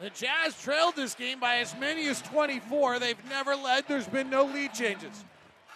The 0.00 0.10
Jazz 0.10 0.60
trailed 0.60 0.96
this 0.96 1.14
game 1.14 1.40
by 1.40 1.56
as 1.56 1.74
many 1.78 2.06
as 2.08 2.22
24. 2.22 2.98
They've 2.98 3.28
never 3.28 3.54
led. 3.54 3.84
There's 3.86 4.06
been 4.06 4.30
no 4.30 4.44
lead 4.44 4.72
changes. 4.72 5.24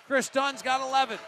Kris 0.07 0.29
Dunn's 0.29 0.63
got 0.63 0.81
11. 0.81 1.19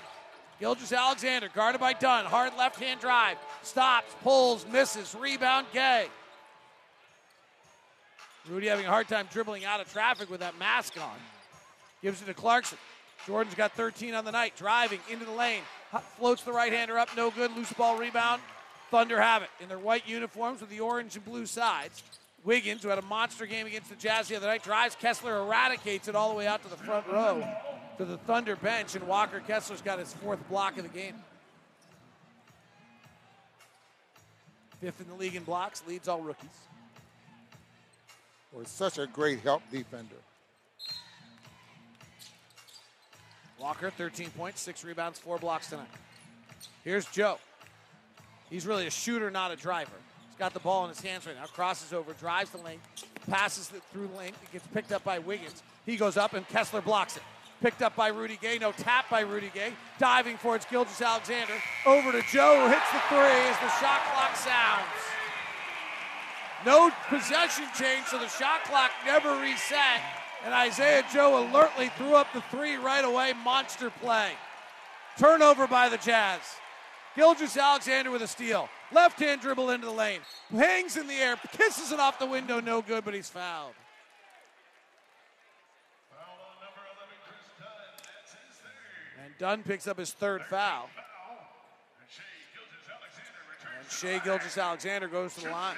Gilgeous-Alexander 0.60 1.50
guarded 1.54 1.80
by 1.80 1.92
Dunn. 1.92 2.24
Hard 2.24 2.52
left 2.56 2.80
hand 2.80 3.00
drive. 3.00 3.36
Stops, 3.62 4.14
pulls, 4.22 4.66
misses. 4.66 5.14
Rebound, 5.14 5.66
Gay. 5.72 6.06
Rudy 8.48 8.68
having 8.68 8.86
a 8.86 8.88
hard 8.88 9.08
time 9.08 9.28
dribbling 9.30 9.64
out 9.64 9.80
of 9.80 9.92
traffic 9.92 10.30
with 10.30 10.40
that 10.40 10.58
mask 10.58 10.94
on. 11.00 11.16
Gives 12.00 12.22
it 12.22 12.26
to 12.26 12.34
Clarkson. 12.34 12.78
Jordan's 13.26 13.56
got 13.56 13.72
13 13.72 14.14
on 14.14 14.24
the 14.24 14.32
night. 14.32 14.54
Driving 14.56 15.00
into 15.10 15.24
the 15.24 15.32
lane. 15.32 15.62
Floats 16.18 16.42
the 16.42 16.52
right 16.52 16.72
hander 16.72 16.98
up. 16.98 17.08
No 17.16 17.30
good. 17.30 17.54
Loose 17.56 17.72
ball 17.72 17.98
rebound. 17.98 18.40
Thunder 18.90 19.20
have 19.20 19.42
it 19.42 19.48
in 19.60 19.68
their 19.68 19.78
white 19.78 20.08
uniforms 20.08 20.60
with 20.60 20.70
the 20.70 20.80
orange 20.80 21.16
and 21.16 21.24
blue 21.24 21.46
sides. 21.46 22.02
Wiggins, 22.44 22.82
who 22.82 22.88
had 22.88 22.98
a 22.98 23.02
monster 23.02 23.46
game 23.46 23.66
against 23.66 23.90
the 23.90 23.96
Jazz 23.96 24.28
the 24.28 24.36
other 24.36 24.46
night, 24.46 24.62
drives. 24.62 24.94
Kessler 24.94 25.38
eradicates 25.38 26.06
it 26.06 26.14
all 26.14 26.28
the 26.28 26.36
way 26.36 26.46
out 26.46 26.62
to 26.62 26.68
the 26.68 26.76
front 26.76 27.06
row 27.08 27.46
to 27.98 28.04
the 28.04 28.18
Thunder 28.18 28.54
bench, 28.56 28.94
and 28.94 29.06
Walker 29.08 29.40
Kessler's 29.40 29.82
got 29.82 29.98
his 29.98 30.12
fourth 30.12 30.46
block 30.48 30.76
of 30.76 30.84
the 30.84 30.88
game. 30.88 31.14
Fifth 34.80 35.00
in 35.00 35.08
the 35.08 35.14
league 35.14 35.34
in 35.34 35.42
blocks, 35.42 35.82
leads 35.88 36.06
all 36.06 36.20
rookies 36.20 36.50
was 38.56 38.68
such 38.68 38.98
a 38.98 39.06
great 39.06 39.40
help 39.40 39.62
defender. 39.70 40.16
Walker, 43.58 43.90
13 43.90 44.30
points, 44.30 44.60
six 44.60 44.84
rebounds, 44.84 45.18
four 45.18 45.38
blocks 45.38 45.68
tonight. 45.68 45.88
Here's 46.84 47.06
Joe. 47.06 47.38
He's 48.50 48.66
really 48.66 48.86
a 48.86 48.90
shooter, 48.90 49.30
not 49.30 49.50
a 49.50 49.56
driver. 49.56 49.90
He's 50.28 50.38
got 50.38 50.54
the 50.54 50.60
ball 50.60 50.84
in 50.84 50.90
his 50.90 51.00
hands 51.00 51.26
right 51.26 51.36
now. 51.36 51.46
Crosses 51.46 51.92
over, 51.92 52.12
drives 52.14 52.50
the 52.50 52.58
lane, 52.58 52.80
passes 53.28 53.70
it 53.74 53.82
through 53.92 54.08
the 54.08 54.16
lane. 54.16 54.32
It 54.42 54.52
gets 54.52 54.66
picked 54.68 54.92
up 54.92 55.02
by 55.04 55.18
Wiggins. 55.18 55.62
He 55.84 55.96
goes 55.96 56.16
up, 56.16 56.34
and 56.34 56.46
Kessler 56.48 56.80
blocks 56.80 57.16
it. 57.16 57.22
Picked 57.62 57.80
up 57.80 57.96
by 57.96 58.08
Rudy 58.08 58.38
Gay. 58.40 58.58
No 58.58 58.72
tap 58.72 59.08
by 59.08 59.20
Rudy 59.20 59.50
Gay. 59.54 59.72
Diving 59.98 60.36
for 60.36 60.56
it, 60.56 60.66
Gilgeous-Alexander. 60.70 61.54
Over 61.86 62.12
to 62.12 62.22
Joe, 62.30 62.60
who 62.62 62.68
hits 62.68 62.92
the 62.92 63.00
three 63.08 63.16
as 63.18 63.56
the 63.60 63.70
shot 63.80 64.00
clock 64.12 64.36
sounds. 64.36 64.84
No 66.66 66.90
possession 67.08 67.64
change, 67.78 68.06
so 68.06 68.18
the 68.18 68.28
shot 68.28 68.64
clock 68.64 68.90
never 69.06 69.40
reset. 69.40 70.00
And 70.44 70.52
Isaiah 70.52 71.04
Joe 71.12 71.48
alertly 71.48 71.90
threw 71.96 72.14
up 72.14 72.32
the 72.34 72.42
three 72.42 72.76
right 72.76 73.04
away. 73.04 73.32
Monster 73.42 73.90
play. 73.90 74.32
Turnover 75.18 75.66
by 75.66 75.88
the 75.88 75.96
Jazz. 75.96 76.40
Gilgeous-Alexander 77.16 78.10
with 78.10 78.22
a 78.22 78.26
steal. 78.26 78.68
Left 78.92 79.18
hand 79.18 79.40
dribble 79.40 79.70
into 79.70 79.86
the 79.86 79.92
lane. 79.92 80.20
Hangs 80.50 80.96
in 80.96 81.06
the 81.06 81.14
air, 81.14 81.36
kisses 81.52 81.90
it 81.90 81.98
off 81.98 82.18
the 82.18 82.26
window. 82.26 82.60
No 82.60 82.82
good, 82.82 83.04
but 83.04 83.14
he's 83.14 83.28
fouled. 83.28 83.72
And 89.24 89.32
Dunn 89.38 89.62
picks 89.62 89.88
up 89.88 89.98
his 89.98 90.12
third 90.12 90.42
foul. 90.44 90.88
And 93.80 93.90
Shai 93.90 94.18
Gilgeous-Alexander 94.24 95.08
goes 95.08 95.34
to 95.34 95.40
the 95.40 95.50
line. 95.50 95.76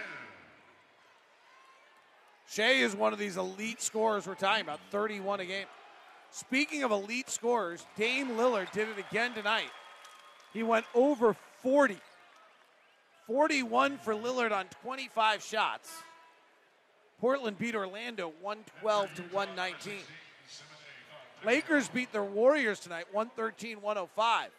Shai 2.50 2.72
is 2.72 2.96
one 2.96 3.12
of 3.12 3.18
these 3.18 3.36
elite 3.36 3.80
scorers 3.80 4.26
we're 4.26 4.34
talking 4.34 4.62
about, 4.62 4.80
31 4.90 5.40
a 5.40 5.46
game. 5.46 5.66
Speaking 6.30 6.82
of 6.82 6.90
elite 6.90 7.30
scorers, 7.30 7.86
Dame 7.96 8.30
Lillard 8.30 8.70
did 8.72 8.88
it 8.88 8.98
again 8.98 9.34
tonight. 9.34 9.70
He 10.58 10.64
went 10.64 10.86
over 10.92 11.36
40. 11.62 11.96
41 13.28 13.98
for 13.98 14.12
Lillard 14.12 14.50
on 14.50 14.66
25 14.82 15.40
shots. 15.40 16.02
Portland 17.20 17.56
beat 17.60 17.76
Orlando 17.76 18.32
112 18.40 19.14
to 19.14 19.22
119. 19.22 20.00
Lakers 21.46 21.88
beat 21.88 22.10
the 22.10 22.24
Warriors 22.24 22.80
tonight 22.80 23.04
113 23.12 23.80
105. 23.80 24.50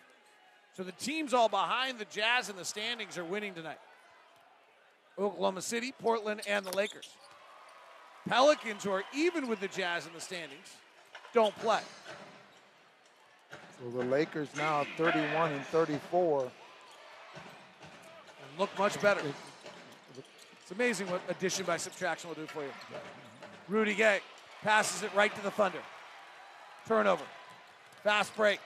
So 0.78 0.84
the 0.84 0.94
teams 0.94 1.34
all 1.34 1.50
behind 1.50 2.00
the 2.00 2.06
Jazz 2.06 2.48
in 2.48 2.56
the 2.56 2.64
standings 2.64 3.18
are 3.18 3.26
winning 3.26 3.54
tonight. 3.54 3.80
Oklahoma 5.18 5.62
City, 5.62 5.94
Portland, 6.02 6.40
and 6.48 6.66
the 6.66 6.78
Lakers. 6.78 7.10
Pelicans, 8.26 8.86
who 8.86 8.92
are 8.92 9.04
even 9.14 9.50
with 9.50 9.60
the 9.60 9.68
Jazz 9.68 10.08
in 10.08 10.14
the 10.14 10.22
standings, 10.22 10.78
don't 11.34 11.54
play. 11.60 11.82
So 13.80 13.90
the 13.98 14.04
Lakers 14.06 14.50
now 14.58 14.86
31 14.98 15.54
and 15.54 15.66
34. 15.68 16.42
And 16.42 16.52
look 18.58 18.70
much 18.78 19.02
better. 19.02 19.22
It's 20.62 20.72
amazing 20.72 21.10
what 21.10 21.22
addition 21.30 21.66
by 21.66 21.78
subtraction 21.78 22.30
will 22.30 22.36
do 22.36 22.46
for 22.46 22.62
you. 22.64 22.72
Rudy 23.70 23.96
Gay 23.96 24.20
passes 24.64 25.04
it 25.04 25.14
right 25.16 25.34
to 25.34 25.42
the 25.42 25.52
Thunder. 25.52 25.80
Turnover. 26.88 27.24
Fast 28.04 28.36
break. 28.36 28.60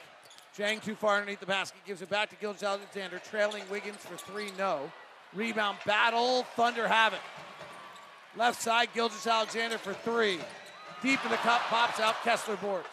Dieng 0.57 0.83
too 0.83 0.95
far 0.95 1.17
underneath 1.17 1.39
the 1.39 1.45
basket. 1.45 1.79
Gives 1.85 2.01
it 2.01 2.09
back 2.09 2.29
to 2.29 2.35
Gilgeous-Alexander. 2.37 3.19
Trailing 3.19 3.63
Wiggins 3.69 3.97
for 3.97 4.15
three. 4.17 4.49
No. 4.57 4.91
Rebound 5.33 5.77
battle. 5.85 6.43
Thunder 6.55 6.87
have 6.87 7.13
it. 7.13 7.19
Left 8.35 8.61
side, 8.61 8.89
Gilgeous-Alexander 8.95 9.77
for 9.77 9.93
three. 9.93 10.39
Deep 11.03 11.23
in 11.23 11.31
the 11.31 11.37
cup, 11.37 11.61
pops 11.61 11.99
out, 11.99 12.15
Kessler 12.23 12.55
boards. 12.57 12.87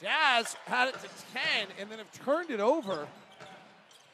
Jazz 0.00 0.56
had 0.66 0.88
it 0.88 0.94
to 0.94 1.08
10 1.32 1.68
and 1.80 1.90
then 1.90 1.98
have 1.98 2.12
turned 2.24 2.50
it 2.50 2.60
over 2.60 3.06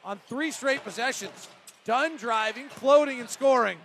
on 0.03 0.19
three 0.27 0.51
straight 0.51 0.83
possessions. 0.83 1.49
Dunn 1.85 2.17
driving, 2.17 2.69
floating, 2.69 3.19
and 3.19 3.29
scoring. 3.29 3.77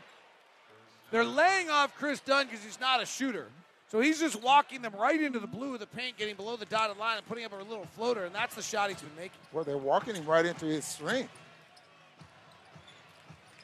They're 1.11 1.25
laying 1.25 1.71
off 1.71 1.97
Kris 1.97 2.21
Dunn 2.21 2.47
because 2.47 2.65
he's 2.65 2.81
not 2.81 3.03
a 3.03 3.07
shooter. 3.07 3.47
So 3.91 4.01
he's 4.01 4.21
just 4.21 4.43
walking 4.43 4.83
them 4.83 4.93
right 4.99 5.21
into 5.21 5.39
the 5.39 5.47
blue 5.47 5.75
of 5.75 5.81
the 5.81 5.87
paint, 5.87 6.19
getting 6.19 6.37
below 6.37 6.57
the 6.57 6.67
dotted 6.67 6.99
line 6.99 7.17
and 7.17 7.27
putting 7.27 7.45
up 7.45 7.53
a 7.53 7.57
little 7.57 7.87
floater, 7.97 8.27
and 8.27 8.35
that's 8.35 8.55
the 8.55 8.63
shot 8.63 8.91
he's 8.91 9.01
been 9.01 9.17
making. 9.17 9.39
Well, 9.53 9.65
they're 9.65 9.79
walking 9.79 10.15
him 10.15 10.27
right 10.27 10.45
into 10.45 10.67
his 10.67 10.85
strength. 10.85 11.33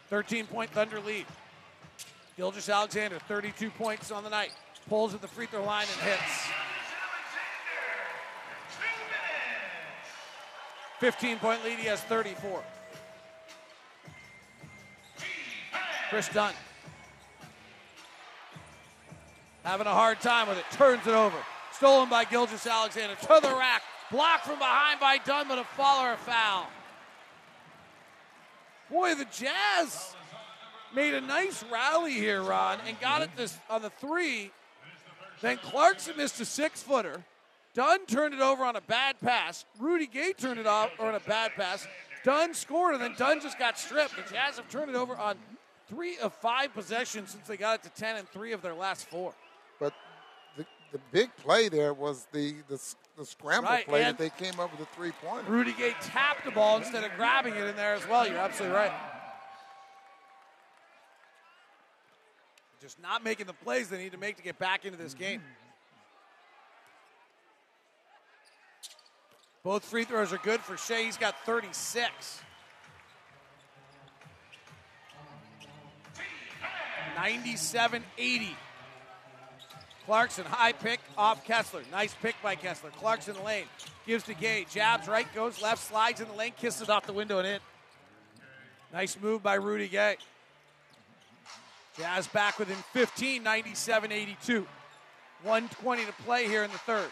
13 0.08 0.46
point 0.46 0.70
Thunder 0.70 1.00
lead. 1.00 1.26
Gilgeous-Alexander, 2.36 3.18
32 3.28 3.70
points 3.70 4.10
on 4.10 4.24
the 4.24 4.30
night. 4.30 4.52
Pulls 4.88 5.14
at 5.14 5.20
the 5.20 5.28
free 5.28 5.46
throw 5.46 5.64
line 5.64 5.86
and 5.92 6.10
hits. 6.10 6.48
15 11.00 11.38
point 11.38 11.64
lead, 11.64 11.78
he 11.78 11.86
has 11.86 12.00
34. 12.02 12.62
Kris 16.10 16.28
Dunn. 16.28 16.54
Having 19.64 19.86
a 19.86 19.94
hard 19.94 20.20
time 20.20 20.48
with 20.48 20.58
it, 20.58 20.64
turns 20.72 21.06
it 21.06 21.14
over. 21.14 21.36
Stolen 21.72 22.08
by 22.08 22.24
Gilgeous-Alexander 22.24 23.16
to 23.16 23.40
the 23.42 23.54
rack. 23.56 23.82
Blocked 24.10 24.44
from 24.44 24.58
behind 24.58 25.00
by 25.00 25.18
Dunn, 25.18 25.48
but 25.48 25.58
a 25.58 25.64
fall 25.64 26.04
or 26.04 26.12
a 26.12 26.16
foul. 26.16 26.66
Boy, 28.90 29.14
the 29.14 29.24
Jazz 29.24 30.14
made 30.94 31.14
a 31.14 31.20
nice 31.20 31.64
rally 31.72 32.12
here, 32.12 32.42
Ron, 32.42 32.78
and 32.86 33.00
got 33.00 33.22
it 33.22 33.30
mm-hmm. 33.30 33.38
this 33.38 33.58
on 33.68 33.82
the 33.82 33.90
three. 33.90 34.52
Then 35.40 35.56
Clarkson 35.56 36.16
missed 36.16 36.40
a 36.40 36.44
six 36.44 36.82
footer. 36.82 37.24
Dunn 37.74 38.06
turned 38.06 38.34
it 38.34 38.40
over 38.40 38.64
on 38.64 38.76
a 38.76 38.80
bad 38.80 39.20
pass. 39.20 39.64
Rudy 39.80 40.06
Gay 40.06 40.32
turned 40.32 40.60
it 40.60 40.66
off 40.66 40.90
on 41.00 41.14
a 41.14 41.20
bad 41.20 41.52
pass. 41.56 41.86
Dunn 42.22 42.54
scored, 42.54 42.94
and 42.94 43.02
then 43.02 43.14
Dunn 43.18 43.40
just 43.40 43.58
got 43.58 43.78
stripped. 43.78 44.16
The 44.16 44.22
Jazz 44.32 44.56
have 44.56 44.68
turned 44.68 44.90
it 44.90 44.96
over 44.96 45.16
on 45.16 45.36
three 45.88 46.16
of 46.18 46.32
five 46.32 46.72
possessions 46.72 47.30
since 47.30 47.46
they 47.46 47.56
got 47.56 47.80
it 47.80 47.82
to 47.82 48.00
10 48.00 48.16
and 48.16 48.28
three 48.28 48.52
of 48.52 48.62
their 48.62 48.74
last 48.74 49.10
four. 49.10 49.34
But 49.80 49.92
the, 50.56 50.64
the 50.92 51.00
big 51.10 51.34
play 51.36 51.68
there 51.68 51.92
was 51.92 52.26
the, 52.32 52.54
the, 52.68 52.80
the 53.18 53.26
scramble 53.26 53.68
Right, 53.68 53.86
play 53.86 54.04
and 54.04 54.16
that 54.16 54.18
they 54.18 54.30
came 54.44 54.58
up 54.60 54.70
with 54.70 54.80
a 54.80 54.90
three 54.94 55.10
point. 55.10 55.46
Rudy 55.48 55.72
Gay 55.72 55.94
tapped 56.00 56.44
the 56.44 56.52
ball 56.52 56.78
instead 56.78 57.02
of 57.04 57.10
grabbing 57.16 57.54
it 57.54 57.64
in 57.64 57.76
there 57.76 57.94
as 57.94 58.06
well. 58.08 58.26
You're 58.26 58.38
absolutely 58.38 58.76
right. 58.76 58.92
Just 62.80 63.00
not 63.02 63.24
making 63.24 63.46
the 63.46 63.52
plays 63.52 63.88
they 63.88 63.98
need 63.98 64.12
to 64.12 64.18
make 64.18 64.36
to 64.36 64.42
get 64.42 64.58
back 64.58 64.84
into 64.84 64.96
this 64.96 65.14
game. 65.14 65.40
Mm. 65.40 65.63
Both 69.64 69.86
free 69.86 70.04
throws 70.04 70.30
are 70.32 70.38
good 70.38 70.60
for 70.60 70.76
Shai. 70.76 71.04
He's 71.04 71.16
got 71.16 71.34
36. 71.46 72.40
97 77.16 78.04
80. 78.18 78.56
Clarkson, 80.04 80.44
high 80.44 80.72
pick 80.72 81.00
off 81.16 81.44
Kessler. 81.44 81.82
Nice 81.90 82.14
pick 82.20 82.34
by 82.42 82.56
Kessler. 82.56 82.90
Clarkson 82.90 83.34
the 83.34 83.42
lane. 83.42 83.64
Gives 84.06 84.24
to 84.24 84.34
Gay. 84.34 84.66
Jabs 84.70 85.08
right, 85.08 85.26
goes 85.34 85.62
left, 85.62 85.82
slides 85.82 86.20
in 86.20 86.28
the 86.28 86.34
lane, 86.34 86.52
kisses 86.58 86.90
off 86.90 87.06
the 87.06 87.14
window 87.14 87.38
and 87.38 87.48
in. 87.48 87.60
Nice 88.92 89.16
move 89.20 89.42
by 89.42 89.54
Rudy 89.54 89.88
Gay. 89.88 90.16
Jazz 91.96 92.26
back 92.26 92.58
within 92.58 92.76
15, 92.92 93.42
97 93.42 94.12
82. 94.12 94.66
120 95.42 96.04
to 96.04 96.12
play 96.24 96.46
here 96.46 96.64
in 96.64 96.70
the 96.70 96.78
third. 96.78 97.10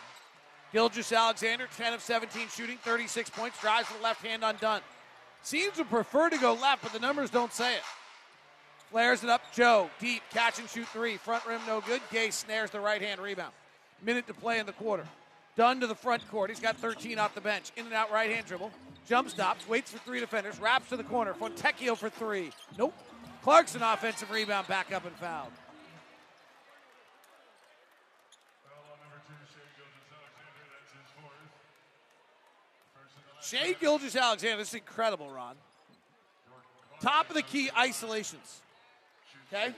Gilgeous-Alexander, 0.72 1.68
10 1.76 1.92
of 1.92 2.00
17 2.00 2.48
shooting, 2.48 2.78
36 2.78 3.30
points, 3.30 3.60
drives 3.60 3.88
with 3.88 3.98
the 3.98 4.04
left 4.04 4.24
hand 4.24 4.42
undone. 4.42 4.80
Seems 5.42 5.76
to 5.76 5.84
prefer 5.84 6.30
to 6.30 6.38
go 6.38 6.54
left, 6.54 6.82
but 6.82 6.92
the 6.92 6.98
numbers 6.98 7.30
don't 7.30 7.52
say 7.52 7.74
it. 7.74 7.82
Flares 8.90 9.24
it 9.24 9.30
up, 9.30 9.42
Joe, 9.54 9.90
deep, 10.00 10.22
catch 10.30 10.58
and 10.58 10.68
shoot 10.68 10.86
three. 10.88 11.16
Front 11.16 11.46
rim 11.46 11.60
no 11.66 11.80
good. 11.80 12.00
Gay 12.10 12.30
snares 12.30 12.70
the 12.70 12.80
right 12.80 13.00
hand 13.00 13.20
rebound. 13.20 13.52
Minute 14.02 14.26
to 14.26 14.34
play 14.34 14.58
in 14.58 14.66
the 14.66 14.72
quarter. 14.72 15.06
Dunn 15.56 15.80
to 15.80 15.86
the 15.86 15.94
front 15.94 16.28
court. 16.30 16.50
He's 16.50 16.60
got 16.60 16.76
13 16.76 17.18
off 17.18 17.34
the 17.34 17.40
bench. 17.40 17.72
In 17.76 17.86
and 17.86 17.94
out 17.94 18.10
right 18.10 18.30
hand 18.30 18.46
dribble. 18.46 18.70
Jump 19.08 19.28
stops, 19.30 19.68
waits 19.68 19.90
for 19.90 19.98
three 19.98 20.20
defenders, 20.20 20.60
wraps 20.60 20.88
to 20.90 20.96
the 20.96 21.04
corner. 21.04 21.34
Fontecchio 21.34 21.96
for 21.96 22.08
three. 22.08 22.50
Nope. 22.78 22.94
Clarkson 23.42 23.82
offensive 23.82 24.30
rebound, 24.30 24.68
back 24.68 24.92
up 24.92 25.04
and 25.04 25.14
fouled. 25.16 25.50
Shai 33.42 33.74
Gilgis 33.74 34.18
Alexander, 34.18 34.58
this 34.58 34.68
is 34.68 34.74
incredible, 34.74 35.28
Ron. 35.28 35.56
Top 37.00 37.28
of 37.28 37.34
the 37.34 37.42
key 37.42 37.70
isolations. 37.76 38.60
Okay? 39.52 39.74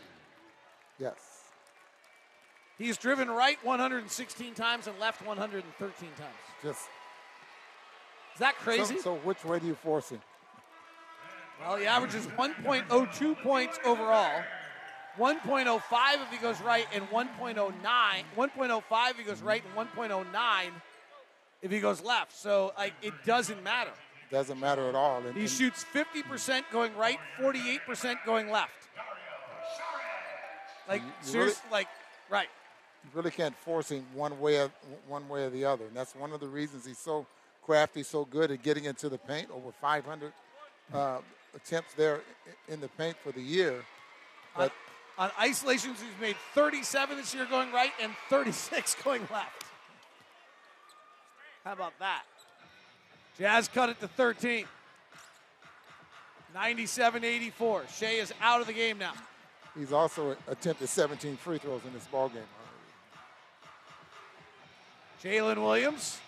Yes. 0.98 1.14
He's 2.78 2.98
driven 2.98 3.30
right 3.30 3.56
116 3.62 4.54
times 4.54 4.86
and 4.86 4.98
left 4.98 5.24
113 5.26 6.08
times. 6.16 6.28
Just 6.62 6.80
Is 8.34 8.40
that 8.40 8.56
crazy? 8.56 8.96
So, 8.96 9.02
so 9.02 9.14
which 9.16 9.44
way 9.44 9.58
do 9.58 9.66
you 9.66 9.74
force 9.74 10.10
him? 10.10 10.20
Well, 11.60 11.76
he 11.76 11.86
averages 11.86 12.26
1.02 12.26 13.42
points 13.42 13.78
overall, 13.84 14.42
1.05 15.16 15.80
if 16.22 16.30
he 16.30 16.38
goes 16.38 16.60
right, 16.60 16.86
and 16.92 17.08
1.09. 17.08 17.72
1.05 18.36 19.10
if 19.10 19.16
he 19.16 19.22
goes 19.22 19.40
right, 19.40 19.62
and 19.76 19.88
1.09 19.88 20.24
if 21.64 21.70
he 21.70 21.80
goes 21.80 22.02
left. 22.02 22.36
So, 22.36 22.72
like, 22.78 22.92
it 23.02 23.14
doesn't 23.24 23.60
matter. 23.64 23.90
Doesn't 24.30 24.60
matter 24.60 24.86
at 24.88 24.94
all. 24.94 25.18
And, 25.18 25.34
He 25.34 25.40
and 25.40 25.50
shoots 25.50 25.84
50% 25.92 26.62
going 26.70 26.94
right, 26.94 27.18
48% 27.40 28.16
going 28.24 28.50
left. 28.50 28.70
Like, 30.86 31.00
seriously, 31.22 31.62
really- 31.64 31.72
like, 31.72 31.88
right. 32.28 32.48
you 33.02 33.10
really 33.14 33.30
can't 33.30 33.56
force 33.56 33.88
him 33.88 34.04
one 34.12 34.38
way 34.38 34.60
or, 34.60 34.70
one 35.08 35.26
way 35.28 35.44
or 35.44 35.50
the 35.50 35.64
other. 35.64 35.86
And 35.86 35.96
that's 35.96 36.14
one 36.14 36.32
of 36.32 36.40
the 36.40 36.46
reasons 36.46 36.84
he's 36.84 36.98
so 36.98 37.26
crafty, 37.64 38.02
so 38.02 38.26
good 38.26 38.50
at 38.50 38.62
getting 38.62 38.84
into 38.84 39.08
the 39.08 39.16
paint. 39.16 39.48
Over 39.50 39.72
500 39.80 40.32
uh, 40.92 41.18
attempts 41.56 41.94
there 41.94 42.20
in 42.68 42.80
the 42.80 42.88
paint 42.88 43.16
for 43.16 43.32
the 43.32 43.40
year. 43.40 43.82
But 44.54 44.72
On 45.16 45.30
isolations, 45.40 46.02
he's 46.02 46.20
made 46.20 46.36
37 46.52 47.16
this 47.16 47.34
year 47.34 47.46
going 47.46 47.72
right 47.72 47.92
and 48.02 48.12
36 48.28 48.94
going 49.04 49.26
left. 49.32 49.64
How 51.64 51.72
about 51.72 51.98
that? 51.98 52.24
Jazz 53.38 53.68
cut 53.68 53.88
it 53.88 53.98
to 54.00 54.08
13. 54.08 54.66
97 56.54 57.24
84. 57.24 57.84
Shai 57.92 58.06
is 58.06 58.32
out 58.40 58.60
of 58.60 58.66
the 58.66 58.72
game 58.72 58.98
now. 58.98 59.12
he's 59.76 59.92
also 59.92 60.36
attempted 60.46 60.88
17 60.88 61.36
free 61.36 61.58
throws 61.58 61.80
in 61.84 61.92
this 61.92 62.06
ball 62.06 62.28
game. 62.28 62.42
Jalen 65.22 65.56
Williams, 65.56 66.18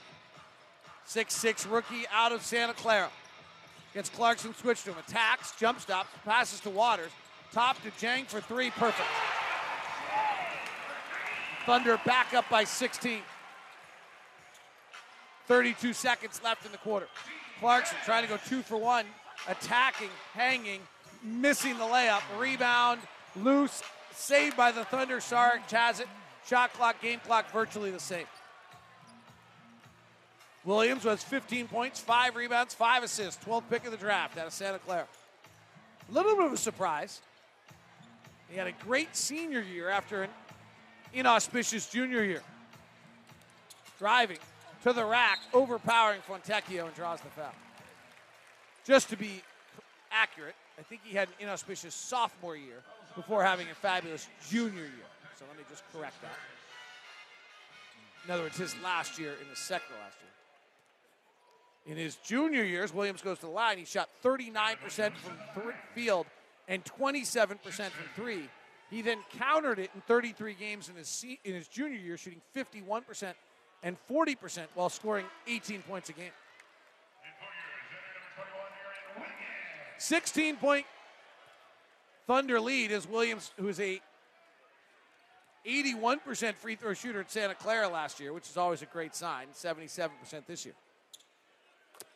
6'6 1.07 1.71
rookie 1.71 2.07
out 2.11 2.33
of 2.33 2.43
Santa 2.43 2.73
Clara. 2.73 3.11
Gets 3.95 4.09
Clarkson 4.09 4.55
switched 4.55 4.85
to 4.87 4.91
him. 4.91 4.99
Attacks, 5.07 5.53
jump 5.61 5.81
stops, 5.81 6.09
passes 6.25 6.61
to 6.61 6.71
Waters. 6.71 7.11
Top 7.53 7.81
to 7.83 7.91
Dieng 7.93 8.27
for 8.27 8.41
three. 8.41 8.71
Perfect. 8.71 9.09
Thunder 11.67 12.01
back 12.05 12.35
up 12.35 12.49
by 12.49 12.65
16. 12.65 13.21
32 15.47 15.93
seconds 15.93 16.41
left 16.43 16.67
in 16.67 16.73
the 16.73 16.79
quarter. 16.79 17.07
Clarkson 17.61 17.97
trying 18.05 18.23
to 18.23 18.29
go 18.29 18.39
two 18.49 18.63
for 18.63 18.77
one, 18.77 19.07
attacking, 19.49 20.11
hanging, 20.35 20.81
missing 21.23 21.79
the 21.79 21.85
layup. 21.85 22.21
Rebound, 22.39 23.01
loose, 23.37 23.83
saved 24.13 24.57
by 24.57 24.73
the 24.73 24.85
Thunder. 24.85 25.19
Saric 25.19 25.71
has 25.71 26.01
it. 26.01 26.09
Shot 26.47 26.73
clock, 26.73 27.01
game 27.01 27.21
clock 27.21 27.51
virtually 27.51 27.91
the 27.91 28.01
same. 28.01 28.27
Williams 30.65 31.05
was 31.05 31.23
15 31.23 31.69
points, 31.69 32.01
five 32.01 32.35
rebounds, 32.35 32.75
five 32.75 33.05
assists, 33.05 33.45
12th 33.45 33.65
pick 33.71 33.85
of 33.85 33.93
the 33.93 33.97
draft 33.97 34.37
out 34.37 34.49
of 34.49 34.53
Santa 34.53 34.81
Clara. 34.81 35.07
A 36.09 36.13
little 36.13 36.37
bit 36.37 36.47
of 36.47 36.53
a 36.53 36.57
surprise. 36.57 37.21
He 38.49 38.57
had 38.57 38.67
a 38.67 38.73
great 38.85 39.15
senior 39.15 39.61
year 39.61 39.89
after 39.89 40.25
an 40.25 40.31
inauspicious 41.13 41.89
junior 41.89 42.25
year. 42.25 42.43
Driving 43.99 44.39
to 44.87 44.93
the 44.93 45.05
rack, 45.05 45.41
overpowering 45.53 46.21
Fontecchio 46.29 46.87
and 46.87 46.95
draws 46.95 47.21
the 47.21 47.29
foul. 47.31 47.53
Just 48.85 49.09
to 49.11 49.17
be 49.17 49.43
accurate, 50.13 50.55
I 50.79 50.83
think 50.83 51.01
he 51.05 51.17
had 51.17 51.27
an 51.27 51.35
inauspicious 51.41 51.93
sophomore 51.93 52.57
year 52.57 52.83
before 53.17 53.43
having 53.43 53.67
a 53.69 53.75
fabulous 53.75 54.29
junior 54.49 54.83
year. 54.83 55.09
So 55.37 55.45
let 55.49 55.59
me 55.59 55.65
just 55.69 55.83
correct 55.93 56.15
that. 56.23 56.39
In 58.25 58.31
other 58.31 58.45
words, 58.45 58.59
his 58.59 58.77
last 58.83 59.19
year 59.19 59.33
in 59.43 59.49
the 59.51 59.57
second 59.57 59.95
last 60.05 60.19
year. 60.21 61.93
In 61.93 62.01
his 62.01 62.17
junior 62.17 62.63
years, 62.63 62.95
Williams 62.95 63.23
goes 63.23 63.39
to 63.39 63.47
the 63.47 63.53
line. 63.53 63.79
He 63.79 63.85
shot 63.85 64.09
39% 64.23 64.77
from 65.17 65.73
field 65.95 66.27
and 66.69 66.85
27% 66.85 67.59
from 67.59 67.91
three. 68.15 68.49
He 68.91 69.03
then 69.03 69.19
countered 69.37 69.81
it 69.81 69.91
in 69.97 70.01
33 70.03 70.55
games 70.55 70.89
in 70.89 70.95
his 70.95 71.25
in 71.45 71.55
his 71.55 71.67
junior 71.67 71.99
year, 71.99 72.17
shooting 72.17 72.41
51% 72.55 73.35
and 73.87 73.97
40% 74.11 74.67
while 74.75 74.89
scoring 74.89 75.27
18 75.47 75.81
points 75.83 76.09
a 76.09 76.13
game. 76.13 76.33
16 79.99 80.57
point 80.57 80.85
Thunder 82.27 82.59
lead 82.59 82.91
is 82.91 83.09
Williams, 83.09 83.53
who 83.57 83.69
is 83.69 83.79
a 83.79 84.01
81% 85.65 86.55
free 86.57 86.75
throw 86.75 86.95
shooter 86.95 87.21
at 87.21 87.31
Santa 87.31 87.55
Clara 87.55 87.89
last 87.89 88.19
year, 88.19 88.33
which 88.33 88.51
is 88.51 88.57
always 88.57 88.83
a 88.83 88.87
great 88.87 89.15
sign. 89.15 89.47
77% 89.55 90.11
this 90.49 90.65
year. 90.65 90.75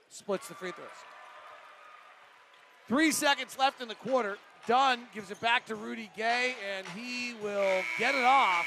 Splits 0.08 0.48
the 0.48 0.54
free 0.54 0.72
throws. 0.72 0.88
Three 2.88 3.12
seconds 3.12 3.56
left 3.56 3.80
in 3.80 3.86
the 3.86 3.94
quarter. 3.94 4.36
Dunn 4.66 5.02
gives 5.14 5.30
it 5.30 5.40
back 5.40 5.66
to 5.66 5.76
Rudy 5.76 6.10
Gay, 6.16 6.56
and 6.76 6.84
he 6.88 7.34
will 7.40 7.82
get 8.00 8.16
it 8.16 8.24
off 8.24 8.66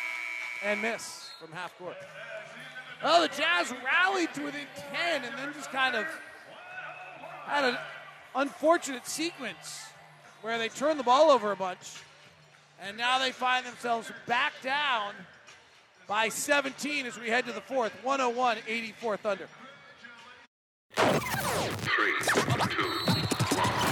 and 0.63 0.81
miss 0.81 1.29
from 1.41 1.51
half 1.51 1.77
court. 1.77 1.97
Oh, 3.05 3.21
the 3.21 3.27
Jazz 3.27 3.73
rallied 3.83 4.33
to 4.33 4.45
within 4.45 4.65
10 4.93 5.23
and 5.25 5.37
then 5.37 5.53
just 5.53 5.71
kind 5.71 5.95
of 5.95 6.05
had 7.45 7.65
an 7.65 7.77
unfortunate 8.33 9.05
sequence 9.05 9.83
where 10.41 10.57
they 10.57 10.69
turned 10.69 10.97
the 10.97 11.03
ball 11.03 11.29
over 11.29 11.51
a 11.51 11.55
bunch. 11.55 12.01
And 12.81 12.97
now 12.97 13.19
they 13.19 13.31
find 13.31 13.65
themselves 13.65 14.09
back 14.25 14.53
down 14.61 15.13
by 16.07 16.29
17 16.29 17.05
as 17.05 17.19
we 17.19 17.27
head 17.27 17.45
to 17.45 17.51
the 17.51 17.61
fourth. 17.61 17.91
101 18.03 18.57
84 18.67 19.17
Thunder. 19.17 19.47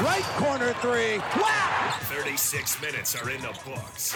Right 0.04 0.24
corner 0.38 0.74
three. 0.74 1.18
Wow! 1.18 1.96
36 2.04 2.82
minutes 2.82 3.16
are 3.16 3.30
in 3.30 3.42
the 3.42 3.58
books. 3.66 4.16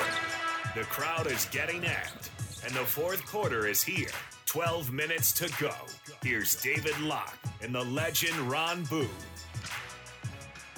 The 0.74 0.84
crowd 0.84 1.28
is 1.28 1.46
getting 1.52 1.82
amped 1.82 2.30
and 2.66 2.74
the 2.74 2.80
fourth 2.80 3.26
quarter 3.28 3.68
is 3.68 3.84
here. 3.84 4.10
12 4.48 4.92
minutes 4.92 5.32
to 5.34 5.52
go. 5.60 5.74
Here's 6.24 6.56
David 6.62 7.00
Locke 7.00 7.38
and 7.62 7.76
the 7.76 7.84
legend 7.84 8.36
Ron 8.50 8.84
Boone. 8.86 9.10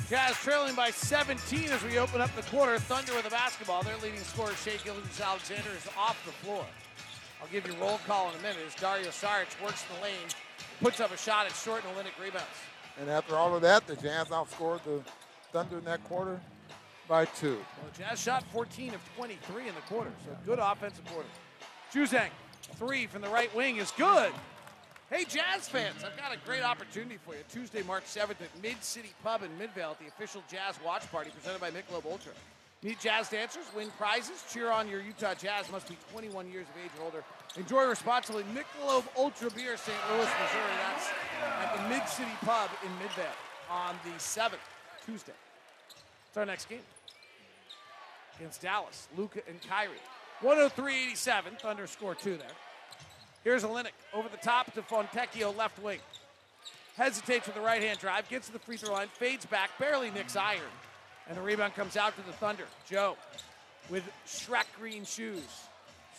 Jazz 0.09 0.35
trailing 0.37 0.75
by 0.75 0.89
17 0.89 1.69
as 1.69 1.83
we 1.83 1.97
open 1.97 2.21
up 2.21 2.33
the 2.35 2.41
quarter. 2.43 2.77
Thunder 2.79 3.13
with 3.13 3.23
the 3.23 3.29
basketball. 3.29 3.83
Their 3.83 3.97
leading 3.97 4.19
scorer, 4.19 4.53
Shai 4.53 4.71
Gilgis 4.71 5.21
Alexander, 5.21 5.69
is 5.77 5.87
off 5.97 6.21
the 6.25 6.31
floor. 6.31 6.65
I'll 7.41 7.47
give 7.49 7.67
you 7.67 7.73
a 7.73 7.77
roll 7.77 7.99
call 8.07 8.29
in 8.29 8.35
a 8.35 8.41
minute 8.41 8.57
as 8.65 8.75
Dario 8.75 9.09
Saric 9.09 9.61
works 9.61 9.83
the 9.83 10.01
lane, 10.01 10.15
puts 10.81 10.99
up 10.99 11.13
a 11.13 11.17
shot 11.17 11.45
at 11.45 11.53
short, 11.53 11.83
and 11.85 11.95
Olynyk 11.95 12.21
rebounds. 12.21 12.47
And 12.99 13.09
after 13.09 13.35
all 13.35 13.55
of 13.55 13.61
that, 13.61 13.85
the 13.85 13.95
Jazz 13.95 14.27
outscored 14.29 14.83
the 14.83 15.01
Thunder 15.51 15.77
in 15.77 15.85
that 15.85 16.03
quarter 16.05 16.39
by 17.07 17.25
two. 17.25 17.57
Well, 17.81 17.91
Jazz 17.97 18.21
shot 18.21 18.43
14 18.51 18.93
of 18.95 19.01
23 19.15 19.67
in 19.67 19.75
the 19.75 19.81
quarter, 19.81 20.11
so 20.25 20.35
good 20.45 20.59
offensive 20.59 21.05
quarter. 21.05 21.29
Juzang, 21.93 22.29
three 22.75 23.07
from 23.07 23.21
the 23.21 23.29
right 23.29 23.53
wing 23.55 23.77
is 23.77 23.91
good. 23.91 24.31
Hey, 25.09 25.23
Jazz 25.23 25.69
fans, 25.69 26.03
I've 26.03 26.17
got 26.17 26.33
a 26.33 26.37
great 26.45 26.63
opportunity 26.63 27.17
for 27.25 27.33
you. 27.33 27.39
Tuesday, 27.49 27.81
March 27.83 28.03
7th 28.03 28.41
at 28.41 28.61
Mid 28.61 28.83
City 28.83 29.13
Pub 29.23 29.41
in 29.41 29.57
Midvale 29.57 29.91
at 29.91 29.99
the 29.99 30.07
official 30.07 30.43
Jazz 30.51 30.75
Watch 30.85 31.09
Party 31.11 31.29
presented 31.29 31.61
by 31.61 31.71
Michelob 31.71 32.05
Ultra. 32.05 32.33
Meet 32.83 32.99
jazz 32.99 33.29
dancers, 33.29 33.65
win 33.75 33.87
prizes, 33.97 34.43
cheer 34.51 34.69
on 34.69 34.87
your 34.87 35.01
Utah 35.01 35.33
Jazz. 35.33 35.71
Must 35.71 35.87
be 35.89 35.97
21 36.11 36.51
years 36.51 36.67
of 36.69 36.83
age 36.83 36.91
or 36.99 37.05
older. 37.05 37.23
Enjoy 37.55 37.85
responsibly. 37.85 38.43
Michelob 38.53 39.03
Ultra 39.17 39.49
Beer, 39.51 39.77
St. 39.77 39.97
Louis, 40.11 40.19
Missouri. 40.19 40.73
That's 40.77 41.07
at 41.63 41.75
the 41.75 41.89
Mid 41.89 42.07
City 42.07 42.29
Pub 42.41 42.69
in 42.85 42.91
Midvale 42.99 43.25
on 43.71 43.95
the 44.03 44.11
7th, 44.19 44.59
Tuesday. 45.05 45.33
It's 46.27 46.37
our 46.37 46.45
next 46.45 46.69
game 46.69 46.81
against 48.37 48.61
Dallas. 48.61 49.07
Luka 49.17 49.39
and 49.49 49.59
Kyrie. 49.67 49.95
103-87. 50.41 51.59
Thunder 51.59 51.87
score 51.87 52.15
two 52.15 52.37
there. 52.37 52.47
Here's 53.43 53.63
Olynyk 53.63 53.91
over 54.13 54.29
the 54.29 54.37
top 54.37 54.73
to 54.73 54.81
Fontecchio, 54.81 55.55
left 55.55 55.81
wing. 55.81 55.99
Hesitates 56.95 57.45
with 57.45 57.55
the 57.55 57.61
right 57.61 57.81
hand 57.81 57.99
drive, 57.99 58.27
gets 58.29 58.47
to 58.47 58.53
the 58.53 58.59
free 58.59 58.77
throw 58.77 58.93
line, 58.93 59.07
fades 59.13 59.45
back, 59.45 59.69
barely 59.79 60.09
nicks 60.11 60.35
iron. 60.35 60.61
And 61.29 61.37
the 61.37 61.41
rebound 61.41 61.75
comes 61.75 61.95
out 61.95 62.15
to 62.17 62.25
the 62.25 62.33
Thunder. 62.33 62.65
Joe 62.89 63.15
with 63.89 64.03
Shrek 64.25 64.65
green 64.79 65.05
shoes. 65.05 65.43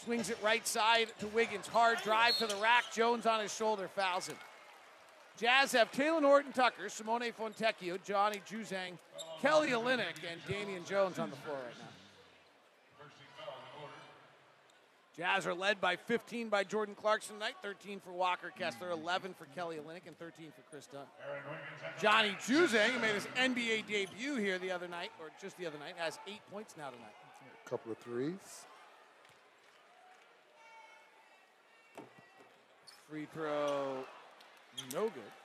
Swings 0.04 0.30
it 0.30 0.38
right 0.42 0.66
side 0.66 1.08
to 1.18 1.26
Wiggins. 1.28 1.66
Hard 1.66 1.98
drive 2.02 2.38
to 2.38 2.46
the 2.46 2.54
rack. 2.56 2.84
Jones 2.94 3.26
on 3.26 3.40
his 3.40 3.54
shoulder 3.54 3.88
fouls 3.88 4.28
him. 4.28 4.36
Jazz 5.38 5.72
have 5.72 5.90
Talen 5.92 6.22
Horton 6.22 6.52
Tucker, 6.52 6.88
Simone 6.88 7.32
Fontecchio, 7.32 7.98
Johnny 8.04 8.40
Juzang, 8.50 8.98
Kelly 9.40 9.68
Olynyk, 9.68 10.18
and 10.30 10.40
Damian 10.48 10.84
Jones 10.84 11.18
on 11.18 11.30
the 11.30 11.36
floor 11.36 11.56
right 11.56 11.74
now. 11.78 11.97
Jazz 15.18 15.48
are 15.48 15.54
led 15.54 15.80
by 15.80 15.96
15 15.96 16.48
by 16.48 16.62
Jordan 16.62 16.94
Clarkson 16.94 17.34
tonight, 17.34 17.54
13 17.60 17.98
for 17.98 18.12
Walker 18.12 18.52
Kessler, 18.56 18.90
11 18.92 19.34
for 19.34 19.46
Kelly 19.46 19.76
Olynyk, 19.76 20.06
and 20.06 20.16
13 20.16 20.52
for 20.54 20.62
Kris 20.70 20.86
Dunn. 20.86 21.06
Johnny 22.00 22.36
Juzang, 22.46 22.90
who 22.90 23.00
made 23.00 23.14
his 23.16 23.26
NBA 23.36 23.88
debut 23.88 24.36
here 24.36 24.60
the 24.60 24.70
other 24.70 24.86
night, 24.86 25.10
or 25.20 25.30
just 25.42 25.58
the 25.58 25.66
other 25.66 25.78
night, 25.78 25.94
has 25.96 26.20
eight 26.28 26.40
points 26.52 26.76
now 26.78 26.90
tonight. 26.90 27.14
A 27.66 27.68
couple 27.68 27.90
of 27.90 27.98
threes. 27.98 28.36
Free 33.10 33.26
throw, 33.34 34.04
no 34.92 35.02
good. 35.08 35.37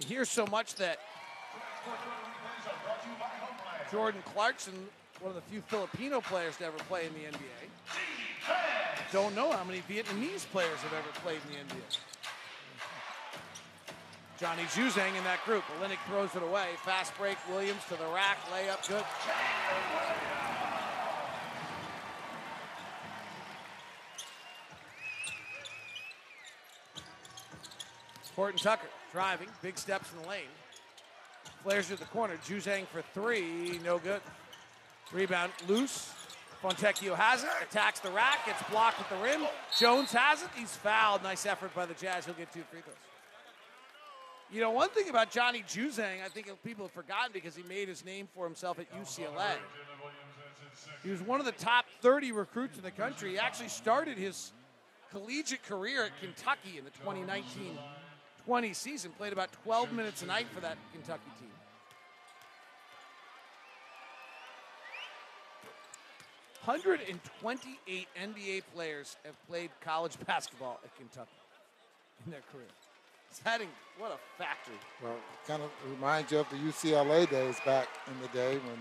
Hear 0.00 0.24
so 0.24 0.46
much 0.46 0.74
that 0.76 0.98
Jordan 3.90 4.22
Clarkson, 4.34 4.74
one 5.20 5.30
of 5.30 5.36
the 5.36 5.42
few 5.42 5.60
Filipino 5.68 6.20
players 6.20 6.56
to 6.56 6.66
ever 6.66 6.76
play 6.88 7.06
in 7.06 7.12
the 7.14 7.20
NBA, 7.20 8.54
don't 9.12 9.34
know 9.36 9.52
how 9.52 9.62
many 9.62 9.80
Vietnamese 9.88 10.44
players 10.50 10.78
have 10.80 10.92
ever 10.92 11.08
played 11.22 11.38
in 11.48 11.54
the 11.54 11.74
NBA. 11.74 11.98
Johnny 14.40 14.64
Juzang 14.64 15.16
in 15.16 15.22
that 15.22 15.38
group. 15.44 15.62
Olynyk 15.80 15.98
throws 16.08 16.34
it 16.34 16.42
away. 16.42 16.70
Fast 16.84 17.16
break. 17.16 17.38
Williams 17.48 17.82
to 17.84 17.94
the 17.94 18.06
rack. 18.12 18.38
Layup. 18.50 18.86
Good. 18.88 19.04
Horton 28.36 28.58
Tucker 28.58 28.88
driving. 29.12 29.48
Big 29.62 29.78
steps 29.78 30.10
in 30.12 30.22
the 30.22 30.28
lane. 30.28 30.42
Flares 31.62 31.88
to 31.88 31.96
the 31.96 32.04
corner. 32.06 32.36
Juzang 32.46 32.86
for 32.88 33.02
three. 33.14 33.78
No 33.84 33.98
good. 33.98 34.20
Rebound 35.12 35.52
loose. 35.68 36.12
Fontecchio 36.62 37.14
has 37.14 37.44
it. 37.44 37.50
Attacks 37.62 38.00
the 38.00 38.10
rack. 38.10 38.46
Gets 38.46 38.62
blocked 38.70 39.00
at 39.00 39.08
the 39.08 39.16
rim. 39.16 39.42
Jones 39.78 40.12
has 40.12 40.42
it. 40.42 40.48
He's 40.56 40.76
fouled. 40.76 41.22
Nice 41.22 41.46
effort 41.46 41.74
by 41.74 41.86
the 41.86 41.94
Jazz. 41.94 42.24
He'll 42.24 42.34
get 42.34 42.52
two 42.52 42.62
free 42.70 42.80
throws. 42.80 42.96
You 44.50 44.60
know, 44.60 44.70
one 44.70 44.90
thing 44.90 45.08
about 45.08 45.30
Johnny 45.30 45.64
Juzang, 45.66 46.22
I 46.24 46.28
think 46.28 46.50
people 46.62 46.84
have 46.84 46.92
forgotten 46.92 47.30
because 47.32 47.56
he 47.56 47.62
made 47.64 47.88
his 47.88 48.04
name 48.04 48.28
for 48.34 48.44
himself 48.44 48.78
at 48.78 48.92
UCLA. 48.94 49.56
He 51.02 51.10
was 51.10 51.20
one 51.22 51.40
of 51.40 51.46
the 51.46 51.52
top 51.52 51.86
30 52.02 52.32
recruits 52.32 52.76
in 52.76 52.84
the 52.84 52.90
country. 52.90 53.30
He 53.30 53.38
actually 53.38 53.68
started 53.68 54.18
his 54.18 54.52
collegiate 55.10 55.62
career 55.64 56.04
at 56.04 56.20
Kentucky 56.20 56.78
in 56.78 56.84
the 56.84 56.90
2019 56.90 57.78
20 58.46 58.72
season, 58.72 59.10
played 59.12 59.32
about 59.32 59.50
12 59.64 59.92
minutes 59.92 60.22
a 60.22 60.26
night 60.26 60.46
for 60.52 60.60
that 60.60 60.76
Kentucky 60.92 61.30
team. 61.40 61.50
Hundred 66.62 67.00
and 67.10 67.20
twenty-eight 67.40 68.08
NBA 68.18 68.62
players 68.74 69.16
have 69.26 69.34
played 69.46 69.68
college 69.82 70.16
basketball 70.26 70.80
at 70.82 70.96
Kentucky 70.96 71.28
in 72.24 72.32
their 72.32 72.40
career. 72.50 72.64
It's 73.30 73.38
heading 73.40 73.68
what 73.98 74.12
a 74.12 74.42
factory. 74.42 74.76
Well, 75.02 75.16
kind 75.46 75.62
of 75.62 75.70
reminds 75.90 76.32
you 76.32 76.38
of 76.38 76.48
the 76.48 76.56
UCLA 76.56 77.28
days 77.28 77.56
back 77.66 77.88
in 78.06 78.18
the 78.22 78.28
day 78.28 78.54
when 78.54 78.78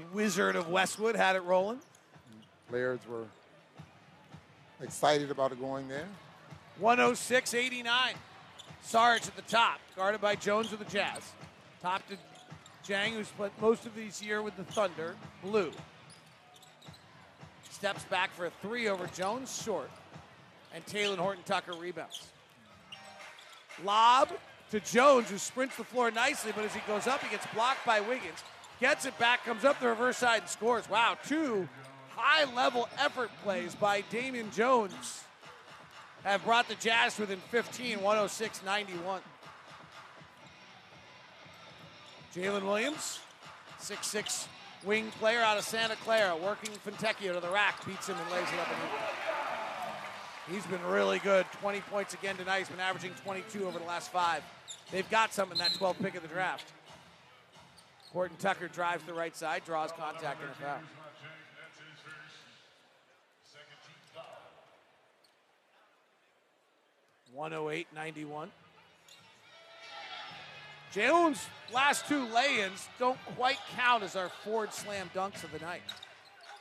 the 0.00 0.06
Wizard 0.14 0.56
of 0.56 0.68
Westwood 0.68 1.16
had 1.16 1.36
it 1.36 1.42
rolling. 1.42 1.80
Players 2.70 3.00
were 3.08 3.24
excited 4.80 5.30
about 5.30 5.52
it 5.52 5.60
going 5.60 5.86
there. 5.86 6.08
106 6.78 7.54
89. 7.54 8.14
Sarge 8.82 9.26
at 9.26 9.34
the 9.34 9.42
top, 9.42 9.80
guarded 9.96 10.20
by 10.20 10.36
Jones 10.36 10.72
of 10.72 10.78
the 10.78 10.84
Jazz. 10.84 11.32
Top 11.82 12.02
to 12.08 12.16
Dieng, 12.86 13.14
who 13.14 13.24
spent 13.24 13.52
most 13.60 13.86
of 13.86 13.94
this 13.94 14.22
year 14.22 14.42
with 14.42 14.56
the 14.56 14.64
Thunder. 14.64 15.16
Blue. 15.42 15.72
Steps 17.70 18.04
back 18.04 18.32
for 18.32 18.46
a 18.46 18.50
three 18.62 18.88
over 18.88 19.06
Jones, 19.08 19.62
short. 19.62 19.90
And 20.74 20.84
Talen 20.86 21.16
Horton 21.16 21.42
Tucker 21.44 21.72
rebounds. 21.72 22.28
Lob 23.84 24.30
to 24.70 24.80
Jones, 24.80 25.30
who 25.30 25.38
sprints 25.38 25.76
the 25.76 25.84
floor 25.84 26.10
nicely, 26.10 26.52
but 26.54 26.64
as 26.64 26.74
he 26.74 26.80
goes 26.86 27.06
up, 27.06 27.22
he 27.22 27.30
gets 27.30 27.46
blocked 27.54 27.84
by 27.84 28.00
Wiggins. 28.00 28.44
Gets 28.80 29.06
it 29.06 29.18
back, 29.18 29.44
comes 29.44 29.64
up 29.64 29.80
the 29.80 29.88
reverse 29.88 30.18
side, 30.18 30.42
and 30.42 30.50
scores. 30.50 30.88
Wow, 30.88 31.16
two 31.26 31.68
high 32.10 32.44
level 32.54 32.88
effort 32.98 33.30
plays 33.42 33.74
by 33.74 34.02
Damian 34.10 34.50
Jones 34.52 35.24
have 36.32 36.44
brought 36.44 36.68
the 36.68 36.74
Jazz 36.76 37.18
within 37.18 37.38
15, 37.50 38.02
106 38.02 38.64
91. 38.64 39.20
Jalen 42.34 42.62
Williams, 42.64 43.20
six-six 43.78 44.48
wing 44.84 45.10
player 45.18 45.40
out 45.40 45.56
of 45.56 45.64
Santa 45.64 45.96
Clara, 45.96 46.36
working 46.36 46.70
Fontecchio 46.84 47.32
to 47.32 47.40
the 47.40 47.48
rack, 47.48 47.84
beats 47.86 48.08
him 48.08 48.16
and 48.20 48.30
lays 48.30 48.48
it 48.52 48.58
up 48.60 48.68
and. 48.68 48.78
He's 50.52 50.66
been 50.66 50.84
really 50.84 51.18
good. 51.18 51.44
20 51.60 51.80
points 51.90 52.14
again 52.14 52.36
tonight. 52.36 52.58
He's 52.58 52.68
been 52.68 52.78
averaging 52.78 53.12
22 53.24 53.66
over 53.66 53.80
the 53.80 53.84
last 53.84 54.12
five. 54.12 54.44
They've 54.92 55.08
got 55.10 55.32
some 55.32 55.50
in 55.50 55.58
that 55.58 55.72
12th 55.72 56.00
pick 56.00 56.14
of 56.14 56.22
the 56.22 56.28
draft. 56.28 56.72
Horton 58.12 58.36
Tucker 58.38 58.68
drives 58.68 59.02
the 59.04 59.14
right 59.14 59.34
side, 59.34 59.64
draws 59.64 59.90
contact 59.90 60.40
and 60.42 60.50
a 60.50 60.54
foul. 60.54 60.78
108 67.32 67.86
91. 67.94 68.50
Jones' 70.92 71.44
last 71.74 72.06
two 72.08 72.26
lay 72.32 72.62
ins 72.62 72.88
don't 72.98 73.18
quite 73.36 73.58
count 73.76 74.02
as 74.02 74.16
our 74.16 74.30
Ford 74.44 74.72
slam 74.72 75.10
dunks 75.14 75.44
of 75.44 75.52
the 75.52 75.58
night. 75.58 75.82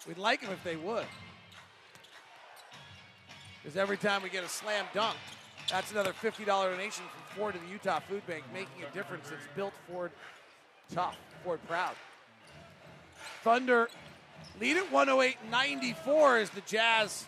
We'd 0.08 0.18
like 0.18 0.42
them 0.42 0.52
if 0.52 0.64
they 0.64 0.76
would. 0.76 1.06
Because 3.62 3.78
every 3.78 3.98
time 3.98 4.22
we 4.22 4.30
get 4.30 4.44
a 4.44 4.50
slam 4.50 4.86
dunk, 4.94 5.18
that's 5.70 5.92
another 5.92 6.14
$50 6.14 6.46
donation 6.46 7.04
from 7.06 7.38
Ford 7.38 7.54
to 7.56 7.60
the 7.60 7.68
Utah 7.68 8.00
Food 8.00 8.26
Bank, 8.28 8.44
making 8.54 8.84
a 8.88 8.94
difference. 8.94 9.32
It's 9.32 9.48
built 9.56 9.74
Ford 9.90 10.12
tough, 10.94 11.18
Ford 11.44 11.60
proud. 11.68 11.96
Thunder 13.44 13.90
lead 14.60 14.78
at 14.78 14.92
108 14.92 15.38
94 15.50 16.38
as 16.38 16.50
the 16.52 16.62
Jazz 16.62 17.26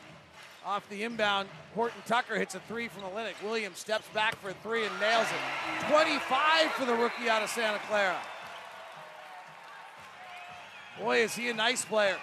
Off 0.67 0.89
the 0.89 1.03
inbound, 1.03 1.47
Horton 1.75 2.01
Tucker 2.05 2.37
hits 2.37 2.53
a 2.53 2.59
three 2.59 2.89
from 2.89 3.03
Olynyk. 3.03 3.41
Williams 3.41 3.79
steps 3.79 4.05
back 4.13 4.35
for 4.41 4.49
a 4.49 4.53
three 4.55 4.85
and 4.85 4.99
nails 4.99 5.25
it. 5.27 5.89
25 5.89 6.71
for 6.73 6.83
the 6.83 6.93
rookie 6.93 7.29
out 7.29 7.41
of 7.41 7.49
Santa 7.49 7.79
Clara. 7.87 8.17
Boy, 10.99 11.19
is 11.23 11.33
he 11.33 11.47
a 11.47 11.53
nice 11.53 11.85
player. 11.85 12.17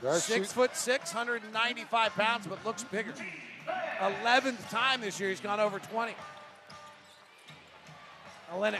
Six 0.00 0.26
shoot- 0.26 0.46
foot 0.46 0.76
six, 0.76 1.12
195 1.12 2.12
pounds, 2.12 2.46
but 2.46 2.64
looks 2.64 2.84
bigger. 2.84 3.14
11th 3.98 4.70
time 4.70 5.00
this 5.00 5.18
year 5.18 5.30
he's 5.30 5.40
gone 5.40 5.58
over 5.58 5.80
20. 5.80 6.14
Olynyk. 8.52 8.78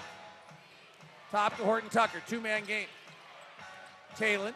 Top 1.32 1.56
to 1.56 1.64
Horton 1.64 1.90
Tucker, 1.90 2.22
two 2.28 2.40
man 2.40 2.64
game. 2.66 2.86
Talen 4.16 4.54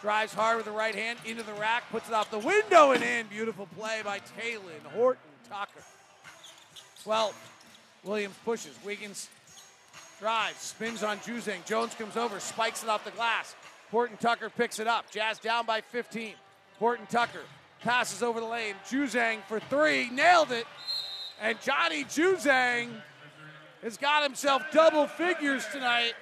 drives 0.00 0.32
hard 0.32 0.56
with 0.56 0.66
the 0.66 0.72
right 0.72 0.94
hand 0.94 1.18
into 1.24 1.42
the 1.42 1.52
rack, 1.54 1.84
puts 1.90 2.08
it 2.08 2.14
off 2.14 2.30
the 2.30 2.38
window 2.38 2.92
and 2.92 3.02
in. 3.02 3.26
Beautiful 3.26 3.66
play 3.78 4.00
by 4.04 4.18
Talen. 4.18 4.82
Horton 4.94 5.20
Tucker. 5.48 5.82
12. 7.04 7.34
Williams 8.04 8.34
pushes. 8.44 8.76
Wiggins 8.84 9.28
drives, 10.18 10.58
spins 10.58 11.02
on 11.02 11.18
Juzang. 11.18 11.64
Jones 11.64 11.94
comes 11.94 12.16
over, 12.16 12.40
spikes 12.40 12.82
it 12.82 12.88
off 12.88 13.04
the 13.04 13.10
glass. 13.12 13.54
Horton 13.90 14.16
Tucker 14.18 14.50
picks 14.50 14.78
it 14.78 14.86
up. 14.86 15.10
Jazz 15.10 15.38
down 15.38 15.64
by 15.64 15.80
15. 15.80 16.34
Horton 16.78 17.06
Tucker 17.06 17.42
passes 17.82 18.22
over 18.22 18.40
the 18.40 18.46
lane. 18.46 18.74
Juzang 18.88 19.38
for 19.48 19.60
three, 19.60 20.10
nailed 20.10 20.52
it. 20.52 20.66
And 21.40 21.60
Johnny 21.60 22.04
Juzang 22.04 22.90
has 23.82 23.96
got 23.96 24.22
himself 24.22 24.62
double 24.72 25.06
figures 25.06 25.64
tonight, 25.72 26.14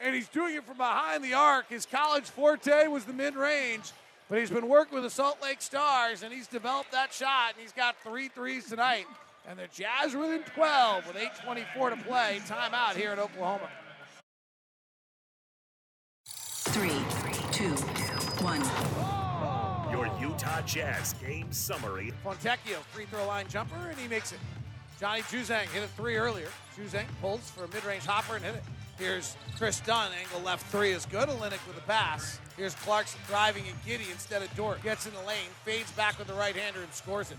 and 0.00 0.14
he's 0.14 0.28
doing 0.28 0.54
it 0.54 0.64
from 0.64 0.76
behind 0.76 1.24
the 1.24 1.34
arc. 1.34 1.68
His 1.68 1.86
college 1.86 2.24
forte 2.24 2.86
was 2.88 3.04
the 3.04 3.12
mid 3.12 3.34
range, 3.34 3.92
but 4.28 4.38
he's 4.38 4.50
been 4.50 4.68
working 4.68 4.94
with 4.94 5.04
the 5.04 5.10
Salt 5.10 5.42
Lake 5.42 5.62
Stars, 5.62 6.22
and 6.22 6.32
he's 6.32 6.46
developed 6.46 6.92
that 6.92 7.12
shot, 7.12 7.52
and 7.54 7.62
he's 7.62 7.72
got 7.72 7.96
three 8.02 8.28
threes 8.28 8.66
tonight. 8.66 9.06
And 9.48 9.58
the 9.58 9.68
Jazz 9.72 10.14
are 10.14 10.18
within 10.18 10.42
12 10.42 11.06
with 11.06 11.16
8.24 11.16 11.90
to 11.90 12.04
play. 12.04 12.40
Timeout 12.48 12.96
here 12.96 13.12
in 13.12 13.18
Oklahoma. 13.20 13.68
Three, 16.24 16.90
two, 17.52 17.70
one. 18.42 18.60
Your 19.92 20.10
Utah 20.20 20.60
Jazz 20.62 21.14
game 21.14 21.52
summary. 21.52 22.12
Fontecchio, 22.24 22.78
free 22.92 23.04
throw 23.06 23.24
line 23.26 23.46
jumper, 23.48 23.76
and 23.88 23.98
he 23.98 24.08
makes 24.08 24.32
it. 24.32 24.38
Johnny 24.98 25.22
Juzang 25.22 25.66
hit 25.72 25.84
a 25.84 25.88
three 25.88 26.16
earlier. 26.16 26.48
Juzang 26.76 27.06
pulls 27.20 27.48
for 27.50 27.64
a 27.64 27.68
mid-range 27.68 28.04
hopper 28.04 28.36
and 28.36 28.44
hit 28.44 28.56
it. 28.56 28.64
Here's 28.98 29.36
Kris 29.58 29.80
Dunn, 29.80 30.10
angle 30.18 30.40
left 30.40 30.66
three 30.66 30.92
is 30.92 31.04
good. 31.06 31.28
Olynyk 31.28 31.66
with 31.66 31.76
a 31.76 31.86
pass. 31.86 32.40
Here's 32.56 32.74
Clarkson 32.76 33.20
driving 33.28 33.64
and 33.68 33.76
Giddey 33.84 34.10
instead 34.10 34.42
of 34.42 34.54
Dort. 34.56 34.82
Gets 34.82 35.06
in 35.06 35.12
the 35.12 35.20
lane, 35.20 35.48
fades 35.64 35.90
back 35.92 36.18
with 36.18 36.28
the 36.28 36.34
right 36.34 36.56
hander 36.56 36.80
and 36.80 36.92
scores 36.92 37.30
it. 37.30 37.36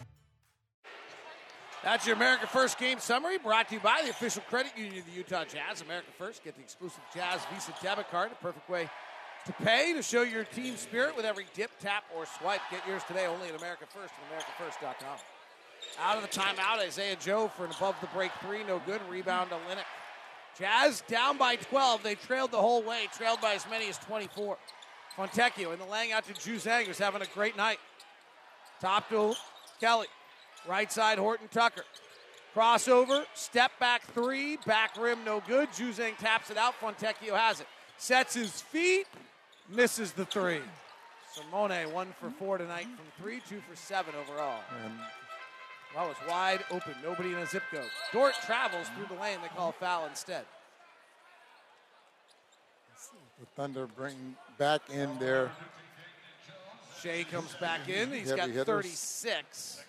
That's 1.84 2.06
your 2.06 2.16
America 2.16 2.48
First 2.48 2.78
game 2.78 3.00
summary 3.00 3.38
brought 3.38 3.70
to 3.70 3.76
you 3.76 3.82
by 3.82 4.02
the 4.04 4.10
official 4.10 4.44
credit 4.50 4.74
union 4.78 5.00
of 5.00 5.06
the 5.06 5.12
Utah 5.12 5.46
Jazz. 5.46 5.82
America 5.82 6.10
First, 6.18 6.44
get 6.44 6.56
the 6.56 6.62
exclusive 6.62 7.02
Jazz 7.14 7.42
Visa 7.52 7.74
debit 7.82 8.10
card, 8.12 8.32
a 8.32 8.36
perfect 8.36 8.70
way 8.70 8.90
to 9.46 9.54
pay 9.54 9.94
to 9.94 10.04
show 10.04 10.24
your 10.24 10.44
team 10.44 10.76
spirit 10.76 11.16
with 11.16 11.26
every 11.26 11.46
dip, 11.56 11.72
tap, 11.80 12.04
or 12.16 12.26
swipe. 12.26 12.62
Get 12.70 12.86
yours 12.88 13.02
today 13.08 13.26
only 13.26 13.48
at 13.48 13.56
America 13.56 13.86
First 13.88 14.14
and 14.20 14.42
AmericaFirst.com. 14.42 15.18
Out 16.02 16.18
of 16.18 16.22
the 16.22 16.28
timeout, 16.28 16.80
Isaiah 16.80 17.16
Joe 17.16 17.48
for 17.48 17.66
an 17.66 17.72
above 17.72 17.96
the 18.02 18.08
break 18.08 18.32
three, 18.42 18.64
no 18.64 18.82
good. 18.86 19.02
Rebound 19.10 19.50
to 19.50 19.56
Linux. 19.56 19.86
Jazz 20.60 21.04
down 21.08 21.38
by 21.38 21.56
12. 21.56 22.04
They 22.04 22.16
trailed 22.16 22.52
the 22.52 22.58
whole 22.58 22.84
way, 22.84 23.08
trailed 23.16 23.42
by 23.42 23.54
as 23.54 23.66
many 23.70 23.90
as 23.90 23.98
24. 24.00 24.58
Fontecchio 25.16 25.74
in 25.74 25.80
the 25.80 25.86
laying 25.86 26.12
out 26.12 26.26
to 26.26 26.34
Juzang, 26.34 26.86
who's 26.86 26.98
having 26.98 27.22
a 27.22 27.28
great 27.34 27.58
night. 27.58 27.80
Top 28.80 29.10
to 29.10 29.34
Kelly. 29.80 30.08
Right 30.68 30.92
side, 30.92 31.18
Horton 31.18 31.48
Tucker. 31.50 31.84
Crossover, 32.56 33.26
step 33.36 33.72
back 33.80 34.02
three, 34.14 34.58
back 34.66 35.00
rim 35.00 35.24
no 35.24 35.42
good. 35.48 35.70
Juzang 35.70 36.18
taps 36.18 36.50
it 36.50 36.58
out. 36.58 36.74
Fontecchio 36.82 37.36
has 37.36 37.60
it. 37.60 37.68
Sets 37.98 38.34
his 38.34 38.62
feet, 38.62 39.06
misses 39.70 40.12
the 40.12 40.26
three. 40.26 40.62
Simone, 41.34 41.92
one 41.92 42.08
for 42.20 42.32
four 42.32 42.58
tonight 42.58 42.86
from 42.86 43.06
three, 43.22 43.42
two 43.48 43.62
for 43.70 43.76
seven 43.76 44.14
overall. 44.16 44.60
And 44.84 44.94
That 45.96 46.08
was 46.08 46.18
wide 46.30 46.64
open. 46.72 46.94
Nobody 47.04 47.30
in 47.30 47.38
a 47.40 47.46
zip 47.46 47.64
code. 47.72 47.90
Dort 48.14 48.36
travels 48.46 48.88
through 48.90 49.16
the 49.16 49.22
lane. 49.22 49.40
They 49.42 49.48
call 49.50 49.70
a 49.70 49.74
foul 49.74 50.06
instead. 50.08 50.46
the 53.40 53.46
Thunder 53.56 53.88
bring 53.88 54.36
back 54.58 54.82
in 54.92 55.18
there. 55.20 55.52
Shai 57.02 57.26
comes 57.30 57.54
back 57.56 57.88
in. 57.88 58.12
He's 58.12 58.30
Heavy 58.30 58.38
got 58.38 58.50
hitters. 58.50 58.86
36. 58.86 59.84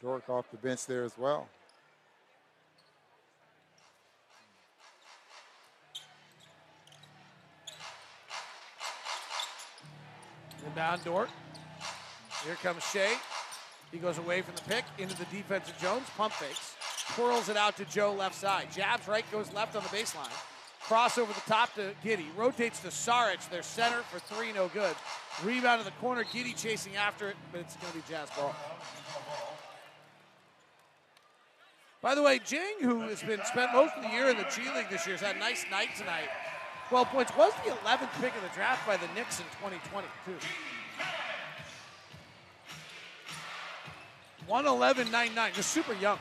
Dork 0.00 0.28
off 0.28 0.50
the 0.50 0.56
bench 0.58 0.86
there 0.86 1.04
as 1.04 1.16
well. 1.18 1.48
Inbound 10.66 11.04
Dort. 11.04 11.30
Here 12.46 12.54
comes 12.62 12.84
Shai. 12.84 13.16
He 13.90 13.98
goes 13.98 14.18
away 14.18 14.40
from 14.40 14.54
the 14.54 14.62
pick 14.62 14.84
into 14.98 15.16
the 15.16 15.24
defense 15.26 15.68
of 15.68 15.76
Jones. 15.78 16.06
Pump 16.16 16.32
fakes. 16.32 16.76
Twirls 17.14 17.48
it 17.48 17.56
out 17.56 17.76
to 17.78 17.84
Joe 17.86 18.12
left 18.12 18.36
side. 18.36 18.68
Jabs 18.72 19.08
right, 19.08 19.24
goes 19.32 19.52
left 19.52 19.74
on 19.74 19.82
the 19.82 19.88
baseline. 19.88 20.30
Cross 20.82 21.18
over 21.18 21.32
the 21.32 21.50
top 21.50 21.74
to 21.74 21.90
Giddey. 22.04 22.26
Rotates 22.36 22.78
to 22.80 22.88
Saric, 22.88 23.48
their 23.50 23.62
center 23.62 24.02
for 24.02 24.20
three, 24.20 24.52
no 24.52 24.68
good. 24.68 24.94
Rebound 25.42 25.80
in 25.80 25.84
the 25.84 25.90
corner. 25.92 26.22
Giddey 26.22 26.56
chasing 26.56 26.94
after 26.94 27.28
it, 27.28 27.36
but 27.50 27.62
it's 27.62 27.74
going 27.76 27.92
to 27.92 27.98
be 27.98 28.04
Jazz 28.08 28.30
ball. 28.30 28.54
By 32.00 32.14
the 32.14 32.22
way, 32.22 32.38
Dieng, 32.38 32.80
who 32.80 33.00
has 33.00 33.22
been 33.24 33.40
spent 33.44 33.72
most 33.72 33.94
of 33.96 34.04
the 34.04 34.10
year 34.10 34.28
in 34.28 34.36
the 34.36 34.46
G 34.54 34.62
League 34.76 34.88
this 34.88 35.04
year, 35.04 35.16
has 35.16 35.26
had 35.26 35.34
a 35.34 35.40
nice 35.40 35.64
night 35.68 35.88
tonight. 35.98 36.28
12 36.90 37.08
points. 37.08 37.36
Was 37.36 37.52
the 37.64 37.72
11th 37.72 38.20
pick 38.20 38.36
of 38.36 38.42
the 38.42 38.54
draft 38.54 38.86
by 38.86 38.96
the 38.96 39.08
Knicks 39.16 39.40
in 39.40 39.46
2022. 39.58 40.38
111.99, 44.48 45.54
just 45.54 45.70
super 45.70 45.94
young. 45.94 46.18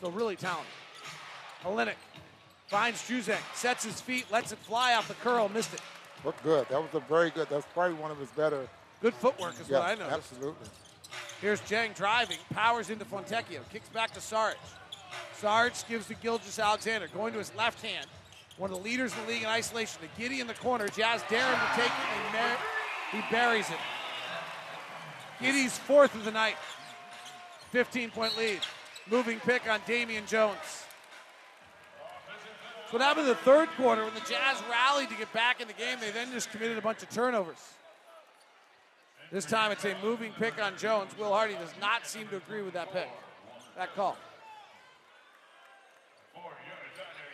So 0.00 0.10
really 0.10 0.36
talented. 0.36 0.66
Olynyk 1.64 1.94
finds 2.66 3.02
Juzang, 3.08 3.38
sets 3.54 3.84
his 3.84 4.00
feet, 4.00 4.26
lets 4.30 4.52
it 4.52 4.58
fly 4.58 4.94
off 4.94 5.08
the 5.08 5.14
curl, 5.14 5.48
missed 5.48 5.74
it. 5.74 5.80
Looked 6.24 6.42
good. 6.42 6.66
That 6.68 6.80
was 6.80 6.90
a 6.94 7.00
very 7.00 7.30
good. 7.30 7.48
That's 7.48 7.66
probably 7.72 7.94
one 7.94 8.10
of 8.10 8.18
his 8.18 8.30
better. 8.30 8.68
Good 9.00 9.14
footwork 9.14 9.54
is 9.54 9.68
Yes, 9.68 9.70
what 9.70 9.82
I 9.82 9.94
know. 9.94 10.06
Absolutely. 10.06 10.68
Here's 11.40 11.60
Dieng 11.62 11.94
driving, 11.94 12.38
powers 12.50 12.90
into 12.90 13.04
Fontecchio, 13.04 13.60
kicks 13.70 13.88
back 13.90 14.12
to 14.12 14.20
Saric. 14.20 14.56
Saric 15.40 15.86
gives 15.88 16.06
to 16.06 16.14
Gilgeous-Alexander, 16.14 17.08
going 17.14 17.32
to 17.32 17.38
his 17.38 17.54
left 17.54 17.84
hand. 17.84 18.06
One 18.58 18.70
of 18.70 18.76
the 18.78 18.82
leaders 18.82 19.12
in 19.12 19.26
the 19.26 19.32
league 19.32 19.42
in 19.42 19.48
isolation. 19.48 20.00
The 20.00 20.22
Giddey 20.22 20.40
in 20.40 20.46
the 20.46 20.54
corner. 20.54 20.88
Jazz 20.88 21.20
him 21.22 21.28
to 21.28 21.70
take 21.76 21.84
it, 21.84 22.36
and 22.36 22.58
he 23.12 23.20
buries 23.30 23.68
it. 23.68 23.76
Giddey's 25.38 25.76
fourth 25.76 26.14
of 26.14 26.24
the 26.24 26.30
night. 26.30 26.56
15 27.70 28.10
point 28.10 28.36
lead. 28.36 28.60
Moving 29.10 29.38
pick 29.40 29.68
on 29.68 29.80
Damian 29.86 30.26
Jones. 30.26 30.56
That's 32.80 32.92
what 32.92 33.02
happened 33.02 33.26
in 33.26 33.32
the 33.32 33.40
third 33.40 33.68
quarter 33.76 34.04
when 34.04 34.14
the 34.14 34.20
Jazz 34.20 34.62
rallied 34.70 35.08
to 35.08 35.16
get 35.16 35.32
back 35.32 35.60
in 35.60 35.68
the 35.68 35.74
game. 35.74 35.98
They 36.00 36.10
then 36.10 36.30
just 36.32 36.50
committed 36.50 36.78
a 36.78 36.80
bunch 36.80 37.02
of 37.02 37.10
turnovers. 37.10 37.58
This 39.32 39.44
time 39.44 39.72
it's 39.72 39.84
a 39.84 39.96
moving 40.02 40.32
pick 40.38 40.62
on 40.62 40.76
Jones. 40.76 41.10
Will 41.18 41.32
Hardy 41.32 41.54
does 41.54 41.74
not 41.80 42.06
seem 42.06 42.28
to 42.28 42.36
agree 42.36 42.62
with 42.62 42.74
that 42.74 42.92
pick, 42.92 43.08
that 43.76 43.94
call. 43.96 44.16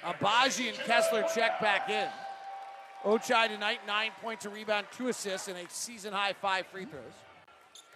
Agbaji 0.02 0.68
and 0.68 0.78
Kessler 0.78 1.24
check 1.34 1.60
back 1.60 1.88
in. 1.88 2.08
Ochai 3.04 3.48
tonight, 3.48 3.80
nine 3.86 4.10
points, 4.20 4.44
a 4.46 4.48
rebound, 4.48 4.86
two 4.96 5.08
assists, 5.08 5.48
and 5.48 5.56
a 5.58 5.68
season 5.68 6.12
high 6.12 6.32
five 6.32 6.66
free 6.66 6.84
throws. 6.84 7.02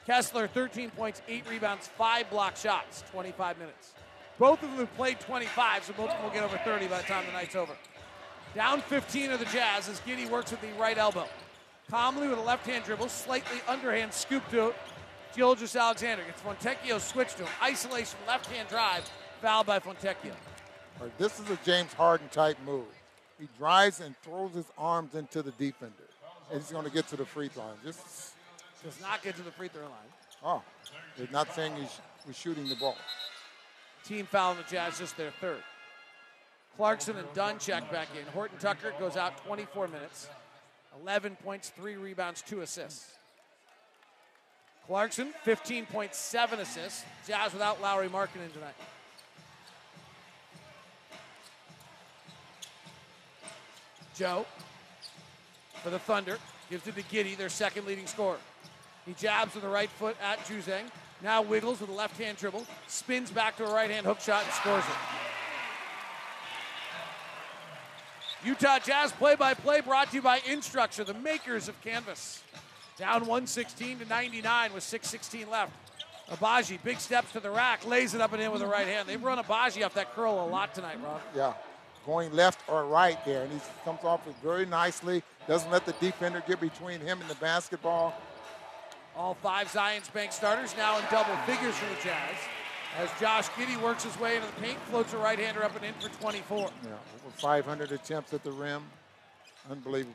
Kessler, 0.07 0.47
13 0.47 0.91
points, 0.91 1.21
eight 1.29 1.45
rebounds, 1.51 1.89
five 1.89 2.31
block 2.31 2.57
shots, 2.57 3.03
25 3.11 3.59
minutes. 3.59 3.93
Both 4.39 4.63
of 4.63 4.71
them 4.71 4.79
have 4.79 4.95
played 4.97 5.19
25, 5.21 5.85
so 5.85 5.93
both 5.95 6.11
of 6.11 6.17
them 6.17 6.23
will 6.23 6.31
get 6.31 6.45
over 6.45 6.59
30 6.59 6.87
by 6.87 6.99
the 6.99 7.05
time 7.05 7.27
the 7.27 7.33
night's 7.33 7.57
over. 7.57 7.73
Down 8.55 8.81
15 8.81 9.33
of 9.33 9.41
the 9.41 9.47
Jazz 9.47 9.89
as 9.89 10.01
Giddey 10.01 10.31
works 10.31 10.51
with 10.51 10.61
the 10.61 10.73
right 10.79 10.97
elbow. 10.97 11.27
Calmly 11.91 12.29
with 12.29 12.39
a 12.39 12.43
left 12.43 12.67
hand 12.67 12.85
dribble, 12.85 13.09
slightly 13.09 13.59
underhand 13.69 14.13
scoop 14.13 14.49
to 14.51 14.75
Gilgeous-Alexander. 15.35 16.23
Gets 16.25 16.43
Fontecchio 16.43 17.01
switched 17.01 17.37
to 17.39 17.45
him. 17.45 17.53
Isolation, 17.63 18.19
left 18.27 18.47
hand 18.47 18.69
drive, 18.69 19.09
fouled 19.43 19.67
by 19.67 19.79
Fontecchio. 19.79 20.33
This 21.19 21.39
is 21.39 21.51
a 21.51 21.59
James 21.65 21.93
Harden 21.93 22.29
type 22.31 22.57
move. 22.65 22.87
He 23.39 23.49
drives 23.59 24.01
and 24.01 24.17
throws 24.23 24.55
his 24.55 24.67
arms 24.79 25.15
into 25.15 25.43
the 25.43 25.51
defender. 25.53 25.93
And 26.51 26.61
he's 26.61 26.71
going 26.71 26.85
to 26.85 26.91
get 26.91 27.09
to 27.09 27.17
the 27.17 27.27
free 27.27 27.49
throw 27.49 27.65
line. 27.65 27.75
Just, 27.85 28.33
Does 28.87 29.01
not 29.01 29.21
get 29.21 29.35
to 29.35 29.43
the 29.43 29.51
free 29.51 29.67
throw 29.67 29.83
line. 29.83 29.91
oh, 30.45 30.63
they're 31.17 31.27
not 31.33 31.53
saying 31.53 31.73
he's, 31.75 31.99
he's 32.25 32.39
shooting 32.39 32.69
the 32.69 32.77
ball. 32.77 32.97
Team 34.05 34.27
foul 34.27 34.53
on 34.53 34.59
the 34.59 34.63
Jazz, 34.63 35.01
just 35.01 35.17
their 35.17 35.33
third. 35.41 35.61
Clarkson 36.77 37.17
and 37.17 37.27
Dunn 37.35 37.59
check 37.59 37.91
back 37.91 38.07
in. 38.17 38.25
Horton 38.33 38.59
Tucker 38.59 38.95
goes 39.01 39.17
out 39.17 39.45
24 39.45 39.89
minutes. 39.89 40.29
11 41.03 41.35
points, 41.43 41.71
three 41.71 41.97
rebounds, 41.97 42.43
two 42.43 42.61
assists. 42.61 43.11
Clarkson, 44.87 45.35
15.7 45.45 46.53
assists. 46.61 47.05
Jazz 47.27 47.53
without 47.55 47.83
Lauri 47.83 48.09
Markkanen 48.09 48.53
tonight. 48.53 48.77
Joe 54.15 54.47
for 55.83 55.91
the 55.91 55.99
Thunder 55.99 56.39
gives 56.71 56.87
it 56.87 56.95
to 56.95 57.03
Giddey, 57.03 57.37
their 57.37 57.49
second 57.49 57.85
leading 57.85 58.07
scorer. 58.07 58.39
He 59.07 59.15
jabs 59.15 59.55
with 59.55 59.63
the 59.63 59.71
right 59.71 59.89
foot 59.89 60.17
at 60.21 60.45
Juzang. 60.47 60.91
Now 61.23 61.41
wiggles 61.41 61.81
with 61.81 61.89
a 61.89 61.95
left 61.95 62.21
hand 62.21 62.37
dribble, 62.37 62.67
spins 62.89 63.31
back 63.31 63.57
to 63.57 63.65
a 63.65 63.73
right 63.73 63.91
hand 63.91 64.05
hook 64.05 64.21
shot 64.21 64.45
and 64.45 64.53
scores 64.53 64.85
it. 64.85 64.97
Utah 68.45 68.79
Jazz 68.79 69.13
play 69.13 69.35
by 69.35 69.55
play 69.55 69.81
brought 69.81 70.11
to 70.11 70.17
you 70.17 70.23
by 70.23 70.41
Instructure, 70.41 71.07
the 71.07 71.15
makers 71.15 71.69
of 71.69 71.81
Canvas. 71.83 72.43
Down 72.99 73.21
116 73.23 74.01
to 74.01 74.05
99 74.05 74.73
with 74.73 74.85
6.16 74.85 75.51
left. 75.51 75.73
Agbaji, 76.31 76.83
big 76.83 76.99
steps 76.99 77.33
to 77.33 77.41
the 77.41 77.51
rack, 77.51 77.87
lays 77.87 78.15
it 78.15 78.21
up 78.21 78.33
and 78.33 78.43
in 78.43 78.51
with 78.51 78.61
the 78.61 78.67
right 78.67 78.87
hand. 78.87 79.09
They've 79.09 79.23
run 79.23 79.39
Agbaji 79.39 79.85
off 79.85 79.95
that 79.95 80.15
curl 80.15 80.45
a 80.45 80.49
lot 80.49 80.75
tonight, 80.75 80.99
Rob. 81.03 81.21
Yeah, 81.35 81.55
going 82.05 82.33
left 82.33 82.61
or 82.69 82.85
right 82.85 83.23
there, 83.25 83.43
and 83.43 83.53
he 83.53 83.61
comes 83.85 84.03
off 84.03 84.27
it 84.27 84.35
very 84.43 84.67
nicely. 84.67 85.23
Doesn't 85.47 85.71
let 85.71 85.87
the 85.87 85.93
defender 85.93 86.43
get 86.47 86.61
between 86.61 87.01
him 87.01 87.21
and 87.21 87.31
the 87.31 87.37
basketball. 87.37 88.15
All 89.17 89.35
five 89.35 89.69
Zions 89.69 90.13
Bank 90.13 90.33
starters 90.33 90.77
now 90.77 90.99
in 90.99 91.05
double 91.11 91.37
figures 91.47 91.75
for 91.75 91.87
the 91.87 92.01
Jazz. 92.03 92.37
As 92.99 93.11
Josh 93.21 93.49
Giddey 93.49 93.81
works 93.83 94.05
his 94.05 94.19
way 94.19 94.37
into 94.37 94.47
the 94.49 94.61
paint, 94.61 94.79
floats 94.91 95.13
a 95.13 95.19
right-hander 95.19 95.63
up 95.65 95.75
and 95.77 95.85
in 95.85 95.95
for 95.95 96.09
24. 96.21 96.59
Yeah, 96.59 96.91
over 96.91 97.37
500 97.37 97.93
attempts 97.93 98.33
at 98.33 98.43
the 98.43 98.53
rim. 98.53 98.83
Unbelievable. 99.71 100.15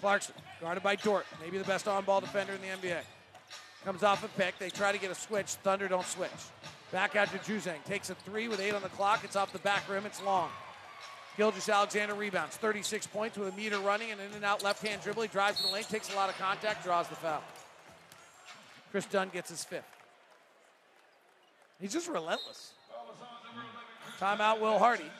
Clarkson, 0.00 0.34
guarded 0.60 0.82
by 0.82 0.96
Dort, 0.96 1.26
maybe 1.40 1.58
the 1.58 1.64
best 1.64 1.88
on-ball 1.88 2.20
defender 2.20 2.52
in 2.52 2.60
the 2.60 2.88
NBA. 2.88 3.00
Comes 3.84 4.02
off 4.02 4.24
a 4.24 4.28
pick. 4.40 4.58
They 4.58 4.70
try 4.70 4.92
to 4.92 4.98
get 4.98 5.10
a 5.10 5.14
switch. 5.14 5.46
Thunder 5.46 5.88
don't 5.88 6.06
switch. 6.06 6.30
Back 6.92 7.16
out 7.16 7.28
to 7.28 7.38
Juzang. 7.38 7.82
Takes 7.84 8.10
a 8.10 8.14
three 8.14 8.48
with 8.48 8.60
eight 8.60 8.74
on 8.74 8.82
the 8.82 8.88
clock. 8.90 9.24
It's 9.24 9.36
off 9.36 9.52
the 9.52 9.58
back 9.60 9.88
rim. 9.88 10.04
It's 10.04 10.22
long. 10.22 10.50
Gilgeous-Alexander 11.36 12.14
rebounds. 12.14 12.56
36 12.56 13.06
points 13.06 13.38
with 13.38 13.52
a 13.52 13.56
meter 13.56 13.78
running 13.78 14.10
and 14.10 14.20
in 14.20 14.32
and 14.34 14.44
out 14.44 14.62
left 14.62 14.84
hand 14.86 15.00
dribble. 15.02 15.22
He 15.22 15.28
drives 15.28 15.60
to 15.60 15.66
the 15.66 15.72
lane, 15.72 15.84
takes 15.84 16.12
a 16.12 16.16
lot 16.16 16.28
of 16.28 16.36
contact, 16.36 16.84
draws 16.84 17.08
the 17.08 17.14
foul. 17.14 17.42
Kris 18.90 19.06
Dunn 19.06 19.30
gets 19.32 19.50
his 19.50 19.64
fifth. 19.64 19.84
He's 21.80 21.92
just 21.92 22.08
relentless. 22.08 22.72
Timeout, 24.18 24.60
Will 24.60 24.78
Hardy. 24.78 25.10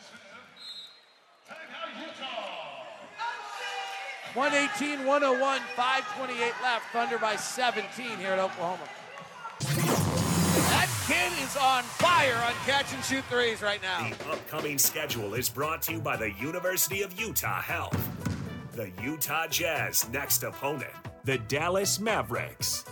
118 4.35 5.07
101, 5.07 5.61
528 5.75 6.53
left. 6.63 6.85
Thunder 6.93 7.19
by 7.19 7.35
17 7.35 8.19
here 8.19 8.31
at 8.31 8.39
Oklahoma. 8.39 8.85
That 9.59 10.89
kid 11.09 11.33
is 11.43 11.57
on 11.57 11.83
fire 11.83 12.37
on 12.47 12.53
catch 12.65 12.93
and 12.95 13.03
shoot 13.03 13.25
threes 13.25 13.61
right 13.61 13.83
now. 13.83 14.09
The 14.09 14.33
upcoming 14.33 14.79
schedule 14.79 15.35
is 15.35 15.49
brought 15.49 15.83
to 15.83 15.95
you 15.95 16.01
by 16.01 16.17
the 16.17 16.31
University 16.33 17.03
of 17.03 17.19
Utah 17.19 17.61
Health. 17.61 17.99
The 18.73 18.93
Utah 19.03 19.49
Jazz 19.49 20.09
next 20.11 20.45
opponent, 20.45 20.93
the 21.25 21.39
Dallas 21.39 21.99
Mavericks. 21.99 22.85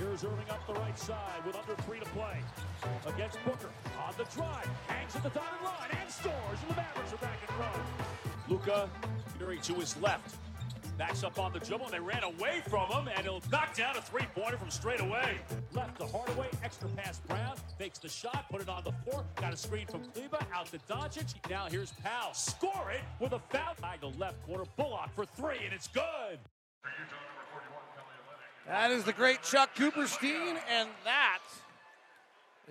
Here's 0.00 0.24
Irving 0.24 0.48
up 0.48 0.66
the 0.66 0.72
right 0.72 0.98
side 0.98 1.44
with 1.44 1.54
under 1.56 1.74
three 1.82 1.98
to 1.98 2.06
play. 2.06 2.38
Against 3.06 3.36
Booker 3.44 3.68
on 4.02 4.14
the 4.16 4.24
drive, 4.34 4.66
hangs 4.88 5.14
at 5.14 5.22
the 5.22 5.28
dotted 5.28 5.62
line 5.62 5.90
and 5.90 6.10
scores. 6.10 6.58
And 6.62 6.70
the 6.70 6.76
Mavericks 6.76 7.12
are 7.12 7.18
back 7.18 7.38
in 7.46 7.54
front. 7.54 7.76
Luka 8.48 8.88
veering 9.38 9.60
to 9.60 9.74
his 9.74 9.94
left. 9.98 10.36
Backs 10.96 11.22
up 11.22 11.38
on 11.38 11.52
the 11.52 11.58
dribble, 11.58 11.84
and 11.84 11.94
they 11.94 12.00
ran 12.00 12.22
away 12.24 12.62
from 12.66 12.88
him, 12.88 13.08
and 13.14 13.24
he'll 13.24 13.42
knock 13.52 13.74
down 13.76 13.94
a 13.96 14.00
three-pointer 14.00 14.56
from 14.56 14.70
straight 14.70 15.00
away. 15.00 15.38
Left 15.74 15.98
to 15.98 16.06
Hardaway, 16.06 16.48
extra 16.64 16.88
pass 16.90 17.18
Brown, 17.20 17.56
fakes 17.78 17.98
the 17.98 18.08
shot, 18.08 18.46
put 18.50 18.62
it 18.62 18.68
on 18.70 18.84
the 18.84 18.92
floor, 19.04 19.24
got 19.36 19.52
a 19.52 19.56
screen 19.56 19.86
from 19.86 20.02
Kleber, 20.14 20.38
out 20.54 20.66
to 20.66 20.78
Doncic. 20.90 21.34
Now 21.48 21.66
here's 21.70 21.92
Powell, 21.92 22.32
score 22.32 22.90
it 22.90 23.00
with 23.18 23.32
a 23.32 23.38
foul. 23.50 23.74
Angle 23.82 24.14
left 24.18 24.42
corner, 24.46 24.64
Bullock 24.76 25.10
for 25.14 25.24
three, 25.24 25.64
and 25.64 25.74
it's 25.74 25.88
good. 25.88 26.38
That 28.70 28.92
is 28.92 29.02
the 29.02 29.12
great 29.12 29.42
Chuck 29.42 29.74
Cooperstein, 29.74 30.56
and 30.70 30.88
that 31.02 31.40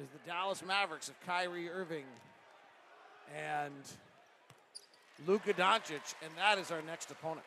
is 0.01 0.07
the 0.13 0.19
Dallas 0.25 0.63
Mavericks 0.65 1.09
of 1.09 1.15
Kyrie 1.25 1.69
Irving 1.69 2.05
and 3.37 3.73
Luka 5.27 5.53
Doncic, 5.53 6.15
and 6.23 6.31
that 6.37 6.57
is 6.57 6.71
our 6.71 6.81
next 6.83 7.11
opponent. 7.11 7.45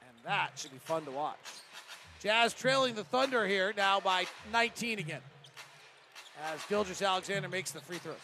And 0.00 0.16
that 0.24 0.52
should 0.56 0.72
be 0.72 0.78
fun 0.78 1.04
to 1.04 1.10
watch. 1.10 1.36
Jazz 2.22 2.54
trailing 2.54 2.94
the 2.94 3.04
Thunder 3.04 3.46
here 3.46 3.74
now 3.76 4.00
by 4.00 4.24
19 4.50 4.98
again. 4.98 5.20
As 6.50 6.64
Gilgeous-Alexander 6.70 7.50
makes 7.50 7.70
the 7.70 7.80
free 7.80 7.98
throws. 7.98 8.16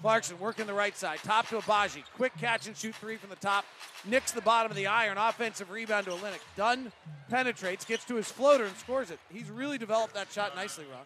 Clarkson 0.00 0.38
working 0.38 0.66
the 0.66 0.74
right 0.74 0.96
side. 0.96 1.18
Top 1.24 1.48
to 1.48 1.56
Agbaji. 1.56 2.04
Quick 2.14 2.32
catch 2.38 2.66
and 2.66 2.76
shoot 2.76 2.94
three 2.96 3.16
from 3.16 3.30
the 3.30 3.36
top. 3.36 3.64
Nicks 4.04 4.32
the 4.32 4.40
bottom 4.40 4.70
of 4.70 4.76
the 4.76 4.86
iron. 4.86 5.18
Offensive 5.18 5.70
rebound 5.70 6.06
to 6.06 6.12
Olynyk. 6.12 6.40
Dunn 6.56 6.92
penetrates, 7.28 7.84
gets 7.84 8.04
to 8.04 8.14
his 8.14 8.30
floater, 8.30 8.64
and 8.64 8.76
scores 8.76 9.10
it. 9.10 9.18
He's 9.32 9.50
really 9.50 9.78
developed 9.78 10.14
that 10.14 10.30
shot 10.30 10.54
nicely, 10.54 10.84
Ron. 10.90 11.02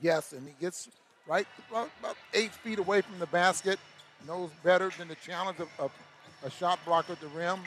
Yes, 0.00 0.32
and 0.32 0.46
he 0.46 0.54
gets 0.60 0.88
right 1.26 1.46
about, 1.70 1.90
eight 2.34 2.52
feet 2.52 2.78
away 2.78 3.00
from 3.00 3.18
the 3.18 3.26
basket. 3.26 3.78
Knows 4.26 4.50
better 4.62 4.90
than 4.96 5.08
the 5.08 5.16
challenge 5.16 5.58
of, 5.58 5.68
of 5.78 5.90
a 6.44 6.50
shot 6.50 6.78
blocker 6.84 7.12
at 7.12 7.20
the 7.20 7.28
rim. 7.28 7.58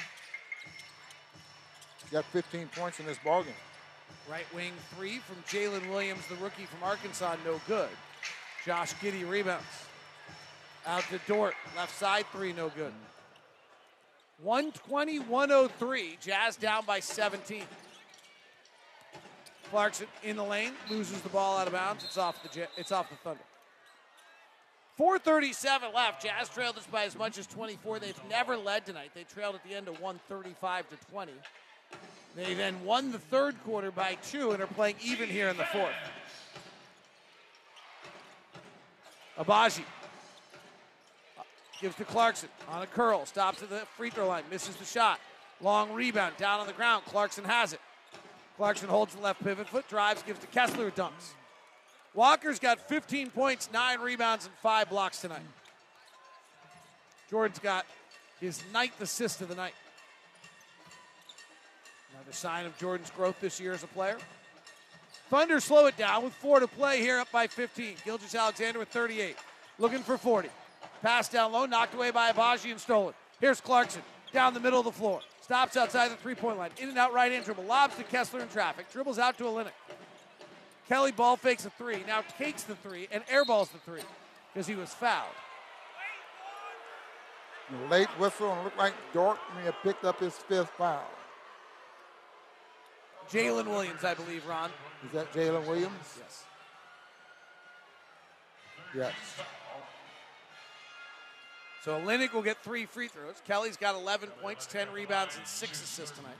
Got 2.11 2.25
15 2.25 2.69
points 2.75 2.99
in 2.99 3.05
this 3.05 3.17
ballgame. 3.19 3.47
Right 4.29 4.45
wing 4.53 4.73
three 4.95 5.19
from 5.19 5.35
Jaylin 5.47 5.87
Williams, 5.89 6.21
the 6.27 6.35
rookie 6.35 6.65
from 6.65 6.83
Arkansas, 6.83 7.35
no 7.45 7.61
good. 7.67 7.89
Josh 8.65 8.93
Giddey 8.95 9.29
rebounds. 9.29 9.65
Out 10.89 11.03
to 11.09 11.19
Dort, 11.27 11.53
left 11.77 11.95
side 11.95 12.25
three, 12.31 12.51
no 12.51 12.69
good. 12.69 12.91
120 14.41 15.19
103, 15.19 16.17
Jazz 16.19 16.55
down 16.55 16.83
by 16.83 16.99
17. 16.99 17.61
Clarkson 19.69 20.07
in 20.23 20.35
the 20.35 20.43
lane, 20.43 20.71
loses 20.89 21.21
the 21.21 21.29
ball 21.29 21.59
out 21.59 21.67
of 21.67 21.73
bounds. 21.73 22.03
It's 22.03 22.17
off 22.17 22.41
the 22.41 22.67
it's 22.75 22.91
off 22.91 23.07
the 23.07 23.15
Thunder. 23.17 23.43
437 24.97 25.93
left. 25.93 26.23
Jazz 26.23 26.49
trailed 26.49 26.75
this 26.75 26.87
by 26.87 27.03
as 27.03 27.15
much 27.15 27.37
as 27.37 27.45
24. 27.45 27.99
They've 27.99 28.19
never 28.27 28.57
led 28.57 28.87
tonight. 28.87 29.11
They 29.13 29.25
trailed 29.25 29.53
at 29.53 29.63
the 29.63 29.75
end 29.75 29.87
of 29.87 30.01
135 30.01 30.89
to 30.89 30.95
20. 31.11 31.31
They 32.35 32.55
then 32.55 32.83
won 32.83 33.11
the 33.11 33.19
third 33.19 33.63
quarter 33.63 33.91
by 33.91 34.17
two 34.27 34.53
and 34.53 34.63
are 34.63 34.67
playing 34.67 34.95
even 35.03 35.29
here 35.29 35.49
in 35.49 35.57
the 35.57 35.65
fourth. 35.65 35.93
Agbaji 39.37 39.83
gives 41.81 41.95
to 41.95 42.05
Clarkson 42.05 42.49
on 42.69 42.81
a 42.81 42.87
curl, 42.87 43.25
stops 43.25 43.61
at 43.63 43.69
the 43.69 43.79
free 43.97 44.09
throw 44.09 44.27
line, 44.27 44.43
misses 44.51 44.75
the 44.75 44.85
shot. 44.85 45.19
Long 45.61 45.91
rebound 45.93 46.35
down 46.37 46.59
on 46.59 46.67
the 46.67 46.73
ground. 46.73 47.03
Clarkson 47.05 47.43
has 47.43 47.73
it. 47.73 47.79
Clarkson 48.57 48.89
holds 48.89 49.15
the 49.15 49.21
left 49.21 49.43
pivot 49.43 49.67
foot, 49.67 49.87
drives, 49.87 50.21
gives 50.23 50.39
to 50.39 50.47
Kessler, 50.47 50.91
dunks. 50.91 51.33
Walker's 52.13 52.59
got 52.59 52.87
15 52.89 53.29
points, 53.29 53.69
nine 53.71 53.99
rebounds, 53.99 54.45
and 54.45 54.53
five 54.55 54.89
blocks 54.89 55.21
tonight. 55.21 55.41
Jordan's 57.29 57.59
got 57.59 57.85
his 58.41 58.61
ninth 58.73 58.99
assist 59.01 59.41
of 59.41 59.47
the 59.47 59.55
night. 59.55 59.75
Another 62.13 62.31
sign 62.33 62.65
of 62.65 62.77
Jordan's 62.77 63.11
growth 63.11 63.39
this 63.39 63.59
year 63.59 63.73
as 63.73 63.83
a 63.83 63.87
player. 63.87 64.17
Thunder 65.29 65.59
slow 65.59 65.85
it 65.85 65.95
down 65.95 66.23
with 66.23 66.33
four 66.33 66.59
to 66.59 66.67
play 66.67 66.99
here, 66.99 67.19
up 67.19 67.31
by 67.31 67.47
15. 67.47 67.95
Gilgeous-Alexander 68.03 68.79
with 68.79 68.89
38, 68.89 69.35
looking 69.77 69.99
for 69.99 70.17
40. 70.17 70.49
Pass 71.01 71.29
down 71.29 71.51
low, 71.51 71.65
knocked 71.65 71.93
away 71.93 72.11
by 72.11 72.31
Agbaji 72.31 72.71
and 72.71 72.79
stolen. 72.79 73.13
Here's 73.39 73.61
Clarkson 73.61 74.01
down 74.33 74.53
the 74.53 74.59
middle 74.59 74.79
of 74.79 74.85
the 74.85 74.91
floor. 74.91 75.21
Stops 75.41 75.77
outside 75.77 76.11
the 76.11 76.15
three 76.15 76.35
point 76.35 76.57
line. 76.57 76.71
In 76.77 76.89
and 76.89 76.97
out 76.97 77.13
right 77.13 77.31
hand 77.31 77.45
dribble. 77.45 77.63
Lobs 77.63 77.95
to 77.95 78.03
Kessler 78.03 78.41
in 78.41 78.47
traffic. 78.49 78.91
Dribbles 78.91 79.17
out 79.17 79.37
to 79.37 79.45
Olynyk. 79.45 79.71
Kelly 80.87 81.11
ball 81.11 81.37
fakes 81.37 81.65
a 81.65 81.69
three. 81.71 82.03
Now 82.05 82.23
takes 82.37 82.63
the 82.63 82.75
three 82.75 83.07
and 83.11 83.25
airballs 83.27 83.71
the 83.71 83.79
three 83.79 84.01
because 84.53 84.67
he 84.67 84.75
was 84.75 84.93
fouled. 84.93 85.27
Late 87.89 88.07
whistle 88.19 88.51
and 88.51 88.61
it 88.61 88.63
looked 88.63 88.77
like 88.77 88.93
Dort 89.13 89.37
may 89.55 89.63
have 89.63 89.75
picked 89.83 90.03
up 90.03 90.19
his 90.19 90.33
fifth 90.33 90.69
foul. 90.69 91.07
Jalen 93.31 93.67
Williams, 93.67 94.03
I 94.03 94.15
believe, 94.15 94.45
Ron. 94.47 94.71
Is 95.05 95.11
that 95.11 95.31
Jalen 95.31 95.67
Williams? 95.67 96.17
Yes. 96.17 96.43
Yes. 98.95 99.13
So 101.83 101.99
Olynyk 101.99 102.33
will 102.33 102.41
get 102.41 102.57
three 102.63 102.85
free 102.85 103.07
throws. 103.07 103.41
Kelly's 103.47 103.77
got 103.77 103.95
11 103.95 104.29
points, 104.41 104.65
10 104.65 104.91
rebounds, 104.91 105.37
and 105.37 105.47
six 105.47 105.81
assists 105.81 106.17
tonight. 106.17 106.35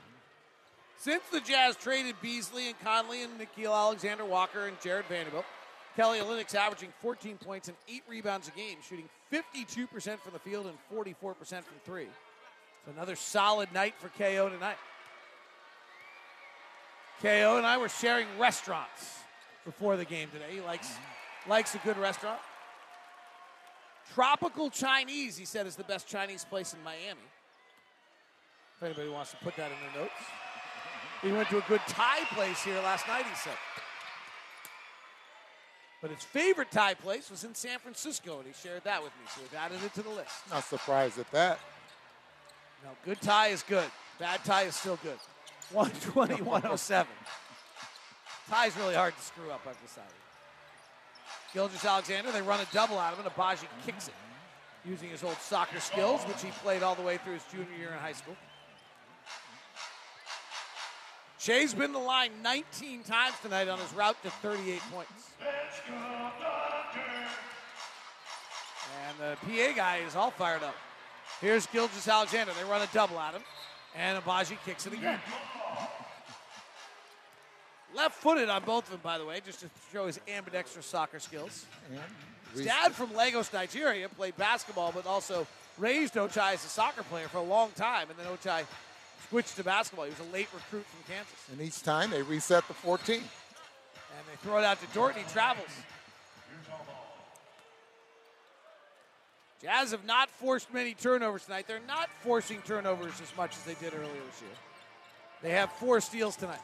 Since 0.97 1.23
the 1.31 1.39
Jazz 1.39 1.77
traded 1.77 2.15
Beasley 2.21 2.67
and 2.67 2.79
Conley 2.81 3.23
and 3.23 3.31
Nickeil 3.39 3.73
Alexander 3.73 4.25
Walker 4.25 4.67
and 4.67 4.79
Jarred 4.81 5.05
Vanderbilt, 5.05 5.45
Kelly 5.95 6.19
Olynyk's 6.19 6.55
averaging 6.55 6.91
14 7.01 7.37
points 7.37 7.69
and 7.69 7.77
eight 7.87 8.03
rebounds 8.07 8.49
a 8.49 8.51
game, 8.51 8.77
shooting 8.87 9.07
52% 9.31 10.19
from 10.19 10.33
the 10.33 10.39
field 10.39 10.67
and 10.67 10.77
44% 10.93 11.15
from 11.47 11.63
three. 11.85 12.07
So 12.85 12.91
another 12.91 13.15
solid 13.15 13.73
night 13.73 13.95
for 13.97 14.09
KO 14.09 14.49
tonight. 14.49 14.77
KO 17.21 17.57
and 17.57 17.65
I 17.65 17.77
were 17.77 17.89
sharing 17.89 18.27
restaurants 18.37 19.19
before 19.65 19.97
the 19.97 20.05
game 20.05 20.29
today. 20.31 20.45
He 20.51 20.61
likes 20.61 20.89
likes 21.47 21.75
a 21.75 21.79
good 21.79 21.97
restaurant. 21.97 22.39
Tropical 24.13 24.69
Chinese, 24.69 25.37
he 25.37 25.45
said, 25.45 25.67
is 25.67 25.75
the 25.75 25.83
best 25.83 26.07
Chinese 26.07 26.43
place 26.45 26.73
in 26.73 26.83
Miami. 26.83 27.19
If 28.77 28.83
anybody 28.83 29.09
wants 29.09 29.31
to 29.31 29.37
put 29.37 29.55
that 29.57 29.71
in 29.71 29.77
their 29.93 30.03
notes. 30.03 30.15
He 31.21 31.31
went 31.31 31.49
to 31.49 31.57
a 31.57 31.63
good 31.67 31.81
Thai 31.87 32.19
place 32.33 32.63
here 32.63 32.79
last 32.81 33.07
night, 33.07 33.25
he 33.25 33.35
said. 33.35 33.57
But 36.01 36.11
his 36.11 36.23
favorite 36.23 36.71
Thai 36.71 36.93
place 36.93 37.29
was 37.29 37.43
in 37.43 37.53
San 37.53 37.77
Francisco, 37.79 38.37
and 38.37 38.47
he 38.47 38.53
shared 38.53 38.85
that 38.85 39.03
with 39.03 39.11
me, 39.19 39.27
so 39.35 39.41
we've 39.41 39.53
added 39.53 39.83
it 39.83 39.93
to 39.95 40.01
the 40.01 40.09
list. 40.09 40.49
Not 40.49 40.63
surprised 40.63 41.19
at 41.19 41.29
that. 41.31 41.59
No, 42.83 42.91
good 43.03 43.19
Thai 43.21 43.47
is 43.47 43.63
good. 43.63 43.89
Bad 44.17 44.43
Thai 44.45 44.63
is 44.63 44.75
still 44.75 44.97
good. 45.03 45.19
120, 45.71 46.41
107. 46.41 47.07
Tie's 48.49 48.77
really 48.77 48.95
hard 48.95 49.15
to 49.15 49.21
screw 49.21 49.51
up, 49.51 49.61
I've 49.67 49.79
decided. 49.81 50.09
Gilgeous-Alexander, 51.53 52.31
they 52.31 52.41
run 52.41 52.59
a 52.59 52.67
double 52.73 52.99
at 52.99 53.13
him, 53.13 53.25
and 53.25 53.33
Agbaji 53.33 53.67
kicks 53.85 54.07
it 54.07 54.13
using 54.85 55.09
his 55.09 55.23
old 55.23 55.37
soccer 55.37 55.79
skills, 55.79 56.23
which 56.23 56.41
he 56.41 56.49
played 56.63 56.83
all 56.83 56.95
the 56.95 57.01
way 57.01 57.17
through 57.17 57.33
his 57.33 57.43
junior 57.51 57.77
year 57.77 57.89
in 57.89 57.97
high 57.97 58.13
school. 58.13 58.35
Shai's 61.39 61.73
been 61.73 61.93
the 61.93 61.99
line 61.99 62.31
19 62.43 63.03
times 63.03 63.35
tonight 63.41 63.67
on 63.67 63.79
his 63.79 63.93
route 63.93 64.21
to 64.23 64.29
38 64.29 64.81
points. 64.91 65.31
And 69.07 69.17
the 69.19 69.35
PA 69.37 69.75
guy 69.75 69.97
is 70.05 70.15
all 70.15 70.31
fired 70.31 70.63
up. 70.63 70.75
Here's 71.41 71.65
Gilgeous-Alexander. 71.67 72.51
They 72.59 72.69
run 72.69 72.81
a 72.81 72.89
double 72.93 73.17
at 73.19 73.33
him, 73.33 73.41
and 73.95 74.21
Agbaji 74.21 74.57
kicks 74.65 74.85
it 74.85 74.93
again. 74.93 75.19
Left 77.95 78.15
footed 78.15 78.49
on 78.49 78.63
both 78.63 78.85
of 78.85 78.91
them, 78.91 78.99
by 79.03 79.17
the 79.17 79.25
way, 79.25 79.41
just 79.43 79.61
to 79.61 79.69
show 79.91 80.07
his 80.07 80.19
ambidextrous 80.27 80.85
soccer 80.85 81.19
skills. 81.19 81.65
His 82.53 82.65
dad 82.65 82.93
from 82.93 83.15
Lagos, 83.15 83.51
Nigeria, 83.51 84.07
played 84.09 84.37
basketball, 84.37 84.91
but 84.91 85.05
also 85.05 85.47
raised 85.77 86.15
Ochai 86.15 86.53
as 86.53 86.65
a 86.65 86.69
soccer 86.69 87.03
player 87.03 87.27
for 87.27 87.37
a 87.37 87.43
long 87.43 87.71
time. 87.71 88.07
And 88.09 88.17
then 88.19 88.27
Ochai 88.27 88.65
switched 89.29 89.55
to 89.57 89.63
basketball. 89.63 90.05
He 90.05 90.11
was 90.11 90.19
a 90.19 90.33
late 90.33 90.47
recruit 90.53 90.85
from 90.85 91.13
Kansas. 91.13 91.33
And 91.51 91.61
each 91.61 91.81
time 91.81 92.11
they 92.11 92.21
reset 92.21 92.67
the 92.67 92.73
14. 92.73 93.15
And 93.15 93.23
they 94.31 94.35
throw 94.41 94.57
it 94.59 94.65
out 94.65 94.79
to 94.81 94.87
Dort, 94.93 95.15
and 95.15 95.25
he 95.25 95.31
travels. 95.31 95.67
Jazz 99.61 99.91
have 99.91 100.05
not 100.05 100.29
forced 100.29 100.73
many 100.73 100.93
turnovers 100.93 101.45
tonight. 101.45 101.65
They're 101.67 101.81
not 101.85 102.09
forcing 102.21 102.61
turnovers 102.61 103.19
as 103.21 103.35
much 103.35 103.57
as 103.57 103.63
they 103.63 103.73
did 103.73 103.93
earlier 103.93 104.21
this 104.31 104.41
year. 104.41 104.51
They 105.41 105.51
have 105.51 105.71
four 105.73 105.99
steals 106.01 106.35
tonight. 106.35 106.59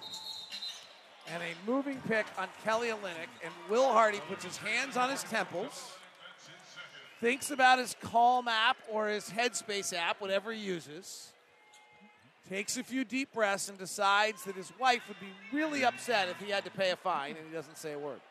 And 1.32 1.42
a 1.42 1.70
moving 1.70 2.00
pick 2.08 2.26
on 2.38 2.48
Kelly 2.64 2.90
Olynyk, 2.90 3.30
and 3.44 3.52
Will 3.70 3.92
Hardy 3.92 4.20
puts 4.30 4.46
his 4.46 4.58
hands 4.58 4.96
on 4.96 5.10
his 5.10 5.24
temples, 5.24 5.92
thinks 7.20 7.50
about 7.50 7.80
his 7.80 7.96
Calm 8.02 8.48
app 8.48 8.78
or 8.92 9.08
his 9.08 9.30
Headspace 9.30 9.94
app, 9.94 10.22
whatever 10.22 10.52
he 10.52 10.60
uses, 10.60 11.32
takes 12.48 12.78
a 12.78 12.84
few 12.84 13.04
deep 13.04 13.34
breaths, 13.34 13.70
and 13.70 13.78
decides 13.78 14.44
that 14.44 14.56
his 14.56 14.72
wife 14.80 15.02
would 15.08 15.20
be 15.20 15.34
really 15.52 15.84
upset 15.84 16.30
if 16.30 16.38
he 16.38 16.52
had 16.52 16.64
to 16.64 16.72
pay 16.72 16.92
a 16.92 16.96
fine, 16.96 17.36
and 17.38 17.48
he 17.48 17.54
doesn't 17.54 17.78
say 17.78 17.94
a 17.94 18.00
word. 18.00 18.22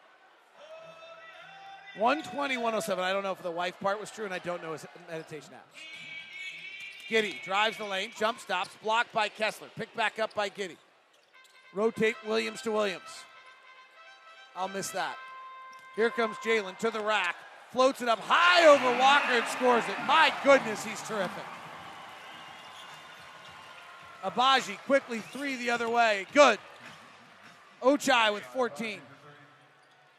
120, 1.97 2.57
107. 2.57 3.05
I 3.05 3.13
don't 3.13 3.25
know 3.25 3.33
if 3.33 3.43
the 3.43 3.51
wife 3.51 3.75
part 3.81 4.01
was 4.01 4.11
true, 4.11 4.25
and 4.25 4.35
I 4.35 4.39
don't 4.39 4.63
know 4.63 4.73
his 4.73 4.87
meditation 5.11 5.53
app. 5.55 5.67
Giddey 7.09 7.43
drives 7.43 7.77
the 7.77 7.85
lane, 7.85 8.11
jump 8.17 8.39
stops, 8.41 8.71
blocked 8.83 9.13
by 9.13 9.29
Kessler, 9.29 9.69
picked 9.77 9.97
back 9.97 10.19
up 10.19 10.35
by 10.35 10.49
Giddey. 10.49 10.77
Rotate 11.75 12.17
Williams 12.27 12.63
to 12.63 12.71
Williams. 12.71 13.03
I'll 14.55 14.69
miss 14.69 14.91
that. 14.91 15.17
Here 15.97 16.11
comes 16.11 16.37
Jalen 16.39 16.79
to 16.79 16.91
the 16.91 17.01
rack, 17.01 17.37
floats 17.73 18.01
it 18.01 18.09
up 18.09 18.21
high 18.21 18.67
over 18.67 18.99
Walker 18.99 19.33
and 19.33 19.47
scores 19.49 19.85
it. 19.89 19.97
My 20.07 20.33
goodness, 20.45 20.85
he's 20.85 21.03
terrific. 21.03 21.45
Agbaji 24.25 24.79
quickly 24.87 25.19
three 25.19 25.57
the 25.57 25.71
other 25.71 25.89
way. 25.89 26.27
Good. 26.33 26.59
Ochai 27.83 28.33
with 28.33 28.45
14. 28.45 29.01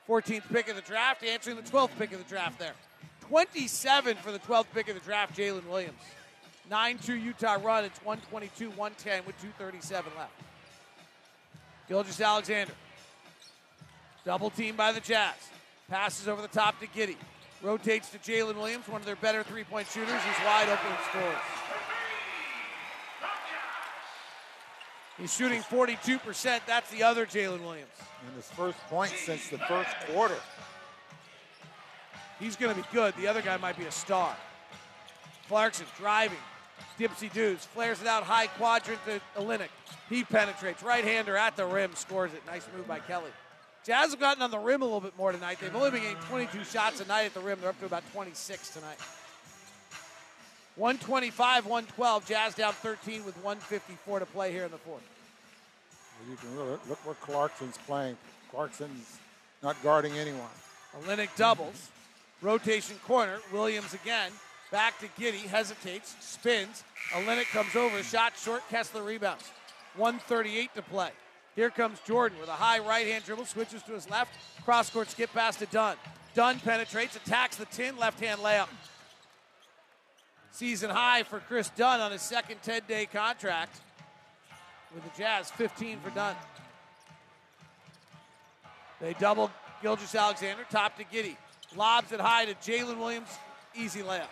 14th 0.07 0.43
pick 0.53 0.67
of 0.67 0.75
the 0.75 0.83
draft, 0.83 1.23
answering 1.23 1.55
the 1.55 1.63
12th 1.63 1.97
pick 1.97 2.11
of 2.11 2.19
the 2.19 2.29
draft 2.29 2.59
there. 2.59 2.73
27 3.21 4.17
for 4.17 4.31
the 4.31 4.39
12th 4.39 4.67
pick 4.73 4.87
of 4.87 4.93
the 4.93 5.01
draft, 5.01 5.35
Jalen 5.35 5.67
Williams. 5.67 5.97
9 6.69 6.97
2 6.99 7.15
Utah 7.15 7.57
run. 7.63 7.85
It's 7.85 7.99
122 8.03 8.69
110 8.69 9.25
with 9.25 9.35
237 9.41 10.11
left. 10.17 10.31
Gilgeous-Alexander. 11.87 12.73
Double 14.25 14.49
team 14.49 14.75
by 14.75 14.91
the 14.91 14.99
Jazz. 14.99 15.35
Passes 15.89 16.27
over 16.27 16.41
the 16.41 16.47
top 16.47 16.79
to 16.79 16.87
Giddey. 16.87 17.17
Rotates 17.61 18.09
to 18.09 18.17
Jalen 18.17 18.55
Williams, 18.55 18.87
one 18.87 19.01
of 19.01 19.05
their 19.05 19.15
better 19.15 19.43
three 19.43 19.63
point 19.63 19.87
shooters. 19.87 20.09
He's 20.09 20.45
wide 20.45 20.67
open 20.69 20.87
and 20.87 20.99
scores. 21.09 21.35
He's 25.17 25.33
shooting 25.33 25.61
42%. 25.61 26.59
That's 26.67 26.89
the 26.91 27.03
other 27.03 27.25
Jalen 27.25 27.61
Williams. 27.61 27.91
And 28.25 28.35
his 28.35 28.49
first 28.49 28.77
point 28.89 29.11
since 29.11 29.47
the 29.49 29.59
first 29.59 29.95
quarter. 30.11 30.35
He's 32.39 32.55
going 32.55 32.75
to 32.75 32.81
be 32.81 32.87
good. 32.91 33.13
The 33.17 33.27
other 33.27 33.41
guy 33.41 33.55
might 33.57 33.77
be 33.77 33.85
a 33.85 33.91
star. 33.91 34.35
Clarkson 35.47 35.85
driving. 35.97 36.37
Dipsy 36.99 37.31
Dews 37.31 37.65
flares 37.65 38.01
it 38.01 38.07
out 38.07 38.23
high 38.23 38.47
quadrant 38.47 38.99
to 39.05 39.19
Olynyk. 39.37 39.69
He 40.09 40.23
penetrates. 40.23 40.81
Right 40.81 41.03
hander 41.03 41.35
at 41.35 41.57
the 41.57 41.65
rim, 41.65 41.93
scores 41.95 42.33
it. 42.33 42.41
Nice 42.45 42.67
move 42.75 42.87
by 42.87 42.99
Kelly. 42.99 43.31
Jazz 43.85 44.11
have 44.11 44.19
gotten 44.19 44.41
on 44.41 44.49
the 44.49 44.57
rim 44.57 44.81
a 44.81 44.85
little 44.85 45.01
bit 45.01 45.15
more 45.17 45.31
tonight. 45.31 45.59
They've 45.61 45.75
only 45.75 45.91
been 45.91 46.01
getting 46.01 46.17
22 46.23 46.63
shots 46.63 47.01
a 47.01 47.05
night 47.05 47.25
at 47.25 47.33
the 47.33 47.39
rim. 47.39 47.59
They're 47.61 47.69
up 47.69 47.79
to 47.79 47.85
about 47.85 48.03
26 48.13 48.69
tonight. 48.69 48.97
125, 50.75 51.65
112. 51.65 52.27
Jazz 52.27 52.55
down 52.55 52.73
13 52.73 53.25
with 53.25 53.35
154 53.37 54.19
to 54.19 54.25
play 54.25 54.51
here 54.51 54.65
in 54.65 54.71
the 54.71 54.77
fourth. 54.77 55.03
You 56.29 56.35
can 56.37 56.57
look, 56.57 56.89
look 56.89 57.05
where 57.05 57.15
Clarkson's 57.15 57.77
playing. 57.85 58.17
Clarkson's 58.49 59.19
not 59.61 59.81
guarding 59.83 60.13
anyone. 60.13 60.41
Olynyk 61.03 61.35
doubles. 61.35 61.89
Rotation 62.41 62.97
corner. 63.05 63.37
Williams 63.51 63.93
again. 63.93 64.31
Back 64.71 64.99
to 64.99 65.07
Giddey. 65.19 65.45
Hesitates. 65.45 66.15
Spins. 66.19 66.83
Olynyk 67.13 67.51
comes 67.51 67.75
over. 67.75 68.01
Shot 68.03 68.33
short. 68.37 68.63
Kessler 68.69 69.03
rebounds. 69.03 69.49
138 69.95 70.73
to 70.75 70.81
play. 70.81 71.11
Here 71.55 71.69
comes 71.69 71.99
Jordan 72.01 72.37
with 72.39 72.49
a 72.49 72.53
high 72.53 72.79
right 72.79 73.07
hand 73.07 73.23
dribble. 73.23 73.45
Switches 73.45 73.81
to 73.83 73.93
his 73.93 74.09
left. 74.09 74.31
Cross 74.65 74.89
court 74.89 75.09
skip 75.09 75.31
pass 75.33 75.55
to 75.57 75.65
Dunn. 75.67 75.95
Dunn 76.33 76.59
penetrates. 76.59 77.15
Attacks 77.15 77.55
the 77.57 77.65
tin. 77.65 77.97
Left 77.97 78.19
hand 78.19 78.41
layup. 78.41 78.67
Season 80.51 80.89
high 80.89 81.23
for 81.23 81.39
Kris 81.39 81.69
Dunn 81.75 81.99
on 81.99 82.11
his 82.11 82.21
second 82.21 82.61
10 82.63 82.83
day 82.87 83.05
contract 83.05 83.81
with 84.93 85.03
the 85.03 85.21
Jazz. 85.21 85.51
15 85.51 85.99
for 85.99 86.09
Dunn. 86.11 86.35
They 89.01 89.13
double 89.19 89.51
Gilgeous-Alexander. 89.81 90.65
Top 90.69 90.97
to 90.97 91.03
Giddey. 91.03 91.35
Lobs 91.75 92.11
it 92.11 92.19
high 92.19 92.45
to 92.45 92.53
Jalen 92.55 92.97
Williams. 92.97 93.29
Easy 93.75 94.01
layup. 94.01 94.27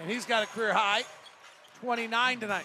And 0.00 0.10
he's 0.10 0.24
got 0.24 0.42
a 0.42 0.46
career 0.46 0.72
high, 0.72 1.02
29 1.80 2.40
tonight. 2.40 2.64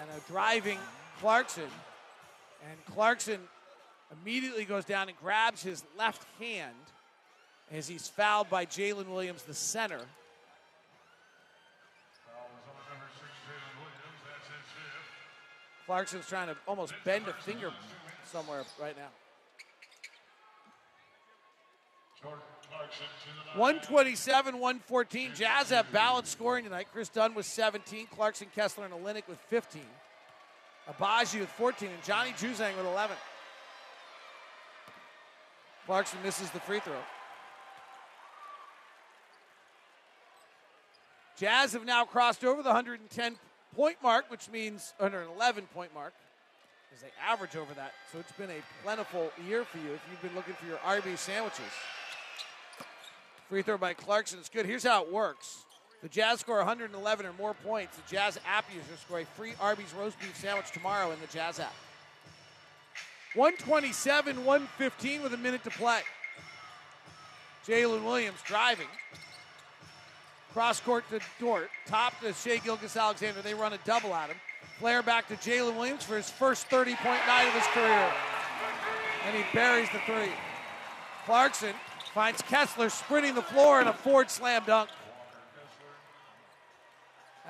And 0.00 0.10
a 0.10 0.30
driving 0.30 0.78
Clarkson. 1.20 1.68
And 2.70 2.94
Clarkson 2.94 3.38
immediately 4.22 4.64
goes 4.64 4.84
down 4.84 5.08
and 5.08 5.18
grabs 5.18 5.62
his 5.62 5.84
left 5.98 6.26
hand 6.38 6.74
as 7.70 7.86
he's 7.86 8.08
fouled 8.08 8.48
by 8.48 8.64
Jaylin 8.64 9.08
Williams, 9.08 9.42
the 9.42 9.54
center. 9.54 10.00
Clarkson's 15.86 16.26
trying 16.26 16.48
to 16.48 16.56
almost 16.66 16.94
bend 17.04 17.28
a 17.28 17.32
finger 17.34 17.72
somewhere 18.24 18.62
right 18.80 18.96
now. 18.96 19.08
127, 23.54 24.58
114. 24.58 25.30
Jazz 25.34 25.70
have 25.70 25.90
balanced 25.92 26.32
scoring 26.32 26.64
tonight. 26.64 26.86
Kris 26.92 27.08
Dunn 27.08 27.34
with 27.34 27.46
17, 27.46 28.06
Clarkson, 28.06 28.48
Kessler, 28.54 28.86
and 28.86 28.94
Olynyk 28.94 29.28
with 29.28 29.38
15. 29.48 29.82
Abaji 30.88 31.40
with 31.40 31.50
14, 31.50 31.88
and 31.90 32.02
Johnny 32.02 32.30
Juzang 32.30 32.76
with 32.76 32.86
11. 32.86 33.16
Clarkson 35.86 36.18
misses 36.24 36.50
the 36.50 36.60
free 36.60 36.80
throw. 36.80 36.94
Jazz 41.38 41.72
have 41.72 41.84
now 41.84 42.04
crossed 42.04 42.44
over 42.44 42.62
the 42.62 42.68
110 42.68 43.36
point 43.74 43.96
mark, 44.02 44.30
which 44.30 44.48
means 44.50 44.94
111 44.98 45.66
point 45.74 45.92
mark, 45.94 46.14
as 46.94 47.00
they 47.02 47.08
average 47.20 47.56
over 47.56 47.74
that. 47.74 47.92
So 48.12 48.18
it's 48.18 48.32
been 48.32 48.50
a 48.50 48.62
plentiful 48.82 49.32
year 49.46 49.64
for 49.64 49.78
you 49.78 49.92
if 49.92 50.00
you've 50.10 50.22
been 50.22 50.34
looking 50.34 50.54
for 50.54 50.66
your 50.66 50.78
RB 50.78 51.18
sandwiches. 51.18 51.72
Free 53.52 53.60
throw 53.60 53.76
by 53.76 53.92
Clarkson. 53.92 54.38
It's 54.38 54.48
good. 54.48 54.64
Here's 54.64 54.82
how 54.82 55.04
it 55.04 55.12
works 55.12 55.58
The 56.02 56.08
Jazz 56.08 56.40
score 56.40 56.56
111 56.56 57.26
or 57.26 57.34
more 57.34 57.52
points. 57.52 57.98
The 57.98 58.16
Jazz 58.16 58.40
app 58.46 58.64
users 58.74 59.00
score 59.00 59.20
a 59.20 59.26
free 59.26 59.52
Arby's 59.60 59.92
roast 59.92 60.18
beef 60.20 60.34
sandwich 60.34 60.70
tomorrow 60.72 61.10
in 61.10 61.20
the 61.20 61.26
Jazz 61.26 61.60
app. 61.60 61.74
127, 63.34 64.42
115 64.42 65.22
with 65.22 65.34
a 65.34 65.36
minute 65.36 65.62
to 65.64 65.70
play. 65.70 66.00
Jalen 67.66 68.02
Williams 68.02 68.38
driving. 68.46 68.86
Cross 70.54 70.80
court 70.80 71.04
to 71.10 71.20
Dort. 71.38 71.68
Top 71.84 72.18
to 72.20 72.32
Shai 72.32 72.56
Gilgeous-Alexander. 72.56 73.42
They 73.42 73.52
run 73.52 73.74
a 73.74 73.78
double 73.84 74.14
at 74.14 74.30
him. 74.30 74.38
Flare 74.78 75.02
back 75.02 75.28
to 75.28 75.34
Jalen 75.34 75.76
Williams 75.76 76.04
for 76.04 76.16
his 76.16 76.30
first 76.30 76.68
30 76.68 76.94
point 76.94 77.20
night 77.26 77.48
of 77.48 77.52
his 77.52 77.66
career. 77.74 78.12
And 79.26 79.36
he 79.36 79.44
buries 79.52 79.90
the 79.90 80.00
three. 80.06 80.32
Clarkson 81.26 81.74
finds 82.14 82.42
Kessler 82.42 82.90
sprinting 82.90 83.34
the 83.34 83.42
floor 83.42 83.80
in 83.80 83.88
a 83.88 83.92
Ford 83.92 84.30
slam 84.30 84.62
dunk. 84.66 84.90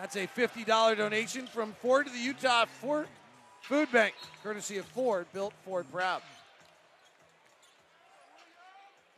That's 0.01 0.17
a 0.17 0.27
$50 0.27 0.97
donation 0.97 1.47
from 1.47 1.73
Ford 1.75 2.07
to 2.07 2.13
the 2.13 2.19
Utah 2.19 2.65
Ford 2.65 3.09
Food 3.63 3.93
Bank, 3.93 4.15
courtesy 4.43 4.79
of 4.79 4.87
Ford, 4.87 5.27
built 5.33 5.53
Ford 5.65 5.87
proud. 5.93 6.23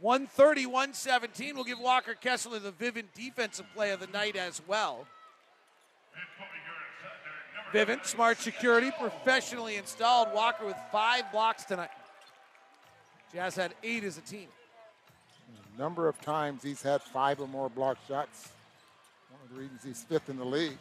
130, 0.00 0.66
117. 0.66 1.54
We'll 1.54 1.64
give 1.64 1.80
Walker 1.80 2.14
Kessler 2.14 2.58
the 2.58 2.72
Vivint 2.72 3.06
defensive 3.14 3.64
play 3.74 3.92
of 3.92 4.00
the 4.00 4.06
night 4.08 4.36
as 4.36 4.60
well. 4.66 5.06
Vivint, 7.72 8.04
smart 8.04 8.38
security, 8.38 8.90
professionally 8.98 9.76
installed. 9.76 10.28
Walker 10.34 10.66
with 10.66 10.76
five 10.92 11.24
blocks 11.32 11.64
tonight. 11.64 11.88
Jazz 13.32 13.56
had 13.56 13.74
eight 13.82 14.04
as 14.04 14.18
a 14.18 14.20
team. 14.20 14.48
Number 15.78 16.08
of 16.08 16.20
times 16.20 16.62
he's 16.62 16.82
had 16.82 17.02
five 17.02 17.40
or 17.40 17.48
more 17.48 17.68
block 17.68 17.98
shots. 18.08 18.48
One 19.30 19.40
of 19.44 19.54
the 19.54 19.60
reasons 19.60 19.82
he's 19.84 20.02
fifth 20.02 20.28
in 20.28 20.36
the 20.36 20.44
league. 20.44 20.78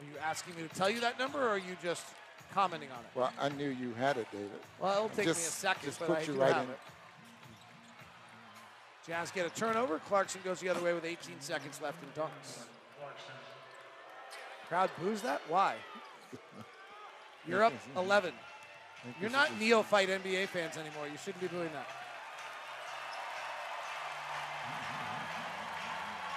Are 0.00 0.04
you 0.04 0.18
asking 0.22 0.54
me 0.56 0.62
to 0.62 0.74
tell 0.74 0.88
you 0.88 1.00
that 1.00 1.18
number, 1.18 1.42
or 1.42 1.48
are 1.48 1.58
you 1.58 1.76
just 1.82 2.04
commenting 2.54 2.88
on 2.90 2.98
it? 2.98 3.10
Well, 3.18 3.32
I 3.40 3.48
knew 3.48 3.68
you 3.68 3.92
had 3.94 4.16
it, 4.16 4.26
David. 4.30 4.50
Well, 4.80 4.92
it'll 4.92 5.08
take 5.10 5.26
just, 5.26 5.40
me 5.40 5.46
a 5.46 5.50
second, 5.50 5.84
Just 5.88 5.98
but 5.98 6.08
put 6.08 6.18
I 6.18 6.20
you 6.20 6.26
do 6.26 6.40
right 6.40 6.52
have 6.52 6.64
in 6.64 6.70
it. 6.70 6.78
Jazz 9.06 9.30
get 9.30 9.46
a 9.46 9.50
turnover. 9.50 9.98
Clarkson 10.00 10.40
goes 10.44 10.60
the 10.60 10.68
other 10.68 10.82
way 10.82 10.92
with 10.92 11.04
18 11.04 11.40
seconds 11.40 11.80
left 11.82 11.96
and 12.02 12.14
dunks. 12.14 12.66
Crowd 14.68 14.90
boos 15.00 15.22
that? 15.22 15.40
Why? 15.48 15.76
You're 17.46 17.64
up 17.64 17.72
11. 17.96 18.32
You're 19.20 19.30
not 19.30 19.58
neophyte 19.58 20.10
NBA 20.10 20.48
fans 20.48 20.76
anymore. 20.76 21.06
You 21.10 21.16
shouldn't 21.16 21.40
be 21.40 21.48
doing 21.48 21.70
that. 21.72 21.88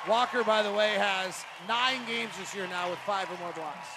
Walker, 0.07 0.43
by 0.43 0.63
the 0.63 0.71
way, 0.71 0.93
has 0.95 1.45
nine 1.67 1.99
games 2.07 2.31
this 2.39 2.55
year 2.55 2.67
now 2.67 2.89
with 2.89 2.99
five 2.99 3.29
or 3.29 3.37
more 3.37 3.51
blocks. 3.53 3.87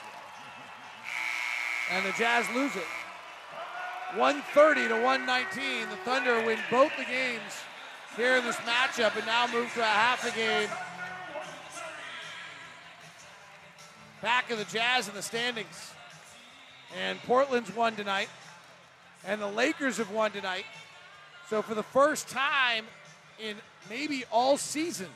And 1.91 2.05
the 2.05 2.13
Jazz 2.19 2.47
lose 2.55 2.77
it. 2.77 2.87
130 4.17 4.89
to 4.89 4.95
119. 4.95 5.89
The 5.89 5.97
Thunder 5.97 6.45
win 6.45 6.59
both 6.71 6.93
the 6.99 7.05
games 7.05 7.41
here 8.17 8.37
in 8.37 8.45
this 8.45 8.57
matchup 8.57 9.17
and 9.17 9.27
now 9.27 9.47
move 9.53 9.73
to 9.75 9.81
a 9.81 9.85
half 9.85 10.25
a 10.27 10.37
game. 10.37 10.69
Back 14.23 14.51
of 14.51 14.59
the 14.59 14.65
Jazz 14.67 15.09
in 15.09 15.15
the 15.15 15.23
standings. 15.23 15.93
And 17.03 17.19
Portland's 17.23 17.75
won 17.75 17.97
tonight. 17.97 18.29
And 19.27 19.41
the 19.41 19.49
Lakers 19.49 19.97
have 19.97 20.11
won 20.11 20.31
tonight. 20.33 20.65
So 21.49 21.63
for 21.63 21.75
the 21.75 21.83
first 21.83 22.29
time 22.29 22.85
in 23.43 23.57
maybe 23.91 24.25
all 24.31 24.57
season, 24.57 25.09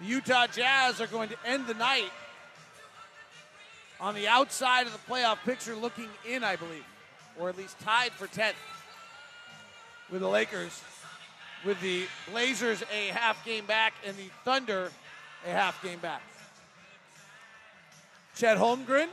the 0.00 0.06
Utah 0.06 0.46
Jazz 0.46 1.00
are 1.00 1.06
going 1.06 1.28
to 1.28 1.36
end 1.44 1.66
the 1.66 1.74
night 1.74 2.10
on 4.00 4.14
the 4.14 4.26
outside 4.26 4.86
of 4.86 4.92
the 4.92 5.12
playoff 5.12 5.38
picture, 5.44 5.74
looking 5.74 6.08
in, 6.26 6.42
I 6.42 6.56
believe, 6.56 6.84
or 7.38 7.48
at 7.48 7.56
least 7.56 7.78
tied 7.80 8.12
for 8.12 8.26
10th 8.26 8.54
with 10.10 10.22
the 10.22 10.28
Lakers, 10.28 10.82
with 11.64 11.80
the 11.82 12.04
Blazers 12.30 12.82
a 12.92 13.08
half 13.08 13.44
game 13.44 13.66
back 13.66 13.92
and 14.06 14.16
the 14.16 14.30
Thunder 14.44 14.90
a 15.46 15.50
half 15.50 15.82
game 15.82 15.98
back. 15.98 16.22
Chet 18.36 18.56
Holmgren, 18.56 19.08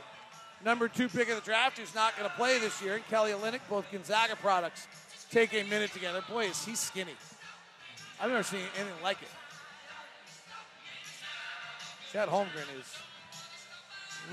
number 0.64 0.88
two 0.88 1.08
pick 1.08 1.28
of 1.28 1.36
the 1.36 1.42
draft, 1.42 1.78
who's 1.78 1.94
not 1.94 2.16
going 2.16 2.28
to 2.28 2.34
play 2.36 2.58
this 2.58 2.80
year, 2.80 2.94
and 2.94 3.06
Kelly 3.08 3.32
Olynyk, 3.32 3.60
both 3.68 3.84
Gonzaga 3.92 4.36
products, 4.36 4.88
take 5.30 5.52
a 5.52 5.62
minute 5.64 5.92
together. 5.92 6.22
Boy, 6.30 6.46
is 6.46 6.64
he 6.64 6.74
skinny. 6.74 7.12
I've 8.20 8.30
never 8.30 8.42
seen 8.42 8.60
anything 8.76 9.02
like 9.02 9.20
it. 9.20 9.28
Chet 12.18 12.28
Holmgren 12.30 12.66
is 12.80 12.96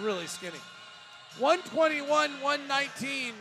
really 0.02 0.26
skinny. 0.26 0.58
121, 1.38 2.32
119. 2.42 3.34